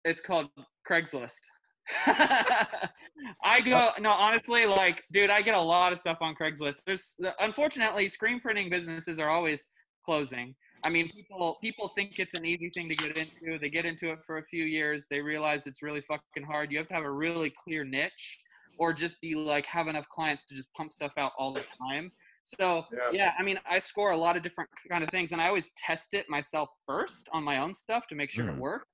it's 0.03 0.21
called 0.21 0.49
Craigslist. 0.89 1.41
I 3.43 3.61
go 3.61 3.91
no 3.99 4.11
honestly 4.11 4.65
like 4.65 5.03
dude 5.11 5.29
I 5.29 5.41
get 5.41 5.55
a 5.55 5.59
lot 5.61 5.91
of 5.91 5.99
stuff 5.99 6.17
on 6.21 6.35
Craigslist. 6.35 6.83
There's 6.85 7.15
unfortunately 7.39 8.07
screen 8.07 8.39
printing 8.39 8.69
businesses 8.69 9.19
are 9.19 9.29
always 9.29 9.67
closing. 10.05 10.55
I 10.85 10.89
mean 10.89 11.07
people 11.07 11.57
people 11.61 11.91
think 11.95 12.17
it's 12.17 12.33
an 12.33 12.45
easy 12.45 12.69
thing 12.73 12.89
to 12.89 12.95
get 12.95 13.17
into. 13.17 13.59
They 13.59 13.69
get 13.69 13.85
into 13.85 14.11
it 14.11 14.19
for 14.25 14.37
a 14.37 14.43
few 14.45 14.63
years, 14.65 15.07
they 15.09 15.21
realize 15.21 15.67
it's 15.67 15.81
really 15.81 16.01
fucking 16.01 16.43
hard. 16.45 16.71
You 16.71 16.77
have 16.79 16.87
to 16.89 16.93
have 16.93 17.03
a 17.03 17.11
really 17.11 17.51
clear 17.63 17.83
niche 17.83 18.39
or 18.79 18.93
just 18.93 19.19
be 19.21 19.35
like 19.35 19.65
have 19.65 19.87
enough 19.87 20.07
clients 20.09 20.43
to 20.47 20.55
just 20.55 20.73
pump 20.73 20.91
stuff 20.91 21.13
out 21.17 21.33
all 21.37 21.53
the 21.53 21.63
time. 21.89 22.09
So 22.45 22.85
Yeah. 22.91 23.09
yeah, 23.11 23.33
I 23.37 23.43
mean 23.43 23.59
I 23.65 23.79
score 23.79 24.11
a 24.11 24.17
lot 24.17 24.35
of 24.37 24.43
different 24.43 24.69
kind 24.89 25.03
of 25.03 25.09
things 25.11 25.31
and 25.31 25.41
I 25.41 25.47
always 25.47 25.69
test 25.77 26.13
it 26.15 26.27
myself 26.29 26.69
first 26.87 27.29
on 27.33 27.43
my 27.43 27.59
own 27.59 27.73
stuff 27.73 28.07
to 28.07 28.15
make 28.15 28.29
sure 28.29 28.47
it 28.47 28.55
Mm. 28.55 28.59
works. 28.59 28.87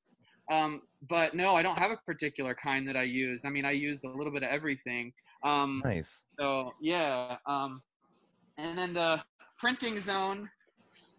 Um, 0.51 0.81
but 1.09 1.33
no, 1.33 1.55
I 1.55 1.61
don't 1.61 1.77
have 1.77 1.91
a 1.91 1.97
particular 1.97 2.55
kind 2.55 2.87
that 2.87 2.95
I 2.97 3.03
use. 3.03 3.43
I 3.45 3.49
mean, 3.49 3.65
I 3.65 3.71
use 3.71 4.03
a 4.03 4.09
little 4.09 4.31
bit 4.31 4.43
of 4.43 4.49
everything. 4.49 5.11
Um, 5.43 5.81
Nice. 5.85 6.23
so 6.39 6.71
yeah. 6.81 7.37
Um, 7.45 7.81
and 8.57 8.77
then 8.77 8.93
the 8.93 9.21
printing 9.59 9.99
zone 9.99 10.49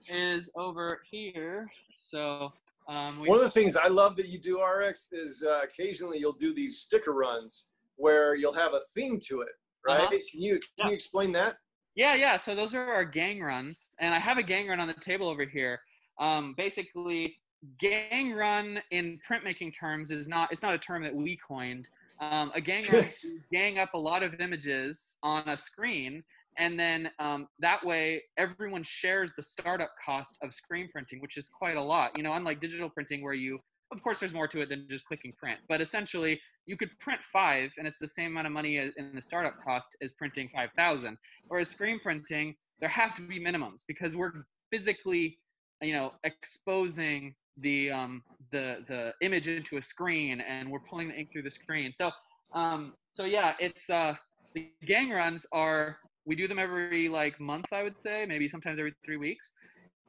is 0.09 0.51
over 0.57 1.03
here. 1.11 1.71
So 1.99 2.53
um, 2.89 3.21
we, 3.21 3.29
One 3.29 3.39
of 3.39 3.45
the 3.45 3.51
things 3.51 3.77
I 3.77 3.89
love 3.89 4.17
that 4.17 4.29
you 4.29 4.39
do, 4.39 4.63
RX, 4.63 5.13
is 5.13 5.45
uh, 5.47 5.61
occasionally 5.63 6.19
you'll 6.19 6.33
do 6.33 6.55
these 6.55 6.79
sticker 6.81 7.13
runs 7.13 7.69
where 7.97 8.35
you'll 8.35 8.53
have 8.55 8.73
a 8.73 8.81
theme 8.95 9.21
to 9.29 9.43
it, 9.43 9.49
right? 9.87 10.01
Uh-huh. 10.01 10.11
Can 10.11 10.41
you 10.41 10.55
can 10.55 10.63
Yeah. 10.79 10.87
you 10.89 10.93
explain 10.95 11.33
that? 11.33 11.57
Yeah, 11.97 12.15
yeah. 12.15 12.37
So 12.37 12.55
those 12.55 12.75
are 12.75 12.85
our 12.85 13.05
gang 13.05 13.41
runs, 13.43 13.91
and 14.01 14.15
I 14.15 14.21
have 14.21 14.39
a 14.39 14.43
gang 14.43 14.69
run 14.69 14.79
on 14.81 14.87
the 14.89 14.95
table 14.95 15.29
over 15.29 15.45
here. 15.45 15.81
Um, 16.21 16.55
basically, 16.57 17.37
gang 17.79 18.33
run 18.33 18.81
in 18.91 19.19
printmaking 19.29 19.79
terms 19.79 20.11
is 20.11 20.29
not 20.29 20.53
it's 20.53 20.63
not 20.63 20.75
a 20.75 20.79
term 20.79 21.03
that 21.03 21.15
we 21.15 21.37
coined. 21.37 21.89
Um, 22.21 22.51
a 22.55 22.61
gang 22.61 22.85
run 22.93 23.05
gang 23.53 23.79
up 23.79 23.95
a 23.95 23.99
lot 23.99 24.23
of 24.23 24.41
images 24.41 25.17
on 25.23 25.49
a 25.49 25.57
screen, 25.57 26.23
and 26.57 26.79
then 26.79 27.11
um, 27.19 27.49
that 27.59 27.85
way 27.85 28.23
everyone 28.37 28.83
shares 28.83 29.33
the 29.37 29.43
startup 29.43 29.91
cost 30.05 30.39
of 30.43 30.53
screen 30.53 30.89
printing, 30.91 31.21
which 31.21 31.37
is 31.37 31.49
quite 31.49 31.77
a 31.77 31.83
lot. 31.83 32.17
You 32.17 32.23
know, 32.23 32.33
unlike 32.33 32.61
digital 32.61 32.91
printing 32.91 33.23
where 33.23 33.35
you 33.35 33.59
of 33.91 34.03
course 34.03 34.21
there's 34.21 34.35
more 34.35 34.47
to 34.47 34.61
it 34.61 34.69
than 34.69 34.87
just 34.91 35.07
clicking 35.07 35.33
print 35.33 35.59
but 35.67 35.81
essentially 35.81 36.39
you 36.69 36.77
could 36.77 36.91
print 37.01 37.21
five 37.33 37.73
and 37.79 37.87
it's 37.87 37.99
the 37.99 38.07
same 38.07 38.33
amount 38.33 38.47
of 38.47 38.53
money 38.53 38.77
in 38.77 39.13
the 39.15 39.23
startup 39.23 39.55
cost 39.65 39.97
as 40.03 40.13
printing 40.13 40.47
5000 40.49 41.17
Whereas 41.49 41.71
screen 41.71 41.99
printing, 41.99 42.55
there 42.79 42.91
have 42.91 43.17
to 43.17 43.23
be 43.23 43.41
minimums 43.41 43.85
because 43.89 44.15
we're 44.15 44.33
physically, 44.71 45.39
you 45.81 45.95
know, 45.95 46.13
exposing 46.25 47.35
the 47.61 47.91
um, 47.91 48.23
the 48.51 48.85
the 48.89 49.13
image 49.21 49.49
into 49.49 49.77
a 49.77 49.83
screen 49.83 50.41
and 50.41 50.71
we're 50.71 50.81
pulling 50.81 51.09
the 51.09 51.15
ink 51.15 51.33
through 51.33 51.43
the 51.43 51.51
screen. 51.51 51.93
So 51.95 52.11
um, 52.53 52.95
so 53.13 53.25
yeah, 53.25 53.55
it's 53.59 53.91
uh, 53.91 54.15
the 54.55 54.71
gang 54.87 55.11
runs 55.11 55.47
are 55.53 55.99
we 56.25 56.37
do 56.37 56.47
them 56.47 56.59
every 56.59 57.09
like 57.09 57.41
month, 57.41 57.67
I 57.73 57.83
would 57.83 57.99
say, 58.01 58.27
maybe 58.27 58.49
sometimes 58.49 58.79
every 58.79 58.95
three 59.05 59.17
weeks. 59.17 59.53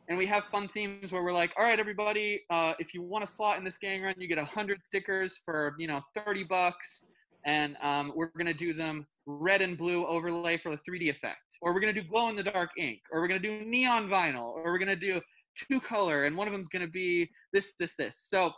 And 0.09 0.17
we 0.17 0.25
have 0.25 0.45
fun 0.45 0.67
themes 0.69 1.11
where 1.11 1.23
we're 1.23 1.31
like, 1.31 1.53
all 1.55 1.63
right, 1.63 1.79
everybody, 1.79 2.41
uh, 2.49 2.73
if 2.79 2.95
you 2.95 3.03
want 3.03 3.23
a 3.23 3.27
slot 3.27 3.59
in 3.59 3.63
this 3.63 3.77
gang 3.77 4.01
run, 4.01 4.15
you 4.17 4.27
get 4.27 4.39
100 4.39 4.83
stickers 4.83 5.39
for, 5.45 5.75
you 5.77 5.87
know, 5.87 6.01
30 6.15 6.45
bucks 6.45 7.05
and 7.45 7.77
um, 7.81 8.11
we're 8.15 8.31
going 8.37 8.47
to 8.47 8.53
do 8.53 8.73
them 8.73 9.05
red 9.25 9.61
and 9.61 9.77
blue 9.77 10.05
overlay 10.05 10.57
for 10.57 10.71
the 10.71 10.91
3D 10.91 11.09
effect, 11.09 11.57
or 11.61 11.73
we're 11.73 11.79
going 11.79 11.93
to 11.93 12.01
do 12.01 12.07
glow 12.07 12.29
in 12.29 12.35
the 12.35 12.43
dark 12.43 12.71
ink, 12.77 12.99
or 13.11 13.21
we're 13.21 13.27
going 13.27 13.41
to 13.41 13.47
do 13.47 13.65
neon 13.65 14.09
vinyl, 14.09 14.53
or 14.55 14.65
we're 14.65 14.79
going 14.79 14.89
to 14.89 14.95
do 14.95 15.21
two 15.67 15.79
color, 15.79 16.25
and 16.25 16.35
one 16.35 16.47
of 16.47 16.53
them's 16.53 16.67
going 16.67 16.85
to 16.85 16.91
be 16.91 17.29
this, 17.53 17.73
this, 17.79 17.95
this. 17.95 18.17
So 18.17 18.51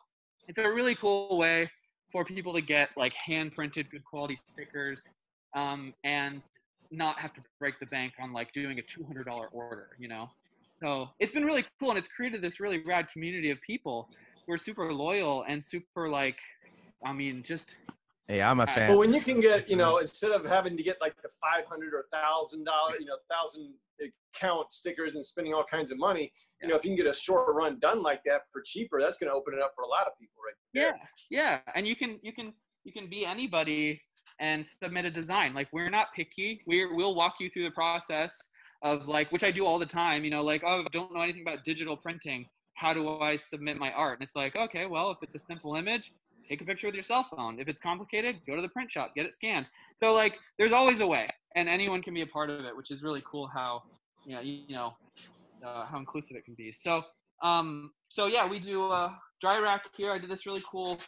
it's 0.48 0.58
a 0.58 0.68
really 0.68 0.96
cool 0.96 1.38
way 1.38 1.70
for 2.12 2.26
people 2.26 2.54
to 2.54 2.62
get 2.62 2.90
like 2.98 3.14
hand 3.14 3.54
printed, 3.54 3.90
good 3.90 4.04
quality 4.04 4.38
stickers, 4.46 5.16
um, 5.56 5.94
and 6.04 6.42
not 6.92 7.18
have 7.18 7.34
to 7.34 7.42
break 7.60 7.80
the 7.80 7.86
bank 7.86 8.14
on 8.22 8.34
like 8.34 8.52
doing 8.54 8.80
a 8.80 8.82
$200 8.82 9.26
order, 9.52 9.90
you 9.98 10.08
know? 10.08 10.30
So 10.82 11.10
it's 11.20 11.32
been 11.32 11.46
really 11.46 11.64
cool, 11.80 11.90
and 11.90 11.98
it's 11.98 12.08
created 12.08 12.42
this 12.42 12.60
really 12.60 12.80
rad 12.80 13.08
community 13.10 13.52
of 13.52 13.62
people 13.62 14.10
who 14.46 14.54
are 14.54 14.58
super 14.58 14.92
loyal 14.92 15.46
and 15.48 15.64
super 15.64 16.10
like, 16.10 16.38
I 17.06 17.14
mean, 17.14 17.44
just 17.48 17.78
Hey, 18.28 18.42
I'm 18.42 18.60
a 18.60 18.68
fan. 18.68 18.92
But 18.92 18.98
when 18.98 19.14
you 19.14 19.22
can 19.22 19.40
get, 19.40 19.70
you 19.70 19.76
know, 19.76 19.98
instead 20.06 20.32
of 20.32 20.46
having 20.46 20.78
to 20.78 20.84
get 20.84 20.98
like 21.02 21.16
the 21.22 21.30
five 21.42 21.66
hundred 21.66 21.94
or 21.94 22.06
thousand 22.12 22.66
dollar, 22.66 22.96
you 23.00 23.06
know, 23.06 23.18
thousand 23.30 23.74
count 24.34 24.72
stickers 24.72 25.16
and 25.16 25.24
spending 25.24 25.54
all 25.54 25.64
kinds 25.64 25.92
of 25.92 25.98
money, 25.98 26.32
you 26.62 26.68
know, 26.68 26.76
if 26.76 26.84
you 26.84 26.90
can 26.90 26.98
get 26.98 27.08
a 27.08 27.14
short 27.14 27.54
run 27.54 27.80
done 27.80 28.02
like 28.02 28.22
that 28.26 28.44
for 28.52 28.62
cheaper, 28.62 29.00
that's 29.02 29.18
going 29.18 29.30
to 29.30 29.36
open 29.36 29.54
it 29.54 29.62
up 29.62 29.74
for 29.76 29.84
a 29.84 29.88
lot 29.88 30.08
of 30.08 30.18
people, 30.20 30.36
right? 30.46 30.56
yeah 30.74 30.94
yeah 31.30 31.60
and 31.76 31.88
you 31.88 31.96
can 31.96 32.20
you 32.22 32.32
can 32.32 32.54
you 32.84 32.94
can 32.94 33.10
be 33.10 33.26
anybody 33.26 34.02
and 34.40 34.66
submit 34.66 35.06
a 35.06 35.12
design. 35.12 35.54
Like 35.54 35.68
we're 35.72 35.90
not 35.90 36.08
picky. 36.16 36.62
We're 36.66 36.96
we'll 36.96 37.16
walk 37.16 37.36
you 37.40 37.50
through 37.50 37.66
the 37.66 37.72
process 37.72 38.48
of 38.84 39.08
like 39.08 39.32
which 39.32 39.44
i 39.44 39.52
do 39.52 39.64
all 39.64 39.78
the 39.78 39.86
time 39.86 40.24
you 40.24 40.32
know 40.32 40.42
like 40.42 40.64
oh 40.66 40.84
don't 40.92 41.14
know 41.14 41.22
anything 41.22 41.44
about 41.44 41.64
digital 41.64 41.96
printing. 41.96 42.46
How 42.74 42.94
do 42.94 43.20
i 43.20 43.36
submit 43.36 43.78
my 43.78 43.92
art? 43.92 44.20
And 44.20 44.24
it's 44.24 44.36
like 44.36 44.56
okay 44.56 44.86
well 44.86 45.12
if 45.12 45.18
it's 45.22 45.36
a 45.36 45.40
simple 45.40 45.76
image 45.76 46.12
take 46.52 46.62
a 46.62 46.66
picture 46.66 46.88
with 46.88 46.96
your 46.96 47.04
cell 47.04 47.26
phone 47.34 47.60
if 47.60 47.68
it's 47.70 47.80
complicated 47.80 48.36
go 48.46 48.56
to 48.58 48.62
the 48.62 48.68
print 48.70 48.92
shop 48.92 49.16
get 49.16 49.26
it 49.26 49.34
scanned 49.34 49.66
so 50.02 50.12
like 50.12 50.38
there's 50.60 50.74
always 50.74 51.00
a 51.00 51.08
way 51.08 51.30
and 51.56 51.70
anyone 51.70 52.02
can 52.02 52.14
be 52.14 52.22
a 52.22 52.28
part 52.28 52.50
of 52.50 52.66
it 52.66 52.76
which 52.76 52.92
is 52.92 53.04
really 53.04 53.24
cool 53.30 53.48
how 53.48 53.82
you 54.26 54.36
know 54.36 54.42
you, 54.42 54.60
you 54.68 54.76
know 54.76 54.94
uh, 55.66 55.86
how 55.86 55.98
inclusive 55.98 56.36
it 56.36 56.44
can 56.44 56.54
be 56.56 56.72
so 56.72 57.02
um 57.42 57.92
so 58.10 58.26
yeah 58.28 58.46
we 58.48 58.60
do 58.60 58.90
uh 58.92 59.12
dry 59.40 59.58
rack 59.60 59.86
here 59.96 60.12
i 60.12 60.18
did 60.18 60.30
this 60.30 60.46
really 60.46 60.64
cool 60.70 61.00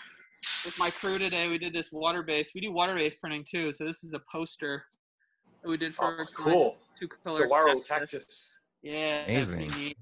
with 0.66 0.78
my 0.80 0.90
crew 0.90 1.18
today 1.18 1.50
we 1.50 1.58
did 1.58 1.74
this 1.74 1.92
water 1.92 2.24
based 2.24 2.56
we 2.56 2.62
do 2.62 2.72
water 2.72 2.96
based 2.96 3.20
printing 3.20 3.44
too 3.44 3.74
so 3.74 3.84
this 3.84 4.04
is 4.04 4.14
a 4.14 4.22
poster 4.32 4.84
that 5.62 5.70
we 5.70 5.78
did 5.78 5.94
for 5.94 6.22
Oh, 6.22 6.26
cool. 6.36 6.78
two 7.00 7.08
color 7.24 7.38
Saguaro 7.42 7.80
cactus. 7.82 8.12
cactus. 8.12 8.58
Yeah, 8.82 9.24
Amazing. 9.26 9.96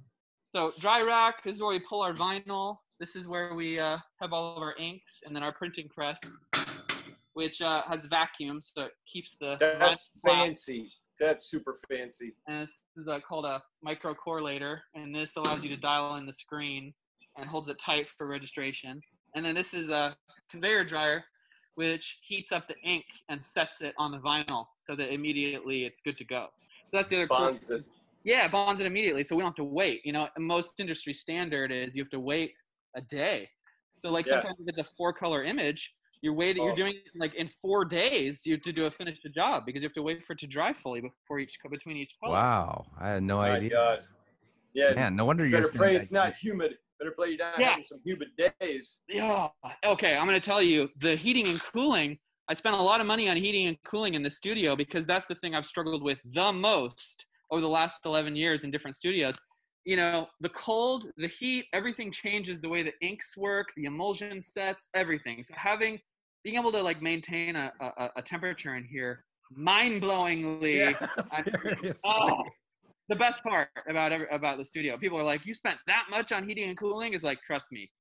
So 0.52 0.74
dry 0.80 1.02
rack, 1.02 1.44
this 1.44 1.56
is 1.56 1.62
where 1.62 1.70
we 1.72 1.80
pull 1.80 2.02
our 2.02 2.14
vinyl. 2.14 2.78
This 3.02 3.16
is 3.16 3.28
where 3.28 3.56
we 3.56 3.80
uh, 3.80 3.98
have 4.22 4.32
all 4.32 4.56
of 4.56 4.62
our 4.62 4.76
inks, 4.78 5.24
and 5.26 5.36
then 5.36 5.42
our 5.42 5.52
printing 5.52 5.90
press, 5.90 6.22
which 7.34 7.60
uh, 7.60 7.82
has 7.90 8.06
vacuum, 8.06 8.62
so 8.62 8.84
it 8.84 8.92
keeps 9.12 9.36
the. 9.42 9.58
That's 9.60 10.12
fancy. 10.24 10.88
That's 11.20 11.50
super 11.50 11.76
fancy. 11.90 12.36
And 12.48 12.62
this 12.62 12.80
is 12.96 13.08
uh, 13.08 13.20
called 13.28 13.46
a 13.46 13.64
micro 13.82 14.14
correlator, 14.14 14.82
and 14.94 15.16
this 15.16 15.36
allows 15.36 15.64
you 15.64 15.70
to 15.70 15.78
dial 15.78 16.18
in 16.18 16.28
the 16.28 16.34
screen 16.34 16.94
and 17.38 17.50
holds 17.50 17.70
it 17.70 17.78
tight 17.84 18.06
for 18.20 18.28
registration. 18.28 19.02
And 19.36 19.44
then 19.44 19.56
this 19.56 19.74
is 19.74 19.90
a 19.90 20.16
conveyor 20.52 20.84
dryer, 20.84 21.24
which 21.74 22.20
heats 22.22 22.52
up 22.52 22.68
the 22.68 22.78
ink 22.88 23.06
and 23.30 23.44
sets 23.44 23.82
it 23.82 23.96
on 23.98 24.12
the 24.12 24.20
vinyl 24.20 24.68
so 24.80 24.96
that 24.96 25.12
immediately 25.12 25.86
it's 25.86 26.02
good 26.02 26.20
to 26.20 26.24
go. 26.24 26.50
So 26.84 26.98
that's 26.98 27.10
the 27.10 27.16
other 27.16 27.28
Bonds 27.28 27.68
it. 27.72 27.84
yeah, 28.24 28.46
it 28.46 28.52
bonds 28.52 28.80
it 28.80 28.86
immediately, 28.86 29.24
so 29.24 29.36
we 29.36 29.42
don't 29.42 29.50
have 29.50 29.56
to 29.56 29.64
wait. 29.64 30.06
You 30.06 30.14
know, 30.14 30.28
most 30.38 30.80
industry 30.80 31.16
standard 31.16 31.72
is 31.72 31.96
you 31.96 32.04
have 32.04 32.12
to 32.12 32.20
wait 32.20 32.54
a 32.96 33.02
day. 33.02 33.50
So 33.98 34.12
like 34.12 34.26
Yes. 34.26 34.44
sometimes 34.44 34.60
if 34.60 34.68
it's 34.68 34.78
a 34.78 34.96
four 34.98 35.14
color 35.14 35.44
image, 35.44 35.94
you're 36.22 36.34
waiting. 36.34 36.62
Oh. 36.64 36.68
You're 36.68 36.76
doing 36.76 36.96
like 37.16 37.34
in 37.36 37.50
four 37.62 37.86
days. 37.86 38.46
You 38.46 38.54
have 38.54 38.62
to 38.64 38.72
do 38.74 38.86
a 38.86 38.92
finish 38.92 39.18
the 39.24 39.30
job 39.30 39.66
because 39.66 39.82
you 39.82 39.88
have 39.90 39.94
to 39.96 40.02
wait 40.04 40.24
for 40.26 40.34
it 40.34 40.40
to 40.40 40.48
dry 40.48 40.74
fully 40.74 41.02
before 41.02 41.40
each 41.40 41.58
between 41.70 41.98
each 41.98 42.16
color. 42.24 42.34
Wow, 42.34 42.86
I 43.00 43.10
had 43.12 43.24
no 43.24 43.38
My 43.38 43.52
idea. 43.52 43.70
God. 43.72 44.04
Yeah. 44.74 44.94
Man, 44.94 45.16
no 45.16 45.26
wonder 45.26 45.46
you're. 45.46 45.60
better 45.62 45.72
saying 45.72 45.80
pray 45.80 45.96
it's 45.96 46.12
you- 46.12 46.16
not 46.18 46.34
humid. 46.36 46.78
Better 47.00 47.12
pray 47.18 47.30
you're 47.30 47.38
not 47.40 47.60
Yeah. 47.60 47.70
having 47.72 47.84
some 47.84 48.00
humid 48.06 48.30
days. 48.60 49.00
Yeah. 49.10 49.50
Okay, 49.84 50.16
I'm 50.16 50.26
gonna 50.28 50.40
tell 50.40 50.62
you 50.62 50.90
the 50.98 51.16
heating 51.16 51.48
and 51.48 51.60
cooling. 51.62 52.20
I 52.48 52.54
spent 52.54 52.76
a 52.76 52.82
lot 52.82 53.02
of 53.02 53.08
money 53.08 53.28
on 53.30 53.38
heating 53.38 53.68
and 53.68 53.82
cooling 53.84 54.14
in 54.14 54.24
the 54.24 54.30
studio 54.30 54.76
because 54.76 55.06
that's 55.06 55.26
the 55.26 55.36
thing 55.36 55.56
I've 55.56 55.66
struggled 55.66 56.04
with 56.04 56.22
the 56.26 56.52
most 56.54 57.26
over 57.50 57.62
the 57.62 57.70
last 57.70 57.96
11 58.06 58.36
years 58.36 58.64
in 58.64 58.72
different 58.72 58.96
studios. 58.96 59.36
You 59.86 59.96
know, 59.96 60.28
the 60.42 60.50
cold, 60.50 61.08
the 61.18 61.28
heat, 61.28 61.66
everything 61.74 62.12
changes 62.12 62.62
the 62.62 62.70
way 62.70 62.84
the 62.84 62.94
inks 63.02 63.36
work, 63.36 63.68
the 63.76 63.86
emulsion 63.86 64.40
sets, 64.42 64.90
everything. 64.94 65.44
So 65.44 65.54
having, 65.58 66.00
being 66.44 66.56
able 66.56 66.72
to 66.72 66.82
like 66.82 67.02
maintain 67.02 67.56
a, 67.56 67.72
a, 67.82 68.10
a 68.18 68.22
temperature 68.22 68.76
in 68.76 68.84
here, 68.84 69.26
mind-blowingly, 69.52 70.96
I- 70.96 70.96
seriously. 71.44 71.94
oh, 72.06 72.44
the 73.10 73.16
best 73.16 73.44
part 73.44 73.70
about 73.90 74.12
every, 74.12 74.28
about 74.32 74.58
the 74.58 74.66
studio. 74.66 74.98
People 74.98 75.18
are 75.18 75.24
like, 75.24 75.46
"You 75.46 75.54
spent 75.54 75.80
that 75.88 76.06
much 76.10 76.32
on 76.32 76.48
heating 76.48 76.70
and 76.70 76.78
cooling?" 76.78 77.14
Is 77.14 77.24
like, 77.24 77.42
trust 77.42 77.72
me, 77.72 77.92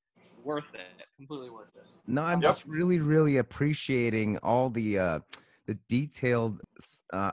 worth 0.44 0.72
it, 0.74 1.06
completely 1.16 1.50
worth 1.50 1.74
it. 1.74 1.82
No, 2.06 2.22
I'm 2.22 2.40
Yep. 2.40 2.50
just 2.50 2.66
really, 2.66 2.98
really 2.98 3.38
appreciating 3.38 4.38
all 4.38 4.70
the 4.70 4.98
uh 4.98 5.20
the 5.66 5.78
detailed 5.88 6.60
uh 7.12 7.32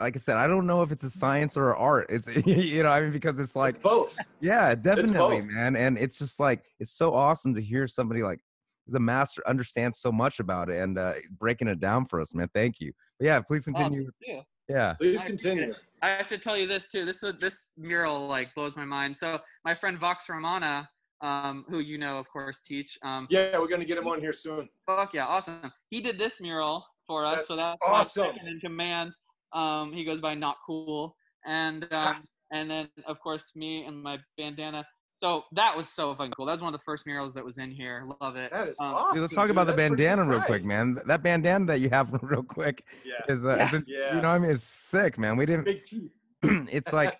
like 0.00 0.16
I 0.16 0.18
said, 0.18 0.36
I 0.36 0.46
don't 0.46 0.66
know 0.66 0.82
if 0.82 0.90
it's 0.92 1.04
a 1.04 1.10
science 1.10 1.56
or 1.56 1.74
art. 1.76 2.06
It's 2.08 2.26
you 2.46 2.82
know, 2.82 2.88
I 2.90 3.00
mean, 3.00 3.12
because 3.12 3.38
it's 3.38 3.54
like 3.56 3.70
it's 3.70 3.78
both. 3.78 4.16
yeah, 4.40 4.74
definitely, 4.74 5.40
both. 5.42 5.50
man. 5.50 5.76
And 5.76 5.98
it's 5.98 6.18
just 6.18 6.38
like 6.40 6.64
it's 6.80 6.92
so 6.92 7.14
awesome 7.14 7.54
to 7.54 7.60
hear 7.62 7.86
somebody 7.86 8.22
like 8.22 8.40
who's 8.86 8.94
a 8.94 9.00
master 9.00 9.42
understands 9.46 9.98
so 9.98 10.12
much 10.12 10.40
about 10.40 10.68
it 10.70 10.76
and 10.80 10.98
uh, 10.98 11.14
breaking 11.38 11.68
it 11.68 11.80
down 11.80 12.04
for 12.06 12.20
us, 12.20 12.34
man. 12.34 12.48
Thank 12.54 12.80
you. 12.80 12.92
But 13.18 13.26
yeah, 13.26 13.40
please 13.40 13.66
Oh, 13.68 13.72
continue. 13.72 14.10
yeah. 14.26 14.40
Yeah. 14.68 14.94
Please 14.94 15.22
continue. 15.22 15.74
I 16.02 16.08
have 16.08 16.28
to 16.28 16.38
tell 16.38 16.56
you 16.56 16.66
this 16.66 16.86
too. 16.86 17.04
This 17.04 17.22
this 17.40 17.66
mural 17.76 18.26
like 18.28 18.54
blows 18.54 18.76
my 18.76 18.84
mind. 18.84 19.16
So 19.16 19.38
my 19.64 19.74
friend 19.74 19.98
Vox 19.98 20.28
Romana, 20.28 20.88
um, 21.22 21.64
who 21.68 21.78
you 21.80 21.96
know 21.98 22.18
of 22.18 22.28
course 22.30 22.60
teach, 22.62 22.98
um, 23.02 23.26
Yeah, 23.30 23.58
we're 23.58 23.68
gonna 23.68 23.84
get 23.84 23.98
him 23.98 24.06
on 24.08 24.20
here 24.20 24.32
soon. 24.32 24.68
fuck 24.86 25.14
yeah, 25.14 25.26
awesome. 25.26 25.70
He 25.90 26.00
did 26.00 26.18
this 26.18 26.40
mural 26.40 26.84
for 27.06 27.24
us, 27.26 27.36
That's 27.40 27.48
so 27.48 27.56
that's 27.56 27.76
awesome. 27.86 28.36
in 28.46 28.58
command. 28.60 29.12
Um, 29.54 29.92
he 29.92 30.04
goes 30.04 30.20
by 30.20 30.34
Not 30.34 30.56
Cool, 30.66 31.16
and 31.46 31.86
um, 31.92 32.24
and 32.52 32.70
then 32.70 32.88
of 33.06 33.20
course 33.20 33.52
me 33.54 33.84
and 33.84 34.02
my 34.02 34.18
bandana. 34.36 34.84
So 35.16 35.44
that 35.52 35.76
was 35.76 35.88
so 35.88 36.12
fucking 36.16 36.32
cool. 36.32 36.44
That 36.44 36.52
was 36.52 36.60
one 36.60 36.74
of 36.74 36.78
the 36.78 36.82
first 36.84 37.06
murals 37.06 37.34
that 37.34 37.44
was 37.44 37.58
in 37.58 37.70
here. 37.70 38.04
Love 38.20 38.34
it. 38.34 38.50
That 38.52 38.68
is 38.68 38.76
Um, 38.80 38.94
awesome. 38.94 39.14
Dude, 39.14 39.20
let's 39.22 39.34
talk 39.34 39.44
dude. 39.44 39.52
about 39.52 39.68
the 39.68 39.72
That's 39.72 39.88
pretty 39.88 40.02
bandana 40.04 40.28
real 40.28 40.40
quick, 40.42 40.64
man. 40.64 40.98
That 41.06 41.22
bandana 41.22 41.66
that 41.66 41.80
you 41.80 41.88
have 41.90 42.12
real 42.22 42.42
quick 42.42 42.84
Yeah. 43.04 43.32
is, 43.32 43.44
uh, 43.44 43.54
Yeah. 43.56 43.64
is 43.66 43.72
it- 43.74 43.84
Yeah. 43.86 44.16
you 44.16 44.22
know, 44.22 44.28
what 44.28 44.34
I 44.34 44.38
mean, 44.40 44.50
it's 44.50 44.64
sick, 44.64 45.16
man. 45.16 45.36
We 45.36 45.46
didn't. 45.46 45.64
Big 45.64 45.84
T. 45.84 46.10
it's 46.42 46.92
like 46.92 47.18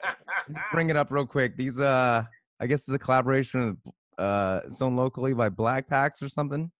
bring 0.72 0.90
it 0.90 0.96
up 0.96 1.12
real 1.12 1.24
quick. 1.24 1.56
These 1.56 1.78
uh 1.78 2.24
I 2.60 2.66
guess 2.66 2.80
it's 2.88 2.94
a 2.94 2.98
collaboration 2.98 3.78
with 3.84 3.94
uh 4.18 4.68
Zone 4.70 4.96
Locally 4.96 5.32
by 5.32 5.48
Black 5.48 5.88
Packs 5.88 6.20
or 6.20 6.28
something. 6.28 6.70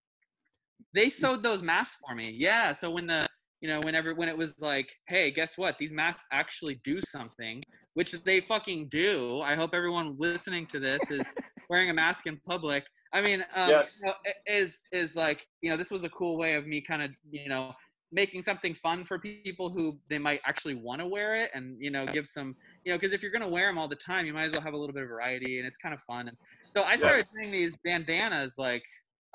they 0.92 1.09
sewed 1.11 1.42
those 1.44 1.62
masks 1.62 1.96
for 2.07 2.14
me 2.14 2.30
yeah 2.30 2.72
so 2.72 2.90
when 2.90 3.07
the 3.07 3.26
you 3.64 3.70
know 3.70 3.80
whenever 3.80 4.14
when 4.14 4.28
it 4.28 4.36
was 4.36 4.60
like 4.60 4.94
hey 5.08 5.30
guess 5.30 5.56
what 5.56 5.78
these 5.78 5.90
masks 5.90 6.26
actually 6.32 6.78
do 6.84 7.00
something 7.00 7.62
which 7.94 8.12
they 8.26 8.42
fucking 8.42 8.88
do 8.90 9.40
i 9.40 9.54
hope 9.54 9.70
everyone 9.72 10.14
listening 10.18 10.66
to 10.66 10.78
this 10.78 11.10
is 11.10 11.32
wearing 11.70 11.88
a 11.88 11.94
mask 11.94 12.26
in 12.26 12.38
public 12.46 12.84
i 13.14 13.22
mean 13.22 13.42
um, 13.54 13.70
Yes. 13.70 13.98
you 14.02 14.06
know, 14.06 14.12
is 14.46 14.84
is 14.92 15.16
like 15.16 15.46
you 15.62 15.70
know 15.70 15.78
this 15.78 15.90
was 15.90 16.04
a 16.04 16.10
cool 16.10 16.36
way 16.36 16.52
of 16.56 16.66
me 16.66 16.82
kind 16.82 17.00
of 17.00 17.10
you 17.30 17.48
know 17.48 17.72
making 18.12 18.42
something 18.42 18.74
fun 18.74 19.02
for 19.02 19.18
people 19.18 19.70
who 19.70 19.98
they 20.10 20.18
might 20.18 20.40
actually 20.44 20.74
want 20.74 21.00
to 21.00 21.06
wear 21.06 21.34
it 21.34 21.50
and 21.54 21.74
you 21.80 21.90
know 21.90 22.04
give 22.04 22.28
some 22.28 22.54
you 22.84 22.92
know 22.92 22.98
because 22.98 23.14
if 23.14 23.22
you're 23.22 23.32
going 23.32 23.40
to 23.40 23.48
wear 23.48 23.66
them 23.68 23.78
all 23.78 23.88
the 23.88 23.96
time 23.96 24.26
you 24.26 24.34
might 24.34 24.44
as 24.44 24.52
well 24.52 24.60
have 24.60 24.74
a 24.74 24.76
little 24.76 24.92
bit 24.92 25.04
of 25.04 25.08
variety 25.08 25.58
and 25.58 25.66
it's 25.66 25.78
kind 25.78 25.94
of 25.94 26.00
fun 26.02 26.28
and 26.28 26.36
so 26.76 26.82
i 26.82 26.96
started 26.96 27.16
Yes. 27.20 27.32
doing 27.34 27.50
these 27.50 27.72
bandanas 27.82 28.56
like 28.58 28.84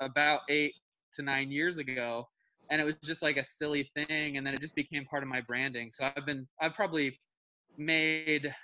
about 0.00 0.42
eight 0.48 0.72
to 1.14 1.22
nine 1.22 1.50
years 1.50 1.78
ago 1.78 2.28
and 2.70 2.80
it 2.80 2.84
was 2.84 2.94
just 3.02 3.22
like 3.22 3.36
a 3.36 3.44
silly 3.44 3.90
thing 3.94 4.36
and 4.36 4.46
then 4.46 4.54
it 4.54 4.60
just 4.60 4.74
became 4.74 5.04
part 5.04 5.22
of 5.22 5.28
my 5.28 5.40
branding. 5.40 5.90
So 5.90 6.10
i've 6.16 6.26
been 6.26 6.46
i've 6.60 6.74
probably 6.74 7.18
made 7.76 8.54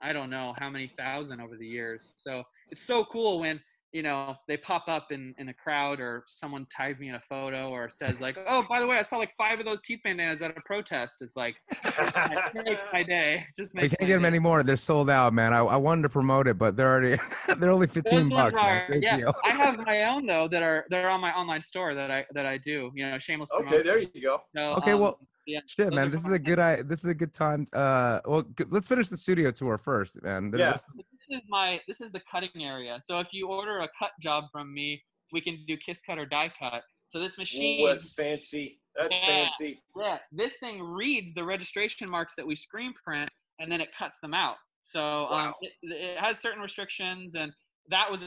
i 0.00 0.12
don't 0.12 0.30
know 0.30 0.54
how 0.58 0.70
many 0.70 0.92
thousand 0.98 1.40
over 1.40 1.56
the 1.56 1.66
years. 1.66 2.12
So 2.16 2.42
it's 2.70 2.82
so 2.82 3.04
cool 3.04 3.40
when 3.40 3.60
you 3.92 4.02
know 4.02 4.36
they 4.46 4.56
pop 4.56 4.84
up 4.88 5.10
in 5.10 5.34
in 5.38 5.48
a 5.48 5.54
crowd 5.54 6.00
or 6.00 6.22
someone 6.28 6.64
tags 6.70 7.00
me 7.00 7.08
in 7.08 7.16
a 7.16 7.20
photo 7.28 7.68
or 7.70 7.90
says 7.90 8.20
like 8.20 8.38
oh 8.46 8.64
by 8.68 8.78
the 8.80 8.86
way 8.86 8.96
i 8.96 9.02
saw 9.02 9.16
like 9.16 9.32
five 9.36 9.58
of 9.58 9.66
those 9.66 9.80
teeth 9.80 9.98
bandanas 10.04 10.42
at 10.42 10.56
a 10.56 10.60
protest 10.64 11.16
it's 11.22 11.34
like 11.36 11.56
my 12.92 13.02
day 13.02 13.44
just 13.56 13.74
We 13.74 13.82
can't 13.82 13.92
get 14.00 14.08
them 14.08 14.22
day. 14.22 14.28
anymore. 14.28 14.62
They're 14.62 14.76
sold 14.76 15.10
out, 15.10 15.32
man. 15.32 15.52
I, 15.52 15.58
I 15.60 15.76
wanted 15.76 16.02
to 16.02 16.08
promote 16.08 16.46
it, 16.48 16.58
but 16.58 16.76
they're 16.76 16.88
already 16.90 17.16
they're 17.58 17.70
only 17.70 17.86
15 17.86 18.28
bucks. 18.28 18.54
man. 18.56 18.64
are- 18.64 18.94
yeah, 19.00 19.16
you. 19.18 19.32
I 19.44 19.50
have 19.50 19.78
my 19.78 20.04
own 20.04 20.26
though 20.26 20.48
that 20.48 20.62
are 20.62 20.84
that 20.90 21.04
are 21.04 21.08
on 21.10 21.20
my 21.20 21.32
online 21.32 21.62
store 21.62 21.94
that 21.94 22.10
I 22.10 22.24
that 22.32 22.46
I 22.46 22.58
do. 22.58 22.90
You 22.94 23.10
know, 23.10 23.18
shameless. 23.18 23.50
okay, 23.52 23.64
promotion. 23.64 23.86
there 23.86 23.98
you 23.98 24.22
go. 24.22 24.38
So, 24.54 24.60
Okay, 24.78 24.92
um, 24.92 25.00
well, 25.00 25.18
yeah, 25.46 25.60
Shit, 25.66 25.90
those 25.90 25.94
man, 25.96 26.10
this 26.10 26.24
is 26.24 26.30
a 26.32 26.38
good 26.38 26.58
I 26.58 26.82
this 26.82 27.00
is 27.00 27.06
a 27.10 27.14
good 27.14 27.32
time. 27.32 27.66
Uh 27.72 28.20
well, 28.24 28.42
g- 28.42 28.64
let's 28.70 28.86
finish 28.86 29.08
the 29.08 29.16
studio 29.16 29.50
tour 29.50 29.78
first, 29.78 30.22
man. 30.22 30.50
There- 30.50 30.60
Yeah. 30.60 30.72
this- 30.72 30.84
this 31.28 31.38
is 31.40 31.42
my 31.48 31.80
this 31.88 32.00
is 32.00 32.12
the 32.12 32.20
cutting 32.30 32.64
area. 32.64 32.98
So 33.02 33.20
if 33.20 33.32
you 33.32 33.48
order 33.48 33.78
a 33.78 33.88
cut 33.98 34.12
job 34.20 34.44
from 34.52 34.72
me, 34.72 35.02
we 35.32 35.40
can 35.40 35.64
do 35.66 35.76
kiss 35.76 36.00
cut 36.00 36.18
or 36.18 36.26
die 36.26 36.52
cut. 36.58 36.82
So 37.08 37.18
this 37.18 37.36
machine, 37.38 37.84
Ooh, 37.84 37.88
that's 37.88 38.12
fancy. 38.12 38.80
That's 38.96 39.16
Yeah. 39.20 39.26
fancy. 39.26 39.82
yeah, 39.96 40.18
this 40.32 40.58
thing 40.58 40.82
reads 40.82 41.34
the 41.34 41.44
registration 41.44 42.08
marks 42.10 42.34
that 42.36 42.46
we 42.46 42.54
screen 42.56 42.92
print, 43.04 43.30
and 43.58 43.70
then 43.70 43.80
it 43.80 43.90
cuts 43.96 44.18
them 44.20 44.34
out. 44.34 44.56
So 44.84 45.26
um, 45.26 45.54
it, 45.60 45.72
it 45.82 46.18
has 46.18 46.40
certain 46.40 46.60
restrictions, 46.60 47.34
and 47.34 47.52
that 47.88 48.10
was 48.10 48.24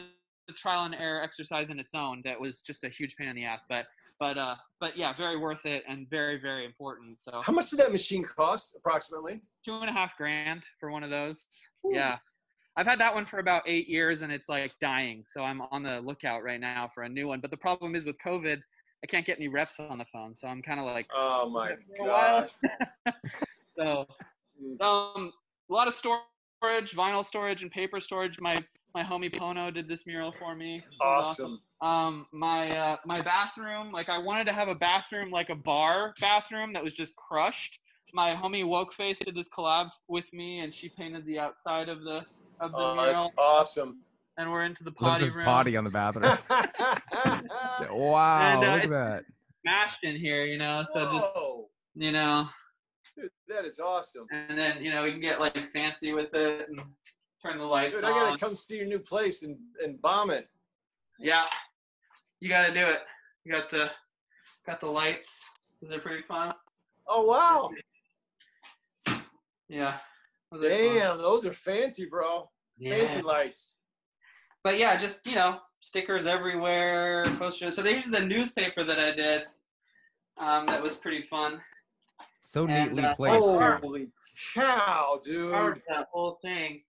a 0.49 0.53
trial 0.53 0.85
and 0.85 0.95
error 0.95 1.21
exercise 1.21 1.69
in 1.69 1.79
its 1.79 1.93
own. 1.95 2.21
That 2.25 2.39
was 2.39 2.61
just 2.61 2.83
a 2.83 2.89
huge 2.89 3.15
pain 3.15 3.27
in 3.27 3.35
the 3.35 3.45
ass, 3.45 3.63
but 3.67 3.85
but 4.19 4.37
uh, 4.37 4.55
but 4.79 4.97
yeah, 4.97 5.13
very 5.15 5.37
worth 5.37 5.65
it 5.65 5.83
and 5.87 6.09
very 6.09 6.39
very 6.39 6.65
important. 6.65 7.19
So 7.19 7.41
How 7.43 7.53
much 7.53 7.69
did 7.69 7.79
that 7.79 7.91
machine 7.91 8.23
cost, 8.23 8.75
approximately? 8.77 9.41
two 9.65 9.73
and 9.75 9.89
a 9.89 9.93
half 9.93 10.17
grand 10.17 10.63
for 10.79 10.91
one 10.91 11.03
of 11.03 11.09
those. 11.09 11.45
Yeah. 11.89 12.17
I've 12.75 12.87
had 12.87 12.99
that 13.01 13.13
one 13.13 13.25
for 13.27 13.37
about 13.37 13.61
eight 13.67 13.87
years 13.87 14.23
and 14.23 14.31
it's 14.31 14.49
like 14.49 14.71
dying. 14.81 15.23
So 15.27 15.43
I'm 15.43 15.61
on 15.61 15.83
the 15.83 16.01
lookout 16.01 16.43
right 16.43 16.59
now 16.59 16.89
for 16.93 17.03
a 17.03 17.09
new 17.09 17.27
one. 17.27 17.39
But 17.39 17.51
the 17.51 17.57
problem 17.57 17.93
is 17.95 18.05
with 18.07 18.17
COVID, 18.19 18.59
I 19.03 19.07
can't 19.07 19.25
get 19.25 19.37
any 19.37 19.47
reps 19.47 19.79
on 19.79 19.99
the 19.99 20.05
phone. 20.11 20.35
So 20.35 20.47
I'm 20.47 20.61
kind 20.63 20.79
of 20.79 20.87
like, 20.87 21.05
Oh 21.13 21.49
my 21.51 21.75
For 21.97 22.07
a 22.07 22.11
while. 22.11 22.47
god. 23.05 23.13
so 23.77 24.07
um, 24.81 25.31
a 25.69 25.73
lot 25.73 25.87
of 25.87 25.93
storage, 25.93 26.91
vinyl 26.95 27.23
storage 27.23 27.61
and 27.61 27.69
paper 27.71 28.01
storage. 28.01 28.39
My 28.41 28.63
my 28.93 29.03
homie 29.03 29.33
Pono 29.33 29.73
did 29.73 29.87
this 29.87 30.05
mural 30.05 30.31
for 30.37 30.55
me. 30.55 30.77
It 30.77 30.83
was 31.01 31.29
Awesome. 31.29 31.59
um 31.81 32.27
my 32.31 32.69
uh 32.77 32.97
my 33.05 33.21
bathroom 33.21 33.91
like 33.91 34.07
i 34.09 34.17
wanted 34.17 34.45
to 34.45 34.53
have 34.53 34.67
a 34.69 34.75
bathroom 34.75 35.29
like 35.31 35.49
a 35.49 35.55
bar 35.55 36.13
bathroom 36.21 36.71
that 36.73 36.83
was 36.83 36.93
just 36.93 37.13
crushed 37.15 37.79
my 38.13 38.31
homie 38.33 38.63
wokeface 38.63 39.19
did 39.19 39.35
this 39.35 39.49
collab 39.49 39.89
with 40.07 40.25
me 40.33 40.59
and 40.59 40.73
she 40.73 40.89
painted 40.97 41.25
the 41.25 41.39
outside 41.39 41.89
of 41.89 42.03
the 42.03 42.23
of 42.59 42.71
the 42.71 42.77
Oh, 42.77 42.93
mural 42.95 43.15
that's 43.15 43.31
awesome. 43.37 44.01
and 44.37 44.49
we're 44.51 44.63
into 44.63 44.83
the 44.83 44.91
Lives 44.91 45.15
potty 45.19 45.25
his 45.25 45.35
room 45.35 45.45
potty 45.45 45.75
on 45.75 45.83
the 45.83 45.89
bathroom. 45.89 46.37
wow, 47.91 48.61
And, 48.61 48.63
uh, 48.63 48.73
look 48.75 48.83
at 48.85 48.89
that. 48.91 49.23
smashed 49.61 50.03
in 50.03 50.15
here 50.15 50.45
you 50.45 50.57
know 50.57 50.83
so 50.83 51.09
just 51.11 51.31
you 51.95 52.11
know 52.11 52.47
Dude, 53.17 53.29
that 53.47 53.65
is 53.65 53.79
awesome. 53.79 54.25
and 54.31 54.57
then 54.57 54.81
you 54.83 54.89
know 54.91 55.03
we 55.03 55.11
can 55.11 55.19
get 55.21 55.39
like 55.39 55.65
fancy 55.71 56.13
with 56.13 56.33
it 56.33 56.69
and 56.69 56.81
turn 57.43 57.57
the 57.57 57.63
lights 57.65 57.95
Dude, 57.95 58.03
I 58.05 58.09
gotta 58.11 58.37
come 58.37 58.55
see 58.55 58.77
your 58.77 58.85
new 58.85 58.99
place 58.99 59.43
and, 59.43 59.57
and 59.83 60.01
bomb 60.01 60.29
it. 60.29 60.47
yeah 61.19 61.45
you 62.39 62.49
gotta 62.49 62.73
do 62.73 62.85
it 62.85 62.99
you 63.43 63.51
got 63.51 63.69
the 63.69 63.91
got 64.65 64.79
the 64.79 64.87
lights 64.87 65.43
is 65.81 65.91
it 65.91 66.01
pretty 66.03 66.23
fun 66.23 66.53
Oh 67.07 67.23
wow. 67.23 67.69
yeah 69.67 69.97
Those. 70.51 70.61
Damn, 70.69 71.17
those 71.17 71.45
are 71.45 71.51
fancy, 71.53 72.05
bro. 72.05 72.49
Fancy 72.81 73.21
lights. 73.21 73.75
but 74.63 74.77
yeah, 74.79 74.95
just 74.97 75.25
you 75.27 75.35
know, 75.35 75.59
stickers 75.81 76.25
everywhere, 76.27 77.25
posters. 77.37 77.75
So 77.75 77.81
there's 77.81 78.05
the 78.09 78.19
newspaper 78.21 78.83
that 78.83 78.99
I 78.99 79.11
did. 79.11 79.43
Um, 80.37 80.65
that 80.67 80.81
was 80.81 80.95
pretty 80.95 81.23
fun. 81.23 81.59
So 82.39 82.65
And, 82.67 82.93
neatly 82.93 83.03
uh, 83.03 83.15
placed. 83.15 83.45
here. 83.45 83.77
Holy 83.81 84.07
cow, 84.53 85.19
dude. 85.23 85.53
Hard 85.53 85.81
that 85.89 86.07
whole 86.11 86.39
thing 86.41 86.83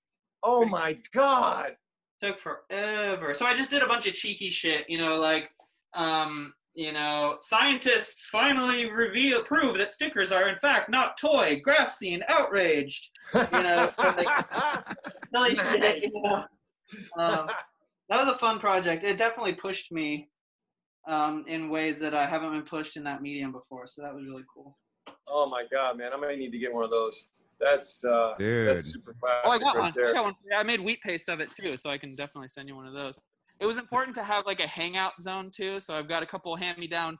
Oh 0.45 0.64
my 0.64 0.99
god. 1.12 1.76
took 2.22 2.38
forever. 2.40 3.34
So 3.34 3.47
I 3.47 3.55
just 3.55 3.70
did 3.70 3.82
a 3.82 3.86
bunch 3.86 4.07
of 4.07 4.14
cheeky 4.14 4.51
shit, 4.51 4.88
you 4.88 4.99
know, 4.99 5.16
like 5.16 5.51
um, 5.95 6.53
you 6.74 6.92
know, 6.92 7.36
scientists 7.40 8.26
finally 8.26 8.90
reveal 8.90 9.42
prove 9.42 9.76
that 9.78 9.92
stickers 9.92 10.32
are 10.32 10.49
in 10.49 10.57
fact 10.59 10.90
not 10.90 11.16
toy. 11.18 11.61
Graph 11.62 11.90
scene 11.92 12.22
outraged. 12.28 13.11
know, 13.34 13.90
like- 13.99 14.28
Silly 15.32 15.57
shit, 15.57 15.80
Nice. 15.80 16.03
you 16.03 16.22
know. 16.24 16.45
Um, 17.18 17.47
that 18.09 18.20
was 18.24 18.28
a 18.28 18.38
fun 18.38 18.59
project. 18.59 19.05
It 19.05 19.16
definitely 19.16 19.55
pushed 19.55 19.90
me 19.92 20.28
um, 21.09 21.45
in 21.49 21.68
ways 21.68 21.99
that 22.01 22.14
I 22.14 22.26
haven't 22.26 22.51
been 22.52 22.62
pushed 22.62 22.97
in 22.97 23.05
that 23.05 23.23
medium 23.23 23.51
before. 23.52 23.86
So 23.86 24.02
that 24.02 24.14
was 24.14 24.24
really 24.27 24.44
cool. 24.52 24.77
oh 25.28 25.48
my 25.48 25.64
god, 25.73 25.97
man. 25.98 26.12
I 26.12 26.16
might 26.16 26.39
need 26.39 26.51
to 26.52 26.59
get 26.59 26.73
one 26.74 26.85
of 26.85 26.90
those. 26.90 27.28
That's 27.60 28.05
uh 28.05 28.35
Dude. 28.39 28.68
that's 28.68 28.85
super 28.85 29.14
classic 29.20 29.43
Oh, 29.47 29.51
I 29.51 29.59
got 29.59 29.74
right 29.76 29.82
one. 29.85 29.93
there. 29.97 30.10
I 30.10 30.12
got 30.14 30.24
one. 30.24 30.35
Yeah, 30.51 30.59
I 30.59 30.62
made 30.62 30.81
wheat 30.81 31.01
paste 31.02 31.28
of 31.28 31.40
it 31.40 31.51
too, 31.52 31.76
so 31.76 31.90
I 31.90 31.98
can 31.98 32.14
definitely 32.14 32.48
send 32.48 32.68
you 32.68 32.76
one 32.76 32.86
of 32.86 32.93
those. 32.93 33.18
It 33.60 33.66
was 33.66 33.78
important 33.78 34.14
to 34.16 34.22
have 34.24 34.44
like 34.47 34.60
a 34.60 34.66
hangout 34.66 35.12
zone 35.20 35.51
too, 35.55 35.81
so 35.81 35.94
I've 35.94 36.09
got 36.09 36.22
a 36.22 36.26
couple 36.26 36.55
hand-me-down 36.56 37.16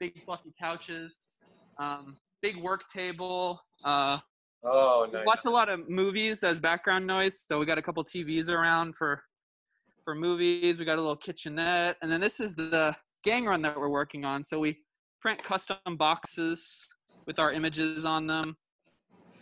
big 0.00 0.22
fluffy 0.24 0.52
couches, 0.60 1.40
um, 1.80 2.16
big 2.42 2.56
work 2.56 2.82
table. 2.92 3.60
Uh, 3.84 4.18
Oh 4.64 5.06
we 5.06 5.12
nice. 5.12 5.24
watch 5.24 5.44
a 5.46 5.50
lot 5.50 5.68
of 5.68 5.88
movies 5.88 6.42
as 6.42 6.58
background 6.58 7.06
noise, 7.06 7.44
so 7.46 7.60
we 7.60 7.64
got 7.66 7.78
a 7.78 7.82
couple 7.82 8.02
TVs 8.04 8.48
around 8.48 8.96
for 8.96 9.22
for 10.04 10.14
movies. 10.16 10.78
We 10.78 10.84
got 10.84 10.98
a 10.98 11.00
little 11.00 11.16
kitchenette, 11.16 11.96
and 12.02 12.10
then 12.10 12.20
this 12.20 12.40
is 12.40 12.56
the 12.56 12.94
gang 13.22 13.44
run 13.46 13.62
that 13.62 13.76
we're 13.78 13.88
working 13.88 14.24
on. 14.24 14.42
So 14.42 14.58
we 14.58 14.78
print 15.20 15.42
custom 15.44 15.78
boxes 15.96 16.84
with 17.26 17.38
our 17.38 17.52
images 17.52 18.04
on 18.04 18.26
them. 18.26 18.56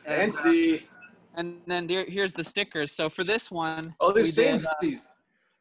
And, 0.07 0.33
uh, 0.33 0.35
Fancy. 0.35 0.89
and 1.35 1.61
then 1.67 1.87
there, 1.87 2.05
here's 2.05 2.33
the 2.35 2.45
stickers. 2.45 2.93
So 2.93 3.09
for 3.09 3.25
this 3.25 3.51
one, 3.51 3.95
Oh, 4.01 4.13
they're 4.13 4.23
we 4.23 4.31
did, 4.31 4.61
same 4.61 4.71
uh, 4.83 4.97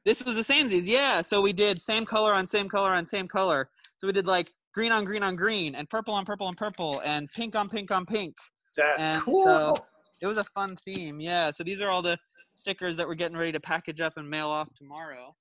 this 0.06 0.24
was 0.24 0.36
the 0.36 0.54
samesies, 0.54 0.86
yeah. 0.88 1.22
So 1.22 1.42
we 1.42 1.52
did 1.52 1.82
same 1.82 2.06
color 2.06 2.34
on 2.34 2.46
same 2.46 2.70
color 2.70 2.92
on 2.92 3.06
same 3.06 3.28
color. 3.28 3.70
So 3.98 4.06
we 4.08 4.14
did 4.14 4.28
like 4.28 4.52
green 4.74 4.92
on 4.92 5.04
green 5.04 5.24
on 5.24 5.36
green, 5.36 5.74
and 5.76 5.90
purple 5.90 6.14
on 6.14 6.26
purple 6.26 6.46
on 6.46 6.54
purple, 6.56 7.02
and 7.04 7.30
pink 7.32 7.56
on 7.56 7.68
pink 7.70 7.90
on 7.92 8.06
pink. 8.06 8.36
That's 8.78 9.02
And 9.04 9.22
cool. 9.24 9.46
so- 9.46 9.86
It 10.22 10.28
was 10.28 10.38
a 10.38 10.44
fun 10.44 10.76
theme, 10.76 11.20
yeah. 11.20 11.50
So 11.52 11.64
these 11.64 11.82
are 11.82 11.90
all 11.90 12.02
the 12.02 12.18
stickers 12.56 12.96
that 12.98 13.08
we're 13.08 13.16
getting 13.16 13.38
ready 13.38 13.52
to 13.52 13.60
package 13.60 14.00
up 14.00 14.18
and 14.18 14.30
mail 14.30 14.48
off 14.50 14.70
tomorrow. 14.76 15.36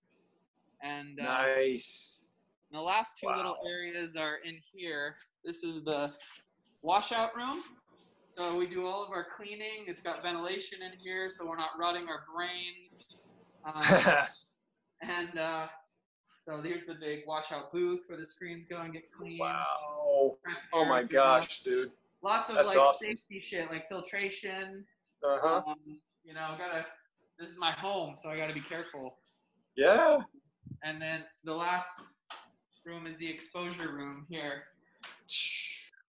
And 0.82 1.20
uh, 1.20 1.24
nice. 1.24 2.24
the 2.72 2.80
last 2.80 3.14
two 3.18 3.28
little 3.28 3.54
areas 3.68 4.16
are 4.16 4.36
in 4.44 4.58
here. 4.72 5.16
This 5.44 5.62
is 5.62 5.82
the 5.82 6.12
washout 6.82 7.34
room. 7.36 7.62
So 8.36 8.56
we 8.56 8.66
do 8.66 8.86
all 8.86 9.04
of 9.04 9.10
our 9.10 9.24
cleaning. 9.24 9.84
It's 9.86 10.02
got 10.02 10.22
ventilation 10.22 10.78
in 10.82 10.98
here, 10.98 11.30
so 11.38 11.46
we're 11.46 11.56
not 11.56 11.70
rotting 11.78 12.06
our 12.08 12.24
brains. 12.34 13.16
Um, 13.62 13.82
and 15.02 15.38
uh, 15.38 15.66
so 16.42 16.62
there's 16.62 16.86
the 16.86 16.94
big 16.94 17.24
washout 17.26 17.70
booth 17.72 18.00
where 18.06 18.16
the 18.18 18.24
screens 18.24 18.64
go 18.64 18.80
and 18.80 18.90
get 18.90 19.02
cleaned. 19.12 19.38
wow. 19.38 20.36
Oh 20.72 20.84
my 20.86 21.02
gosh, 21.02 21.60
dude. 21.60 21.90
Lots 22.22 22.48
of 22.48 22.54
That's 22.54 22.68
like 22.68 22.78
awesome. 22.78 23.08
safety 23.08 23.44
shit, 23.46 23.70
like 23.70 23.86
filtration. 23.90 24.86
Uh 25.22 25.38
huh. 25.42 25.62
Um, 25.66 25.76
you 26.24 26.32
know, 26.32 26.40
I 26.40 26.56
gotta. 26.56 26.86
This 27.38 27.50
is 27.50 27.58
my 27.58 27.72
home, 27.72 28.16
so 28.22 28.30
I 28.30 28.38
gotta 28.38 28.54
be 28.54 28.60
careful. 28.62 29.18
Yeah. 29.76 30.20
And 30.82 31.02
then 31.02 31.24
the 31.44 31.52
last 31.52 31.88
room 32.86 33.06
is 33.06 33.18
the 33.18 33.28
exposure 33.28 33.92
room 33.92 34.24
here. 34.30 34.62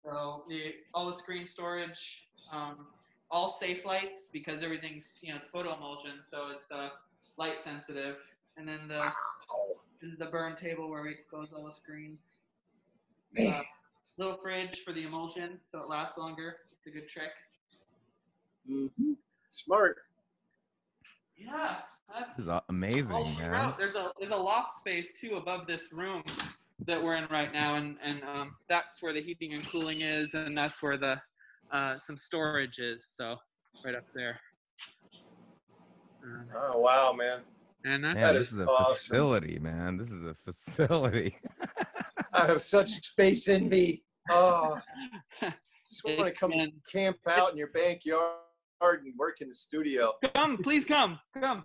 So 0.05 0.45
the 0.49 0.75
all 0.95 1.07
the 1.07 1.17
screen 1.17 1.47
storage, 1.47 2.25
um, 2.53 2.87
all 3.31 3.51
safe 3.51 3.85
lights 3.85 4.29
because 4.33 4.63
everything's 4.63 5.19
you 5.23 5.33
know 5.33 5.39
it's 5.41 5.51
photo 5.51 5.75
emulsion, 5.75 6.19
so 6.31 6.49
it's 6.57 6.71
uh, 6.71 6.91
light 7.37 7.61
sensitive. 7.63 8.19
And 8.57 8.67
then 8.67 8.89
the 8.89 9.13
this 10.01 10.13
is 10.13 10.19
the 10.19 10.27
burn 10.27 10.57
table 10.57 10.91
where 10.91 11.03
we 11.03 11.11
expose 11.11 11.49
all 11.57 11.65
the 11.65 11.73
screens. 11.73 12.39
Man. 13.33 13.55
Uh, 13.55 13.63
little 14.19 14.37
fridge 14.43 14.83
for 14.85 14.93
the 14.93 15.05
emulsion, 15.05 15.59
so 15.71 15.81
it 15.81 15.89
lasts 15.89 16.19
longer. 16.19 16.49
It's 16.49 16.87
a 16.87 16.91
good 16.91 17.09
trick. 17.09 17.31
Mhm. 18.69 19.17
Smart. 19.49 20.05
Yeah, 21.37 21.79
that's 22.13 22.37
This 22.37 22.47
is 22.47 22.53
amazing, 22.69 23.37
man. 23.39 23.75
There's 23.79 23.95
a 23.95 24.13
there's 24.19 24.33
a 24.33 24.37
loft 24.37 24.75
space 24.75 25.13
too 25.19 25.37
above 25.37 25.67
this 25.67 25.93
room 25.93 26.23
that 26.87 27.03
we're 27.03 27.15
in 27.15 27.27
right 27.31 27.53
now, 27.53 27.75
and 27.77 27.97
and 28.03 28.23
um, 28.25 28.57
that's 28.69 29.03
where 29.03 29.13
the 29.13 29.21
heating 29.23 29.53
and 29.55 29.69
cooling 29.69 30.01
is, 30.01 30.35
and 30.35 30.57
that's 30.57 30.83
where 30.83 30.97
the 30.97 31.21
uh, 31.71 31.99
some 31.99 32.17
storage 32.17 32.79
is. 32.79 32.97
So 33.17 33.37
right 33.85 33.95
up 33.95 34.05
there. 34.15 34.39
Um, 36.25 36.47
Oh 36.55 36.79
wow, 36.79 37.13
man. 37.13 37.41
and 37.85 38.05
that's 38.05 38.15
Man, 38.15 38.33
That 38.35 38.39
this 38.39 38.49
is 38.53 38.59
is 38.59 38.59
a 38.61 38.69
awesome. 38.69 38.95
facility, 38.95 39.59
man. 39.59 39.97
This 39.97 40.11
is 40.13 40.25
a 40.25 40.35
facility. 40.45 41.37
I 42.33 42.47
have 42.47 42.63
such 42.63 42.89
space 42.91 43.49
in 43.49 43.69
me. 43.69 44.03
Oh, 44.31 44.79
just 45.89 46.05
want 46.05 46.19
to 46.21 46.31
come 46.33 46.51
been- 46.53 46.73
camp 46.91 47.17
out 47.29 47.51
in 47.51 47.57
your 47.59 47.69
backyard 47.69 48.39
and 48.81 49.13
work 49.19 49.41
in 49.41 49.49
the 49.49 49.55
studio. 49.55 50.13
come, 50.35 50.59
please 50.59 50.85
come, 50.85 51.19
come. 51.39 51.65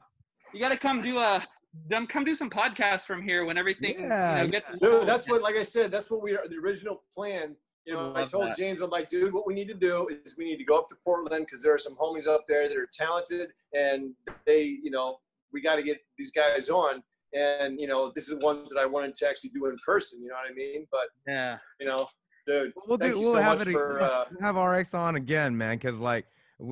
You 0.54 0.60
got 0.60 0.70
to 0.70 0.78
come 0.78 1.02
do 1.02 1.18
a. 1.20 1.46
Them 1.90 2.08
come 2.08 2.24
do 2.24 2.34
some 2.34 2.50
podcasts 2.50 3.06
from 3.06 3.22
here 3.22 3.46
when 3.46 3.58
everything 3.58 4.00
Yeah, 4.00 4.42
you 4.42 4.46
know, 4.46 4.52
gets 4.52 4.66
Dude, 4.82 5.08
that's 5.08 5.30
what, 5.30 5.42
like 5.42 5.56
I 5.56 5.64
said, 5.64 5.92
that's 5.92 6.10
what 6.10 6.22
we 6.22 6.36
are. 6.36 6.48
The 6.48 6.56
original 6.56 7.04
plan. 7.14 7.56
You 7.86 7.94
know, 7.94 8.12
I 8.14 8.22
Love 8.22 8.32
told 8.32 8.48
that. 8.48 8.58
James, 8.58 8.82
I'm 8.82 8.90
like, 8.90 9.10
dude, 9.10 9.34
what 9.34 9.48
we 9.48 9.54
need 9.54 9.68
to 9.70 9.74
do 9.74 10.10
is 10.10 10.38
we 10.38 10.44
need 10.44 10.58
to 10.58 10.66
go 10.66 10.78
up 10.78 10.90
to 10.90 10.96
Portland 11.06 11.46
because 11.46 11.64
there 11.64 11.74
are 11.74 11.78
some 11.78 11.96
homies 11.96 12.28
up 12.28 12.44
there 12.48 12.68
that 12.68 12.76
are 12.76 12.90
talented 12.92 13.52
and 13.74 14.14
they, 14.46 14.64
you 14.64 14.92
know, 14.92 15.20
we 15.54 15.62
got 15.62 15.76
to 15.78 15.84
get 15.84 16.00
these 16.18 16.32
guys 16.32 16.70
on. 16.70 17.02
And 17.34 17.80
you 17.80 17.88
know, 17.88 18.12
this 18.16 18.28
is 18.30 18.36
ones 18.36 18.72
that 18.72 18.80
I 18.80 18.86
wanted 18.86 19.16
to 19.16 19.28
actually 19.28 19.52
do 19.52 19.66
in 19.68 19.78
person. 19.86 20.22
You 20.22 20.30
know 20.30 20.36
what 20.36 20.52
I 20.52 20.54
mean? 20.54 20.88
But 20.92 21.08
yeah. 21.28 21.58
you 21.80 21.88
know, 21.88 22.08
dude, 22.46 22.74
We'll 22.88 22.98
do. 22.98 23.20
We'll 23.20 23.34
so 23.34 23.42
have 23.42 23.60
much 23.60 23.68
it. 23.68 23.72
for. 23.74 24.02
Uh, 24.02 24.24
have 24.42 24.56
RX 24.56 24.94
on 24.94 25.16
again, 25.16 25.56
man. 25.58 25.78
Because 25.78 26.00
like, 26.00 26.26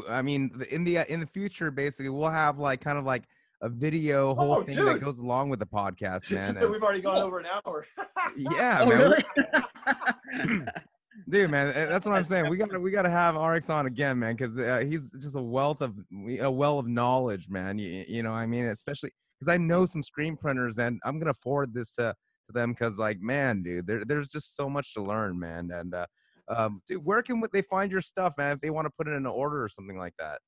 i 0.09 0.21
mean, 0.21 0.51
the- 0.57 0.73
in 0.73 0.83
the 0.83 1.11
in 1.11 1.19
the 1.19 1.27
future, 1.27 1.71
basically, 1.71 2.09
we'll 2.09 2.29
have 2.29 2.57
like 2.57 2.81
kind 2.81 2.97
of 2.97 3.05
like 3.05 3.23
a 3.65 3.69
video 3.69 4.35
whole 4.35 4.51
Oh, 4.57 4.63
thing 4.63 4.75
dude. 4.75 4.87
that 4.87 5.01
goes 5.01 5.17
along 5.19 5.49
with 5.49 5.59
the 5.59 5.65
podcast, 5.65 6.31
man. 6.31 6.55
and- 6.57 6.69
we've 6.71 6.83
already 6.83 7.01
gone 7.01 7.17
over 7.21 7.39
an 7.39 7.47
hour. 7.47 7.85
yeah, 8.37 8.79
Oh, 8.81 8.85
man. 8.85 8.99
really? 8.99 10.65
Dude, 11.29 11.49
man, 11.49 11.69
eh, 11.69 11.85
that's 11.87 12.05
what 12.05 12.13
I'm 12.13 12.25
saying. 12.25 12.49
We 12.49 12.57
got 12.57 12.69
to 12.71 12.79
we 12.79 12.91
got 12.91 13.03
to 13.03 13.09
have 13.09 13.35
RX 13.35 13.69
on 13.69 13.87
again, 13.87 14.19
man, 14.19 14.35
because 14.35 14.59
uh, 14.59 14.83
he's 14.85 15.09
just 15.11 15.35
a 15.35 15.41
wealth 15.41 15.81
of 15.81 15.95
a 16.39 16.51
well 16.51 16.77
of 16.77 16.87
knowledge, 16.87 17.47
man. 17.49 17.79
You, 17.79 18.03
you 18.07 18.21
know, 18.21 18.31
I 18.31 18.45
mean, 18.45 18.65
especially 18.65 19.11
because 19.39 19.51
I 19.51 19.57
know 19.57 19.85
some 19.85 20.03
screen 20.03 20.35
printers, 20.37 20.77
and 20.77 20.99
I'm 21.05 21.17
gonna 21.17 21.33
forward 21.33 21.73
this 21.73 21.95
to 21.95 22.13
to 22.47 22.53
them 22.53 22.73
because, 22.73 22.99
like, 22.99 23.19
man, 23.21 23.63
dude, 23.63 23.87
there, 23.87 24.03
there's 24.05 24.27
just 24.27 24.55
so 24.55 24.69
much 24.69 24.93
to 24.93 25.01
learn, 25.01 25.39
man. 25.39 25.71
And 25.71 25.95
uh, 25.95 26.05
um, 26.49 26.81
dude, 26.87 27.03
where 27.03 27.23
can 27.23 27.41
they 27.53 27.61
find 27.63 27.91
your 27.91 28.01
stuff, 28.01 28.33
man? 28.37 28.55
If 28.57 28.61
they 28.61 28.69
want 28.69 28.85
to 28.85 28.91
put 28.95 29.07
it 29.07 29.11
in 29.11 29.17
an 29.17 29.25
order 29.25 29.63
or 29.63 29.69
something 29.69 29.97
like 29.97 30.13
that. 30.19 30.39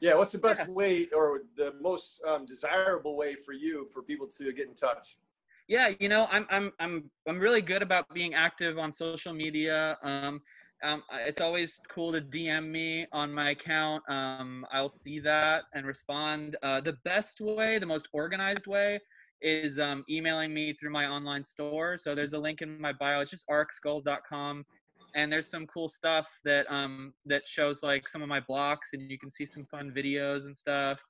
Yeah, 0.00 0.14
what's 0.14 0.32
the 0.32 0.38
best 0.38 0.68
way 0.68 1.08
or 1.16 1.42
the 1.56 1.72
most 1.80 2.22
um, 2.26 2.46
desirable 2.46 3.16
way 3.16 3.34
for 3.36 3.52
you 3.52 3.86
for 3.92 4.02
people 4.02 4.26
to 4.38 4.52
get 4.52 4.68
in 4.68 4.74
touch? 4.74 5.18
yeah 5.66 5.88
you 5.98 6.10
know 6.10 6.28
i'm 6.30 6.46
i'm 6.50 6.70
i'm 6.78 7.10
i'm 7.26 7.38
really 7.38 7.62
good 7.62 7.80
about 7.80 8.06
being 8.12 8.34
active 8.34 8.78
on 8.78 8.92
social 8.92 9.32
media 9.32 9.96
um 10.02 10.42
um, 10.82 11.02
it's 11.12 11.40
always 11.40 11.80
cool 11.88 12.12
to 12.12 12.20
DM 12.20 12.70
me 12.70 13.06
on 13.10 13.32
my 13.32 13.50
account. 13.50 14.02
Um, 14.08 14.66
I'll 14.70 14.90
see 14.90 15.18
that 15.20 15.64
and 15.72 15.86
respond. 15.86 16.56
Uh, 16.62 16.82
the 16.82 16.98
best 17.04 17.40
way, 17.40 17.78
the 17.78 17.86
most 17.86 18.08
organized 18.12 18.66
way, 18.66 19.00
is 19.40 19.78
um, 19.78 20.04
emailing 20.10 20.52
me 20.52 20.74
through 20.74 20.90
my 20.90 21.06
online 21.06 21.42
store. 21.42 21.96
So 21.96 22.14
there's 22.14 22.34
a 22.34 22.38
link 22.38 22.60
in 22.60 22.78
my 22.78 22.92
bio. 22.92 23.20
It's 23.20 23.30
just 23.30 23.46
arcskulls.com, 23.48 24.66
and 25.14 25.30
there's 25.30 25.48
some 25.48 25.66
cool 25.66 25.88
stuff 25.88 26.26
that 26.44 26.66
um, 26.72 27.12
that 27.26 27.42
shows 27.46 27.82
like 27.82 28.08
some 28.08 28.22
of 28.22 28.28
my 28.28 28.40
blocks, 28.40 28.90
and 28.92 29.10
you 29.10 29.18
can 29.18 29.30
see 29.30 29.46
some 29.46 29.64
fun 29.66 29.88
videos 29.88 30.46
and 30.46 30.56
stuff. 30.56 31.00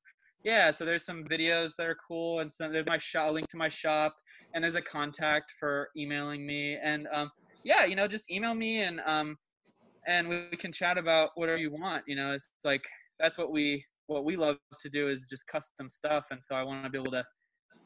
Yeah, 0.44 0.70
so 0.70 0.84
there's 0.84 1.06
some 1.06 1.24
videos 1.24 1.72
that 1.78 1.86
are 1.86 1.96
cool, 2.06 2.40
and 2.40 2.52
some 2.52 2.72
there's 2.72 2.86
my 2.86 2.98
shop, 2.98 3.32
link 3.32 3.48
to 3.48 3.56
my 3.56 3.68
shop, 3.68 4.14
and 4.54 4.62
there's 4.62 4.74
a 4.74 4.82
contact 4.82 5.52
for 5.58 5.88
emailing 5.96 6.46
me, 6.46 6.76
and 6.76 7.08
um, 7.12 7.30
yeah, 7.64 7.84
you 7.84 7.96
know, 7.96 8.06
just 8.06 8.30
email 8.30 8.54
me 8.54 8.82
and 8.82 9.00
um, 9.06 9.36
and 10.06 10.28
we 10.28 10.56
can 10.58 10.72
chat 10.72 10.98
about 10.98 11.30
whatever 11.34 11.58
you 11.58 11.72
want. 11.72 12.04
You 12.06 12.16
know, 12.16 12.32
it's 12.32 12.50
like 12.64 12.82
that's 13.18 13.38
what 13.38 13.52
we 13.52 13.84
what 14.06 14.24
we 14.24 14.36
love 14.36 14.56
to 14.82 14.90
do 14.90 15.08
is 15.08 15.26
just 15.28 15.46
custom 15.46 15.88
stuff, 15.88 16.24
and 16.30 16.40
so 16.46 16.54
I 16.54 16.62
want 16.62 16.84
to 16.84 16.90
be 16.90 16.98
able 16.98 17.12
to 17.12 17.24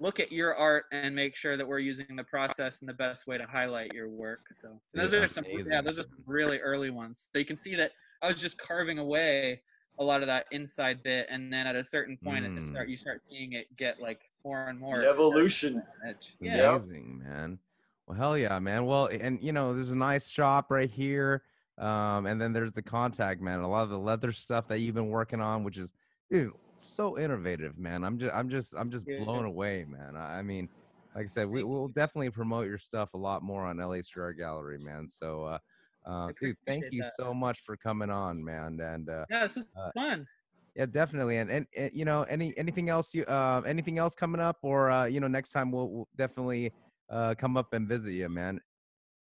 look 0.00 0.20
at 0.20 0.30
your 0.32 0.54
art 0.54 0.84
and 0.92 1.14
make 1.14 1.36
sure 1.36 1.56
that 1.56 1.66
we're 1.66 1.78
using 1.78 2.14
the 2.16 2.24
process 2.24 2.80
in 2.80 2.86
the 2.86 2.94
best 2.94 3.26
way 3.26 3.38
to 3.38 3.46
highlight 3.46 3.92
your 3.92 4.08
work. 4.08 4.46
So 4.52 4.68
and 4.68 5.02
those 5.02 5.12
Yeah, 5.12 5.20
are 5.20 5.28
some 5.28 5.44
yeah, 5.44 5.82
those 5.82 5.98
are 5.98 6.04
some 6.04 6.22
really 6.26 6.58
early 6.58 6.90
ones. 6.90 7.28
So 7.32 7.38
you 7.38 7.44
can 7.44 7.56
see 7.56 7.74
that 7.76 7.92
I 8.22 8.28
was 8.28 8.40
just 8.40 8.58
carving 8.58 8.98
away 8.98 9.62
a 9.98 10.04
lot 10.04 10.22
of 10.22 10.28
that 10.28 10.46
inside 10.52 11.02
bit, 11.02 11.26
and 11.28 11.52
then 11.52 11.66
at 11.66 11.74
a 11.74 11.84
certain 11.84 12.16
point 12.16 12.44
at 12.44 12.54
the 12.54 12.60
Mm. 12.60 12.70
start, 12.70 12.88
you 12.88 12.96
start 12.96 13.24
seeing 13.24 13.54
it 13.54 13.74
get 13.76 14.00
like 14.00 14.20
more 14.44 14.68
and 14.68 14.78
more 14.78 15.00
The 15.00 15.08
evolution. 15.08 15.82
edge. 16.06 16.16
It's 16.18 16.36
Yeah. 16.40 16.76
amazing, 16.76 17.18
man. 17.18 17.58
Well, 18.06 18.16
hell 18.16 18.38
yeah, 18.38 18.58
man. 18.60 18.86
Well, 18.86 19.06
and 19.06 19.42
you 19.42 19.52
know, 19.52 19.74
there's 19.74 19.90
a 19.90 19.96
nice 19.96 20.28
shop 20.28 20.70
right 20.70 20.90
here. 20.90 21.42
Um, 21.78 22.26
and 22.26 22.40
then 22.40 22.52
there's 22.52 22.72
the 22.72 22.82
contact, 22.82 23.40
man. 23.40 23.60
A 23.60 23.68
lot 23.68 23.84
of 23.84 23.90
the 23.90 23.98
leather 23.98 24.32
stuff 24.32 24.66
that 24.68 24.78
you've 24.80 24.94
been 24.96 25.10
working 25.10 25.40
on, 25.40 25.62
which 25.62 25.78
is 25.78 25.92
dude, 26.30 26.52
so 26.84 27.18
innovative, 27.18 27.78
man. 27.78 28.04
I'm 28.04 28.18
just 28.18 28.34
I'm 28.34 28.48
just 28.50 28.74
I'm 28.76 28.90
just 28.90 29.06
Yeah. 29.06 29.16
blown 29.16 29.44
away, 29.44 29.84
man. 29.84 30.16
I 30.16 30.42
mean, 30.42 30.68
like 31.14 31.24
I 31.24 31.28
said, 31.28 31.48
we, 31.48 31.62
we'll 31.64 31.88
definitely 31.88 32.30
promote 32.30 32.66
your 32.66 32.78
stuff 32.78 33.14
a 33.14 33.18
lot 33.18 33.42
more 33.42 33.64
on 33.64 33.80
LA 33.80 34.02
Street 34.02 34.22
Art 34.22 34.38
Gallery, 34.38 34.78
man. 34.78 35.06
So 35.06 35.44
uh 35.44 35.58
uh, 36.06 36.32
dude, 36.40 36.56
thank 36.66 36.86
you 36.90 37.02
that. 37.02 37.12
so 37.16 37.34
much 37.34 37.60
for 37.60 37.76
coming 37.76 38.10
on, 38.10 38.42
man. 38.44 38.80
And 38.80 39.08
uh, 39.10 39.26
Yeah, 39.28 39.44
it's 39.44 39.54
just 39.54 39.70
Uh, 39.76 39.92
fun. 39.94 40.28
yeah, 40.74 40.86
definitely. 40.86 41.38
And, 41.38 41.50
and 41.50 41.66
and 41.76 41.92
you 41.94 42.04
know, 42.04 42.22
any 42.24 42.56
anything 42.58 42.88
else 42.88 43.14
you 43.14 43.24
uh 43.24 43.62
anything 43.66 43.98
else 43.98 44.14
coming 44.14 44.40
up, 44.40 44.58
or 44.62 44.90
uh, 44.90 45.04
you 45.06 45.20
know, 45.20 45.28
next 45.28 45.52
time 45.52 45.70
we'll, 45.72 45.88
we'll 45.90 46.08
definitely 46.16 46.72
uh 47.10 47.34
come 47.38 47.56
up 47.56 47.72
and 47.72 47.88
visit 47.88 48.12
you, 48.12 48.28
man. 48.28 48.60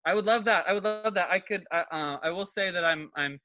I 0.05 0.13
would 0.15 0.25
love 0.25 0.45
that. 0.45 0.67
I 0.67 0.73
would 0.73 0.83
love 0.83 1.13
that. 1.13 1.29
I 1.29 1.39
could. 1.39 1.65
Uh, 1.71 2.17
I 2.21 2.29
will 2.31 2.45
say 2.45 2.71
that 2.71 2.83
I'm. 2.83 3.11
I'm. 3.15 3.39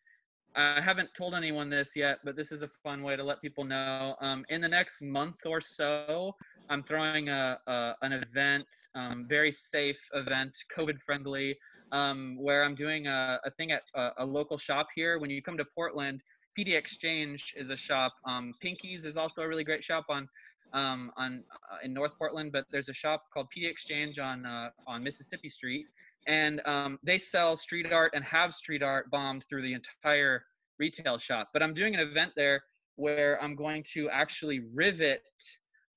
I 0.56 0.80
haven't 0.80 1.10
told 1.14 1.34
anyone 1.34 1.68
this 1.68 1.94
yet, 1.94 2.20
but 2.24 2.34
this 2.34 2.50
is 2.50 2.62
a 2.62 2.70
fun 2.82 3.02
way 3.02 3.14
to 3.14 3.22
let 3.22 3.42
people 3.42 3.62
know. 3.62 4.16
Um, 4.22 4.42
in 4.48 4.62
the 4.62 4.68
next 4.68 5.02
month 5.02 5.36
or 5.44 5.60
so, 5.60 6.34
I'm 6.70 6.82
throwing 6.82 7.28
a, 7.28 7.58
a 7.66 7.94
an 8.00 8.12
event, 8.14 8.66
um, 8.94 9.26
very 9.28 9.52
safe 9.52 9.98
event, 10.14 10.56
COVID 10.74 10.98
friendly, 11.04 11.58
um, 11.92 12.38
where 12.40 12.64
I'm 12.64 12.74
doing 12.74 13.06
a, 13.06 13.38
a 13.44 13.50
thing 13.50 13.70
at 13.70 13.82
a, 13.94 14.10
a 14.18 14.24
local 14.24 14.56
shop 14.56 14.88
here. 14.94 15.18
When 15.18 15.28
you 15.28 15.42
come 15.42 15.58
to 15.58 15.64
Portland, 15.74 16.22
PD 16.58 16.74
Exchange 16.74 17.52
is 17.54 17.68
a 17.68 17.76
shop. 17.76 18.14
Um, 18.24 18.54
Pinkies 18.64 19.04
is 19.04 19.18
also 19.18 19.42
a 19.42 19.48
really 19.48 19.64
great 19.64 19.84
shop 19.84 20.06
on 20.08 20.26
um, 20.72 21.12
on 21.18 21.44
uh, 21.52 21.84
in 21.84 21.92
North 21.92 22.12
Portland, 22.18 22.50
but 22.52 22.64
there's 22.70 22.88
a 22.88 22.94
shop 22.94 23.24
called 23.32 23.48
PD 23.56 23.70
Exchange 23.70 24.18
on 24.18 24.46
uh, 24.46 24.70
on 24.86 25.02
Mississippi 25.02 25.50
Street, 25.50 25.86
and 26.26 26.60
um, 26.66 26.98
they 27.02 27.18
sell 27.18 27.56
street 27.56 27.92
art 27.92 28.12
and 28.14 28.24
have 28.24 28.54
street 28.54 28.82
art 28.82 29.10
bombed 29.10 29.44
through 29.48 29.62
the 29.62 29.74
entire 29.74 30.44
retail 30.78 31.18
shop. 31.18 31.48
But 31.52 31.62
I'm 31.62 31.74
doing 31.74 31.94
an 31.94 32.00
event 32.00 32.32
there 32.36 32.62
where 32.96 33.42
I'm 33.42 33.54
going 33.54 33.84
to 33.94 34.08
actually 34.10 34.60
rivet 34.74 35.22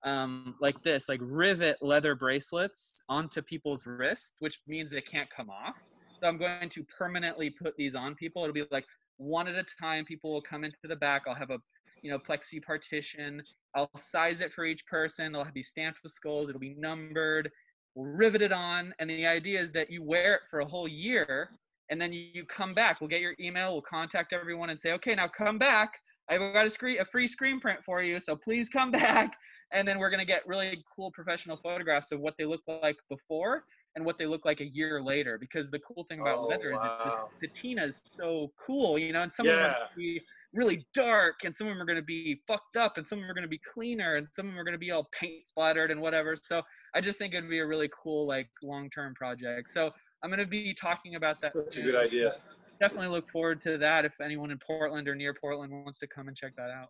um, 0.03 0.55
like 0.61 0.81
this, 0.83 1.09
like 1.09 1.19
rivet 1.21 1.77
leather 1.81 2.15
bracelets 2.15 3.01
onto 3.09 3.41
people's 3.41 3.85
wrists, 3.85 4.37
which 4.39 4.59
means 4.67 4.89
they 4.89 5.01
can't 5.01 5.29
come 5.29 5.49
off. 5.49 5.75
So 6.21 6.27
I'm 6.27 6.37
going 6.37 6.69
to 6.69 6.83
permanently 6.97 7.49
put 7.49 7.75
these 7.77 7.95
on 7.95 8.15
people. 8.15 8.43
It'll 8.43 8.53
be 8.53 8.65
like 8.71 8.85
one 9.17 9.47
at 9.47 9.55
a 9.55 9.65
time. 9.81 10.05
People 10.05 10.33
will 10.33 10.41
come 10.41 10.63
into 10.63 10.77
the 10.83 10.95
back. 10.95 11.23
I'll 11.27 11.35
have 11.35 11.49
a 11.49 11.59
you 12.01 12.09
know 12.09 12.19
plexi 12.19 12.63
partition. 12.63 13.41
I'll 13.75 13.89
size 13.97 14.39
it 14.41 14.53
for 14.53 14.65
each 14.65 14.85
person. 14.85 15.31
They'll 15.31 15.45
be 15.53 15.63
stamped 15.63 15.99
with 16.03 16.13
skulls. 16.13 16.49
It'll 16.49 16.59
be 16.59 16.75
numbered. 16.77 17.51
We'll 17.95 18.11
rivet 18.11 18.41
it 18.41 18.51
on, 18.51 18.93
and 18.99 19.09
the 19.09 19.25
idea 19.25 19.59
is 19.61 19.71
that 19.73 19.89
you 19.89 20.03
wear 20.03 20.35
it 20.35 20.41
for 20.49 20.59
a 20.59 20.65
whole 20.65 20.87
year, 20.87 21.49
and 21.89 21.99
then 21.99 22.13
you, 22.13 22.45
come 22.45 22.73
back. 22.73 23.01
We'll 23.01 23.09
get 23.09 23.21
your 23.21 23.35
email. 23.39 23.73
We'll 23.73 23.81
contact 23.81 24.31
everyone 24.31 24.69
and 24.69 24.79
say, 24.79 24.91
okay, 24.93 25.15
now 25.15 25.27
come 25.27 25.57
back. 25.57 25.99
I've 26.29 26.39
got 26.53 26.67
a 26.67 26.69
screen, 26.69 26.99
a 26.99 27.05
free 27.05 27.27
screen 27.27 27.59
print 27.59 27.79
for 27.83 28.01
you, 28.03 28.19
so 28.19 28.35
please 28.35 28.69
come 28.69 28.91
back. 29.05 29.35
And 29.71 29.87
then 29.87 29.99
we're 29.99 30.09
gonna 30.09 30.25
get 30.25 30.47
really 30.47 30.83
cool 30.95 31.11
professional 31.11 31.57
photographs 31.57 32.11
of 32.11 32.19
what 32.19 32.35
they 32.37 32.45
look 32.45 32.61
like 32.67 32.97
before 33.09 33.63
and 33.95 34.05
what 34.05 34.17
they 34.19 34.25
look 34.27 34.45
like 34.45 34.61
a 34.61 34.65
year 34.67 35.01
later. 35.01 35.37
Because 35.39 35.69
the 35.71 35.79
cool 35.79 36.05
thing 36.09 36.21
about 36.21 36.39
Oh, 36.39 36.45
leather 36.47 36.71
is 36.71 36.77
wow. 36.77 37.29
the 37.41 37.47
patina 37.47 37.83
is 37.85 38.01
so 38.05 38.51
cool, 38.59 38.97
you 38.99 39.11
know. 39.13 39.23
And 39.23 39.33
some 39.33 39.47
of 39.47 39.55
them 39.55 39.65
are 39.65 39.73
gonna 39.73 39.89
be 39.97 40.21
really 40.53 40.85
dark, 40.93 41.43
and 41.43 41.53
some 41.53 41.67
of 41.67 41.73
them 41.73 41.81
are 41.81 41.85
gonna 41.85 42.01
be 42.01 42.41
fucked 42.47 42.77
up, 42.77 42.97
and 42.97 43.07
some 43.07 43.17
of 43.19 43.23
them 43.23 43.31
are 43.31 43.35
gonna 43.35 43.47
be 43.47 43.59
cleaner, 43.59 44.15
and 44.15 44.27
some 44.31 44.45
of 44.47 44.51
them 44.51 44.59
are 44.59 44.63
gonna 44.63 44.77
be 44.77 44.91
all 44.91 45.07
paint 45.11 45.47
splattered 45.47 45.89
and 45.91 45.99
whatever. 46.01 46.37
So 46.43 46.61
I 46.95 47.01
just 47.01 47.17
think 47.17 47.33
it'd 47.33 47.49
be 47.49 47.59
a 47.59 47.65
really 47.67 47.89
cool 48.01 48.27
like 48.27 48.49
long-term 48.63 49.13
project. 49.15 49.69
So 49.69 49.91
I'm 50.23 50.29
gonna 50.29 50.45
be 50.45 50.73
talking 50.73 51.15
about 51.15 51.39
that. 51.41 51.51
Such 51.53 51.77
a 51.77 51.81
good 51.81 51.95
idea. 51.95 52.35
Definitely 52.79 53.07
look 53.09 53.29
forward 53.29 53.61
to 53.63 53.77
that. 53.77 54.05
If 54.05 54.13
anyone 54.21 54.51
in 54.51 54.57
Portland 54.59 55.07
or 55.07 55.15
near 55.15 55.33
Portland 55.33 55.71
wants 55.83 55.99
to 55.99 56.07
come 56.07 56.27
and 56.27 56.35
check 56.37 56.55
that 56.55 56.69
out. 56.71 56.89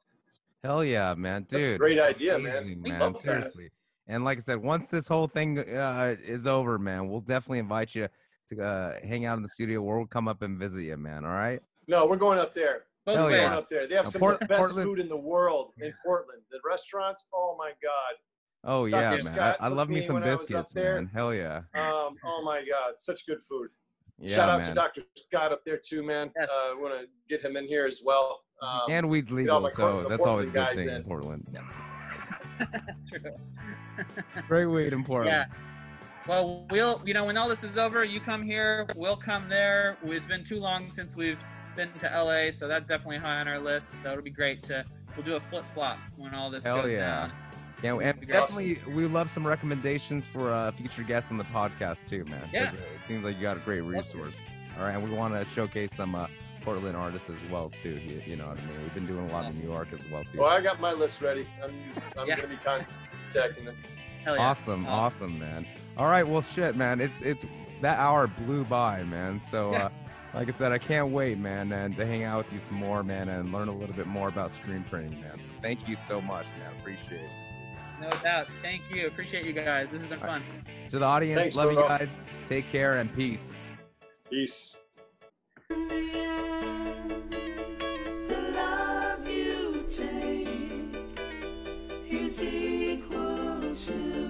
Hell 0.63 0.83
yeah, 0.83 1.13
man, 1.15 1.43
That's 1.43 1.53
a 1.53 1.57
dude. 1.57 1.79
great 1.79 1.99
idea, 1.99 2.37
man. 2.37 2.57
amazing, 2.57 2.81
We 2.83 2.89
man. 2.91 2.99
love 2.99 3.13
that. 3.13 3.21
Seriously. 3.21 3.69
And 4.07 4.23
like 4.25 4.37
I 4.39 4.41
said, 4.41 4.57
once 4.57 4.89
this 4.89 5.07
whole 5.07 5.27
thing 5.27 5.59
uh, 5.59 6.15
is 6.23 6.45
over, 6.47 6.77
man, 6.77 7.07
we'll 7.07 7.21
definitely 7.21 7.59
invite 7.59 7.95
you 7.95 8.07
to 8.51 8.63
uh, 8.63 8.93
hang 9.07 9.25
out 9.25 9.37
in 9.37 9.43
the 9.43 9.47
studio. 9.49 9.81
Or 9.81 9.97
we'll 9.99 10.07
come 10.07 10.27
up 10.27 10.41
and 10.41 10.59
visit 10.59 10.81
you, 10.83 10.97
man. 10.97 11.23
All 11.25 11.31
right. 11.31 11.61
No, 11.87 12.05
we're 12.07 12.17
going 12.17 12.39
up 12.39 12.53
there. 12.53 12.83
Both 13.05 13.17
Hell 13.17 13.31
yeah. 13.31 13.37
going 13.37 13.53
up 13.53 13.69
there. 13.69 13.87
They 13.87 13.95
have 13.95 14.05
Now, 14.05 14.09
some 14.11 14.19
Port- 14.19 14.33
of 14.35 14.39
the 14.41 14.45
best 14.47 14.61
Portland- 14.61 14.85
food 14.87 14.99
in 14.99 15.07
the 15.09 15.17
world 15.17 15.71
in 15.79 15.93
Portland. 16.05 16.41
The 16.51 16.59
restaurants, 16.67 17.25
oh 17.33 17.55
my 17.57 17.69
god. 17.81 18.15
Oh 18.63 18.87
Dr. 18.89 19.01
yeah, 19.01 19.09
man. 19.11 19.19
Scott 19.19 19.57
I, 19.59 19.65
I 19.65 19.67
love 19.69 19.89
me 19.89 19.95
me 19.95 20.01
some 20.01 20.15
when 20.15 20.23
I 20.23 20.31
was 20.31 20.41
biscuits, 20.41 20.67
up 20.67 20.73
there. 20.73 20.95
man. 20.95 21.09
Hell 21.13 21.33
yeah. 21.33 21.57
Um, 21.75 22.15
oh 22.25 22.41
my 22.43 22.59
god, 22.59 22.95
such 22.97 23.25
good 23.25 23.41
food. 23.41 23.69
Yeah, 24.21 24.35
Shout 24.35 24.49
out 24.49 24.57
man. 24.59 24.67
to 24.67 24.73
Dr. 24.73 25.01
Scott 25.15 25.51
up 25.53 25.61
there 25.65 25.77
too, 25.83 26.03
man. 26.03 26.29
Yes. 26.37 26.49
Uh, 26.49 26.75
we 26.75 26.83
want 26.83 26.93
to 27.01 27.07
get 27.29 27.43
him 27.43 27.55
in 27.55 27.65
here 27.67 27.85
as 27.85 28.01
well. 28.03 28.41
Um, 28.61 28.81
and 28.89 29.09
weed's 29.09 29.29
all 29.29 29.35
legal, 29.37 29.69
so 29.69 29.75
Cor- 29.75 30.09
that's 30.09 30.25
always 30.25 30.49
a 30.49 30.51
Portland 30.51 30.75
good 30.75 30.77
thing 30.77 30.89
in 30.89 30.95
in. 30.95 31.03
Portland. 31.03 31.57
True. 33.09 33.35
Great 34.47 34.65
weed 34.65 34.91
in 34.91 35.03
Portland. 35.05 35.31
Yeah. 35.33 35.45
Well, 36.27 36.67
we'll, 36.69 37.01
you 37.05 37.13
know, 37.13 37.25
when 37.25 37.37
all 37.37 37.47
this 37.47 37.63
is 37.63 37.77
over, 37.77 38.03
you 38.03 38.19
come 38.19 38.43
here, 38.43 38.85
we'll 38.95 39.15
come 39.15 39.47
there. 39.49 39.97
It's 40.03 40.25
been 40.25 40.43
too 40.43 40.59
long 40.59 40.91
since 40.91 41.15
we've 41.15 41.39
been 41.75 41.89
to 41.99 42.07
LA, 42.07 42.51
so 42.51 42.67
that's 42.67 42.85
definitely 42.85 43.17
high 43.17 43.39
on 43.39 43.47
our 43.47 43.57
list. 43.59 43.95
So 44.03 44.11
it'll 44.11 44.21
be 44.23 44.29
great 44.29 44.61
to, 44.63 44.85
we'll 45.15 45.25
do 45.25 45.37
a 45.37 45.39
flip 45.39 45.63
flop 45.73 45.97
when 46.17 46.35
all 46.35 46.51
this 46.51 46.63
Hell 46.65 46.81
goes 46.81 46.91
yeah. 46.91 47.21
down. 47.21 47.31
Yeah, 47.83 47.93
and 47.93 48.01
That'd 48.01 48.19
be 48.21 48.27
definitely 48.27 48.79
we 48.93 49.05
love 49.05 49.29
some 49.29 49.45
recommendations 49.47 50.25
for 50.25 50.51
uh, 50.51 50.71
future 50.71 51.03
guests 51.03 51.31
on 51.31 51.37
the 51.37 51.43
podcast 51.45 52.07
too, 52.07 52.25
man. 52.25 52.41
Yeah. 52.51 52.71
It 52.73 52.79
seems 53.07 53.23
like 53.23 53.37
you 53.37 53.41
got 53.43 53.57
a 53.57 53.61
great 53.61 53.81
resource. 53.81 54.33
All 54.77 54.83
right, 54.85 54.91
and 54.93 55.03
we 55.09 55.15
want 55.15 55.33
to 55.33 55.45
showcase 55.53 55.93
some 55.93 56.15
uh, 56.15 56.27
Portland 56.61 56.95
artists 56.97 57.29
as 57.29 57.37
well 57.49 57.69
too. 57.69 57.99
You, 58.05 58.21
you 58.25 58.35
know 58.35 58.47
what 58.47 58.59
I 58.59 58.65
mean? 58.65 58.81
We've 58.83 58.93
been 58.93 59.07
doing 59.07 59.29
a 59.29 59.31
lot 59.33 59.45
in 59.45 59.57
New 59.59 59.67
York 59.67 59.87
as 59.93 59.99
well 60.11 60.23
too. 60.25 60.39
well, 60.39 60.49
I 60.49 60.61
got 60.61 60.79
my 60.79 60.93
list 60.93 61.21
ready. 61.21 61.47
I'm, 61.63 61.73
I'm 62.17 62.27
Yeah. 62.27 62.35
going 62.35 62.49
to 62.49 62.55
be 62.55 62.59
contacting 62.63 63.65
them. 63.65 63.75
Hell 64.23 64.35
yeah. 64.35 64.41
Awesome, 64.49 64.85
awesome, 64.85 65.39
man. 65.39 65.65
All 65.97 66.07
right, 66.07 66.27
well, 66.27 66.41
shit, 66.41 66.75
man. 66.75 66.99
It's 66.99 67.21
it's 67.21 67.45
that 67.81 67.97
hour 67.97 68.27
blew 68.27 68.65
by, 68.65 69.03
man. 69.03 69.39
So, 69.39 69.71
Yeah. 69.71 69.85
uh, 69.85 69.89
like 70.33 70.49
I 70.49 70.51
said, 70.51 70.71
I 70.73 70.77
can't 70.77 71.09
wait, 71.11 71.37
man, 71.37 71.71
and 71.71 71.95
to 71.95 72.05
hang 72.05 72.23
out 72.23 72.43
with 72.45 72.53
you 72.53 72.59
some 72.67 72.75
more, 72.77 73.03
man, 73.03 73.29
and 73.29 73.51
learn 73.53 73.69
a 73.69 73.75
little 73.75 73.95
bit 73.95 74.05
more 74.07 74.27
about 74.27 74.51
screen 74.51 74.85
printing, 74.89 75.19
man. 75.21 75.39
So, 75.39 75.47
thank 75.61 75.87
you 75.87 75.95
so 75.95 76.19
much, 76.21 76.45
man. 76.59 76.71
Appreciate 76.79 77.21
it. 77.21 77.29
No 78.01 78.09
doubt. 78.23 78.47
Thank 78.61 78.83
you. 78.93 79.07
Appreciate 79.07 79.45
you 79.45 79.53
guys. 79.53 79.91
This 79.91 80.01
has 80.01 80.09
been 80.09 80.19
fun. 80.19 80.43
To 80.89 80.99
the 80.99 81.05
audience, 81.05 81.41
Thanks, 81.41 81.55
love 81.55 81.69
you 81.71 81.77
bro. 81.77 81.87
guys. 81.87 82.21
Take 82.47 82.67
care 82.67 82.97
and 82.97 83.13
peace. 83.15 83.53
Peace. 84.29 84.77
The 85.69 85.75
love 88.55 89.27
you 89.27 89.85
take 89.89 90.47
is 92.09 92.41
equal 92.43 93.75
to 93.75 93.75
the 93.75 94.28